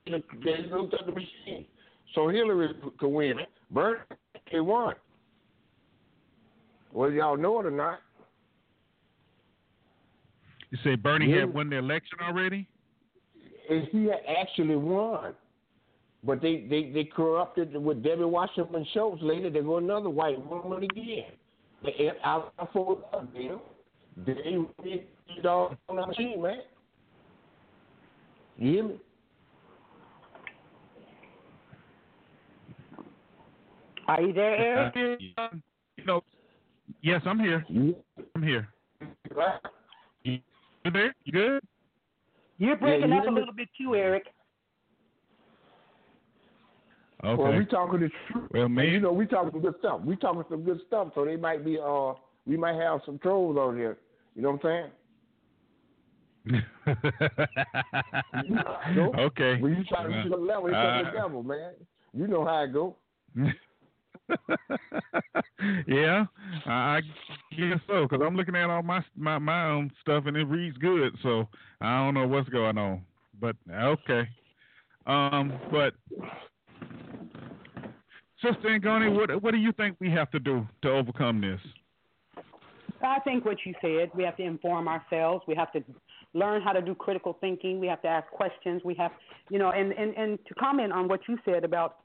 They 0.06 0.64
looked 0.72 0.94
at 0.94 1.06
the 1.06 1.12
machine, 1.12 1.66
so 2.16 2.30
Hillary 2.30 2.70
could 2.98 3.10
win 3.10 3.40
it. 3.40 3.50
Bernard 3.70 4.02
he 4.50 4.60
won. 4.60 4.96
Whether 6.92 7.14
y'all 7.14 7.38
know 7.38 7.60
it 7.60 7.66
or 7.66 7.72
not. 7.72 8.00
You 10.70 10.78
say 10.84 10.96
Bernie 10.96 11.30
Yeah. 11.30 11.42
had 11.42 11.54
won 11.54 11.70
the 11.70 11.78
election 11.78 12.20
already? 12.22 12.68
and 13.70 13.88
he 13.92 14.06
had 14.06 14.20
actually 14.40 14.76
won. 14.76 15.34
But 16.24 16.42
they, 16.42 16.68
they, 16.70 16.92
they 16.94 17.04
corrupted 17.04 17.76
with 17.76 18.04
Debbie 18.04 18.24
Wasserman 18.26 18.86
Schultz 18.94 19.22
later. 19.24 19.50
They 19.50 19.62
go 19.62 19.78
another 19.78 20.10
white 20.10 20.44
woman 20.46 20.84
again. 20.84 21.32
They 21.84 22.12
out 22.24 22.54
for 22.74 23.00
them. 23.12 23.30
They 24.26 24.34
really 24.84 25.06
did 25.36 25.46
all 25.46 25.76
on 25.90 25.96
the 25.96 26.06
machine, 26.06 26.42
man. 26.42 26.60
You 28.58 28.72
hear 28.72 28.84
me? 28.84 28.96
Are 34.08 34.22
you 34.22 34.34
there, 34.34 34.56
Eric? 34.56 34.94
Uh, 35.38 35.48
you 35.98 36.06
know, 36.06 36.22
yes, 37.02 37.22
I'm 37.26 37.40
here. 37.40 37.66
I'm 38.36 38.44
here. 38.44 38.68
You 40.24 40.40
there? 40.92 41.16
You 41.24 41.32
good? 41.32 41.64
You're 42.58 42.76
breaking 42.76 43.10
you 43.10 43.18
up 43.18 43.28
a 43.28 43.32
little 43.32 43.54
bit 43.54 43.70
too, 43.76 43.96
Eric. 43.96 44.26
Okay. 47.24 47.42
Well, 47.42 47.58
we 47.58 47.66
talking 47.66 48.00
the 48.00 48.10
truth. 48.32 48.50
Well, 48.52 48.66
And, 48.66 48.92
you 48.92 49.00
know, 49.00 49.12
we 49.12 49.26
talking 49.28 49.52
some 49.52 49.62
good 49.62 49.76
stuff. 49.80 50.02
We 50.04 50.16
talking 50.16 50.44
some 50.50 50.64
good 50.64 50.80
stuff, 50.88 51.10
so 51.14 51.24
they 51.24 51.36
might 51.36 51.64
be 51.64 51.78
uh 51.78 52.14
we 52.46 52.58
might 52.58 52.76
have 52.76 53.02
some 53.06 53.20
trolls 53.20 53.58
on 53.58 53.78
here. 53.78 53.98
You 54.36 54.42
know 54.42 54.52
what 54.52 54.66
I'm 54.66 54.72
saying? 54.72 54.92
Okay. 59.18 59.62
When 59.62 59.76
you 59.76 59.84
try 59.84 60.04
to 60.04 60.10
reach 60.10 60.30
the 60.30 60.38
level, 60.38 60.68
it's 60.68 60.76
Uh, 60.76 61.04
the 61.04 61.12
devil, 61.12 61.44
man. 61.44 61.74
You 62.14 62.28
know 62.28 62.44
how 62.44 62.64
it 62.64 62.74
go. 62.74 62.96
yeah, 65.88 66.26
I, 66.66 66.72
I 66.72 67.02
guess 67.56 67.80
so. 67.88 68.08
Cause 68.08 68.20
I'm 68.26 68.36
looking 68.36 68.56
at 68.56 68.70
all 68.70 68.84
my 68.84 69.04
my 69.16 69.38
my 69.38 69.70
own 69.70 69.92
stuff 70.02 70.26
and 70.26 70.36
it 70.36 70.46
reads 70.46 70.78
good. 70.78 71.16
So 71.22 71.48
I 71.80 72.00
don't 72.04 72.14
know 72.16 72.28
what's 72.28 72.50
going 72.50 72.78
on. 72.78 73.06
But 73.40 73.56
okay. 73.72 74.28
Um, 75.06 75.54
but 75.72 75.94
Sister 78.42 78.80
Ngoni, 78.80 79.14
what 79.16 79.42
what 79.42 79.52
do 79.52 79.58
you 79.58 79.72
think 79.74 79.96
we 80.00 80.10
have 80.10 80.32
to 80.32 80.40
do 80.40 80.68
to 80.82 80.90
overcome 80.90 81.42
this? 81.42 81.60
I 83.04 83.20
think 83.20 83.46
what 83.46 83.58
you 83.66 83.74
said, 83.82 84.12
we 84.16 84.24
have 84.24 84.38
to 84.38 84.44
inform 84.44 84.88
ourselves. 84.88 85.44
We 85.48 85.56
have 85.56 85.72
to 85.74 85.84
learn 86.34 86.62
how 86.62 86.72
to 86.72 86.82
do 86.82 86.96
critical 86.96 87.38
thinking. 87.42 87.80
We 87.80 87.88
have 87.88 88.02
to 88.04 88.08
ask 88.08 88.28
questions. 88.30 88.82
We 88.86 88.94
have, 88.96 89.12
you 89.50 89.60
know, 89.60 89.72
and, 89.72 89.92
and, 89.92 90.16
and 90.16 90.40
to 90.48 90.54
comment 90.56 90.94
on 90.94 91.08
what 91.08 91.22
you 91.28 91.38
said 91.44 91.64
about 91.64 91.98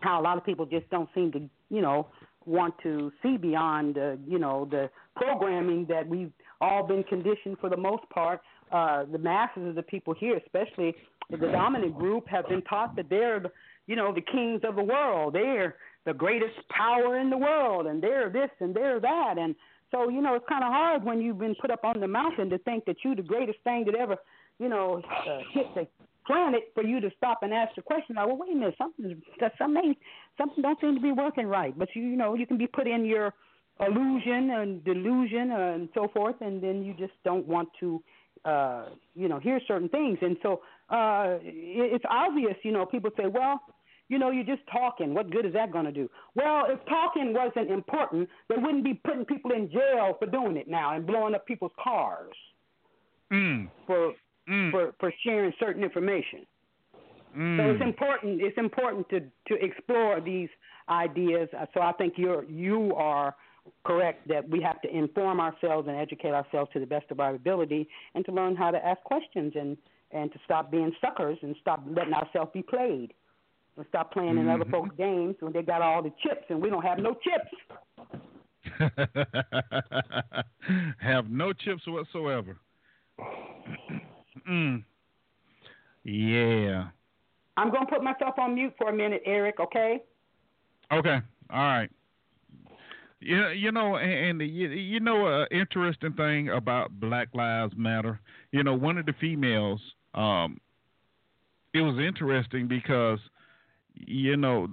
how 0.00 0.20
a 0.20 0.22
lot 0.22 0.36
of 0.36 0.44
people 0.44 0.66
just 0.66 0.88
don't 0.90 1.08
seem 1.14 1.32
to, 1.32 1.48
you 1.70 1.80
know, 1.80 2.08
want 2.44 2.74
to 2.82 3.12
see 3.22 3.36
beyond, 3.36 3.98
uh, 3.98 4.16
you 4.26 4.38
know, 4.38 4.66
the 4.70 4.90
programming 5.16 5.86
that 5.88 6.06
we've 6.06 6.32
all 6.60 6.86
been 6.86 7.04
conditioned 7.04 7.56
for 7.60 7.70
the 7.70 7.76
most 7.76 8.08
part. 8.10 8.40
Uh, 8.72 9.04
the 9.10 9.18
masses 9.18 9.68
of 9.68 9.74
the 9.74 9.82
people 9.82 10.14
here, 10.14 10.36
especially 10.38 10.94
the 11.30 11.36
dominant 11.36 11.96
group, 11.96 12.26
have 12.26 12.48
been 12.48 12.62
taught 12.62 12.96
that 12.96 13.08
they're, 13.08 13.38
the, 13.38 13.50
you 13.86 13.96
know, 13.96 14.12
the 14.12 14.20
kings 14.20 14.62
of 14.64 14.76
the 14.76 14.82
world. 14.82 15.34
They're 15.34 15.76
the 16.04 16.14
greatest 16.14 16.56
power 16.68 17.18
in 17.18 17.30
the 17.30 17.38
world, 17.38 17.86
and 17.86 18.02
they're 18.02 18.30
this 18.30 18.50
and 18.60 18.74
they're 18.74 19.00
that, 19.00 19.34
and 19.38 19.54
so, 19.92 20.08
you 20.08 20.22
know, 20.22 20.34
it's 20.34 20.46
kind 20.48 20.64
of 20.64 20.72
hard 20.72 21.04
when 21.04 21.20
you've 21.20 21.38
been 21.38 21.54
put 21.60 21.70
up 21.70 21.84
on 21.84 22.00
the 22.00 22.08
mountain 22.08 22.48
to 22.50 22.58
think 22.58 22.86
that 22.86 22.96
you're 23.04 23.14
the 23.14 23.22
greatest 23.22 23.58
thing 23.62 23.84
that 23.84 23.94
ever, 23.94 24.16
you 24.58 24.68
know, 24.68 25.02
uh, 25.04 25.38
hit 25.52 25.66
the 25.74 25.86
planet 26.26 26.62
for 26.74 26.82
you 26.82 26.98
to 27.00 27.10
stop 27.18 27.42
and 27.42 27.52
ask 27.52 27.74
the 27.76 27.82
question. 27.82 28.16
Like, 28.16 28.26
well, 28.26 28.38
wait 28.38 28.52
a 28.52 28.54
minute, 28.54 28.74
something, 28.78 29.20
something, 29.58 29.94
something 30.38 30.62
don't 30.62 30.80
seem 30.80 30.94
to 30.94 31.00
be 31.00 31.12
working 31.12 31.46
right. 31.46 31.78
But 31.78 31.88
you, 31.94 32.02
you 32.02 32.16
know, 32.16 32.32
you 32.34 32.46
can 32.46 32.56
be 32.56 32.66
put 32.66 32.86
in 32.86 33.04
your 33.04 33.34
illusion 33.80 34.50
and 34.50 34.82
delusion 34.82 35.52
and 35.52 35.90
so 35.92 36.08
forth, 36.08 36.36
and 36.40 36.62
then 36.62 36.82
you 36.82 36.94
just 36.94 37.12
don't 37.22 37.46
want 37.46 37.68
to, 37.80 38.02
uh, 38.46 38.86
you 39.14 39.28
know, 39.28 39.40
hear 39.40 39.60
certain 39.68 39.90
things. 39.90 40.18
And 40.22 40.38
so 40.42 40.62
uh, 40.92 41.38
it's 41.42 42.04
obvious, 42.08 42.54
you 42.62 42.72
know, 42.72 42.84
people 42.86 43.10
say, 43.16 43.26
well, 43.26 43.60
you 44.08 44.18
know, 44.18 44.30
you're 44.30 44.44
just 44.44 44.62
talking. 44.70 45.14
What 45.14 45.30
good 45.30 45.46
is 45.46 45.54
that 45.54 45.72
going 45.72 45.86
to 45.86 45.92
do? 45.92 46.10
Well, 46.34 46.64
if 46.68 46.78
talking 46.86 47.32
wasn't 47.32 47.70
important, 47.70 48.28
they 48.48 48.56
wouldn't 48.56 48.84
be 48.84 48.94
putting 48.94 49.24
people 49.24 49.52
in 49.52 49.70
jail 49.70 50.16
for 50.18 50.26
doing 50.26 50.56
it 50.58 50.68
now 50.68 50.94
and 50.94 51.06
blowing 51.06 51.34
up 51.34 51.46
people's 51.46 51.72
cars 51.82 52.36
Mm. 53.30 53.70
for 53.86 54.12
Mm. 54.46 54.70
for 54.72 54.92
for 55.00 55.10
sharing 55.24 55.52
certain 55.58 55.82
information. 55.82 56.44
Mm. 57.34 57.56
So 57.56 57.70
it's 57.70 57.82
important. 57.82 58.42
It's 58.42 58.58
important 58.58 59.08
to 59.08 59.20
to 59.48 59.64
explore 59.64 60.20
these 60.20 60.50
ideas. 60.90 61.48
Uh, 61.58 61.64
So 61.72 61.80
I 61.80 61.92
think 61.92 62.18
you're 62.18 62.44
you 62.44 62.94
are 62.96 63.34
correct 63.84 64.28
that 64.28 64.46
we 64.48 64.60
have 64.60 64.82
to 64.82 64.88
inform 64.94 65.40
ourselves 65.40 65.88
and 65.88 65.96
educate 65.96 66.34
ourselves 66.40 66.70
to 66.72 66.80
the 66.80 66.86
best 66.86 67.10
of 67.10 67.20
our 67.20 67.34
ability, 67.34 67.88
and 68.14 68.24
to 68.26 68.32
learn 68.32 68.56
how 68.56 68.70
to 68.70 68.84
ask 68.84 69.00
questions 69.04 69.54
and 69.56 69.78
and 70.12 70.32
to 70.32 70.38
stop 70.44 70.70
being 70.70 70.92
suckers 71.00 71.38
and 71.42 71.54
stop 71.60 71.82
letting 71.86 72.14
ourselves 72.14 72.50
be 72.52 72.62
played. 72.62 73.12
And 73.76 73.86
stop 73.88 74.12
playing 74.12 74.36
in 74.36 74.48
other 74.48 74.64
Mhm. 74.66 74.70
folks' 74.70 74.96
games 74.96 75.36
when 75.40 75.52
they 75.52 75.62
got 75.62 75.80
all 75.80 76.02
the 76.02 76.10
chips 76.22 76.44
and 76.50 76.60
we 76.60 76.68
don't 76.68 76.84
have 76.84 76.98
no 76.98 77.14
chips. 77.14 77.50
have 80.98 81.30
no 81.30 81.52
chips 81.52 81.86
whatsoever. 81.86 82.58
mm. 84.48 84.82
Yeah. 86.04 86.88
I'm 87.56 87.70
going 87.70 87.86
to 87.86 87.92
put 87.92 88.02
myself 88.02 88.38
on 88.38 88.54
mute 88.54 88.74
for 88.78 88.90
a 88.90 88.92
minute, 88.92 89.22
Eric, 89.24 89.60
okay? 89.60 90.02
Okay. 90.92 91.20
All 91.50 91.58
right. 91.62 91.90
You 93.20 93.50
you 93.50 93.70
know, 93.70 93.98
and, 93.98 94.40
and 94.40 94.50
you, 94.50 94.68
you 94.70 94.98
know, 94.98 95.28
a 95.28 95.46
interesting 95.52 96.12
thing 96.14 96.48
about 96.48 96.90
Black 96.98 97.28
Lives 97.34 97.72
Matter. 97.76 98.18
You 98.50 98.64
know, 98.64 98.74
one 98.74 98.98
of 98.98 99.06
the 99.06 99.12
females. 99.20 99.80
Um, 100.14 100.58
it 101.74 101.80
was 101.80 101.98
interesting 101.98 102.68
because, 102.68 103.18
you 103.94 104.36
know, 104.36 104.66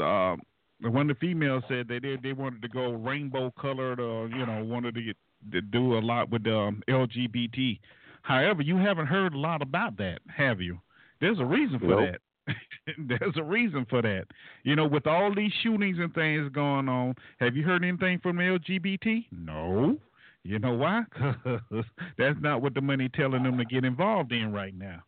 one 0.82 1.10
of 1.10 1.16
the 1.18 1.20
females 1.20 1.64
said 1.68 1.88
they 1.88 1.99
they 1.99 2.34
wanted 2.34 2.61
to 2.61 2.68
go 2.68 2.91
rainbow 2.94 3.52
colored, 3.60 3.99
or 3.99 4.28
you 4.28 4.45
know, 4.45 4.64
wanted 4.64 4.95
to, 4.95 5.02
get, 5.02 5.18
to 5.52 5.61
do 5.61 5.98
a 5.98 5.99
lot 5.99 6.30
with 6.30 6.45
um, 6.48 6.82
LGBT. 6.90 7.80
However, 8.22 8.61
you 8.61 8.78
haven't 8.78 9.07
heard 9.07 9.34
a 9.34 9.38
lot 9.38 9.61
about 9.61 9.98
that, 9.98 10.20
have 10.28 10.60
you? 10.61 10.80
There's 11.22 11.40
a 11.40 11.45
reason 11.45 11.80
for 11.80 11.86
Nope. 11.88 12.10
that. 12.11 12.56
There's 12.98 13.38
a 13.38 13.44
reason 13.44 13.86
for 13.90 14.02
that. 14.02 14.26
You 14.64 14.76
know, 14.76 14.86
with 14.88 15.06
all 15.07 15.34
these 15.34 15.52
shootings 15.64 15.99
and 15.99 16.14
things 16.14 16.49
going 16.52 16.90
on, 16.90 17.16
have 17.40 17.56
you 17.56 17.64
heard 17.64 17.84
anything 17.84 18.20
from 18.20 18.38
LGBT? 18.38 19.26
No. 19.32 19.98
You 20.44 20.60
know 20.60 20.74
why? 20.74 21.03
'Cause 21.11 21.86
that's 22.18 22.40
not 22.41 22.61
what 22.61 22.74
the 22.74 22.82
money 22.82 23.10
telling 23.10 23.44
them 23.44 23.57
to 23.57 23.66
get 23.66 23.86
involved 23.86 24.32
in 24.32 24.52
right 24.52 24.74
now. 24.74 25.02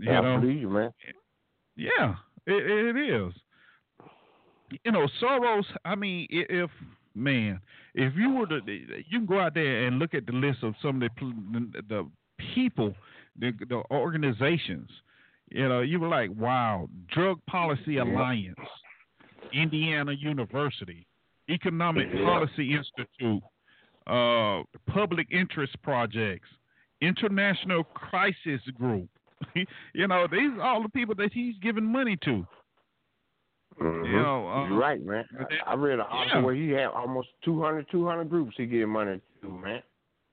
You 0.00 0.10
I 0.10 0.20
know, 0.20 0.40
believe 0.40 0.60
you, 0.60 0.68
man. 0.70 0.90
yeah, 1.76 2.14
it, 2.46 2.96
it 2.96 3.10
is. 3.10 3.32
You 4.84 4.92
know, 4.92 5.06
Soros. 5.20 5.64
I 5.84 5.94
mean, 5.94 6.26
if 6.30 6.70
man, 7.14 7.60
if 7.94 8.14
you 8.16 8.32
were 8.34 8.46
to, 8.46 8.60
you 8.66 9.04
can 9.18 9.26
go 9.26 9.38
out 9.40 9.54
there 9.54 9.86
and 9.86 9.98
look 9.98 10.14
at 10.14 10.26
the 10.26 10.32
list 10.32 10.62
of 10.62 10.74
some 10.80 11.02
of 11.02 11.10
the 11.18 11.82
the 11.88 12.08
people, 12.54 12.94
the, 13.38 13.52
the 13.68 13.82
organizations. 13.90 14.88
You 15.50 15.68
know, 15.68 15.80
you 15.82 16.00
were 16.00 16.08
like, 16.08 16.30
wow, 16.34 16.88
Drug 17.12 17.38
Policy 17.46 17.98
Alliance, 17.98 18.56
Indiana 19.52 20.12
University, 20.12 21.06
Economic 21.50 22.08
Yeah. 22.14 22.24
Policy 22.24 22.74
Institute, 22.74 23.42
uh, 24.06 24.62
Public 24.90 25.26
Interest 25.30 25.74
Projects, 25.82 26.48
International 27.02 27.84
Crisis 27.84 28.62
Group. 28.78 29.10
you 29.94 30.06
know, 30.08 30.26
these 30.30 30.50
are 30.58 30.62
all 30.62 30.82
the 30.82 30.88
people 30.88 31.14
that 31.16 31.32
he's 31.32 31.54
giving 31.62 31.84
money 31.84 32.16
to. 32.24 32.46
Mhm. 33.80 34.06
You 34.06 34.12
know, 34.22 34.48
uh, 34.48 34.68
You're 34.68 34.78
right, 34.78 35.02
man. 35.04 35.24
I, 35.66 35.72
I 35.72 35.74
read 35.74 35.94
an 35.94 36.00
article 36.08 36.40
Yeah. 36.40 36.44
where 36.44 36.54
he 36.54 36.70
had 36.70 36.86
almost 36.86 37.28
200, 37.44 37.86
200 37.90 38.28
groups 38.28 38.54
he 38.56 38.66
gave 38.66 38.86
money 38.88 39.20
to, 39.40 39.48
man. 39.48 39.82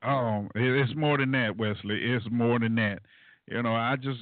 Oh, 0.03 0.48
it's 0.56 0.95
more 0.95 1.18
than 1.18 1.31
that, 1.31 1.57
Wesley. 1.57 1.99
It's 2.03 2.26
more 2.31 2.60
than 2.60 2.76
that. 2.76 2.99
You 3.48 3.64
know, 3.64 3.73
I 3.73 3.95
just 3.95 4.19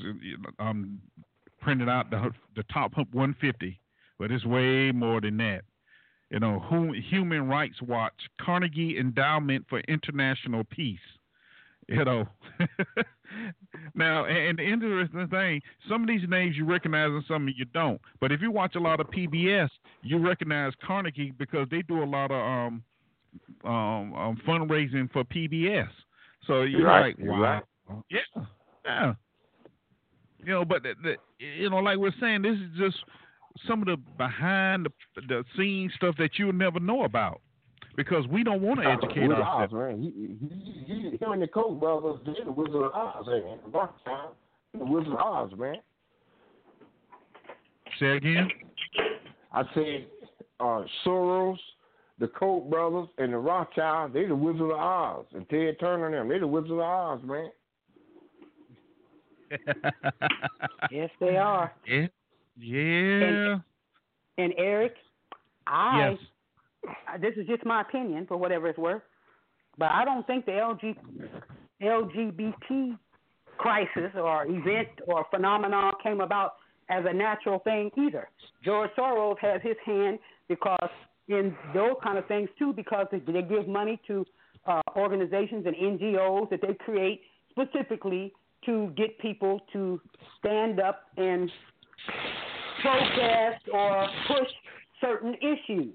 um 0.60 1.00
printed 1.62 1.90
out 1.90 2.10
the 2.10 2.32
the 2.56 2.64
top 2.72 2.94
150, 2.96 3.80
but 4.18 4.32
it's 4.32 4.46
way 4.46 4.92
more 4.92 5.20
than 5.22 5.38
that. 5.38 5.62
You 6.30 6.40
know, 6.40 6.60
Hu- 6.60 6.94
Human 6.94 7.48
Rights 7.48 7.82
Watch, 7.82 8.14
Carnegie 8.42 8.98
Endowment 8.98 9.66
for 9.70 9.80
International 9.82 10.64
Peace. 10.64 11.00
You 11.88 12.04
know, 12.04 12.26
now 13.96 14.26
and 14.26 14.58
the 14.58 14.64
interesting 14.64 15.28
thing, 15.28 15.62
some 15.90 16.02
of 16.04 16.08
these 16.08 16.28
names 16.28 16.56
you 16.58 16.66
recognize 16.66 17.10
and 17.10 17.24
some 17.28 17.48
of 17.48 17.54
you 17.58 17.66
don't. 17.74 18.00
But 18.20 18.32
if 18.32 18.42
you 18.42 18.52
watch 18.52 18.76
a 18.76 18.80
lot 18.80 19.00
of 19.00 19.08
PBS, 19.08 19.70
you 20.02 20.18
recognize 20.18 20.74
Carnegie 20.86 21.32
because 21.38 21.68
they 21.72 21.82
do 21.84 22.04
a 22.04 22.06
lot 22.06 22.32
of 22.32 22.42
um 22.42 22.84
um, 23.64 24.14
um 24.14 24.38
fundraising 24.48 25.12
for 25.12 25.24
PBS. 25.24 25.88
So 26.46 26.64
you're 26.64 26.86
Right, 26.86 27.18
like, 27.18 27.28
wow, 27.28 27.40
right. 27.42 27.64
yeah, 28.10 28.44
yeah. 28.86 29.14
You 30.44 30.54
know, 30.54 30.66
but 30.66 30.84
the, 30.84 30.94
the, 31.04 31.16
you 31.40 31.70
know, 31.70 31.78
like 31.78 31.98
we're 31.98 32.12
saying, 32.20 32.42
this 32.44 32.58
is 32.58 32.70
just 32.78 32.98
some 33.68 33.82
of 33.82 33.88
the 33.88 33.98
behind 34.18 34.86
the, 34.86 35.22
the 35.28 35.44
scenes 35.58 35.92
stuff 35.96 36.16
that 36.20 36.32
you'll 36.38 36.54
never 36.54 36.80
know 36.80 37.04
about 37.04 37.42
because 37.96 38.28
we 38.28 38.44
don't 38.44 38.62
want 38.62 38.80
to 38.80 38.88
educate 38.88 39.22
Wizard 39.28 39.40
of 39.40 39.46
ourselves. 39.46 39.74
Oz, 39.74 39.80
man. 39.80 40.02
He, 40.02 40.94
he, 40.94 41.10
he, 41.12 41.18
him 41.18 41.32
and 41.32 41.42
the 41.42 41.48
Koch 41.48 41.80
brothers 41.80 42.20
did 42.26 42.46
the 42.46 42.52
Wizard 42.52 42.76
of 42.76 42.92
Oz, 42.94 43.26
man. 43.28 43.58
Rothschild, 43.72 44.36
the 44.78 44.86
Wizard 44.86 45.14
of 45.14 45.20
Oz, 45.20 45.52
man. 45.58 45.78
Say 48.00 48.18
again. 48.18 48.50
I 49.52 49.64
said 49.74 50.06
uh, 50.60 50.84
Soros, 51.06 51.58
the 52.20 52.28
Koch 52.28 52.70
brothers, 52.70 53.08
and 53.18 53.34
the 53.34 53.38
Rothschild, 53.38 54.14
they 54.14 54.26
the 54.26 54.36
Wizard 54.36 54.72
of 54.72 54.80
Oz. 54.80 55.26
And 55.34 55.50
Ted 55.50 55.80
Turner 55.80 56.06
and 56.08 56.16
them, 56.16 56.30
they 56.30 56.40
the 56.40 56.48
Wizard 56.48 56.72
of 56.72 56.80
Oz, 56.80 57.20
man. 57.24 57.50
Yes, 60.92 61.10
they 61.20 61.38
are. 61.38 61.74
Yeah. 61.88 62.08
Yeah. 62.58 63.58
And 64.38 64.54
Eric, 64.58 64.94
I 65.66 66.10
Yes. 66.10 66.20
This 67.22 67.34
is 67.38 67.48
just 67.48 67.66
my 67.66 67.82
opinion 67.82 68.26
for 68.28 68.38
whatever 68.38 68.68
it's 68.68 68.78
worth, 68.78 69.02
but 69.78 69.90
I 69.92 70.06
don't 70.06 70.26
think 70.28 70.46
the 70.46 70.54
LG, 70.54 70.96
LGBT 71.82 72.98
crisis 73.58 74.12
or 74.16 74.46
event 74.46 74.90
or 75.08 75.26
phenomenon 75.32 75.94
came 76.04 76.22
about 76.22 76.54
as 76.90 77.04
a 77.08 77.14
natural 77.14 77.60
thing 77.60 77.92
either. 77.98 78.30
George 78.64 78.90
Soros 78.98 79.38
has 79.40 79.62
his 79.62 79.76
hand 79.86 80.20
because 80.48 80.90
in 81.28 81.56
those 81.74 81.96
kind 82.04 82.18
of 82.18 82.26
things 82.28 82.50
too, 82.58 82.74
because 82.74 83.08
they, 83.12 83.20
they 83.20 83.42
give 83.42 83.68
money 83.68 84.00
to 84.08 84.26
uh, 84.66 84.82
organizations 84.96 85.66
and 85.66 85.76
NGOs 85.76 86.50
that 86.50 86.62
they 86.62 86.74
create 86.74 87.22
specifically 87.52 88.34
to 88.66 88.92
get 88.96 89.18
people 89.20 89.60
to 89.74 90.00
stand 90.40 90.80
up 90.80 91.04
and 91.18 91.50
protest 92.82 93.64
or 93.74 94.08
push 94.28 94.48
certain 95.02 95.36
issues. 95.36 95.94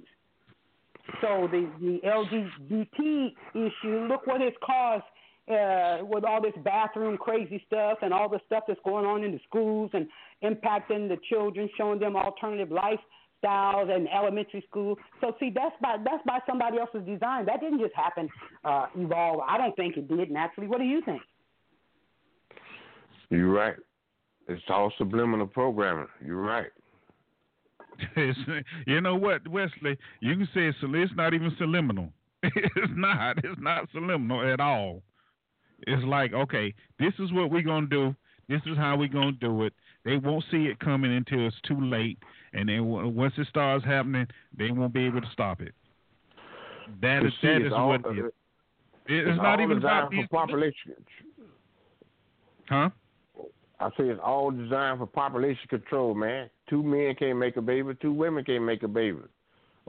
So 1.21 1.49
the 1.51 1.69
the 1.81 2.01
LGBT 2.05 3.35
issue, 3.55 4.07
look 4.09 4.27
what 4.27 4.41
it's 4.41 4.57
caused 4.65 5.05
uh, 5.51 5.99
with 6.03 6.25
all 6.25 6.41
this 6.41 6.55
bathroom 6.65 7.19
crazy 7.19 7.63
stuff 7.67 7.99
and 8.03 8.13
all 8.13 8.29
the 8.29 8.41
stuff 8.47 8.65
that's 8.69 8.81
going 8.85 9.05
on 9.05 9.25
in 9.25 9.33
the 9.33 9.41
schools 9.49 9.91
and 9.93 10.07
impacting 10.45 11.09
the 11.09 11.17
children, 11.29 11.69
showing 11.77 11.99
them 11.99 12.17
alternative 12.17 12.69
lifestyles 12.69 13.95
in 13.95 14.07
elementary 14.09 14.65
school. 14.69 14.97
So 15.21 15.35
see, 15.41 15.51
that's 15.55 15.75
by 15.83 15.97
that's 16.05 16.23
by 16.27 16.39
somebody 16.47 16.79
else's 16.79 17.05
design. 17.07 17.47
That 17.47 17.61
didn't 17.61 17.81
just 17.81 17.95
happen, 17.95 18.29
uh, 18.65 18.87
evolve. 18.97 19.41
I 19.49 19.59
don't 19.59 19.75
think 19.75 19.97
it 19.97 20.09
did 20.09 20.31
naturally. 20.31 20.69
What 20.69 20.79
do 20.79 20.85
you 20.85 21.03
think? 21.05 21.23
You're 23.31 23.51
right. 23.51 23.77
It's 24.49 24.63
all 24.69 24.93
subliminal 24.99 25.47
programming. 25.47 26.09
You're 26.25 26.43
right. 26.43 26.71
It's, 28.17 28.39
you 28.87 29.01
know 29.01 29.17
what, 29.17 29.47
Wesley? 29.49 29.97
You 30.21 30.37
can 30.37 30.49
say 30.55 30.67
it's, 30.69 30.79
it's 30.83 31.13
not 31.17 31.35
even 31.35 31.55
subliminal. 31.59 32.11
It's 32.45 32.93
not. 32.97 33.39
It's 33.39 33.61
not 33.61 33.89
subliminal 33.93 34.53
at 34.53 34.61
all. 34.61 35.03
It's 35.87 36.05
like, 36.05 36.33
okay, 36.33 36.75
this 36.99 37.13
is 37.19 37.33
what 37.33 37.51
we're 37.51 37.63
gonna 37.63 37.87
do. 37.87 38.15
This 38.49 38.61
is 38.67 38.77
how 38.77 38.97
we're 38.97 39.09
gonna 39.09 39.33
do 39.33 39.63
it. 39.65 39.73
They 40.05 40.17
won't 40.17 40.45
see 40.51 40.65
it 40.67 40.79
coming 40.81 41.15
until 41.17 41.47
it's 41.47 41.61
too 41.67 41.81
late, 41.81 42.19
and 42.53 42.69
then 42.69 42.79
w- 42.79 43.09
once 43.09 43.35
it 43.39 43.47
starts 43.49 43.85
happening, 43.85 44.27
they 44.57 44.71
won't 44.73 44.93
be 44.93 45.07
able 45.07 45.21
to 45.21 45.31
stop 45.33 45.61
it. 45.61 45.75
That 47.01 47.25
is 47.25 47.33
see, 47.41 47.47
that 47.49 47.57
it's 47.59 47.67
is 47.67 47.73
all- 47.73 47.89
what 47.91 48.01
it 48.07 48.19
is. 48.19 48.25
Uh, 48.25 48.27
it- 49.07 49.27
It's, 49.29 49.39
all 49.39 49.45
not 49.45 49.61
even 49.61 49.79
about 49.79 50.11
for 50.11 50.17
these, 50.17 50.27
population. 50.29 50.95
huh? 52.69 52.91
I 53.83 53.89
say 53.97 54.09
it's 54.09 54.21
all 54.25 54.51
designed 54.51 54.99
for 54.99 55.07
population 55.07 55.67
control, 55.69 56.15
man. 56.15 56.49
Two 56.71 56.83
men 56.83 57.15
can't 57.17 57.39
make 57.39 57.57
a 57.57 57.63
baby, 57.63 57.95
two 58.01 58.13
women 58.13 58.45
can't 58.45 58.65
make 58.65 58.83
a 58.83 58.89
baby. 58.89 59.19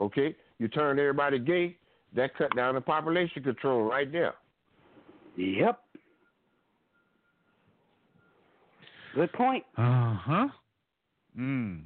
Okay? 0.00 0.34
You 0.58 0.68
turn 0.68 0.98
everybody 0.98 1.38
gay, 1.38 1.76
that 2.16 2.36
cut 2.36 2.54
down 2.56 2.74
the 2.74 2.80
population 2.80 3.42
control 3.42 3.82
right 3.82 4.10
there. 4.10 4.34
Yep. 5.36 5.80
Good 9.14 9.32
point. 9.32 9.64
Uh 9.76 10.14
huh. 10.14 10.48
Mm. 11.38 11.82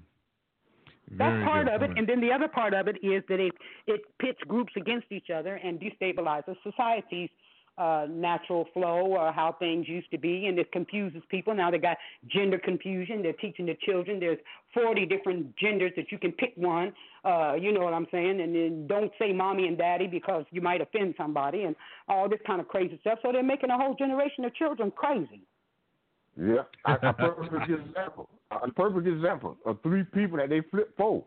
That's 1.11 1.33
Very 1.33 1.45
part 1.45 1.67
good 1.67 1.75
of 1.75 1.83
it, 1.83 1.99
and 1.99 2.07
then 2.07 2.21
the 2.21 2.33
other 2.33 2.49
part 2.49 2.75
of 2.75 2.89
it 2.89 2.97
is 3.03 3.23
that 3.29 3.41
it 3.41 3.53
it 3.87 4.01
pits 4.19 4.41
groups 4.47 4.73
against 4.77 5.07
each 5.11 5.29
other 5.35 5.57
and 5.57 5.81
destabilizes 5.81 6.57
society's 6.63 7.31
uh, 7.79 8.07
natural 8.11 8.67
flow 8.75 9.07
or 9.07 9.33
how 9.33 9.55
things 9.59 9.89
used 9.89 10.11
to 10.11 10.19
be, 10.19 10.47
and 10.47 10.59
it 10.59 10.71
confuses 10.73 11.23
people. 11.31 11.55
Now 11.55 11.71
they 11.71 11.79
got 11.79 11.97
gender 12.27 12.59
confusion. 12.59 13.23
They're 13.23 13.33
teaching 13.35 13.67
the 13.67 13.77
children 13.87 14.19
there's 14.21 14.39
40 14.75 15.07
different 15.07 15.57
genders 15.57 15.93
that 15.97 16.11
you 16.11 16.19
can 16.19 16.33
pick 16.33 16.53
one. 16.57 16.93
Uh, 17.25 17.55
you 17.55 17.73
know 17.73 17.81
what 17.81 17.95
I'm 17.95 18.07
saying? 18.11 18.41
And 18.41 18.55
then 18.55 18.87
don't 18.87 19.13
say 19.19 19.33
mommy 19.33 19.67
and 19.67 19.79
daddy 19.79 20.07
because 20.07 20.45
you 20.51 20.61
might 20.61 20.81
offend 20.81 21.15
somebody, 21.17 21.65
and 21.65 21.75
all 22.09 22.29
this 22.29 22.41
kind 22.47 22.61
of 22.61 22.69
crazy 22.69 22.99
stuff. 23.01 23.19
So 23.23 23.33
they're 23.33 23.43
making 23.43 23.71
a 23.71 23.77
whole 23.77 23.95
generation 23.95 24.45
of 24.45 24.55
children 24.55 24.91
crazy. 24.91 25.43
Yeah, 26.41 26.63
a, 26.85 27.13
perfect 27.13 27.71
example. 27.71 28.29
A 28.51 28.71
perfect 28.71 29.07
example 29.07 29.57
of 29.67 29.79
three 29.83 30.05
people 30.05 30.39
that 30.39 30.49
they 30.49 30.61
flip 30.71 30.97
for. 30.97 31.25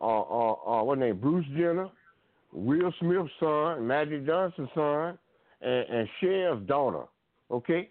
Uh, 0.00 0.04
uh, 0.04 0.52
uh, 0.52 0.82
what 0.84 0.98
name? 0.98 1.18
Bruce 1.18 1.46
Jenner, 1.56 1.88
Will 2.52 2.92
Smith's 3.00 3.30
son, 3.40 3.86
Magic 3.86 4.26
Johnson's 4.26 4.68
son, 4.74 5.18
and, 5.62 5.88
and 5.88 6.08
Cher's 6.20 6.60
daughter. 6.66 7.04
Okay, 7.50 7.90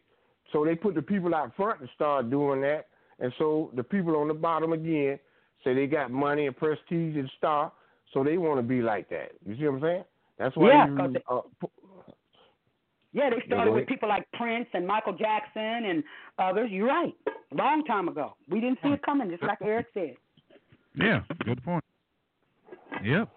so 0.51 0.65
they 0.65 0.75
put 0.75 0.95
the 0.95 1.01
people 1.01 1.33
out 1.35 1.55
front 1.55 1.79
and 1.81 1.89
start 1.95 2.29
doing 2.29 2.61
that, 2.61 2.87
and 3.19 3.31
so 3.37 3.71
the 3.75 3.83
people 3.83 4.15
on 4.17 4.27
the 4.27 4.33
bottom 4.33 4.73
again 4.73 5.19
say 5.63 5.73
they 5.75 5.87
got 5.87 6.09
money 6.11 6.47
and 6.47 6.57
prestige 6.57 7.15
and 7.15 7.29
star, 7.37 7.71
so 8.13 8.23
they 8.23 8.37
want 8.37 8.57
to 8.57 8.63
be 8.63 8.81
like 8.81 9.07
that. 9.09 9.31
You 9.45 9.55
see 9.55 9.65
what 9.67 9.75
I'm 9.75 9.81
saying? 9.81 10.03
That's 10.39 10.55
why 10.55 10.67
Yeah, 10.69 10.87
you, 10.87 10.95
'cause 10.97 11.13
they- 11.13 11.23
uh, 11.29 11.41
pu- 11.59 11.71
Yeah, 13.13 13.29
they 13.29 13.41
started 13.45 13.71
with 13.71 13.79
ahead. 13.83 13.87
people 13.89 14.09
like 14.09 14.25
Prince 14.31 14.67
and 14.73 14.87
Michael 14.87 15.13
Jackson 15.13 15.61
and 15.85 16.03
others. 16.39 16.71
You're 16.71 16.87
right. 16.87 17.13
A 17.51 17.55
long 17.55 17.83
time 17.83 18.07
ago. 18.07 18.35
We 18.47 18.61
didn't 18.61 18.79
see 18.81 18.89
it 18.89 19.01
coming, 19.03 19.29
just 19.29 19.43
like 19.43 19.57
Eric 19.61 19.87
said. 19.93 20.15
Yeah, 20.95 21.21
good 21.43 21.61
point. 21.63 21.83
Yep. 23.03 23.29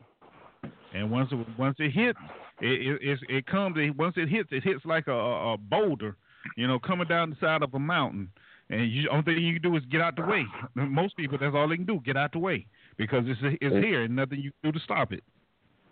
And 0.95 1.11
once 1.11 1.31
it, 1.33 1.39
once 1.59 1.77
it 1.81 1.91
hits, 1.91 2.19
it 2.61 2.67
it 2.87 3.03
it's- 3.03 3.27
it 3.29 3.47
comes. 3.47 3.77
It, 3.79 3.97
once 3.97 4.15
it 4.17 4.29
hits, 4.29 4.49
it 4.53 4.63
hits 4.63 4.85
like 4.85 5.07
a, 5.09 5.13
a 5.13 5.55
a 5.55 5.57
boulder, 5.59 6.17
you 6.57 6.67
know, 6.67 6.79
coming 6.79 7.07
down 7.09 7.31
the 7.31 7.37
side 7.41 7.63
of 7.63 7.75
a 7.75 7.79
mountain. 7.79 8.31
And 8.71 8.91
you 8.91 9.09
only 9.11 9.25
thing 9.25 9.39
you 9.45 9.61
can 9.61 9.71
do 9.71 9.77
is 9.77 9.85
get 9.91 10.01
out 10.01 10.17
the 10.17 10.23
way. 10.23 10.45
Most 10.75 11.17
people, 11.19 11.37
that's 11.39 11.55
all 11.55 11.69
they 11.69 11.77
can 11.77 11.85
do, 11.85 12.01
get 12.05 12.17
out 12.17 12.33
the 12.33 12.39
way 12.39 12.67
because 12.97 13.25
it's 13.27 13.41
it's 13.61 13.77
here 13.85 14.05
and 14.05 14.17
nothing 14.17 14.41
you 14.41 14.53
can 14.63 14.73
do 14.73 14.79
to 14.79 14.85
stop 14.85 15.13
it. 15.13 15.23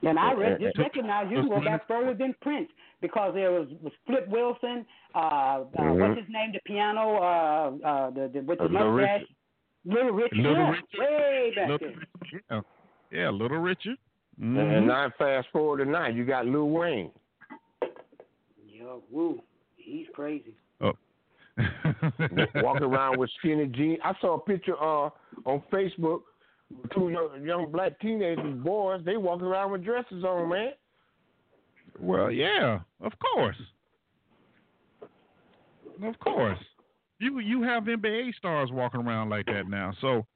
And 0.04 0.18
I 0.18 0.32
re- 0.32 0.56
just 0.58 0.78
recognize 0.78 1.30
you 1.30 1.36
can 1.40 1.48
go 1.48 1.60
back 1.62 1.86
further 1.86 2.14
than 2.14 2.34
Prince 2.40 2.68
because 3.00 3.34
there 3.34 3.52
was, 3.52 3.68
was 3.82 3.92
Flip 4.06 4.26
Wilson, 4.28 4.84
uh, 5.14 5.18
uh, 5.18 5.64
Mhm. 5.78 6.00
what's 6.00 6.20
his 6.20 6.28
name, 6.28 6.50
the 6.52 6.60
piano, 6.64 7.18
uh, 7.18 7.86
uh, 7.86 8.10
the, 8.10 8.28
the 8.32 8.40
with 8.40 8.58
the 8.58 8.64
Uh, 8.64 8.68
Little 8.68 8.92
mustache, 8.92 9.20
Richard. 9.20 9.34
Little 9.84 10.12
Richard, 10.12 10.38
Little 10.38 10.52
yeah, 10.56 10.70
Richard. 10.70 10.98
way 10.98 11.52
back 11.54 11.68
Little, 11.68 11.88
there. 12.30 12.42
yeah, 12.50 12.60
yeah, 13.20 13.30
Little 13.30 13.58
Richard. 13.58 13.96
And, 14.42 14.56
Mhm. 14.56 14.78
and 14.78 14.86
now 14.88 15.08
fast 15.18 15.48
forward 15.52 15.78
to 15.78 15.84
now, 15.90 16.08
you 16.08 16.24
got 16.24 16.46
Lil 16.46 16.68
Wayne. 16.68 17.10
Yeah, 18.66 18.96
woo, 19.10 19.40
he's 19.76 20.06
crazy. 20.14 20.54
Oh. 20.80 20.92
walking 22.56 22.82
around 22.82 23.18
with 23.18 23.30
skinny 23.38 23.66
jeans. 23.66 24.00
I 24.04 24.14
saw 24.20 24.34
a 24.34 24.40
picture 24.40 24.76
uh 24.82 25.10
on 25.44 25.62
Facebook 25.72 26.22
two 26.92 27.10
young, 27.10 27.44
young 27.44 27.70
black 27.70 27.98
teenagers, 28.00 28.58
boys. 28.64 29.04
They 29.04 29.16
walking 29.16 29.46
around 29.46 29.70
with 29.72 29.84
dresses 29.84 30.24
on, 30.24 30.48
man. 30.48 30.72
Well, 32.00 32.30
yeah, 32.30 32.80
of 33.00 33.12
course, 33.18 33.56
of 36.02 36.18
course. 36.20 36.58
You 37.18 37.38
you 37.38 37.62
have 37.62 37.84
NBA 37.84 38.34
stars 38.34 38.70
walking 38.72 39.02
around 39.02 39.28
like 39.28 39.46
that 39.46 39.68
now, 39.68 39.92
so 40.00 40.26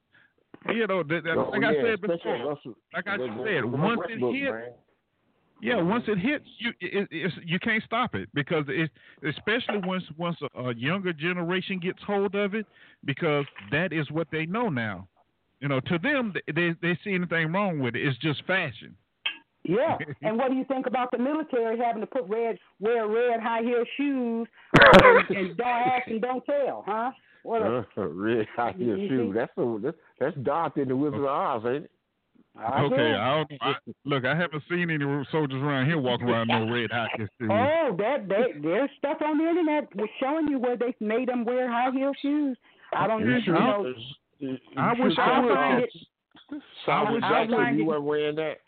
you 0.75 0.87
know, 0.87 1.03
that, 1.03 1.25
that, 1.25 1.37
Oh, 1.37 1.51
like 1.51 1.65
I 1.65 1.75
said 1.83 2.01
before, 2.01 2.49
Russell- 2.49 2.77
like 2.95 3.07
I 3.07 3.17
the- 3.17 3.27
the- 3.27 3.45
said, 3.45 3.65
once 3.65 3.99
Westbrook, 3.99 4.35
it 4.35 4.39
hits, 4.39 4.53
man. 4.53 4.73
yeah, 5.63 5.81
once 5.83 6.05
it 6.09 6.19
hits, 6.19 6.45
you 6.59 6.71
it, 6.81 7.09
it's, 7.11 7.35
you 7.45 7.59
can't 7.59 7.83
stop 7.85 8.15
it 8.15 8.29
because 8.35 8.65
it, 8.69 8.91
especially 9.27 9.79
once 9.85 10.05
once 10.17 10.37
a, 10.55 10.61
a 10.61 10.75
younger 10.75 11.13
generation 11.13 11.79
gets 11.79 12.03
hold 12.03 12.35
of 12.35 12.55
it, 12.55 12.67
because 13.05 13.45
that 13.71 13.93
is 13.93 14.11
what 14.11 14.29
they 14.31 14.47
know 14.47 14.69
now. 14.69 15.09
You 15.61 15.69
know, 15.69 15.81
to 15.81 15.99
them, 15.99 16.35
they 16.55 16.75
they 16.83 16.99
see 17.03 17.15
anything 17.15 17.53
wrong 17.53 17.79
with 17.79 17.97
it. 17.97 18.07
It's 18.07 18.19
just 18.19 18.45
fashion. 18.47 18.95
Yeah, 19.65 19.97
and 20.23 20.37
what 20.37 20.51
do 20.51 20.57
you 20.57 20.65
think 20.65 20.87
about 20.87 21.11
the 21.11 21.19
military 21.19 21.77
having 21.79 22.01
to 22.03 22.07
put 22.07 22.29
red, 22.29 22.59
wear 22.79 23.09
red 23.09 23.41
high 23.41 23.63
heel 23.63 23.83
shoes, 23.97 24.47
and, 24.81 25.31
and 25.37 25.57
don't 25.57 25.67
ask 25.67 26.07
and 26.09 26.21
don't 26.23 26.45
tell, 26.45 26.85
huh? 26.87 27.11
What 27.47 27.63
a, 27.63 27.87
Uh, 27.97 28.07
red 28.09 28.47
high 28.57 28.73
heel 28.77 28.97
You 28.99 29.09
shoes. 29.09 29.33
see? 29.33 29.39
That's 29.39 29.53
a, 29.57 29.79
that's 29.83 29.97
that's 30.19 30.37
Dorothy 30.39 30.81
in 30.83 30.89
the 30.89 30.97
Wizard 30.97 31.21
of 31.21 31.27
Oz, 31.27 31.63
ain't 31.67 31.85
it? 31.85 31.91
okay, 32.59 33.13
I 33.15 33.45
I, 33.61 33.75
look, 34.05 34.25
I 34.25 34.35
haven't 34.35 34.63
seen 34.69 34.91
any 34.91 35.05
soldiers 35.31 35.63
around 35.63 35.87
here 35.87 35.99
walking 35.99 36.29
around 36.29 36.49
no 36.49 36.69
red 36.73 36.91
high 36.91 37.07
heel 37.17 37.27
shoes. 37.39 37.51
Oh, 37.53 37.95
that 37.99 38.29
that 38.29 38.47
there's 38.63 38.91
stuff 38.99 39.19
on 39.25 39.39
the 39.39 39.45
internet 39.49 39.95
was 39.95 40.09
showing 40.21 40.49
you 40.49 40.59
where 40.59 40.77
they 40.77 40.95
made 41.01 41.29
them 41.29 41.45
wear 41.45 41.71
high 41.71 41.91
heel 41.93 42.13
shoes. 42.21 42.57
I 42.95 43.07
don't 43.07 43.21
You 43.21 43.53
know. 43.53 43.83
know 44.41 44.57
I 44.77 44.93
wish 44.99 45.19
I 45.19 45.23
I'll 45.23 45.43
would. 45.45 45.55
find 45.55 45.83
catch- 45.83 45.95
it. 45.95 46.07
Wish 46.53 46.63
I 46.89 47.47
Jackson, 47.47 47.57
would. 47.57 47.77
you 47.79 47.85
weren't 47.87 48.05
wearing 48.05 48.37
that. 48.37 48.59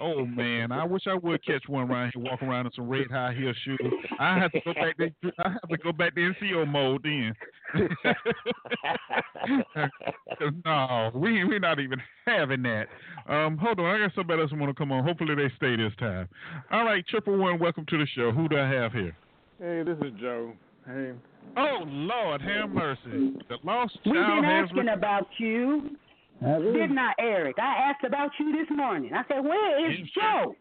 Oh 0.00 0.24
man, 0.24 0.72
I 0.72 0.84
wish 0.84 1.06
I 1.06 1.14
would 1.14 1.44
catch 1.44 1.68
one 1.68 1.90
around 1.90 2.12
here 2.14 2.24
walking 2.24 2.48
around 2.48 2.66
in 2.66 2.72
some 2.72 2.88
red 2.88 3.10
high 3.10 3.34
heel 3.34 3.52
shoes. 3.64 3.80
I 4.18 4.38
have 4.38 4.50
to 4.52 4.60
go 4.64 4.72
back 4.74 4.96
to 4.96 5.10
I 5.38 5.50
have 5.50 5.68
to 5.68 5.76
go 5.78 5.92
back 5.92 6.14
to 6.14 6.20
NCO 6.20 6.66
mode 6.66 7.02
then. 7.02 7.34
no, 10.64 11.10
we 11.14 11.44
we're 11.44 11.58
not 11.58 11.80
even 11.80 12.00
having 12.26 12.62
that. 12.62 12.86
Um, 13.28 13.58
hold 13.58 13.80
on, 13.80 13.86
I 13.86 13.98
got 13.98 14.14
somebody 14.14 14.42
else 14.42 14.52
want 14.52 14.68
to 14.68 14.74
come 14.74 14.92
on. 14.92 15.04
Hopefully 15.04 15.34
they 15.34 15.50
stay 15.56 15.76
this 15.76 15.92
time. 15.98 16.28
All 16.70 16.84
right, 16.84 17.04
triple 17.06 17.36
one, 17.36 17.58
welcome 17.58 17.84
to 17.86 17.98
the 17.98 18.06
show. 18.14 18.30
Who 18.32 18.48
do 18.48 18.58
I 18.58 18.68
have 18.68 18.92
here? 18.92 19.16
Hey, 19.60 19.82
this 19.82 19.98
is 19.98 20.12
Joe. 20.20 20.52
Hey. 20.86 21.12
Oh 21.56 21.84
Lord, 21.86 22.42
have 22.42 22.70
mercy. 22.70 23.34
The 23.48 23.58
lost 23.62 23.96
We've 24.04 24.14
child 24.14 24.42
been 24.42 24.50
has 24.50 24.68
asking 24.68 24.88
about 24.88 25.28
you. 25.38 25.90
Didn't 26.44 26.98
I, 26.98 27.12
Eric? 27.18 27.56
I 27.58 27.90
asked 27.90 28.04
about 28.04 28.30
you 28.38 28.52
this 28.52 28.76
morning. 28.76 29.12
I 29.14 29.22
said, 29.28 29.44
Where 29.44 29.90
is 29.90 29.98
Joe? 30.14 30.54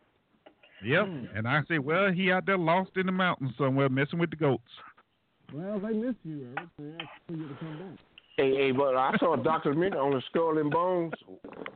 Yep, 0.84 1.08
and 1.36 1.48
I 1.48 1.62
said, 1.68 1.80
well, 1.80 2.12
he 2.12 2.32
out 2.32 2.46
there 2.46 2.58
lost 2.58 2.92
in 2.98 3.06
the 3.06 3.12
mountains 3.12 3.52
somewhere, 3.58 3.88
messing 3.90 4.20
with 4.20 4.30
the 4.30 4.36
goats. 4.36 4.64
Well, 5.54 5.80
they 5.80 5.94
miss 5.94 6.16
you, 6.24 6.48
Eric. 6.58 6.70
They 6.78 7.04
asked 7.04 7.10
for 7.28 7.34
you 7.34 7.48
to 7.48 7.56
come 7.56 7.78
back. 7.78 8.00
Hey, 8.38 8.56
hey, 8.56 8.72
but 8.72 8.96
I 8.96 9.16
saw 9.20 9.40
a 9.40 9.44
documentary 9.44 10.00
on 10.00 10.12
the 10.12 10.22
Skull 10.30 10.58
and 10.58 10.72
Bones 10.72 11.14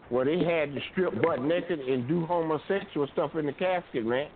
where 0.09 0.25
they 0.25 0.39
had 0.39 0.73
to 0.73 0.81
strip 0.91 1.21
butt 1.21 1.41
naked 1.41 1.79
and 1.79 2.07
do 2.07 2.25
homosexual 2.25 3.07
stuff 3.13 3.35
in 3.35 3.45
the 3.45 3.53
casket, 3.53 4.05
man. 4.05 4.27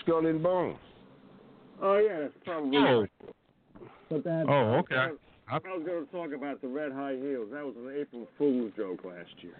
Skull 0.00 0.26
and 0.26 0.42
Bones. 0.42 0.78
Oh 1.82 1.98
yeah, 1.98 2.20
that's 2.20 2.32
probably. 2.44 2.78
Oh. 2.78 3.06
But 4.08 4.24
that. 4.24 4.46
Oh, 4.48 4.78
okay. 4.78 4.94
I, 4.94 5.10
I 5.52 5.56
was 5.56 5.82
going 5.84 6.06
to 6.06 6.12
talk 6.12 6.32
about 6.32 6.60
the 6.60 6.68
red 6.68 6.92
high 6.92 7.16
heels. 7.16 7.48
That 7.52 7.64
was 7.64 7.74
an 7.76 7.92
April 7.98 8.28
Fool's 8.38 8.72
joke 8.76 9.04
last 9.04 9.30
year. 9.40 9.56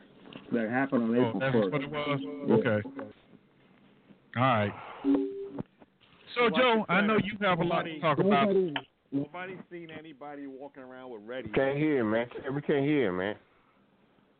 That 0.52 0.70
happened 0.70 1.02
on 1.04 1.16
Oh, 1.16 1.28
April 1.28 1.40
that's 1.40 1.54
first. 1.54 1.72
what 1.72 1.82
it 1.82 1.90
was. 1.90 2.20
Okay. 2.60 2.88
All 4.36 4.42
right. 4.42 4.72
So, 6.36 6.48
Joe, 6.56 6.86
I 6.88 7.00
know 7.00 7.16
you 7.16 7.36
have 7.40 7.58
a 7.58 7.64
lot 7.64 7.82
to 7.82 7.98
talk 8.00 8.18
about. 8.18 8.48
Nobody- 8.48 8.74
Nobody 9.12 9.58
seen 9.72 9.88
anybody 9.90 10.46
walking 10.46 10.84
around 10.84 11.10
with 11.10 11.22
red 11.26 11.44
heels? 11.46 11.54
Can't 11.56 11.76
hear, 11.76 12.04
man. 12.04 12.28
We 12.54 12.62
can't 12.62 12.84
hear, 12.84 13.10
man. 13.12 13.34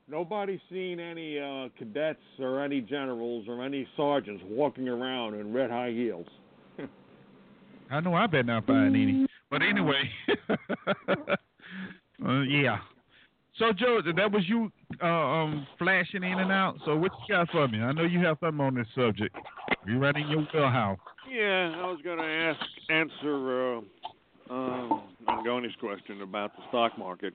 Nobody 0.08 0.60
seen 0.70 1.00
any 1.00 1.40
uh, 1.40 1.70
cadets 1.76 2.20
or 2.38 2.62
any 2.62 2.80
generals 2.80 3.46
or 3.48 3.64
any 3.64 3.84
sergeants 3.96 4.44
walking 4.48 4.88
around 4.88 5.34
in 5.34 5.52
red 5.52 5.70
high 5.70 5.90
heels. 5.90 6.26
I 7.90 7.98
know 7.98 8.14
I 8.14 8.28
better 8.28 8.44
not 8.44 8.64
buying 8.64 8.94
any. 8.94 9.26
But 9.50 9.62
anyway, 9.62 10.08
uh, 12.26 12.40
yeah. 12.42 12.78
So, 13.58 13.72
Joe, 13.72 14.00
that 14.16 14.32
was 14.32 14.44
you 14.48 14.70
uh, 15.02 15.06
um, 15.06 15.66
flashing 15.78 16.22
in 16.22 16.38
and 16.38 16.52
out. 16.52 16.76
So, 16.84 16.96
what 16.96 17.10
you 17.28 17.34
got 17.34 17.50
for 17.50 17.68
me? 17.68 17.80
I 17.80 17.92
know 17.92 18.04
you 18.04 18.20
have 18.20 18.38
something 18.40 18.60
on 18.64 18.74
this 18.74 18.86
subject. 18.94 19.36
You 19.86 19.98
right 19.98 20.14
in 20.16 20.28
your 20.28 20.46
wheelhouse. 20.52 20.98
Yeah, 21.30 21.74
I 21.76 21.86
was 21.86 22.00
going 22.02 22.18
to 22.18 22.24
ask, 22.24 22.60
answer 22.90 23.76
uh, 23.76 23.80
um, 24.50 25.02
Ngoni's 25.28 25.74
question 25.80 26.22
about 26.22 26.56
the 26.56 26.62
stock 26.68 26.96
market. 26.98 27.34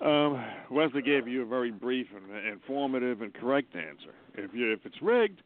Um, 0.00 0.42
Wesley 0.70 1.02
gave 1.02 1.28
you 1.28 1.42
a 1.42 1.46
very 1.46 1.70
brief 1.70 2.06
and 2.14 2.46
informative 2.46 3.20
and 3.20 3.32
correct 3.34 3.74
answer. 3.76 4.14
If 4.34 4.54
you 4.54 4.72
if 4.72 4.80
it's 4.84 5.00
rigged, 5.02 5.42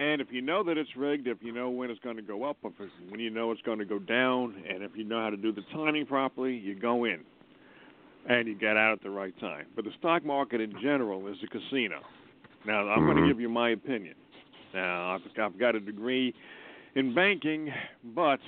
and 0.00 0.20
if 0.20 0.28
you 0.30 0.40
know 0.40 0.62
that 0.62 0.78
it's 0.78 0.96
rigged, 0.96 1.26
if 1.26 1.38
you 1.40 1.52
know 1.52 1.70
when 1.70 1.90
it's 1.90 2.00
going 2.00 2.16
to 2.16 2.22
go 2.22 2.44
up, 2.44 2.56
if 2.64 2.72
it's, 2.78 2.92
when 3.08 3.20
you 3.20 3.30
know 3.30 3.50
it's 3.50 3.62
going 3.62 3.78
to 3.78 3.84
go 3.84 3.98
down, 3.98 4.62
and 4.68 4.82
if 4.82 4.92
you 4.94 5.04
know 5.04 5.20
how 5.20 5.30
to 5.30 5.36
do 5.36 5.52
the 5.52 5.62
timing 5.72 6.06
properly, 6.06 6.56
you 6.56 6.74
go 6.74 7.04
in, 7.04 7.20
and 8.28 8.46
you 8.46 8.54
get 8.54 8.76
out 8.76 8.92
at 8.92 9.02
the 9.02 9.10
right 9.10 9.38
time. 9.40 9.66
But 9.74 9.84
the 9.84 9.92
stock 9.98 10.24
market 10.24 10.60
in 10.60 10.72
general 10.80 11.26
is 11.26 11.36
a 11.42 11.46
casino. 11.46 12.00
Now, 12.66 12.88
I'm 12.88 13.06
going 13.06 13.16
to 13.16 13.26
give 13.26 13.40
you 13.40 13.48
my 13.48 13.70
opinion. 13.70 14.14
Now, 14.74 15.14
I've, 15.14 15.20
I've 15.40 15.58
got 15.58 15.74
a 15.74 15.80
degree 15.80 16.34
in 16.94 17.14
banking, 17.14 17.72
but 18.14 18.40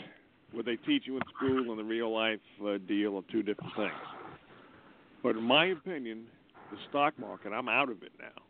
what 0.52 0.66
they 0.66 0.76
teach 0.76 1.04
you 1.06 1.16
in 1.16 1.22
school 1.36 1.70
and 1.70 1.78
the 1.78 1.84
real 1.84 2.12
life 2.12 2.40
uh, 2.64 2.78
deal 2.86 3.16
are 3.16 3.22
two 3.30 3.42
different 3.42 3.74
things. 3.76 3.92
But 5.22 5.36
in 5.36 5.42
my 5.42 5.66
opinion, 5.66 6.26
the 6.70 6.76
stock 6.88 7.18
market, 7.18 7.52
I'm 7.52 7.68
out 7.68 7.90
of 7.90 8.02
it 8.02 8.12
now. 8.18 8.42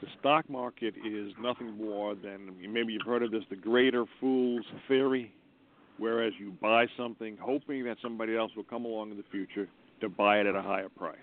The 0.00 0.06
stock 0.18 0.48
market 0.48 0.94
is 1.04 1.32
nothing 1.40 1.76
more 1.76 2.14
than 2.14 2.56
maybe 2.72 2.92
you've 2.92 3.06
heard 3.06 3.22
of 3.22 3.30
this, 3.30 3.42
the 3.50 3.56
greater 3.56 4.04
fool's 4.20 4.64
theory, 4.88 5.32
whereas 5.98 6.32
you 6.38 6.52
buy 6.60 6.86
something 6.96 7.36
hoping 7.40 7.84
that 7.84 7.98
somebody 8.02 8.36
else 8.36 8.52
will 8.56 8.64
come 8.64 8.84
along 8.84 9.10
in 9.10 9.16
the 9.16 9.24
future 9.30 9.68
to 10.00 10.08
buy 10.08 10.38
it 10.38 10.46
at 10.46 10.54
a 10.54 10.62
higher 10.62 10.88
price. 10.88 11.16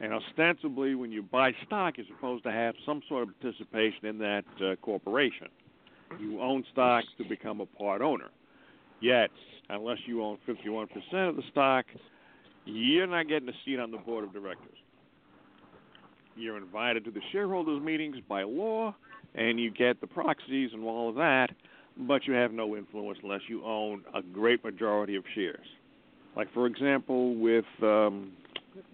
And 0.00 0.12
ostensibly, 0.12 0.94
when 0.94 1.12
you 1.12 1.22
buy 1.22 1.52
stock, 1.66 1.96
you're 1.96 2.06
supposed 2.06 2.44
to 2.44 2.52
have 2.52 2.74
some 2.84 3.00
sort 3.08 3.28
of 3.28 3.40
participation 3.40 4.06
in 4.06 4.18
that 4.18 4.44
uh, 4.60 4.76
corporation. 4.76 5.48
You 6.18 6.40
own 6.40 6.64
stock 6.72 7.04
to 7.18 7.24
become 7.24 7.60
a 7.60 7.66
part 7.66 8.02
owner. 8.02 8.28
Yet, 9.00 9.30
unless 9.68 9.98
you 10.06 10.22
own 10.22 10.38
51% 10.48 10.88
of 11.28 11.36
the 11.36 11.42
stock, 11.50 11.86
you're 12.64 13.06
not 13.06 13.28
getting 13.28 13.48
a 13.48 13.52
seat 13.64 13.78
on 13.78 13.90
the 13.90 13.98
board 13.98 14.24
of 14.24 14.32
directors. 14.32 14.76
You're 16.36 16.56
invited 16.56 17.04
to 17.04 17.10
the 17.10 17.20
shareholders' 17.32 17.82
meetings 17.82 18.16
by 18.28 18.42
law, 18.42 18.94
and 19.34 19.58
you 19.58 19.70
get 19.70 20.00
the 20.00 20.06
proxies 20.06 20.70
and 20.72 20.84
all 20.84 21.08
of 21.08 21.14
that, 21.16 21.48
but 21.96 22.26
you 22.26 22.34
have 22.34 22.52
no 22.52 22.76
influence 22.76 23.18
unless 23.22 23.42
you 23.48 23.64
own 23.64 24.02
a 24.14 24.22
great 24.22 24.64
majority 24.64 25.16
of 25.16 25.24
shares. 25.34 25.66
Like, 26.36 26.52
for 26.52 26.66
example, 26.66 27.36
with 27.36 27.64
um, 27.82 28.32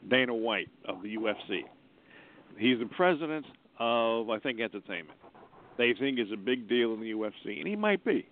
Dana 0.09 0.35
White 0.35 0.69
of 0.85 1.03
the 1.03 1.17
UFC. 1.17 1.62
He's 2.59 2.79
the 2.79 2.87
president 2.87 3.47
of, 3.79 4.29
I 4.29 4.39
think, 4.39 4.61
entertainment. 4.61 5.19
They 5.79 5.95
think 5.99 6.19
is 6.19 6.31
a 6.33 6.37
big 6.37 6.69
deal 6.69 6.93
in 6.93 7.01
the 7.01 7.12
UFC, 7.12 7.59
and 7.59 7.67
he 7.67 7.77
might 7.77 8.05
be. 8.05 8.27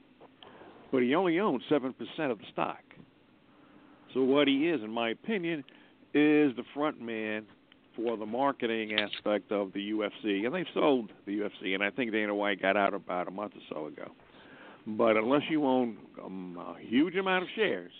But 0.93 1.03
he 1.03 1.15
only 1.15 1.39
owns 1.41 1.63
7% 1.71 1.95
of 2.31 2.39
the 2.39 2.45
stock. 2.53 2.83
So 4.13 4.23
what 4.23 4.49
he 4.49 4.69
is, 4.69 4.83
in 4.83 4.91
my 4.91 5.11
opinion, 5.11 5.61
is 6.15 6.55
the 6.57 6.65
front 6.75 7.01
man 7.01 7.47
for 7.99 8.17
the 8.17 8.27
marketing 8.27 8.99
aspect 8.99 9.51
of 9.51 9.73
the 9.73 9.91
UFC. 9.91 10.47
And 10.47 10.55
they've 10.55 10.67
sold 10.73 11.11
the 11.27 11.33
UFC, 11.39 11.75
and 11.75 11.83
I 11.83 11.91
think 11.91 12.13
Dana 12.13 12.35
White 12.35 12.63
got 12.63 12.77
out 12.77 12.95
about 12.95 13.29
a 13.29 13.31
month 13.31 13.55
or 13.57 13.75
so 13.75 13.87
ago. 13.87 14.13
But 14.87 15.17
unless 15.17 15.43
you 15.51 15.67
own 15.67 15.99
um, 16.25 16.57
a 16.59 16.81
huge 16.81 17.17
amount 17.17 17.43
of 17.43 17.49
shares, 17.55 17.93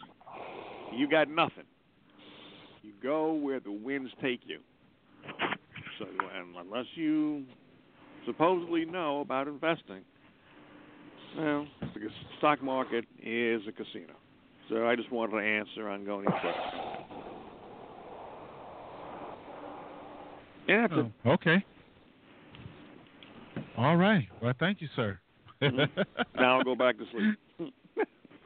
you 0.97 1.09
got 1.09 1.29
nothing. 1.29 1.65
You 2.83 2.93
go 3.03 3.33
where 3.33 3.61
the 3.61 3.73
winds 3.73 4.11
take 4.23 4.41
you. 4.47 4.61
So, 5.99 6.07
and 6.07 6.55
unless 6.57 6.87
you 6.95 7.45
supposedly 8.25 8.85
know 8.85 9.21
about 9.21 9.49
investing, 9.49 10.03
well, 11.37 11.67
the 11.95 12.09
stock 12.39 12.63
market 12.63 13.05
is 13.23 13.63
a 13.69 13.73
casino. 13.73 14.15
So 14.69 14.87
I 14.87 14.97
just 14.97 15.11
wanted 15.11 15.33
to 15.33 15.47
answer 15.47 15.89
on 15.89 16.05
going 16.05 16.27
question. 16.27 17.18
Yeah, 20.69 20.87
that's 20.87 21.01
it. 21.01 21.13
Oh, 21.25 21.31
okay. 21.33 21.65
All 23.77 23.97
right. 23.97 24.29
Well, 24.43 24.53
thank 24.61 24.81
you, 24.81 24.89
sir. 24.95 25.19
Mhm. 25.63 25.89
now 26.37 26.59
I'll 26.59 26.65
go 26.65 26.77
back 26.77 26.97
to 26.99 27.05
sleep. 27.11 27.39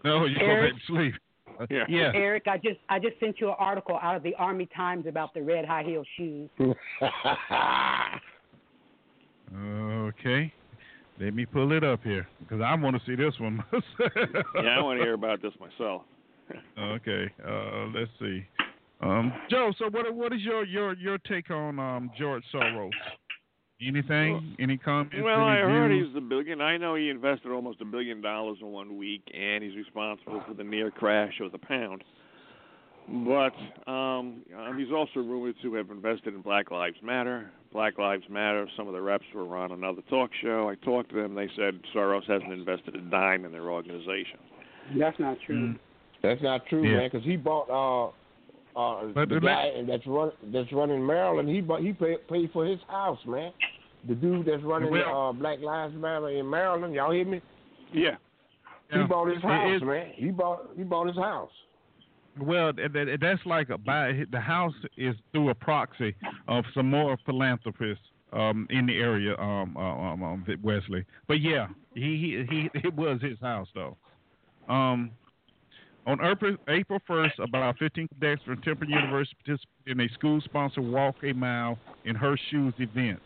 no, 0.04 0.24
you 0.24 0.36
Eric? 0.40 0.72
go 0.72 0.76
back 0.76 0.80
to 0.80 0.86
sleep. 0.86 1.14
Yeah. 1.70 1.84
Yeah. 1.88 2.12
Eric, 2.14 2.44
I 2.46 2.56
just 2.56 2.78
I 2.88 2.98
just 2.98 3.18
sent 3.20 3.40
you 3.40 3.48
an 3.48 3.56
article 3.58 3.98
out 4.00 4.16
of 4.16 4.22
the 4.22 4.34
Army 4.36 4.68
Times 4.74 5.06
about 5.06 5.34
the 5.34 5.42
red 5.42 5.64
high 5.64 5.82
heel 5.82 6.04
shoes. 6.16 6.48
Okay. 9.54 10.52
Let 11.20 11.34
me 11.34 11.44
pull 11.44 11.72
it 11.72 11.84
up 11.84 12.02
here 12.02 12.26
because 12.40 12.62
I 12.62 12.74
want 12.74 12.96
to 12.96 13.02
see 13.04 13.14
this 13.14 13.38
one. 13.38 13.62
yeah, 13.72 14.78
I 14.78 14.82
want 14.82 14.98
to 14.98 15.04
hear 15.04 15.12
about 15.12 15.42
this 15.42 15.52
myself. 15.60 16.02
Okay. 16.78 17.30
Uh, 17.46 17.86
let's 17.94 18.10
see. 18.18 18.46
Um, 19.02 19.32
Joe, 19.50 19.72
so 19.78 19.86
what 19.90 20.12
what 20.14 20.32
is 20.32 20.40
your 20.42 20.64
your 20.64 20.94
your 20.94 21.18
take 21.18 21.50
on 21.50 21.78
um, 21.78 22.10
George 22.18 22.44
Soros? 22.54 22.90
Anything? 23.84 24.54
Any 24.60 24.76
comments? 24.76 25.14
Well, 25.20 25.40
any 25.40 25.58
I 25.58 25.62
heard 25.62 25.90
views? 25.90 26.08
he's 26.08 26.16
a 26.16 26.20
billion. 26.20 26.60
I 26.60 26.76
know 26.76 26.94
he 26.94 27.08
invested 27.10 27.50
almost 27.50 27.80
a 27.80 27.84
billion 27.84 28.20
dollars 28.20 28.58
in 28.60 28.68
one 28.68 28.96
week, 28.96 29.22
and 29.34 29.64
he's 29.64 29.74
responsible 29.74 30.42
for 30.46 30.54
the 30.54 30.62
near 30.62 30.90
crash 30.92 31.40
of 31.40 31.50
the 31.50 31.58
pound. 31.58 32.04
But 33.08 33.54
um, 33.90 34.42
um, 34.56 34.76
he's 34.78 34.92
also 34.92 35.18
rumored 35.18 35.56
to 35.62 35.74
have 35.74 35.90
invested 35.90 36.34
in 36.34 36.42
Black 36.42 36.70
Lives 36.70 36.96
Matter. 37.02 37.50
Black 37.72 37.98
Lives 37.98 38.22
Matter. 38.30 38.68
Some 38.76 38.86
of 38.86 38.92
the 38.92 39.00
reps 39.02 39.24
were 39.34 39.56
on 39.56 39.72
another 39.72 40.02
talk 40.08 40.30
show. 40.40 40.68
I 40.68 40.76
talked 40.84 41.10
to 41.10 41.16
them. 41.16 41.34
They 41.34 41.48
said 41.56 41.80
Soros 41.92 42.24
hasn't 42.28 42.52
invested 42.52 42.94
a 42.94 43.00
dime 43.00 43.44
in 43.44 43.50
their 43.50 43.68
organization. 43.70 44.38
That's 44.96 45.18
not 45.18 45.38
true. 45.44 45.74
That's 46.22 46.40
not 46.40 46.64
true, 46.66 46.84
Yeah. 46.88 46.98
man, 46.98 47.10
because 47.12 47.26
he 47.26 47.36
bought 47.36 47.68
uh 47.68 48.12
uh 48.76 49.04
But 49.14 49.28
the 49.28 49.40
guy 49.40 49.70
that's 49.86 50.06
run 50.06 50.32
that's 50.52 50.72
running 50.72 51.04
Maryland. 51.06 51.48
He 51.48 51.62
he 51.84 51.92
paid 51.92 52.26
paid 52.28 52.50
for 52.52 52.64
his 52.64 52.80
house, 52.88 53.18
man. 53.26 53.52
The 54.08 54.14
dude 54.14 54.46
that's 54.46 54.62
running 54.62 54.90
Well- 54.90 55.28
uh 55.28 55.32
Black 55.32 55.60
Lives 55.60 55.94
Matter 55.94 56.30
in 56.30 56.48
Maryland. 56.48 56.94
Y'all 56.94 57.12
hear 57.12 57.24
me? 57.24 57.40
Yeah. 57.92 58.16
He 58.90 58.98
Yeah. 58.98 59.06
bought 59.06 59.28
his 59.28 59.38
It 59.38 59.42
house, 59.44 59.82
man. 59.82 60.10
He 60.14 60.30
bought 60.30 60.70
he 60.76 60.82
bought 60.84 61.06
his 61.08 61.16
house. 61.16 61.50
Well, 62.40 62.72
that, 62.72 62.94
that, 62.94 63.18
that's 63.20 63.44
like 63.44 63.68
a 63.68 63.76
buy. 63.76 64.24
The 64.30 64.40
house 64.40 64.72
is 64.96 65.14
through 65.32 65.50
a 65.50 65.54
proxy 65.54 66.14
of 66.48 66.64
some 66.74 66.88
more 66.88 67.18
philanthropists 67.26 68.04
um, 68.32 68.66
in 68.70 68.86
the 68.86 68.96
area, 68.98 69.36
um, 69.36 69.76
uh, 69.76 69.80
um, 69.80 70.22
um, 70.22 70.46
Wesley. 70.62 71.04
But 71.28 71.40
yeah, 71.42 71.68
he, 71.94 72.46
he 72.48 72.70
he 72.72 72.78
it 72.86 72.94
was 72.94 73.20
his 73.20 73.38
house 73.40 73.68
though. 73.74 73.96
Um, 74.68 75.10
on 76.06 76.18
April 76.24 76.56
April 76.68 76.98
first, 77.06 77.38
about 77.38 77.78
15 77.78 78.08
cadets 78.08 78.42
from 78.44 78.60
Temple 78.62 78.88
University 78.88 79.36
participated 79.44 79.98
in 79.98 80.00
a 80.00 80.08
school-sponsored 80.14 80.84
Walk 80.84 81.16
a 81.22 81.32
Mile 81.32 81.78
in 82.04 82.16
Her 82.16 82.36
Shoes 82.50 82.74
event, 82.78 83.20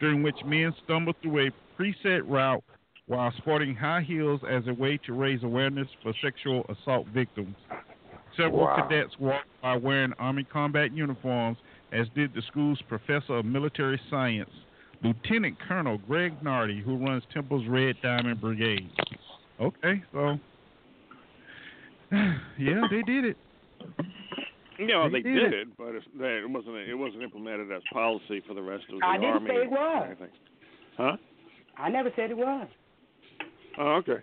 during 0.00 0.22
which 0.22 0.36
men 0.46 0.74
stumbled 0.84 1.16
through 1.22 1.48
a 1.48 1.50
preset 1.80 2.22
route 2.26 2.62
while 3.06 3.32
sporting 3.38 3.74
high 3.74 4.00
heels 4.00 4.40
as 4.48 4.66
a 4.66 4.74
way 4.74 4.98
to 5.04 5.12
raise 5.12 5.42
awareness 5.42 5.88
for 6.02 6.14
sexual 6.22 6.64
assault 6.68 7.06
victims. 7.08 7.56
Several 8.36 8.64
Wow. 8.64 8.76
cadets 8.76 9.18
walked 9.18 9.48
by 9.60 9.76
wearing 9.76 10.14
Army 10.18 10.44
combat 10.44 10.92
uniforms, 10.92 11.58
as 11.92 12.08
did 12.14 12.32
the 12.32 12.40
school's 12.42 12.80
professor 12.82 13.34
of 13.34 13.44
military 13.44 14.00
science, 14.08 14.50
Lieutenant 15.02 15.58
Colonel 15.58 15.98
Greg 15.98 16.42
Nardi, 16.42 16.80
who 16.80 16.96
runs 16.96 17.24
Temple's 17.32 17.66
Red 17.66 17.96
Diamond 18.02 18.40
Brigade. 18.40 18.90
Okay, 19.60 20.02
so 20.12 20.38
yeah, 22.58 22.82
they 22.90 23.02
did 23.02 23.24
it. 23.24 23.36
You 24.78 24.86
know, 24.86 25.08
They 25.08 25.22
they 25.22 25.30
did 25.30 25.34
did 25.34 25.52
it. 25.52 25.60
it, 25.68 25.68
but 25.76 25.94
it's, 25.94 26.06
they, 26.18 26.38
it 26.38 26.50
wasn't 26.50 26.76
it 26.76 26.94
wasn't 26.94 27.22
implemented 27.22 27.70
as 27.72 27.82
policy 27.92 28.42
for 28.46 28.54
the 28.54 28.62
rest 28.62 28.84
of 28.92 28.98
the 29.00 29.06
I 29.06 29.16
didn't 29.16 29.30
army. 29.34 29.48
say 29.50 29.56
it 29.56 29.70
was. 29.70 30.16
Huh? 30.96 31.16
I 31.78 31.88
never 31.88 32.10
said 32.16 32.30
it 32.30 32.36
was. 32.36 32.68
Oh, 33.78 33.94
okay. 33.96 34.16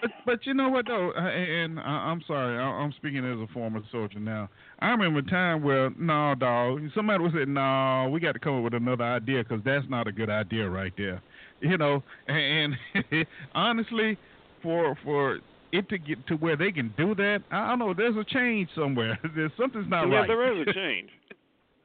But, 0.00 0.10
but 0.26 0.46
you 0.46 0.52
know 0.54 0.68
what 0.68 0.86
though, 0.86 1.10
Uh, 1.16 1.20
and 1.20 1.78
I, 1.80 1.82
I'm 1.82 2.22
sorry, 2.26 2.58
I, 2.58 2.62
I'm 2.62 2.92
speaking 2.92 3.24
as 3.24 3.38
a 3.38 3.50
former 3.52 3.80
soldier 3.90 4.18
now. 4.18 4.48
I 4.80 4.90
remember 4.90 5.20
a 5.20 5.22
time 5.22 5.62
where, 5.62 5.90
no, 5.98 6.34
dog, 6.38 6.80
somebody 6.94 7.22
was 7.24 7.32
saying, 7.34 7.54
no, 7.54 8.08
we 8.12 8.20
got 8.20 8.32
to 8.32 8.38
come 8.38 8.58
up 8.58 8.64
with 8.64 8.74
another 8.74 9.04
idea 9.04 9.42
because 9.42 9.64
that's 9.64 9.86
not 9.88 10.06
a 10.06 10.12
good 10.12 10.28
idea 10.30 10.68
right 10.68 10.92
there. 10.98 11.22
You 11.60 11.78
know, 11.78 12.02
and, 12.28 12.74
and 13.10 13.26
honestly, 13.54 14.18
for 14.62 14.96
for 15.02 15.38
it 15.76 15.88
to 15.90 15.98
get 15.98 16.26
to 16.28 16.34
where 16.36 16.56
they 16.56 16.72
can 16.72 16.92
do 16.96 17.14
that, 17.14 17.42
I 17.50 17.68
don't 17.68 17.78
know. 17.78 17.94
There's 17.94 18.16
a 18.16 18.24
change 18.24 18.68
somewhere. 18.74 19.18
There's 19.36 19.52
something's 19.58 19.88
not 19.88 20.08
yeah, 20.08 20.14
right. 20.16 20.28
Yeah, 20.28 20.34
there 20.34 20.60
is 20.62 20.68
a 20.68 20.72
change. 20.82 21.10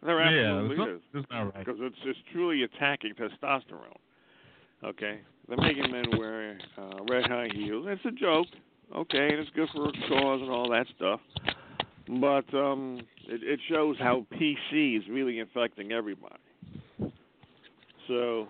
There 0.04 0.20
Yeah, 0.20 0.54
absolutely 0.56 0.78
some- 0.78 0.96
is. 0.96 1.02
it's 1.14 1.32
not 1.32 1.42
right. 1.56 1.66
Because 1.66 1.80
it's 1.82 1.96
it's 2.06 2.20
truly 2.32 2.64
attacking 2.64 3.14
testosterone. 3.16 3.98
Okay, 4.84 5.20
they're 5.48 5.58
making 5.58 5.92
men 5.92 6.06
wear 6.18 6.58
uh, 6.78 7.04
red 7.10 7.28
high 7.28 7.50
heels. 7.54 7.86
It's 7.88 8.04
a 8.06 8.12
joke. 8.12 8.48
Okay, 8.96 9.30
and 9.30 9.40
it's 9.40 9.50
good 9.52 9.70
for 9.74 9.88
a 9.88 9.92
cause 10.10 10.42
and 10.42 10.50
all 10.50 10.70
that 10.72 10.86
stuff. 10.98 11.20
But 12.20 12.52
um, 12.58 13.00
it, 13.28 13.42
it 13.44 13.60
shows 13.70 13.96
how 14.00 14.26
PC 14.34 14.98
is 14.98 15.04
really 15.10 15.40
infecting 15.40 15.92
everybody. 15.92 16.36
So, 18.08 18.48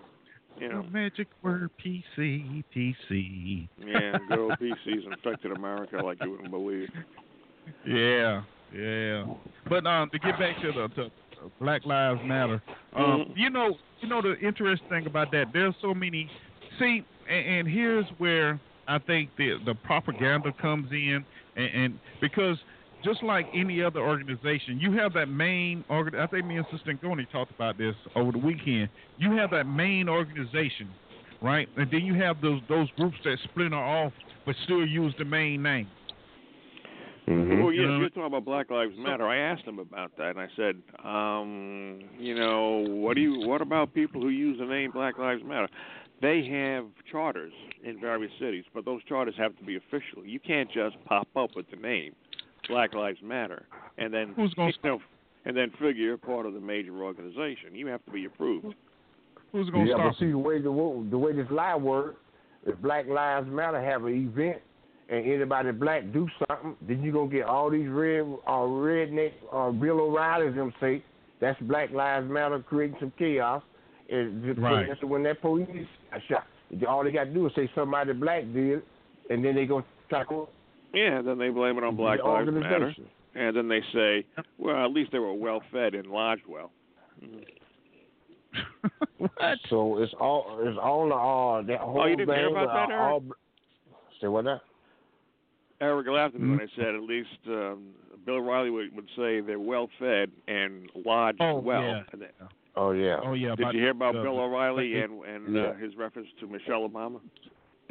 you 0.59 0.69
know, 0.69 0.81
The 0.83 0.89
magic 0.89 1.27
word 1.41 1.69
PC, 1.83 2.63
PC. 2.75 3.67
yeah, 3.77 4.17
good 4.27 4.39
old 4.39 4.53
PC's 4.61 5.05
infected 5.05 5.51
America 5.51 5.97
like 6.03 6.17
you 6.23 6.31
wouldn't 6.31 6.51
believe. 6.51 6.89
Yeah, 7.87 8.43
yeah. 8.73 9.25
But 9.69 9.85
um, 9.85 10.09
to 10.11 10.19
get 10.19 10.37
back 10.39 10.55
to 10.61 10.71
the 10.71 10.87
to 10.95 11.11
Black 11.59 11.85
Lives 11.85 12.21
Matter, 12.23 12.61
um, 12.95 13.03
Mhm. 13.03 13.33
you 13.35 13.49
know, 13.49 13.77
you 14.01 14.07
know 14.07 14.21
the 14.21 14.37
interesting 14.39 14.87
thing 14.89 15.05
about 15.07 15.31
that. 15.31 15.47
There's 15.53 15.75
so 15.81 15.93
many. 15.93 16.29
See, 16.79 17.03
and, 17.29 17.45
and 17.47 17.67
here's 17.67 18.05
where 18.17 18.59
I 18.87 18.97
think 18.99 19.29
the 19.37 19.57
the 19.65 19.75
propaganda 19.75 20.51
comes 20.61 20.91
in, 20.91 21.23
and, 21.55 21.69
and 21.73 21.99
because 22.19 22.57
just 23.03 23.23
like 23.23 23.47
any 23.53 23.81
other 23.81 23.99
organization, 23.99 24.79
you 24.79 24.91
have 24.93 25.13
that 25.13 25.27
main 25.27 25.83
organ. 25.89 26.19
I 26.19 26.27
think 26.27 26.45
me 26.45 26.57
and 26.57 26.65
Sister 26.71 26.93
Ngoni 26.93 27.29
talked 27.31 27.51
about 27.51 27.77
this 27.77 27.95
over 28.15 28.31
the 28.31 28.37
weekend. 28.37 28.89
You 29.17 29.31
have 29.33 29.51
that 29.51 29.65
main 29.65 30.07
organization, 30.09 30.89
right? 31.41 31.67
And 31.77 31.89
then 31.91 32.01
you 32.01 32.15
have 32.15 32.41
those 32.41 32.61
those 32.69 32.89
groups 32.97 33.17
that 33.23 33.37
splinter 33.43 33.77
off 33.77 34.13
but 34.45 34.55
still 34.63 34.85
use 34.85 35.13
the 35.19 35.25
main 35.25 35.61
name. 35.61 35.87
Mm-hmm. 37.27 37.63
Well, 37.63 37.71
yeah, 37.71 37.83
Mhm. 37.83 37.95
if 37.95 37.99
you're 38.01 38.09
talking 38.09 38.23
about 38.25 38.45
Black 38.45 38.71
Lives 38.71 38.97
Matter, 38.97 39.27
I 39.27 39.37
asked 39.37 39.63
him 39.63 39.77
about 39.77 40.15
that, 40.17 40.31
and 40.31 40.39
I 40.39 40.47
said, 40.55 40.81
um, 41.03 41.99
you 42.17 42.33
know, 42.33 42.83
what 42.87 43.13
do 43.15 43.21
you, 43.21 43.47
what 43.47 43.61
about 43.61 43.93
people 43.93 44.19
who 44.21 44.29
use 44.29 44.57
the 44.57 44.65
name 44.65 44.91
Black 44.91 45.19
Lives 45.19 45.43
Matter? 45.43 45.69
They 46.19 46.43
have 46.45 46.85
charters 47.11 47.53
in 47.83 47.99
various 47.99 48.31
cities, 48.39 48.65
but 48.73 48.85
those 48.85 49.03
charters 49.03 49.35
have 49.37 49.55
to 49.57 49.63
be 49.63 49.75
official. 49.75 50.25
You 50.25 50.39
can't 50.39 50.69
just 50.71 50.95
pop 51.05 51.27
up 51.35 51.55
with 51.55 51.69
the 51.69 51.77
name 51.77 52.15
Black 52.67 52.93
Lives 52.93 53.19
Matter 53.23 53.65
and 53.97 54.13
then 54.13 54.33
Who's 54.35 54.53
gonna 54.53 54.71
you 54.83 54.89
know, 54.89 54.99
and 55.45 55.55
then 55.55 55.71
figure 55.71 55.93
you're 55.93 56.17
part 56.17 56.45
of 56.45 56.53
the 56.53 56.59
major 56.59 57.03
organization. 57.03 57.73
You 57.73 57.87
have 57.87 58.03
to 58.05 58.11
be 58.11 58.25
approved. 58.25 58.75
Who's 59.51 59.69
gonna 59.69 59.85
yeah, 59.85 59.95
stop 59.95 60.13
but 60.13 60.19
see 60.19 60.31
the 60.31 60.37
way 60.37 60.61
the 60.61 61.07
the 61.09 61.17
way 61.17 61.33
this 61.33 61.47
lie 61.49 61.75
works, 61.75 62.17
if 62.65 62.77
Black 62.81 63.07
Lives 63.07 63.47
Matter 63.49 63.81
have 63.81 64.05
an 64.05 64.13
event 64.13 64.61
and 65.09 65.25
anybody 65.29 65.71
black 65.71 66.03
do 66.13 66.27
something, 66.47 66.75
then 66.87 67.03
you 67.03 67.11
gonna 67.11 67.29
get 67.29 67.45
all 67.45 67.69
these 67.69 67.89
red 67.89 68.21
uh, 68.47 68.51
redneck 68.51 69.33
uh, 69.51 69.71
Bill 69.71 69.99
O'Reilly's 69.99 70.55
them 70.55 70.73
say 70.79 71.03
that's 71.39 71.59
Black 71.61 71.91
Lives 71.91 72.29
Matter 72.29 72.59
creating 72.59 72.97
some 72.99 73.11
chaos. 73.17 73.63
And 74.09 74.43
just 74.43 74.59
Right. 74.59 74.87
that's 74.87 75.01
when 75.03 75.23
that 75.23 75.41
police 75.41 75.87
shot. 76.27 76.45
All 76.87 77.03
they 77.03 77.11
got 77.11 77.25
to 77.25 77.33
do 77.33 77.47
is 77.47 77.53
say 77.55 77.69
somebody 77.73 78.11
black 78.13 78.43
did, 78.53 78.83
and 79.29 79.43
then 79.43 79.55
they 79.55 79.65
gonna 79.65 79.85
tackle 80.09 80.49
Yeah, 80.93 81.21
then 81.21 81.37
they 81.37 81.49
blame 81.49 81.77
it 81.77 81.83
on 81.83 81.95
Black 81.95 82.19
the 82.19 82.25
Lives 82.27 82.49
Matter, 82.51 82.93
and 83.35 83.55
then 83.55 83.67
they 83.69 83.81
say, 83.93 84.25
well, 84.57 84.83
at 84.83 84.91
least 84.91 85.11
they 85.11 85.19
were 85.19 85.33
well 85.33 85.61
fed 85.71 85.95
and 85.95 86.07
lodged 86.07 86.43
well. 86.47 86.71
what? 89.17 89.31
So 89.69 89.99
it's 90.01 90.13
all 90.19 90.59
it's 90.63 90.77
all 90.81 91.05
uh 91.13 91.61
that 91.67 91.79
whole 91.79 92.01
Oh, 92.01 92.05
you 92.07 92.15
didn't 92.17 92.35
hear 92.35 92.47
thing, 92.47 92.55
about 92.57 92.89
that, 92.89 92.95
all, 92.95 93.23
say 94.19 94.27
what 94.27 94.45
now? 94.45 94.61
Eric 95.79 96.07
laughed 96.07 96.35
at 96.35 96.41
me 96.41 96.49
when 96.49 96.59
Mm-hmm. 96.59 96.81
I 96.81 96.83
said 96.83 96.95
at 96.95 97.01
least 97.01 97.29
um, 97.47 97.87
Bill 98.25 98.35
O'Reilly 98.35 98.69
would, 98.69 98.95
would 98.95 99.07
say 99.15 99.39
they're 99.41 99.59
well 99.59 99.89
fed 99.99 100.29
and 100.47 100.89
lodged 101.05 101.39
Oh, 101.41 101.55
well. 101.59 101.81
yeah. 101.81 102.01
They- 102.17 102.25
Oh 102.75 102.91
yeah. 102.91 103.17
Oh 103.25 103.33
yeah. 103.33 103.53
Did 103.55 103.67
you 103.73 103.79
hear 103.81 103.89
about 103.91 104.13
the- 104.13 104.21
Bill 104.23 104.39
O'Reilly 104.39 104.93
the- 104.93 105.01
and 105.01 105.23
and 105.25 105.55
Yeah. 105.55 105.61
uh, 105.63 105.73
his 105.75 105.95
reference 105.97 106.27
to 106.39 106.47
Michelle 106.47 106.87
Obama? 106.87 107.19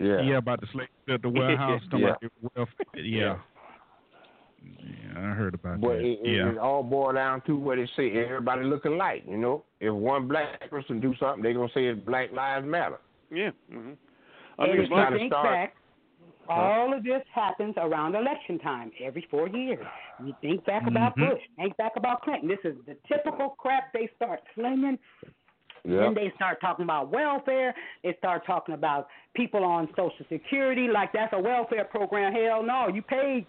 Yeah. 0.01 0.21
Yeah, 0.23 0.39
about 0.39 0.61
the 0.61 0.67
slave, 0.73 0.89
the, 1.07 1.19
the 1.19 1.29
warehouse. 1.29 1.83
talking 1.91 2.01
Yeah. 2.07 2.09
about 2.09 2.21
the 2.23 2.31
welfare. 2.57 2.87
Yeah. 3.05 3.37
Yeah, 4.63 5.19
I 5.19 5.35
heard 5.35 5.55
about 5.55 5.81
But 5.81 5.89
that. 5.97 6.05
it, 6.05 6.19
it, 6.23 6.37
yeah. 6.37 6.51
it 6.51 6.59
all 6.59 6.83
boils 6.83 7.15
down 7.15 7.41
to 7.47 7.57
what 7.57 7.77
they 7.77 7.89
say. 7.97 8.13
Everybody 8.25 8.65
look 8.65 8.85
alike, 8.85 9.25
you 9.27 9.39
know. 9.39 9.65
If 9.81 9.93
one 9.95 10.29
black 10.29 10.69
person 10.71 11.01
do 11.01 11.15
something, 11.19 11.43
they 11.43 11.55
gonna 11.55 11.69
say 11.73 11.87
it's 11.87 12.01
Black 12.05 12.31
Lives 12.33 12.67
Matter. 12.67 12.99
Yeah. 13.31 13.51
hmm 13.71 13.93
I 14.59 14.65
And 14.65 14.73
think 14.73 14.75
if 14.75 14.81
it's 14.81 14.91
you 14.91 15.19
think 15.19 15.33
start- 15.33 15.47
back, 15.47 15.75
all 16.49 16.93
of 16.93 17.05
this 17.05 17.23
happens 17.33 17.75
around 17.79 18.15
election 18.17 18.59
time 18.59 18.91
every 19.03 19.27
four 19.31 19.49
years. 19.49 19.87
You 20.25 20.35
think 20.43 20.65
back 20.67 20.87
about 20.87 21.17
Mhm. 21.17 21.31
Bush, 21.31 21.43
think 21.57 21.77
back 21.77 21.93
about 21.97 22.23
Clinton. 22.23 22.49
This 22.49 22.59
is 22.65 22.77
the 22.87 22.97
typical 23.07 23.51
crap 23.51 23.93
they 23.93 24.09
start 24.17 24.41
slinging. 24.55 24.99
Yeah. 25.85 26.01
Then 26.01 26.15
they 26.15 26.33
start 26.37 26.61
talking 26.61 26.85
about 26.85 27.11
welfare. 27.11 27.75
They 28.03 28.15
start 28.19 28.45
talking 28.47 28.75
about 28.75 29.09
people 29.35 29.65
on 29.65 29.89
Social 29.97 30.27
Security, 30.29 30.89
like 30.93 31.13
that's 31.13 31.33
a 31.33 31.41
welfare 31.41 31.85
program. 31.85 32.33
Hell 32.33 32.63
no, 32.63 32.89
you 32.89 33.03
paid, 33.03 33.47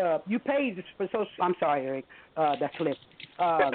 uh, 0.00 0.18
you 0.26 0.38
paid 0.38 0.82
for 0.96 1.06
Social. 1.06 1.26
I'm 1.40 1.54
sorry, 1.58 1.86
Eric, 1.86 2.04
uh, 2.36 2.56
that's 2.60 2.74
lit. 2.80 2.96
Uh, 3.38 3.42
uh, 3.62 3.70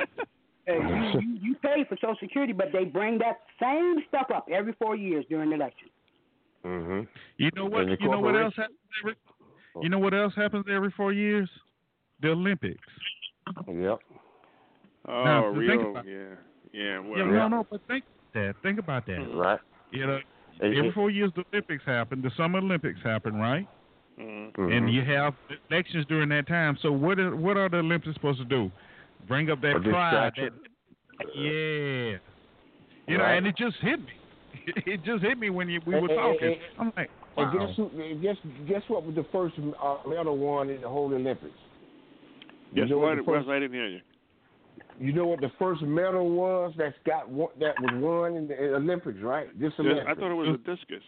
you, 0.68 1.20
you 1.20 1.38
you 1.42 1.56
pay 1.62 1.86
for 1.88 1.96
Social 1.96 2.18
Security, 2.20 2.54
but 2.54 2.68
they 2.72 2.86
bring 2.86 3.18
that 3.20 3.42
same 3.62 4.04
stuff 4.08 4.28
up 4.34 4.48
every 4.52 4.74
four 4.74 4.96
years 4.96 5.26
during 5.30 5.50
the 5.50 5.56
election. 5.56 5.90
Mm-hmm. 6.66 7.02
You 7.38 7.50
know 7.56 7.66
what? 7.66 7.88
You 8.00 8.10
know 8.10 8.20
what 8.20 8.36
else 8.36 8.54
happens 8.56 8.78
every? 9.02 9.16
You 9.82 9.90
know 9.90 10.00
what 10.00 10.14
else 10.14 10.34
happens 10.36 10.66
every 10.70 10.94
four 10.96 11.12
years? 11.14 11.50
The 12.22 12.30
Olympics. 12.30 12.80
Yep. 13.68 14.00
oh, 15.08 15.24
Now, 15.24 15.54
think 15.54 15.82
about- 15.82 16.08
yeah, 16.08 16.36
yeah. 16.76 17.00
Well, 17.00 17.18
Yeah, 17.20 17.26
no, 17.26 17.48
no, 17.48 17.68
but 17.70 17.82
think 17.88 18.04
that. 18.34 18.56
Think 18.64 18.80
about 18.80 19.06
that. 19.08 19.20
Right. 19.34 19.60
You 19.92 20.06
know, 20.08 20.20
And- 20.62 20.76
every 20.78 20.92
four 20.92 21.10
years 21.10 21.32
the 21.36 21.44
Olympics 21.54 21.84
happen. 21.86 22.22
The 22.22 22.32
Summer 22.38 22.60
Olympics 22.60 23.00
happen, 23.04 23.36
right? 23.36 23.68
mhm. 24.20 24.52
Mhm. 24.54 24.78
And 24.78 24.94
you 24.94 25.02
have 25.04 25.34
elections 25.70 26.06
during 26.08 26.30
that 26.30 26.48
time. 26.48 26.78
So 26.82 26.92
what 26.92 27.20
are 27.20 27.36
what 27.36 27.58
are 27.58 27.68
the 27.70 27.78
Olympics 27.80 28.14
supposed 28.16 28.40
to 28.40 28.46
do? 28.46 28.72
Bring 29.28 29.50
up 29.52 29.60
that 29.62 29.76
A 29.78 29.80
pride. 29.80 30.34
That, 30.38 30.52
yeah. 31.36 32.18
You 33.08 33.18
know, 33.18 33.24
and 33.26 33.46
it 33.48 33.56
just 33.58 33.78
hit 33.82 34.00
me. 34.00 34.14
It 34.88 35.04
just 35.04 35.22
hit 35.24 35.38
me 35.38 35.50
when 35.52 35.70
you, 35.70 35.80
we 35.86 35.94
And- 35.96 36.02
were 36.08 36.10
and- 36.14 36.18
talking. 36.18 36.54
and- 36.54 36.62
I'm 36.80 36.94
like, 36.98 37.10
And 37.38 37.54
wow. 37.54 37.66
guess 37.68 37.76
who? 37.76 37.90
Guess 38.22 38.38
guess 38.68 38.82
what 38.88 39.04
was 39.06 39.14
the 39.16 39.26
first 39.32 39.56
uh, 39.60 39.98
medal 40.08 40.38
won 40.38 40.70
in 40.70 40.82
the 40.82 40.88
whole 40.90 41.14
Olympics? 41.14 41.54
You 42.74 42.86
know 42.86 42.98
what? 42.98 43.16
the 43.16 43.22
It 43.22 43.28
was 43.28 43.40
first- 43.46 43.50
I 43.50 43.60
didn't 43.60 43.74
hear 43.74 43.88
you. 43.88 44.02
You 45.00 45.12
know 45.14 45.28
what 45.28 45.42
the 45.42 45.52
first 45.60 45.82
medal 45.82 46.30
was 46.30 46.74
that's 46.78 46.96
got 47.06 47.28
that 47.60 47.76
was 47.82 47.94
won 47.96 48.36
in 48.36 48.48
the 48.48 48.56
Olympics, 48.76 49.20
right? 49.22 49.48
This 49.60 49.72
Yes, 49.78 49.80
Olympics. 49.80 50.08
I 50.10 50.16
thought 50.16 50.32
it 50.32 50.36
was 50.36 50.48
a 50.50 50.58
discus. 50.58 51.04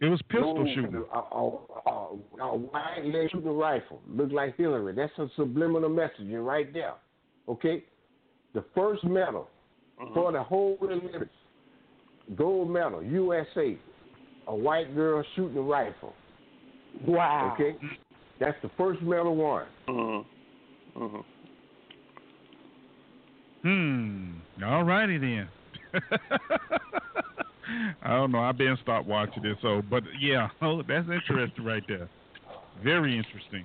It 0.00 0.06
was 0.06 0.20
pistol 0.28 0.64
No, 0.64 0.74
shooting. 0.74 1.04
A, 1.12 1.18
a, 1.18 1.58
a, 1.86 2.44
a 2.44 2.56
white 2.56 3.04
lady 3.04 3.28
shooting 3.30 3.48
a 3.48 3.52
rifle. 3.52 4.00
Look 4.08 4.32
like 4.32 4.56
Hillary. 4.56 4.94
That's 4.94 5.12
a 5.18 5.28
subliminal 5.36 5.90
messaging 5.90 6.44
right 6.44 6.72
there. 6.72 6.94
Okay? 7.48 7.84
The 8.54 8.64
first 8.74 9.04
medal 9.04 9.48
Uh-huh. 10.00 10.14
for 10.14 10.32
the 10.32 10.42
whole 10.42 10.78
Olympics. 10.82 11.26
Gold 12.34 12.70
medal, 12.70 13.02
USA. 13.02 13.76
A 14.46 14.54
white 14.54 14.94
girl 14.94 15.22
shooting 15.36 15.58
a 15.58 15.62
rifle. 15.62 16.14
Wow. 17.06 17.52
Okay? 17.54 17.76
That's 18.38 18.56
the 18.62 18.70
first 18.78 19.02
medal 19.02 19.36
won. 19.36 19.64
Uh-huh. 19.86 21.04
Uh-huh. 21.04 21.22
Hmm. 23.62 24.32
All 24.64 24.84
righty 24.84 25.18
then. 25.18 25.48
I 28.02 28.08
don't 28.16 28.32
know. 28.32 28.40
I've 28.40 28.58
been 28.58 28.76
stopped 28.82 29.06
watching 29.06 29.44
it, 29.44 29.56
so 29.62 29.82
but 29.88 30.02
yeah, 30.20 30.48
oh, 30.62 30.82
that's 30.82 31.08
interesting 31.08 31.64
right 31.64 31.82
there. 31.86 32.08
Very 32.82 33.16
interesting. 33.16 33.64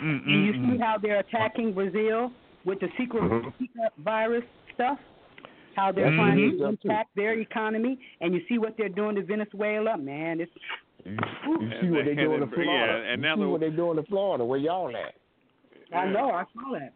And 0.00 0.22
you 0.26 0.52
see 0.52 0.58
Mm-mm-mm. 0.58 0.80
how 0.80 0.96
they're 1.00 1.20
attacking 1.20 1.72
Brazil 1.72 2.30
with 2.64 2.80
the 2.80 2.88
secret, 2.98 3.22
Mhm. 3.22 3.52
virus 3.98 4.42
stuff? 4.74 4.98
How 5.74 5.92
they're 5.92 6.10
Mhm. 6.10 6.16
trying 6.16 6.58
to 6.58 6.64
impact 6.66 7.10
their 7.16 7.38
economy, 7.38 7.98
and 8.20 8.34
you 8.34 8.40
see 8.48 8.58
what 8.58 8.76
they're 8.76 8.88
doing 8.88 9.14
to 9.16 9.22
Venezuela. 9.22 9.96
Man, 9.96 10.40
it's 10.40 10.52
You, 11.04 11.12
you 11.60 11.70
see 11.80 11.90
what 11.90 12.04
they're 12.06 12.14
doing 12.14 12.42
and 12.42 12.50
to 12.50 12.54
Florida. 12.56 13.02
yeah, 13.04 13.12
and 13.12 13.22
you 13.22 13.28
see 13.34 13.40
the- 13.40 13.48
what 13.48 13.60
they're 13.60 13.70
doing 13.70 13.96
to 13.96 14.02
Florida. 14.04 14.44
Where 14.44 14.58
y'all 14.58 14.94
at? 14.96 15.14
I 15.94 16.06
know 16.06 16.30
I 16.30 16.44
saw 16.52 16.72
that. 16.72 16.92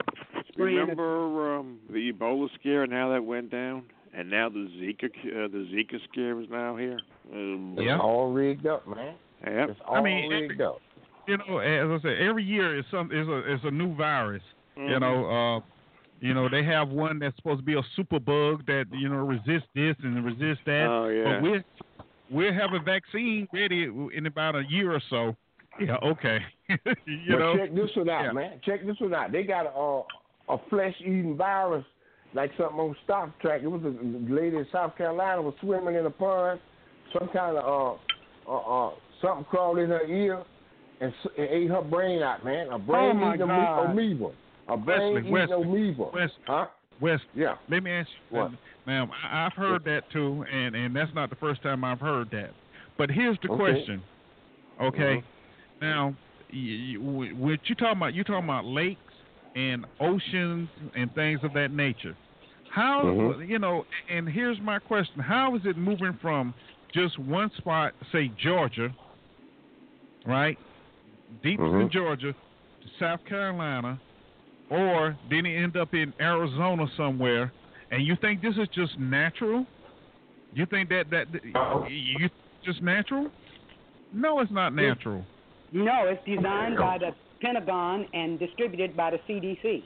Spraying 0.61 0.77
Remember 0.79 1.57
um, 1.59 1.79
the 1.91 2.13
Ebola 2.13 2.49
scare 2.59 2.83
and 2.83 2.93
how 2.93 3.11
that 3.11 3.25
went 3.25 3.51
down, 3.51 3.85
and 4.15 4.31
now 4.31 4.49
the 4.49 4.69
Zika 4.79 5.05
uh, 5.07 5.49
the 5.49 5.67
Zika 5.73 5.99
scare 6.11 6.41
is 6.41 6.49
now 6.51 6.77
here. 6.77 6.99
Um, 7.33 7.77
Yeah. 7.79 7.99
All 7.99 8.31
rigged 8.33 8.67
up, 8.67 8.87
man. 8.87 9.15
Yep. 9.47 9.69
That's 9.69 9.81
I 9.91 10.01
mean, 10.03 10.31
rigged 10.31 10.61
up. 10.61 10.81
you 11.27 11.37
know, 11.39 11.59
as 11.59 11.89
I 12.01 12.03
said, 12.03 12.19
every 12.21 12.45
year 12.45 12.79
is 12.79 12.85
some 12.91 13.11
is 13.13 13.27
a 13.29 13.53
is 13.55 13.61
a 13.65 13.71
new 13.71 13.95
virus. 13.95 14.43
You 14.77 14.83
Mhm. 14.83 15.01
know, 15.01 15.27
uh, 15.57 15.61
you 16.21 16.35
know 16.35 16.49
they 16.49 16.63
have 16.65 16.89
one 16.91 17.19
that's 17.19 17.37
supposed 17.37 17.61
to 17.61 17.65
be 17.65 17.75
a 17.75 17.83
super 17.97 18.19
bug 18.21 18.67
that 18.67 18.87
you 18.93 19.09
know 19.09 19.17
resists 19.25 19.69
this 19.75 19.97
and 20.03 20.25
resist 20.25 20.61
that. 20.67 20.87
Oh, 20.89 21.09
yeah. 21.09 21.25
But 21.25 21.43
we're 21.43 21.65
we'll 22.31 22.53
have 22.53 22.73
a 22.75 22.79
vaccine 22.81 23.49
ready 23.53 23.85
in 24.15 24.27
about 24.27 24.57
a 24.57 24.63
year 24.69 24.93
or 24.93 25.01
so. 25.11 25.37
Yeah, 25.81 25.97
okay. 26.03 26.41
you 26.69 26.77
but 27.31 27.39
know, 27.39 27.57
check 27.57 27.75
this 27.75 27.91
one 27.97 28.11
out, 28.11 28.25
Yeah. 28.25 28.33
man. 28.33 28.61
Check 28.65 28.85
this 28.85 29.01
one 29.01 29.15
out. 29.15 29.33
They 29.33 29.43
got 29.45 29.67
a 29.67 29.71
uh, 29.71 30.03
a 30.55 30.59
flesh 30.69 30.95
eating 31.01 31.37
virus 31.37 31.85
like 32.35 32.51
something 32.57 32.79
on 32.79 32.97
Star 33.05 33.33
Trek. 33.41 33.63
It 33.65 33.69
was 33.69 33.83
a 33.83 34.33
lady 34.33 34.57
in 34.57 34.67
South 34.73 34.97
Carolina 34.97 35.43
was 35.43 35.55
swimming 35.61 35.95
in 35.97 36.07
a 36.07 36.11
pond. 36.11 36.61
Some 37.19 37.29
kind 37.33 37.57
of 37.57 37.99
uh 38.47 38.51
uh, 38.51 38.89
uh 38.89 38.91
something 39.21 39.45
crawled 39.47 39.79
in 39.79 39.91
her 39.91 40.05
ear 40.07 40.43
and, 41.01 41.13
and 41.37 41.49
ate 41.49 41.71
her 41.71 41.83
brain 41.83 42.23
out, 42.23 42.45
man. 42.45 42.69
A 42.71 42.79
brain 42.79 43.21
oh 43.23 43.35
eating 43.35 43.47
God. 43.47 43.91
amoeba. 43.91 44.31
A 44.69 44.77
brain 44.77 45.15
Wesley, 45.15 45.21
eating 45.21 45.33
Wesley, 45.33 45.55
amoeba. 45.63 46.05
Wesley, 46.15 46.35
Huh? 46.47 46.67
West. 47.01 47.23
Yeah. 47.35 47.55
Let 47.71 47.83
me 47.83 47.91
ask 47.91 48.09
you, 48.31 48.37
What? 48.39 48.51
ma'am. 48.87 49.11
I, 49.25 49.47
I've 49.47 49.55
heard 49.55 49.85
that 49.85 50.03
too, 50.13 50.45
and 50.53 50.75
and 50.77 50.95
that's 50.95 51.13
not 51.15 51.31
the 51.31 51.37
first 51.37 51.63
time 51.63 51.83
I've 51.85 52.01
heard 52.01 52.31
that. 52.33 52.51
But 52.99 53.11
here's 53.11 53.39
the 53.43 53.49
Okay. 53.49 53.57
question. 53.59 54.03
Okay. 54.81 55.17
Mhm. 55.17 55.23
Now, 55.81 56.15
y- 56.53 56.97
y- 56.99 57.33
what 57.37 57.61
you 57.69 57.75
talking 57.75 57.97
about? 57.97 58.15
You 58.15 58.23
talking 58.25 58.45
about 58.45 58.65
lakes 58.67 59.01
and 59.55 59.85
oceans 60.01 60.69
and 60.95 61.13
things 61.15 61.41
of 61.43 61.53
that 61.55 61.71
nature? 61.73 62.17
How 62.69 63.03
Mhm. 63.03 63.49
you 63.49 63.59
know? 63.59 63.85
And 64.09 64.29
here's 64.29 64.61
my 64.61 64.79
question: 64.79 65.21
How 65.21 65.55
is 65.57 65.67
it 65.67 65.77
moving 65.77 66.15
from 66.15 66.55
just 66.95 67.19
one 67.19 67.51
spot, 67.53 67.95
say 68.13 68.29
Georgia, 68.37 68.95
right, 70.25 70.59
deep 71.43 71.61
Mhm. 71.61 71.83
in 71.83 71.91
Georgia, 71.91 72.33
to 72.33 72.89
South 72.99 73.25
Carolina, 73.25 74.01
or 74.69 75.17
then 75.29 75.47
it 75.47 75.57
end 75.57 75.77
up 75.77 75.95
in 75.95 76.15
Arizona 76.21 76.87
somewhere? 76.97 77.53
And 77.91 78.07
you 78.07 78.15
think 78.17 78.41
this 78.41 78.57
is 78.57 78.69
just 78.69 78.97
natural? 78.99 79.67
You 80.53 80.67
think 80.67 80.89
that 80.91 81.11
that 81.11 81.27
you 81.85 82.29
just 82.63 82.83
natural? 82.83 83.31
No, 84.13 84.41
it's 84.41 84.51
not 84.51 84.75
natural. 84.75 85.27
No, 85.73 86.07
it's 86.07 86.25
designed 86.25 86.77
by 86.77 86.99
the 86.99 87.15
Pentagon 87.41 88.07
and 88.13 88.39
distributed 88.39 88.97
by 88.97 89.11
the 89.11 89.19
CDC. 89.29 89.83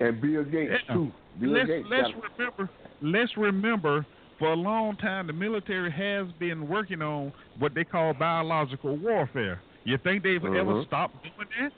And 0.00 0.20
Bill 0.20 0.44
Gates 0.44 0.72
Yeah. 0.88 0.94
too. 0.94 1.12
Bill 1.40 1.50
let's 1.50 1.66
Gates. 1.66 1.88
let's 1.90 2.08
remember 2.38 2.70
let's 3.00 3.36
remember 3.36 4.06
for 4.38 4.52
a 4.52 4.56
long 4.56 4.96
time 4.96 5.26
the 5.26 5.32
military 5.32 5.90
has 5.90 6.26
been 6.38 6.68
working 6.68 7.02
on 7.02 7.32
what 7.58 7.74
they 7.74 7.84
call 7.84 8.14
biological 8.14 8.96
warfare. 8.96 9.62
You 9.84 9.98
think 9.98 10.22
they've 10.22 10.44
ever 10.44 10.74
Mhm. 10.74 10.86
stopped 10.86 11.22
doing 11.22 11.48
that? 11.60 11.72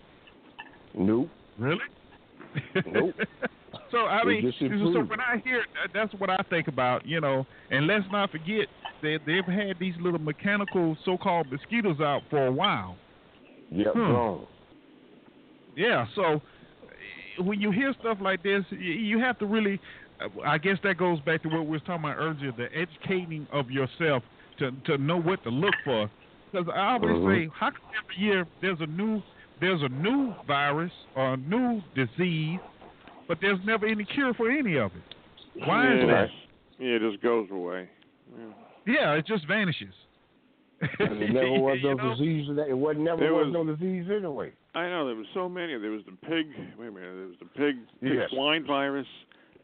Nope. 0.94 1.30
Really? 1.58 1.80
Nope. 2.86 3.14
so 3.90 4.06
I 4.06 4.20
They 4.24 4.40
mean, 4.42 4.52
so 4.58 5.00
when 5.02 5.20
I 5.20 5.38
hear 5.44 5.64
that's 5.92 6.12
what 6.14 6.30
I 6.30 6.38
think 6.50 6.68
about, 6.68 7.06
you 7.06 7.20
know. 7.20 7.46
And 7.70 7.86
let's 7.86 8.04
not 8.10 8.30
forget 8.30 8.68
that 9.02 9.20
they've 9.24 9.44
had 9.44 9.78
these 9.78 9.96
little 10.00 10.20
mechanical 10.20 10.96
so-called 11.04 11.50
mosquitoes 11.50 12.00
out 12.00 12.22
for 12.28 12.46
a 12.46 12.52
while. 12.52 12.96
Yep, 13.70 13.92
Hmm. 13.94 14.00
wrong. 14.00 14.46
Yeah, 15.80 16.06
so 16.14 16.40
when 17.42 17.60
you 17.60 17.70
hear 17.70 17.94
stuff 18.00 18.18
like 18.20 18.42
this, 18.42 18.64
you 18.70 19.18
have 19.18 19.38
to 19.38 19.46
really. 19.46 19.80
uh, 20.20 20.28
I 20.44 20.58
guess 20.58 20.76
that 20.84 20.98
goes 20.98 21.18
back 21.20 21.42
to 21.44 21.48
what 21.48 21.62
we 21.64 21.70
were 21.70 21.78
talking 21.80 22.04
about 22.04 22.16
earlier: 22.18 22.52
the 22.52 22.68
educating 22.76 23.46
of 23.52 23.70
yourself 23.70 24.22
to 24.58 24.70
to 24.86 24.98
know 24.98 25.16
what 25.20 25.42
to 25.44 25.50
look 25.50 25.74
for. 25.84 26.10
Because 26.52 26.68
I 26.74 26.92
always 26.94 27.16
Mhm. 27.16 27.28
say, 27.46 27.50
how 27.54 27.70
come 27.70 27.80
every 28.02 28.16
year 28.26 28.46
there's 28.60 28.80
a 28.80 28.86
new 28.86 29.22
there's 29.60 29.82
a 29.82 29.88
new 29.88 30.34
virus 30.46 30.92
or 31.14 31.34
a 31.34 31.36
new 31.36 31.80
disease, 31.94 32.58
but 33.28 33.38
there's 33.40 33.58
never 33.64 33.86
any 33.86 34.04
cure 34.04 34.34
for 34.34 34.50
any 34.50 34.76
of 34.76 34.90
it? 34.96 35.64
Why 35.66 35.84
yeah, 35.84 35.94
is 36.02 36.06
that? 36.08 36.28
Yeah, 36.78 36.96
it 36.96 37.02
just 37.10 37.22
goes 37.22 37.48
away. 37.50 37.88
Yeah. 38.36 38.94
Yeah, 38.94 39.14
it 39.14 39.26
just 39.26 39.46
vanishes. 39.46 39.94
And 40.98 41.20
there 41.22 41.32
never 41.40 41.60
was 41.60 41.78
no 41.82 41.90
You 41.90 41.94
know? 41.96 42.10
disease. 42.14 42.48
That 42.56 42.68
it 42.68 42.76
wasn't 42.76 43.04
never 43.04 43.20
There 43.20 43.34
was, 43.34 43.46
was- 43.46 43.54
no 43.54 43.64
disease 43.64 44.06
anyway. 44.10 44.52
I 44.74 44.88
know 44.88 45.06
there 45.06 45.16
was 45.16 45.26
so 45.34 45.48
many. 45.48 45.76
There 45.78 45.90
was 45.90 46.02
the 46.06 46.12
pig. 46.28 46.46
Wait 46.78 46.88
a 46.88 46.90
minute. 46.92 47.14
There 47.16 47.26
was 47.26 47.36
the 47.40 47.46
pig, 47.58 47.76
pig 48.00 48.12
Yes. 48.14 48.30
swine 48.30 48.64
virus. 48.66 49.06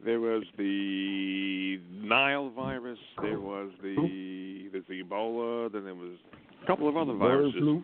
There 0.05 0.21
was 0.21 0.43
the 0.59 1.81
Nile 1.91 2.51
virus. 2.51 2.99
There 3.23 3.41
was 3.41 3.71
the 3.83 4.69
there's 4.73 4.85
the 4.89 5.03
Ebola. 5.03 5.73
Then 5.73 5.85
there 5.85 5.95
was 5.95 6.19
a 6.63 6.67
couple 6.67 6.89
of 6.89 6.97
other 6.97 7.13
Bird 7.13 7.19
viruses. 7.53 7.61
flu. 7.61 7.83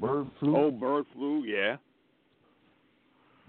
Bird 0.00 0.26
flu. 0.38 0.56
Oh, 0.56 0.70
bird 0.70 1.06
flu. 1.14 1.44
Yeah. 1.44 1.76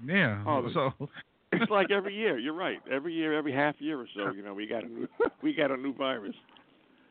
Yeah. 0.05 0.43
Oh, 0.47 0.69
so 0.73 1.09
It's 1.51 1.69
like 1.71 1.91
every 1.91 2.15
year. 2.15 2.37
You're 2.37 2.53
right. 2.53 2.79
Every 2.91 3.13
year, 3.13 3.33
every 3.33 3.53
half 3.53 3.75
year 3.79 3.99
or 3.99 4.07
so, 4.15 4.31
you 4.31 4.41
know, 4.43 4.53
we 4.53 4.67
got 4.67 4.83
a 4.83 4.87
new 4.87 5.07
we 5.41 5.53
got 5.53 5.69
a 5.71 5.77
new 5.77 5.93
virus. 5.93 6.35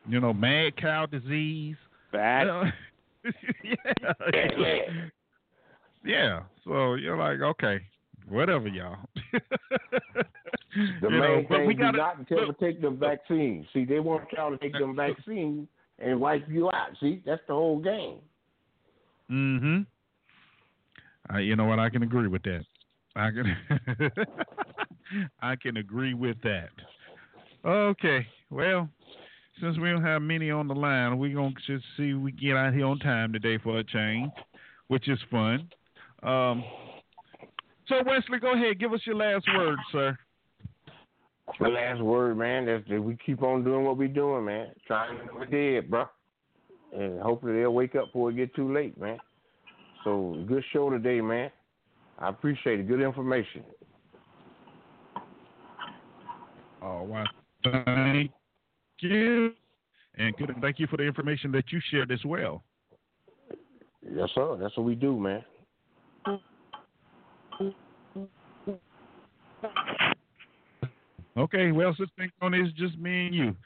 you 0.08 0.20
know, 0.20 0.32
mad 0.32 0.76
cow 0.76 1.06
disease. 1.06 1.76
That. 2.12 2.46
Uh, 3.26 3.30
yeah. 3.62 4.82
yeah. 6.04 6.40
So 6.64 6.94
you're 6.94 7.16
like, 7.16 7.40
okay, 7.40 7.80
whatever, 8.28 8.68
y'all. 8.68 8.96
The 10.76 11.08
you 11.08 11.10
main 11.10 11.20
know, 11.20 11.44
thing 11.48 11.66
we 11.66 11.74
is 11.74 11.78
got 11.78 11.94
not 11.94 12.28
to 12.28 12.34
ever 12.38 12.52
take 12.54 12.82
the 12.82 12.90
vaccine. 12.90 13.66
See, 13.72 13.84
they 13.84 14.00
want 14.00 14.24
y'all 14.36 14.50
to 14.50 14.58
take 14.58 14.72
them 14.72 14.96
vaccine 14.96 15.68
and 16.00 16.20
wipe 16.20 16.48
you 16.48 16.68
out. 16.68 16.88
See, 17.00 17.22
that's 17.24 17.42
the 17.46 17.54
whole 17.54 17.78
game. 17.78 18.18
Mm-hmm. 19.30 19.82
Uh, 21.32 21.38
you 21.38 21.54
know 21.54 21.64
what? 21.64 21.78
I 21.78 21.90
can 21.90 22.02
agree 22.02 22.26
with 22.26 22.42
that. 22.42 22.64
I 23.14 23.30
can. 23.30 24.10
I 25.40 25.54
can 25.56 25.76
agree 25.76 26.14
with 26.14 26.36
that. 26.42 26.70
Okay. 27.64 28.26
Well, 28.50 28.88
since 29.60 29.78
we 29.78 29.90
don't 29.90 30.02
have 30.02 30.22
many 30.22 30.50
on 30.50 30.66
the 30.66 30.74
line, 30.74 31.18
we're 31.18 31.34
gonna 31.34 31.54
just 31.66 31.84
see 31.96 32.10
if 32.10 32.16
we 32.18 32.32
get 32.32 32.56
out 32.56 32.74
here 32.74 32.86
on 32.86 32.98
time 32.98 33.32
today 33.32 33.58
for 33.62 33.78
a 33.78 33.84
change, 33.84 34.32
which 34.88 35.08
is 35.08 35.18
fun. 35.30 35.68
Um, 36.24 36.64
so 37.86 37.96
Wesley, 38.06 38.38
go 38.40 38.54
ahead. 38.54 38.80
Give 38.80 38.92
us 38.92 39.00
your 39.04 39.16
last 39.16 39.46
word, 39.54 39.78
sir. 39.92 40.18
The 41.60 41.68
last 41.68 42.00
word, 42.00 42.38
man, 42.38 42.66
is 42.68 42.82
that 42.88 43.00
we 43.00 43.18
keep 43.24 43.42
on 43.42 43.62
doing 43.62 43.84
what 43.84 43.98
we're 43.98 44.08
doing, 44.08 44.46
man. 44.46 44.68
Trying 44.86 45.18
to 45.18 45.34
we're 45.34 45.44
dead, 45.46 45.90
bro. 45.90 46.06
And 46.96 47.20
hopefully 47.20 47.60
they'll 47.60 47.74
wake 47.74 47.94
up 47.94 48.06
before 48.06 48.30
it 48.30 48.36
get 48.36 48.54
too 48.54 48.72
late, 48.72 48.98
man. 48.98 49.18
So 50.04 50.42
good 50.48 50.64
show 50.72 50.88
today, 50.88 51.20
man. 51.20 51.50
I 52.18 52.30
appreciate 52.30 52.80
it. 52.80 52.88
Good 52.88 53.02
information. 53.02 53.64
Oh, 56.80 57.02
wow. 57.02 57.24
Thank 57.64 58.30
you. 59.00 59.52
And 60.16 60.36
good, 60.36 60.54
thank 60.60 60.78
you 60.78 60.86
for 60.86 60.96
the 60.96 61.02
information 61.02 61.50
that 61.52 61.64
you 61.70 61.80
shared 61.90 62.12
as 62.12 62.24
well. 62.24 62.62
Yes, 64.02 64.28
sir. 64.34 64.56
That's 64.60 64.76
what 64.76 64.84
we 64.84 64.94
do, 64.94 65.18
man. 65.18 65.44
Okay, 71.36 71.72
well, 71.72 71.94
since 71.98 72.10
on 72.40 72.54
is 72.54 72.72
just 72.76 72.96
me 72.98 73.26
and 73.26 73.34
you. 73.34 73.56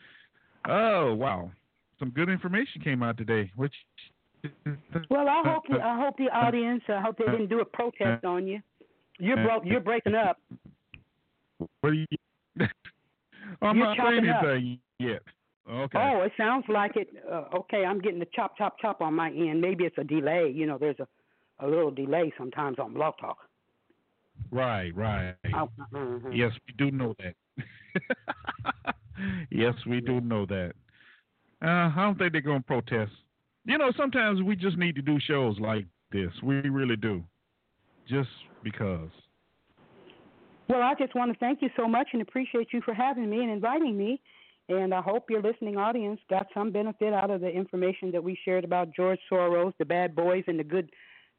Oh, 0.66 1.14
wow. 1.14 1.51
Some 1.98 2.10
good 2.10 2.28
information 2.28 2.80
came 2.82 3.02
out 3.02 3.18
today. 3.18 3.51
Which 3.56 3.74
Well, 5.10 5.28
I 5.28 5.43
hope 5.44 5.64
you, 5.68 5.78
I 5.78 5.97
hope 5.97 6.16
the 6.16 6.30
audience. 6.30 6.82
I 6.89 7.01
hope 7.01 7.18
they 7.18 7.24
didn't 7.24 7.48
do 7.48 7.60
a 7.60 7.64
protest 7.64 8.24
on 8.24 8.47
you. 8.47 8.60
You're 9.18 9.36
broke. 9.36 9.64
You're 9.66 9.80
breaking 9.80 10.14
up. 10.14 10.39
What 11.80 11.90
do 11.90 11.93
you? 11.93 12.06
I'm 13.62 13.76
You're 13.76 13.86
not 13.86 13.97
saying 13.97 14.24
chopping 14.24 14.30
up. 14.30 14.44
anything 14.44 14.78
yet. 14.98 15.22
Okay. 15.70 15.98
Oh, 15.98 16.22
it 16.22 16.32
sounds 16.36 16.64
like 16.68 16.97
it. 16.97 17.09
Uh, 17.30 17.44
okay, 17.59 17.85
I'm 17.85 18.01
getting 18.01 18.20
the 18.20 18.28
chop, 18.35 18.56
chop, 18.56 18.78
chop 18.80 19.01
on 19.02 19.14
my 19.14 19.28
end. 19.28 19.60
Maybe 19.60 19.85
it's 19.85 19.98
a 19.98 20.05
delay. 20.05 20.51
You 20.55 20.66
know, 20.66 20.78
there's 20.78 20.98
a 20.98 21.06
a 21.60 21.66
little 21.66 21.90
delay 21.90 22.32
sometimes 22.39 22.78
on 22.78 22.94
BlogTalk. 22.94 23.35
Right, 24.51 24.94
right. 24.94 25.35
Oh, 25.55 25.68
mhm. 25.93 26.36
Yes, 26.36 26.52
we 26.66 26.74
do 26.78 26.90
know 26.90 27.14
that. 27.18 28.94
yes, 29.51 29.74
we 29.86 30.01
do 30.01 30.20
know 30.20 30.47
that. 30.47 30.72
Uh, 31.62 31.66
I 31.66 31.94
don't 31.97 32.18
think 32.18 32.32
they're 32.32 32.40
going 32.40 32.60
to 32.60 32.66
protest. 32.66 33.12
You 33.64 33.78
know, 33.78 33.93
sometimes 33.97 34.43
we 34.43 34.56
just 34.56 34.78
need 34.78 34.94
to 34.94 35.02
do 35.02 35.18
shows 35.20 35.59
like 35.59 35.86
this. 36.12 36.30
We 36.43 36.56
really 36.56 36.97
do. 36.97 37.24
Just 38.09 38.30
because. 38.62 39.10
Well, 40.68 40.82
I 40.82 40.94
just 40.98 41.14
want 41.14 41.32
to 41.32 41.39
thank 41.39 41.62
you 41.62 41.68
so 41.76 41.89
much 41.89 42.09
and 42.12 42.22
appreciate 42.22 42.68
you 42.72 42.80
for 42.82 42.94
having 42.94 43.28
me 43.28 43.39
and 43.39 43.51
inviting 43.51 43.97
me. 43.97 44.20
And 44.68 44.93
I 44.93 45.01
hope 45.01 45.30
your 45.30 45.40
listening 45.40 45.78
audience 45.78 46.20
got 46.28 46.47
some 46.52 46.70
benefit 46.70 47.14
out 47.14 47.30
of 47.30 47.40
the 47.40 47.48
information 47.48 48.12
that 48.12 48.22
we 48.22 48.39
shared 48.44 48.64
about 48.64 48.94
George 48.94 49.18
Soros, 49.30 49.72
the 49.78 49.85
bad 49.85 50.14
boys, 50.14 50.44
and 50.47 50.59
the 50.59 50.64
good, 50.64 50.90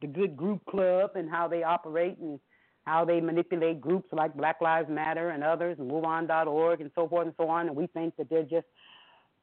the 0.01 0.07
good 0.07 0.35
group 0.37 0.63
club, 0.65 1.11
and 1.15 1.29
how 1.29 1.47
they 1.47 1.63
operate 1.63 2.17
and 2.19 2.39
how 2.85 3.05
they 3.05 3.21
manipulate 3.21 3.79
groups 3.81 4.09
like 4.11 4.35
Black 4.35 4.61
Lives 4.61 4.89
Matter 4.89 5.29
and 5.29 5.43
others, 5.43 5.77
and 5.79 5.89
MoveOn.org, 5.89 6.81
and 6.81 6.91
so 6.95 7.07
forth 7.07 7.27
and 7.27 7.35
so 7.37 7.47
on. 7.49 7.67
And 7.67 7.75
we 7.75 7.87
think 7.87 8.15
that 8.17 8.29
they're 8.29 8.43
just 8.43 8.65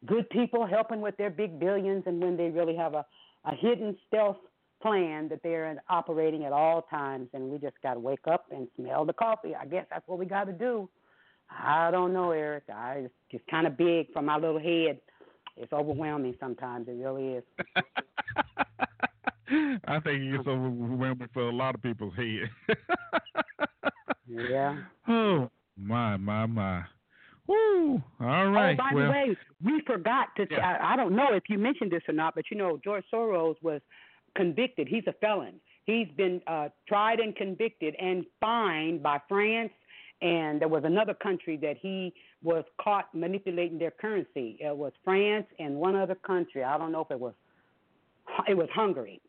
good 0.04 0.28
people 0.30 0.66
helping 0.66 1.00
with 1.00 1.16
their 1.16 1.30
big 1.30 1.58
billions, 1.58 2.04
and 2.06 2.20
when 2.20 2.36
they 2.36 2.50
really 2.50 2.76
have 2.76 2.94
a, 2.94 3.04
a 3.44 3.54
hidden 3.54 3.96
stealth 4.06 4.38
plan 4.82 5.28
that 5.28 5.42
they're 5.42 5.82
operating 5.88 6.44
at 6.44 6.52
all 6.52 6.82
times, 6.82 7.28
and 7.32 7.48
we 7.48 7.58
just 7.58 7.80
got 7.82 7.94
to 7.94 8.00
wake 8.00 8.26
up 8.30 8.46
and 8.50 8.68
smell 8.76 9.04
the 9.04 9.12
coffee. 9.12 9.54
I 9.54 9.66
guess 9.66 9.86
that's 9.90 10.06
what 10.06 10.18
we 10.18 10.26
got 10.26 10.44
to 10.44 10.52
do. 10.52 10.88
I 11.50 11.90
don't 11.90 12.12
know, 12.12 12.32
Eric. 12.32 12.64
I 12.74 12.94
it's, 13.04 13.14
it's 13.30 13.44
kind 13.50 13.66
of 13.66 13.76
big 13.76 14.12
for 14.12 14.22
my 14.22 14.36
little 14.36 14.58
head. 14.58 14.98
It's 15.56 15.72
overwhelming 15.72 16.34
sometimes. 16.38 16.88
It 16.88 16.92
really 16.92 17.34
is. 17.34 17.44
I 19.86 20.00
think 20.00 20.22
it's 20.34 20.46
overwhelming 20.46 21.28
for 21.32 21.48
a 21.48 21.52
lot 21.52 21.74
of 21.74 21.82
people's 21.82 22.14
head. 22.14 22.50
yeah. 24.28 24.78
Oh 25.08 25.50
my 25.76 26.16
my 26.16 26.46
my. 26.46 26.82
Woo! 27.46 28.02
All 28.20 28.50
right. 28.50 28.72
Oh, 28.72 28.76
by 28.76 28.90
well, 28.92 29.04
the 29.04 29.10
way, 29.10 29.36
we 29.62 29.82
forgot 29.86 30.28
to. 30.36 30.46
Yeah. 30.50 30.78
I, 30.80 30.94
I 30.94 30.96
don't 30.96 31.14
know 31.14 31.28
if 31.32 31.44
you 31.48 31.58
mentioned 31.58 31.92
this 31.92 32.02
or 32.08 32.14
not, 32.14 32.34
but 32.34 32.44
you 32.50 32.56
know, 32.56 32.80
George 32.82 33.04
Soros 33.12 33.54
was 33.62 33.80
convicted. 34.36 34.88
He's 34.88 35.04
a 35.06 35.12
felon. 35.14 35.60
He's 35.84 36.08
been 36.16 36.40
uh, 36.48 36.68
tried 36.88 37.20
and 37.20 37.36
convicted 37.36 37.94
and 38.00 38.24
fined 38.40 39.02
by 39.02 39.20
France, 39.28 39.70
and 40.22 40.60
there 40.60 40.68
was 40.68 40.82
another 40.84 41.14
country 41.14 41.56
that 41.58 41.76
he 41.80 42.12
was 42.42 42.64
caught 42.80 43.14
manipulating 43.14 43.78
their 43.78 43.92
currency. 43.92 44.56
It 44.60 44.76
was 44.76 44.92
France 45.04 45.46
and 45.60 45.76
one 45.76 45.94
other 45.94 46.16
country. 46.16 46.64
I 46.64 46.76
don't 46.78 46.90
know 46.90 47.02
if 47.02 47.10
it 47.10 47.20
was. 47.20 47.34
It 48.48 48.56
was 48.56 48.68
Hungary, 48.74 49.20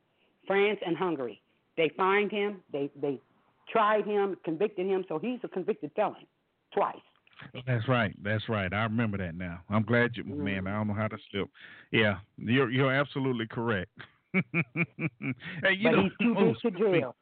France 0.48 0.80
and 0.86 0.96
Hungary. 0.98 1.42
They 1.76 1.90
fined 1.96 2.32
him. 2.32 2.62
They 2.72 2.90
they 3.00 3.20
tried 3.72 4.06
him, 4.06 4.36
convicted 4.44 4.88
him. 4.88 5.06
So 5.08 5.20
he's 5.20 5.40
a 5.44 5.48
convicted 5.48 5.92
felon, 5.96 6.26
twice. 6.74 6.96
That's 7.68 7.88
right. 7.88 8.16
That's 8.24 8.50
right. 8.50 8.74
I 8.74 8.84
remember 8.84 9.18
that 9.20 9.36
now. 9.36 9.60
I'm 9.70 9.84
glad 9.84 10.12
you, 10.16 10.24
Mm. 10.24 10.38
man. 10.38 10.68
I 10.68 10.78
don't 10.78 10.88
know 10.88 10.94
how 10.96 11.08
to 11.08 11.18
slip. 11.30 11.48
Yeah, 11.92 12.18
you're 12.38 12.72
you're 12.72 12.92
absolutely 12.92 13.46
correct. 13.48 13.92
hey, 14.34 14.42
you 15.78 15.84
but 15.84 15.92
know, 15.92 16.04
he's 16.04 16.12
too 16.22 16.36
oh, 16.38 16.54
to 16.62 16.72
jail. 16.80 17.16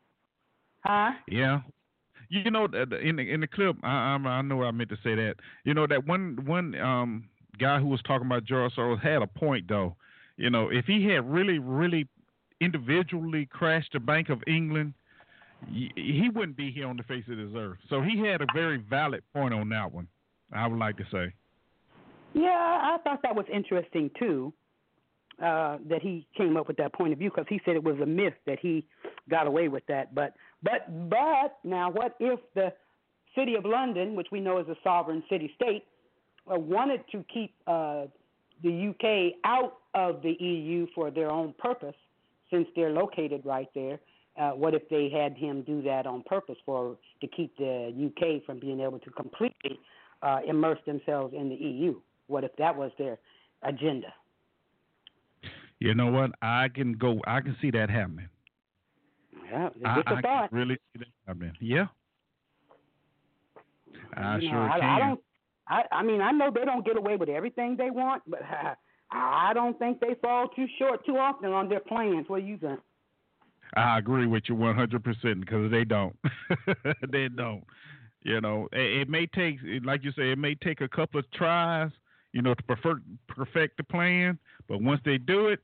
Huh? 0.86 1.12
Yeah. 1.28 1.62
You 2.30 2.50
know, 2.50 2.68
the- 2.68 3.00
in 3.00 3.18
the 3.18 3.30
in 3.32 3.42
the 3.42 3.48
clip, 3.48 3.76
I, 3.84 4.16
I 4.16 4.28
I 4.28 4.42
know 4.42 4.64
I 4.64 4.72
meant 4.72 4.90
to 4.90 4.98
say 5.04 5.16
that. 5.16 5.36
You 5.64 5.74
know 5.74 5.86
that 5.88 6.06
one 6.06 6.40
one 6.46 6.76
um 6.80 7.30
guy 7.60 7.80
who 7.80 7.88
was 7.88 8.02
talking 8.04 8.26
about 8.28 8.46
George 8.46 8.74
Soros 8.76 9.02
had 9.02 9.22
a 9.22 9.28
point 9.28 9.68
though. 9.68 9.96
You 10.38 10.50
know, 10.50 10.70
if 10.70 10.86
he 10.86 11.06
had 11.06 11.30
really 11.30 11.60
really 11.60 12.08
individually 12.62 13.48
crashed 13.52 13.94
the 13.94 14.00
Bank 14.00 14.30
of 14.30 14.42
England, 14.48 14.94
he 15.72 16.30
wouldn't 16.34 16.58
be 16.58 16.72
here 16.72 16.88
on 16.88 16.98
the 16.98 17.04
face 17.04 17.24
of 17.30 17.38
this 17.38 17.50
earth. 17.56 17.78
So 17.90 18.02
he 18.02 18.20
had 18.20 18.42
a 18.42 18.48
very 18.54 18.78
valid 18.78 19.24
point 19.34 19.54
on 19.54 19.70
that 19.70 19.92
one. 19.92 20.08
I 20.54 20.68
would 20.68 20.80
like 20.80 20.98
to 20.98 21.06
say. 21.12 21.34
Yeah, 22.34 22.50
I 22.50 22.98
thought 23.04 23.22
that 23.24 23.36
was 23.36 23.46
interesting 23.52 24.12
too. 24.20 24.54
Uh, 25.44 25.80
that 25.90 26.02
he 26.02 26.26
came 26.38 26.56
up 26.56 26.66
with 26.66 26.78
that 26.78 26.94
point 26.94 27.12
of 27.12 27.20
view 27.20 27.30
because 27.30 27.46
he 27.50 27.60
said 27.66 27.76
it 27.76 27.84
was 27.84 28.00
a 28.02 28.06
myth 28.06 28.36
that 28.46 28.58
he 28.62 28.86
got 29.30 29.48
away 29.48 29.68
with 29.68 29.86
that. 29.88 30.16
But 30.16 30.34
but 30.64 31.10
but 31.10 31.58
now, 31.66 31.92
what 31.92 32.16
if 32.22 32.40
the 32.54 32.72
city 33.38 33.56
of 33.56 33.66
London, 33.66 34.16
which 34.16 34.28
we 34.32 34.40
know 34.40 34.60
is 34.60 34.68
a 34.70 34.78
sovereign 34.82 35.24
city 35.30 35.52
state, 35.56 35.84
uh, 36.50 36.58
wanted 36.58 37.02
to 37.12 37.26
keep 37.34 37.54
uh, 37.68 38.06
the 38.64 38.90
UK 38.92 39.38
out 39.44 39.80
of 39.94 40.22
the 40.22 40.32
EU 40.40 40.88
for 40.96 41.12
their 41.12 41.30
own 41.30 41.54
purpose, 41.58 41.96
since 42.52 42.68
they're 42.76 42.92
located 42.92 43.42
right 43.46 43.70
there? 43.76 44.00
Uh, 44.38 44.52
what 44.52 44.74
if 44.74 44.88
they 44.90 45.10
had 45.10 45.38
him 45.38 45.64
do 45.64 45.82
that 45.82 46.06
on 46.06 46.22
purpose 46.24 46.58
for 46.66 46.98
to 47.22 47.28
keep 47.28 47.56
the 47.58 47.94
UK 47.96 48.44
from 48.46 48.60
being 48.60 48.82
able 48.82 49.00
to 49.00 49.10
completely 49.12 49.80
uh, 50.22 50.40
immerse 50.46 50.80
themselves 50.86 51.34
in 51.38 51.50
the 51.50 51.56
EU? 51.56 52.00
What 52.28 52.44
if 52.44 52.52
that 52.58 52.76
was 52.76 52.92
their 52.98 53.18
agenda? 53.64 54.14
You 55.80 55.94
know 55.94 56.08
what? 56.08 56.32
I 56.42 56.70
can 56.74 56.94
go. 56.94 57.20
I 57.28 57.42
can 57.42 57.56
see 57.62 57.72
that 57.72 57.90
happening. 57.90 58.30
Yeah, 59.52 59.68
it's 59.68 59.78
I, 59.86 59.96
just 59.96 60.08
a 60.08 60.12
I 60.12 60.22
thought. 60.22 60.50
can 60.50 60.58
really 60.58 60.76
see 60.76 61.00
that 61.00 61.08
happening. 61.28 61.54
Yeah. 61.60 61.88
I 64.18 64.38
You 64.38 64.50
know, 64.50 64.54
sure 64.54 64.70
I, 64.70 64.80
can. 64.80 64.90
I 64.90 65.00
don't. 65.00 65.20
I, 65.68 65.84
I 65.92 66.04
mean, 66.04 66.22
I 66.22 66.32
know 66.32 66.52
they 66.54 66.66
don't 66.66 66.86
get 66.86 66.98
away 66.98 67.16
with 67.16 67.30
everything 67.30 67.76
they 67.78 67.90
want, 67.90 68.24
but 68.28 68.42
I 69.12 69.52
don't 69.54 69.78
think 69.78 70.00
they 70.00 70.16
fall 70.22 70.48
too 70.50 70.66
short 70.80 71.06
too 71.06 71.18
often 71.18 71.52
on 71.52 71.70
their 71.70 71.80
plans. 71.80 72.26
What 72.28 72.42
do 72.42 72.48
you 72.48 72.58
think? 72.58 72.80
I 73.76 73.98
agree 73.98 74.28
with 74.28 74.44
you 74.48 74.56
100% 74.56 75.40
because 75.40 75.72
they 75.72 75.84
don't. 75.84 76.16
they 77.12 77.28
don't. 77.28 77.64
You 78.24 78.42
know, 78.42 78.68
it, 78.72 79.02
it 79.02 79.10
may 79.10 79.28
take, 79.28 79.58
like 79.84 80.04
you 80.04 80.12
say, 80.12 80.32
it 80.32 80.40
may 80.40 80.56
take 80.56 80.82
a 80.82 80.88
couple 80.88 81.20
of 81.20 81.32
tries, 81.32 81.92
you 82.34 82.42
know, 82.42 82.54
to 82.54 82.64
perfect, 82.64 83.02
perfect 83.28 83.78
the 83.78 83.84
plan, 83.84 84.40
but 84.68 84.82
once 84.82 85.00
they 85.06 85.18
do 85.18 85.50
it, 85.50 85.60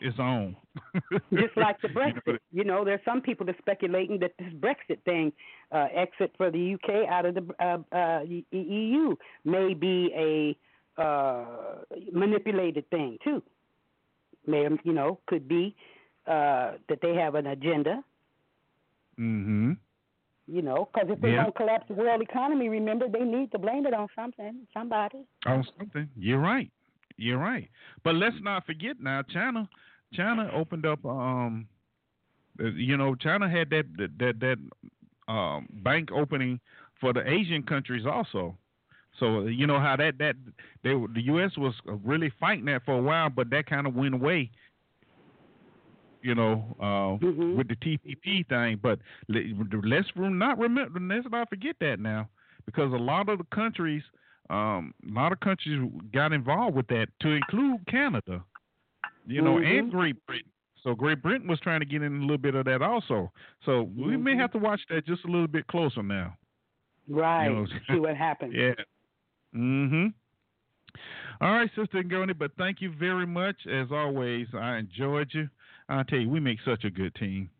it's 0.00 0.18
on. 0.18 0.56
Just 1.32 1.56
like 1.56 1.80
the 1.80 1.88
You 1.94 1.94
know, 1.94 2.00
Brexit. 2.00 2.38
You 2.52 2.64
know, 2.64 2.84
there's 2.84 3.00
some 3.04 3.20
people 3.20 3.46
that 3.46 3.56
speculating 3.58 4.18
that 4.20 4.32
this 4.38 4.52
Brexit 4.54 5.02
thing, 5.04 5.32
uh, 5.72 5.86
exit 5.94 6.32
for 6.36 6.50
the 6.50 6.74
UK 6.74 7.08
out 7.08 7.26
of 7.26 7.34
the 7.34 7.46
uh, 7.60 7.96
uh, 7.96 8.20
EU, 8.50 9.14
may 9.44 9.74
be 9.74 10.12
a 10.16 10.56
uh, 10.98 11.44
manipulated 12.12 12.88
thing 12.90 13.18
too. 13.24 13.42
May 14.46 14.68
you 14.84 14.92
know 14.92 15.18
could 15.26 15.48
be 15.48 15.74
uh, 16.26 16.72
that 16.88 17.00
they 17.02 17.14
have 17.14 17.34
an 17.34 17.46
agenda. 17.46 18.02
mm-hmm. 19.18 19.72
You 20.46 20.60
know, 20.60 20.88
because 20.92 21.08
if 21.10 21.20
they 21.22 21.30
Yeah. 21.30 21.44
don't 21.44 21.54
collapse 21.56 21.86
the 21.88 21.94
world 21.94 22.20
economy, 22.20 22.68
remember 22.68 23.08
they 23.08 23.24
need 23.24 23.50
to 23.52 23.58
blame 23.58 23.86
it 23.86 23.94
on 23.94 24.08
something, 24.14 24.66
somebody. 24.74 25.24
On 25.46 25.64
something. 25.78 26.08
You're 26.16 26.38
right. 26.40 26.70
You're 27.16 27.38
right. 27.38 27.70
But 28.02 28.16
let's 28.16 28.36
not 28.42 28.66
forget 28.66 29.00
now, 29.00 29.22
China. 29.22 29.68
China 30.12 30.50
opened 30.52 30.84
up. 30.84 31.04
Um, 31.06 31.66
uh, 32.60 32.64
you 32.66 32.96
know, 32.96 33.14
China 33.14 33.48
had 33.48 33.70
that 33.70 33.86
that 33.96 34.18
that, 34.18 34.40
that 34.40 35.32
um, 35.32 35.66
bank 35.82 36.10
opening 36.12 36.60
for 37.00 37.12
the 37.14 37.28
Asian 37.28 37.62
countries 37.62 38.04
also. 38.06 38.56
So 39.18 39.46
you 39.46 39.66
know 39.66 39.78
how 39.78 39.96
that 39.96 40.18
that 40.18 40.36
they 40.82 40.90
the 40.90 41.22
U.S. 41.26 41.56
was 41.56 41.74
really 42.04 42.32
fighting 42.40 42.64
that 42.66 42.84
for 42.84 42.94
a 42.98 43.02
while, 43.02 43.30
but 43.30 43.50
that 43.50 43.66
kind 43.66 43.86
of 43.86 43.94
went 43.94 44.14
away. 44.14 44.50
You 46.22 46.34
know, 46.34 46.74
uh, 46.80 47.26
with 47.54 47.68
the 47.68 47.76
TPP 47.76 48.48
thing. 48.48 48.80
But 48.82 48.98
let's 49.28 50.08
not 50.16 50.58
remember. 50.58 50.98
Let's 50.98 51.26
not 51.30 51.50
forget 51.50 51.76
that 51.80 52.00
now, 52.00 52.28
because 52.66 52.92
a 52.92 52.96
lot 52.96 53.28
of 53.28 53.38
the 53.38 53.44
countries 53.54 54.02
um, 54.50 54.92
a 55.08 55.12
lot 55.12 55.32
of 55.32 55.40
countries 55.40 55.80
got 56.12 56.32
involved 56.32 56.76
with 56.76 56.86
that, 56.88 57.08
to 57.20 57.28
include 57.30 57.80
Canada, 57.86 58.44
you 59.26 59.40
know, 59.40 59.56
and 59.58 59.88
Mhm. 59.88 59.90
Great 59.90 60.26
Britain. 60.26 60.50
So 60.82 60.94
Great 60.94 61.22
Britain 61.22 61.48
was 61.48 61.58
trying 61.60 61.80
to 61.80 61.86
get 61.86 62.02
in 62.02 62.18
a 62.18 62.20
little 62.20 62.36
bit 62.36 62.54
of 62.54 62.66
that 62.66 62.82
also. 62.82 63.32
So 63.64 63.84
we 63.84 64.16
may 64.18 64.34
Mhm. 64.34 64.38
have 64.40 64.52
to 64.52 64.58
watch 64.58 64.84
that 64.88 65.06
just 65.06 65.24
a 65.24 65.28
little 65.28 65.48
bit 65.48 65.66
closer 65.66 66.02
now. 66.02 66.36
Right. 67.08 67.48
know, 67.50 67.66
See 67.90 67.98
what 67.98 68.16
happens. 68.16 68.54
Yeah. 68.54 68.74
Mm-hmm. 69.54 70.06
All 71.40 71.52
right, 71.52 71.70
Sister 71.76 72.02
Ngoni, 72.02 72.36
but 72.38 72.52
thank 72.56 72.80
you 72.80 72.92
very 72.98 73.26
much. 73.26 73.56
As 73.66 73.88
always, 73.90 74.46
I 74.54 74.76
enjoyed 74.76 75.28
you. 75.32 75.48
I 75.88 76.02
tell 76.04 76.18
you, 76.18 76.30
we 76.30 76.40
make 76.40 76.58
such 76.64 76.84
a 76.84 76.90
good 76.90 77.14
team. 77.16 77.50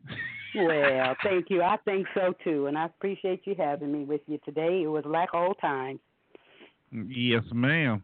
Well, 0.54 1.16
thank 1.22 1.50
you. 1.50 1.62
I 1.62 1.76
think 1.84 2.06
so 2.14 2.34
too, 2.44 2.66
and 2.66 2.78
I 2.78 2.86
appreciate 2.86 3.42
you 3.44 3.54
having 3.58 3.92
me 3.92 4.04
with 4.04 4.22
you 4.26 4.38
today. 4.44 4.82
It 4.84 4.88
was 4.88 5.04
like 5.04 5.34
old 5.34 5.56
times. 5.60 6.00
Yes, 6.92 7.42
ma'am. 7.52 8.02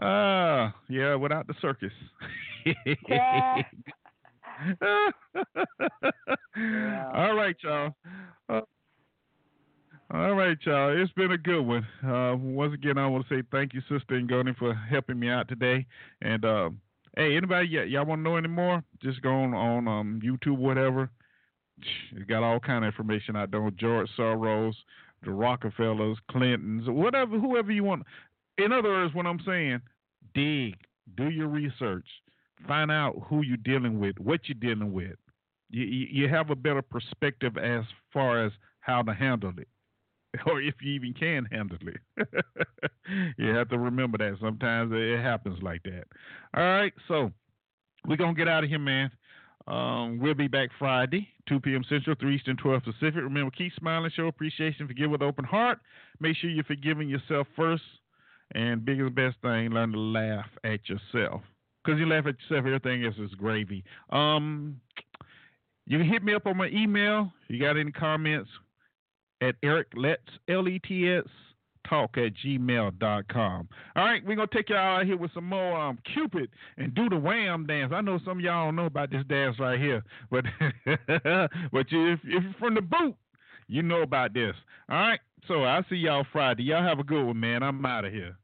Uh, 0.00 0.70
yeah, 0.88 1.14
without 1.14 1.46
the 1.46 1.54
circus. 1.60 1.92
Yeah. 3.08 3.62
All 7.14 7.34
right, 7.34 7.56
y'all. 7.62 7.94
Uh, 8.48 8.60
all 10.12 10.34
right, 10.34 10.56
y'all. 10.64 10.96
It's 11.02 11.12
been 11.12 11.32
a 11.32 11.38
good 11.38 11.62
one. 11.62 11.86
Uh, 12.06 12.36
once 12.36 12.74
again, 12.74 12.96
I 12.98 13.06
want 13.08 13.26
to 13.28 13.34
say 13.36 13.42
thank 13.50 13.74
you, 13.74 13.80
Sister 13.82 14.20
Ngoni, 14.20 14.56
for 14.56 14.72
helping 14.74 15.18
me 15.18 15.28
out 15.28 15.48
today. 15.48 15.84
And 16.22 16.44
uh, 16.44 16.70
hey, 17.16 17.36
anybody, 17.36 17.76
y- 17.76 17.84
y'all 17.84 18.04
want 18.04 18.20
to 18.20 18.22
know 18.22 18.36
any 18.36 18.48
more? 18.48 18.84
Just 19.02 19.20
go 19.22 19.30
on 19.30 19.52
on 19.54 19.88
um, 19.88 20.20
YouTube, 20.24 20.58
whatever. 20.58 21.10
It's 22.12 22.24
got 22.28 22.42
all 22.42 22.60
kind 22.60 22.84
of 22.84 22.88
information 22.92 23.36
out 23.36 23.50
there. 23.50 23.62
on 23.62 23.76
George 23.78 24.08
Soros, 24.18 24.74
the 25.24 25.32
Rockefellers, 25.32 26.18
Clintons, 26.30 26.88
whatever, 26.88 27.38
whoever 27.38 27.72
you 27.72 27.84
want. 27.84 28.04
In 28.58 28.72
other 28.72 28.88
words, 28.90 29.14
what 29.14 29.26
I'm 29.26 29.40
saying, 29.44 29.80
dig, 30.34 30.76
do 31.16 31.28
your 31.30 31.48
research, 31.48 32.06
find 32.66 32.90
out 32.90 33.14
who 33.28 33.42
you're 33.42 33.58
dealing 33.58 33.98
with, 33.98 34.18
what 34.18 34.40
you're 34.48 34.54
dealing 34.58 34.92
with. 34.92 35.16
You, 35.70 35.84
you, 35.84 36.06
you 36.10 36.28
have 36.28 36.50
a 36.50 36.54
better 36.56 36.80
perspective 36.80 37.58
as 37.58 37.82
far 38.12 38.44
as 38.46 38.52
how 38.80 39.02
to 39.02 39.12
handle 39.12 39.52
it, 39.58 39.68
or 40.46 40.60
if 40.60 40.74
you 40.82 40.92
even 40.92 41.12
can 41.14 41.46
handle 41.50 41.78
it. 41.80 42.00
you 43.38 43.50
uh-huh. 43.50 43.58
have 43.58 43.68
to 43.70 43.78
remember 43.78 44.18
that. 44.18 44.36
Sometimes 44.40 44.92
it 44.94 45.20
happens 45.20 45.62
like 45.62 45.82
that. 45.84 46.04
All 46.56 46.64
right, 46.64 46.92
so 47.08 47.30
we're 48.06 48.16
gonna 48.16 48.34
get 48.34 48.48
out 48.48 48.64
of 48.64 48.70
here, 48.70 48.78
man. 48.78 49.10
Um, 49.66 50.20
we'll 50.20 50.34
be 50.34 50.46
back 50.46 50.70
Friday, 50.78 51.28
2 51.48 51.60
p.m. 51.60 51.82
Central, 51.88 52.14
3 52.18 52.36
Eastern, 52.36 52.56
12 52.56 52.84
Pacific. 52.84 53.16
Remember, 53.16 53.50
keep 53.50 53.72
smiling, 53.78 54.10
show 54.14 54.28
appreciation, 54.28 54.86
forgive 54.86 55.10
with 55.10 55.22
open 55.22 55.44
heart. 55.44 55.78
Make 56.20 56.36
sure 56.36 56.50
you're 56.50 56.64
forgiving 56.64 57.08
yourself 57.08 57.48
first. 57.56 57.82
And 58.54 58.84
biggest 58.84 59.14
best 59.16 59.36
thing, 59.42 59.70
learn 59.70 59.90
to 59.90 59.98
laugh 59.98 60.46
at 60.62 60.80
yourself. 60.88 61.42
Because 61.84 61.98
you 61.98 62.06
laugh 62.06 62.26
at 62.26 62.36
yourself, 62.40 62.64
everything 62.66 63.04
else 63.04 63.16
is 63.18 63.34
gravy. 63.34 63.82
Um, 64.10 64.80
you 65.86 65.98
can 65.98 66.08
hit 66.08 66.22
me 66.22 66.34
up 66.34 66.46
on 66.46 66.56
my 66.56 66.68
email. 66.68 67.32
You 67.48 67.60
got 67.60 67.76
any 67.76 67.90
comments? 67.90 68.50
at 69.40 69.54
Eric 69.62 69.88
Let's, 69.94 70.22
L-E-T-S, 70.48 71.24
talk 71.88 72.16
at 72.18 72.32
gmail.com. 72.44 73.68
All 73.96 74.04
right, 74.04 74.24
we're 74.24 74.36
going 74.36 74.48
to 74.48 74.54
take 74.54 74.68
y'all 74.68 74.98
out 75.00 75.06
here 75.06 75.16
with 75.16 75.32
some 75.34 75.44
more 75.44 75.78
um, 75.78 75.98
Cupid 76.12 76.50
and 76.76 76.94
do 76.94 77.08
the 77.08 77.16
wham 77.16 77.66
dance. 77.66 77.92
I 77.94 78.00
know 78.00 78.18
some 78.24 78.40
y'all 78.40 78.66
don't 78.66 78.76
know 78.76 78.86
about 78.86 79.10
this 79.10 79.24
dance 79.28 79.58
right 79.58 79.78
here, 79.78 80.02
but, 80.30 80.44
but 80.86 81.92
you, 81.92 82.12
if, 82.12 82.20
if 82.24 82.42
you're 82.42 82.54
from 82.58 82.74
the 82.74 82.82
boot, 82.82 83.14
you 83.68 83.82
know 83.82 84.02
about 84.02 84.34
this. 84.34 84.54
All 84.88 84.96
right, 84.96 85.20
so 85.48 85.64
I'll 85.64 85.84
see 85.88 85.96
y'all 85.96 86.26
Friday. 86.32 86.64
Y'all 86.64 86.82
have 86.82 86.98
a 86.98 87.04
good 87.04 87.24
one, 87.24 87.40
man. 87.40 87.62
I'm 87.62 87.84
out 87.84 88.04
of 88.04 88.12
here. 88.12 88.36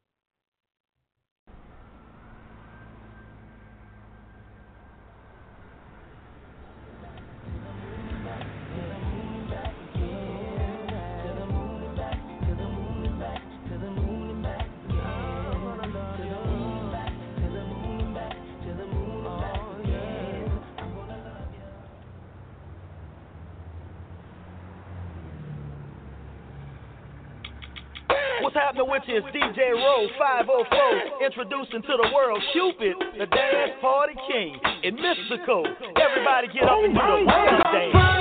what's 28.53 28.65
happening, 28.65 28.91
which 28.91 29.09
is 29.09 29.23
DJ 29.33 29.73
Rowe 29.73 30.09
504, 30.19 31.25
introducing 31.25 31.83
to 31.83 31.95
the 32.03 32.11
world 32.15 32.43
Cupid, 32.53 32.97
the 33.19 33.27
dance 33.27 33.73
party 33.81 34.15
king 34.29 34.59
in 34.83 34.95
Mexico. 34.97 35.65
Everybody 35.97 36.49
get 36.49 36.65
up 36.65 36.85
and 36.85 36.93
do 36.93 37.01
the 37.01 37.25
world 37.27 37.63
dance. 37.73 38.12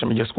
Przepraszam, 0.00 0.12
idziesz 0.12 0.29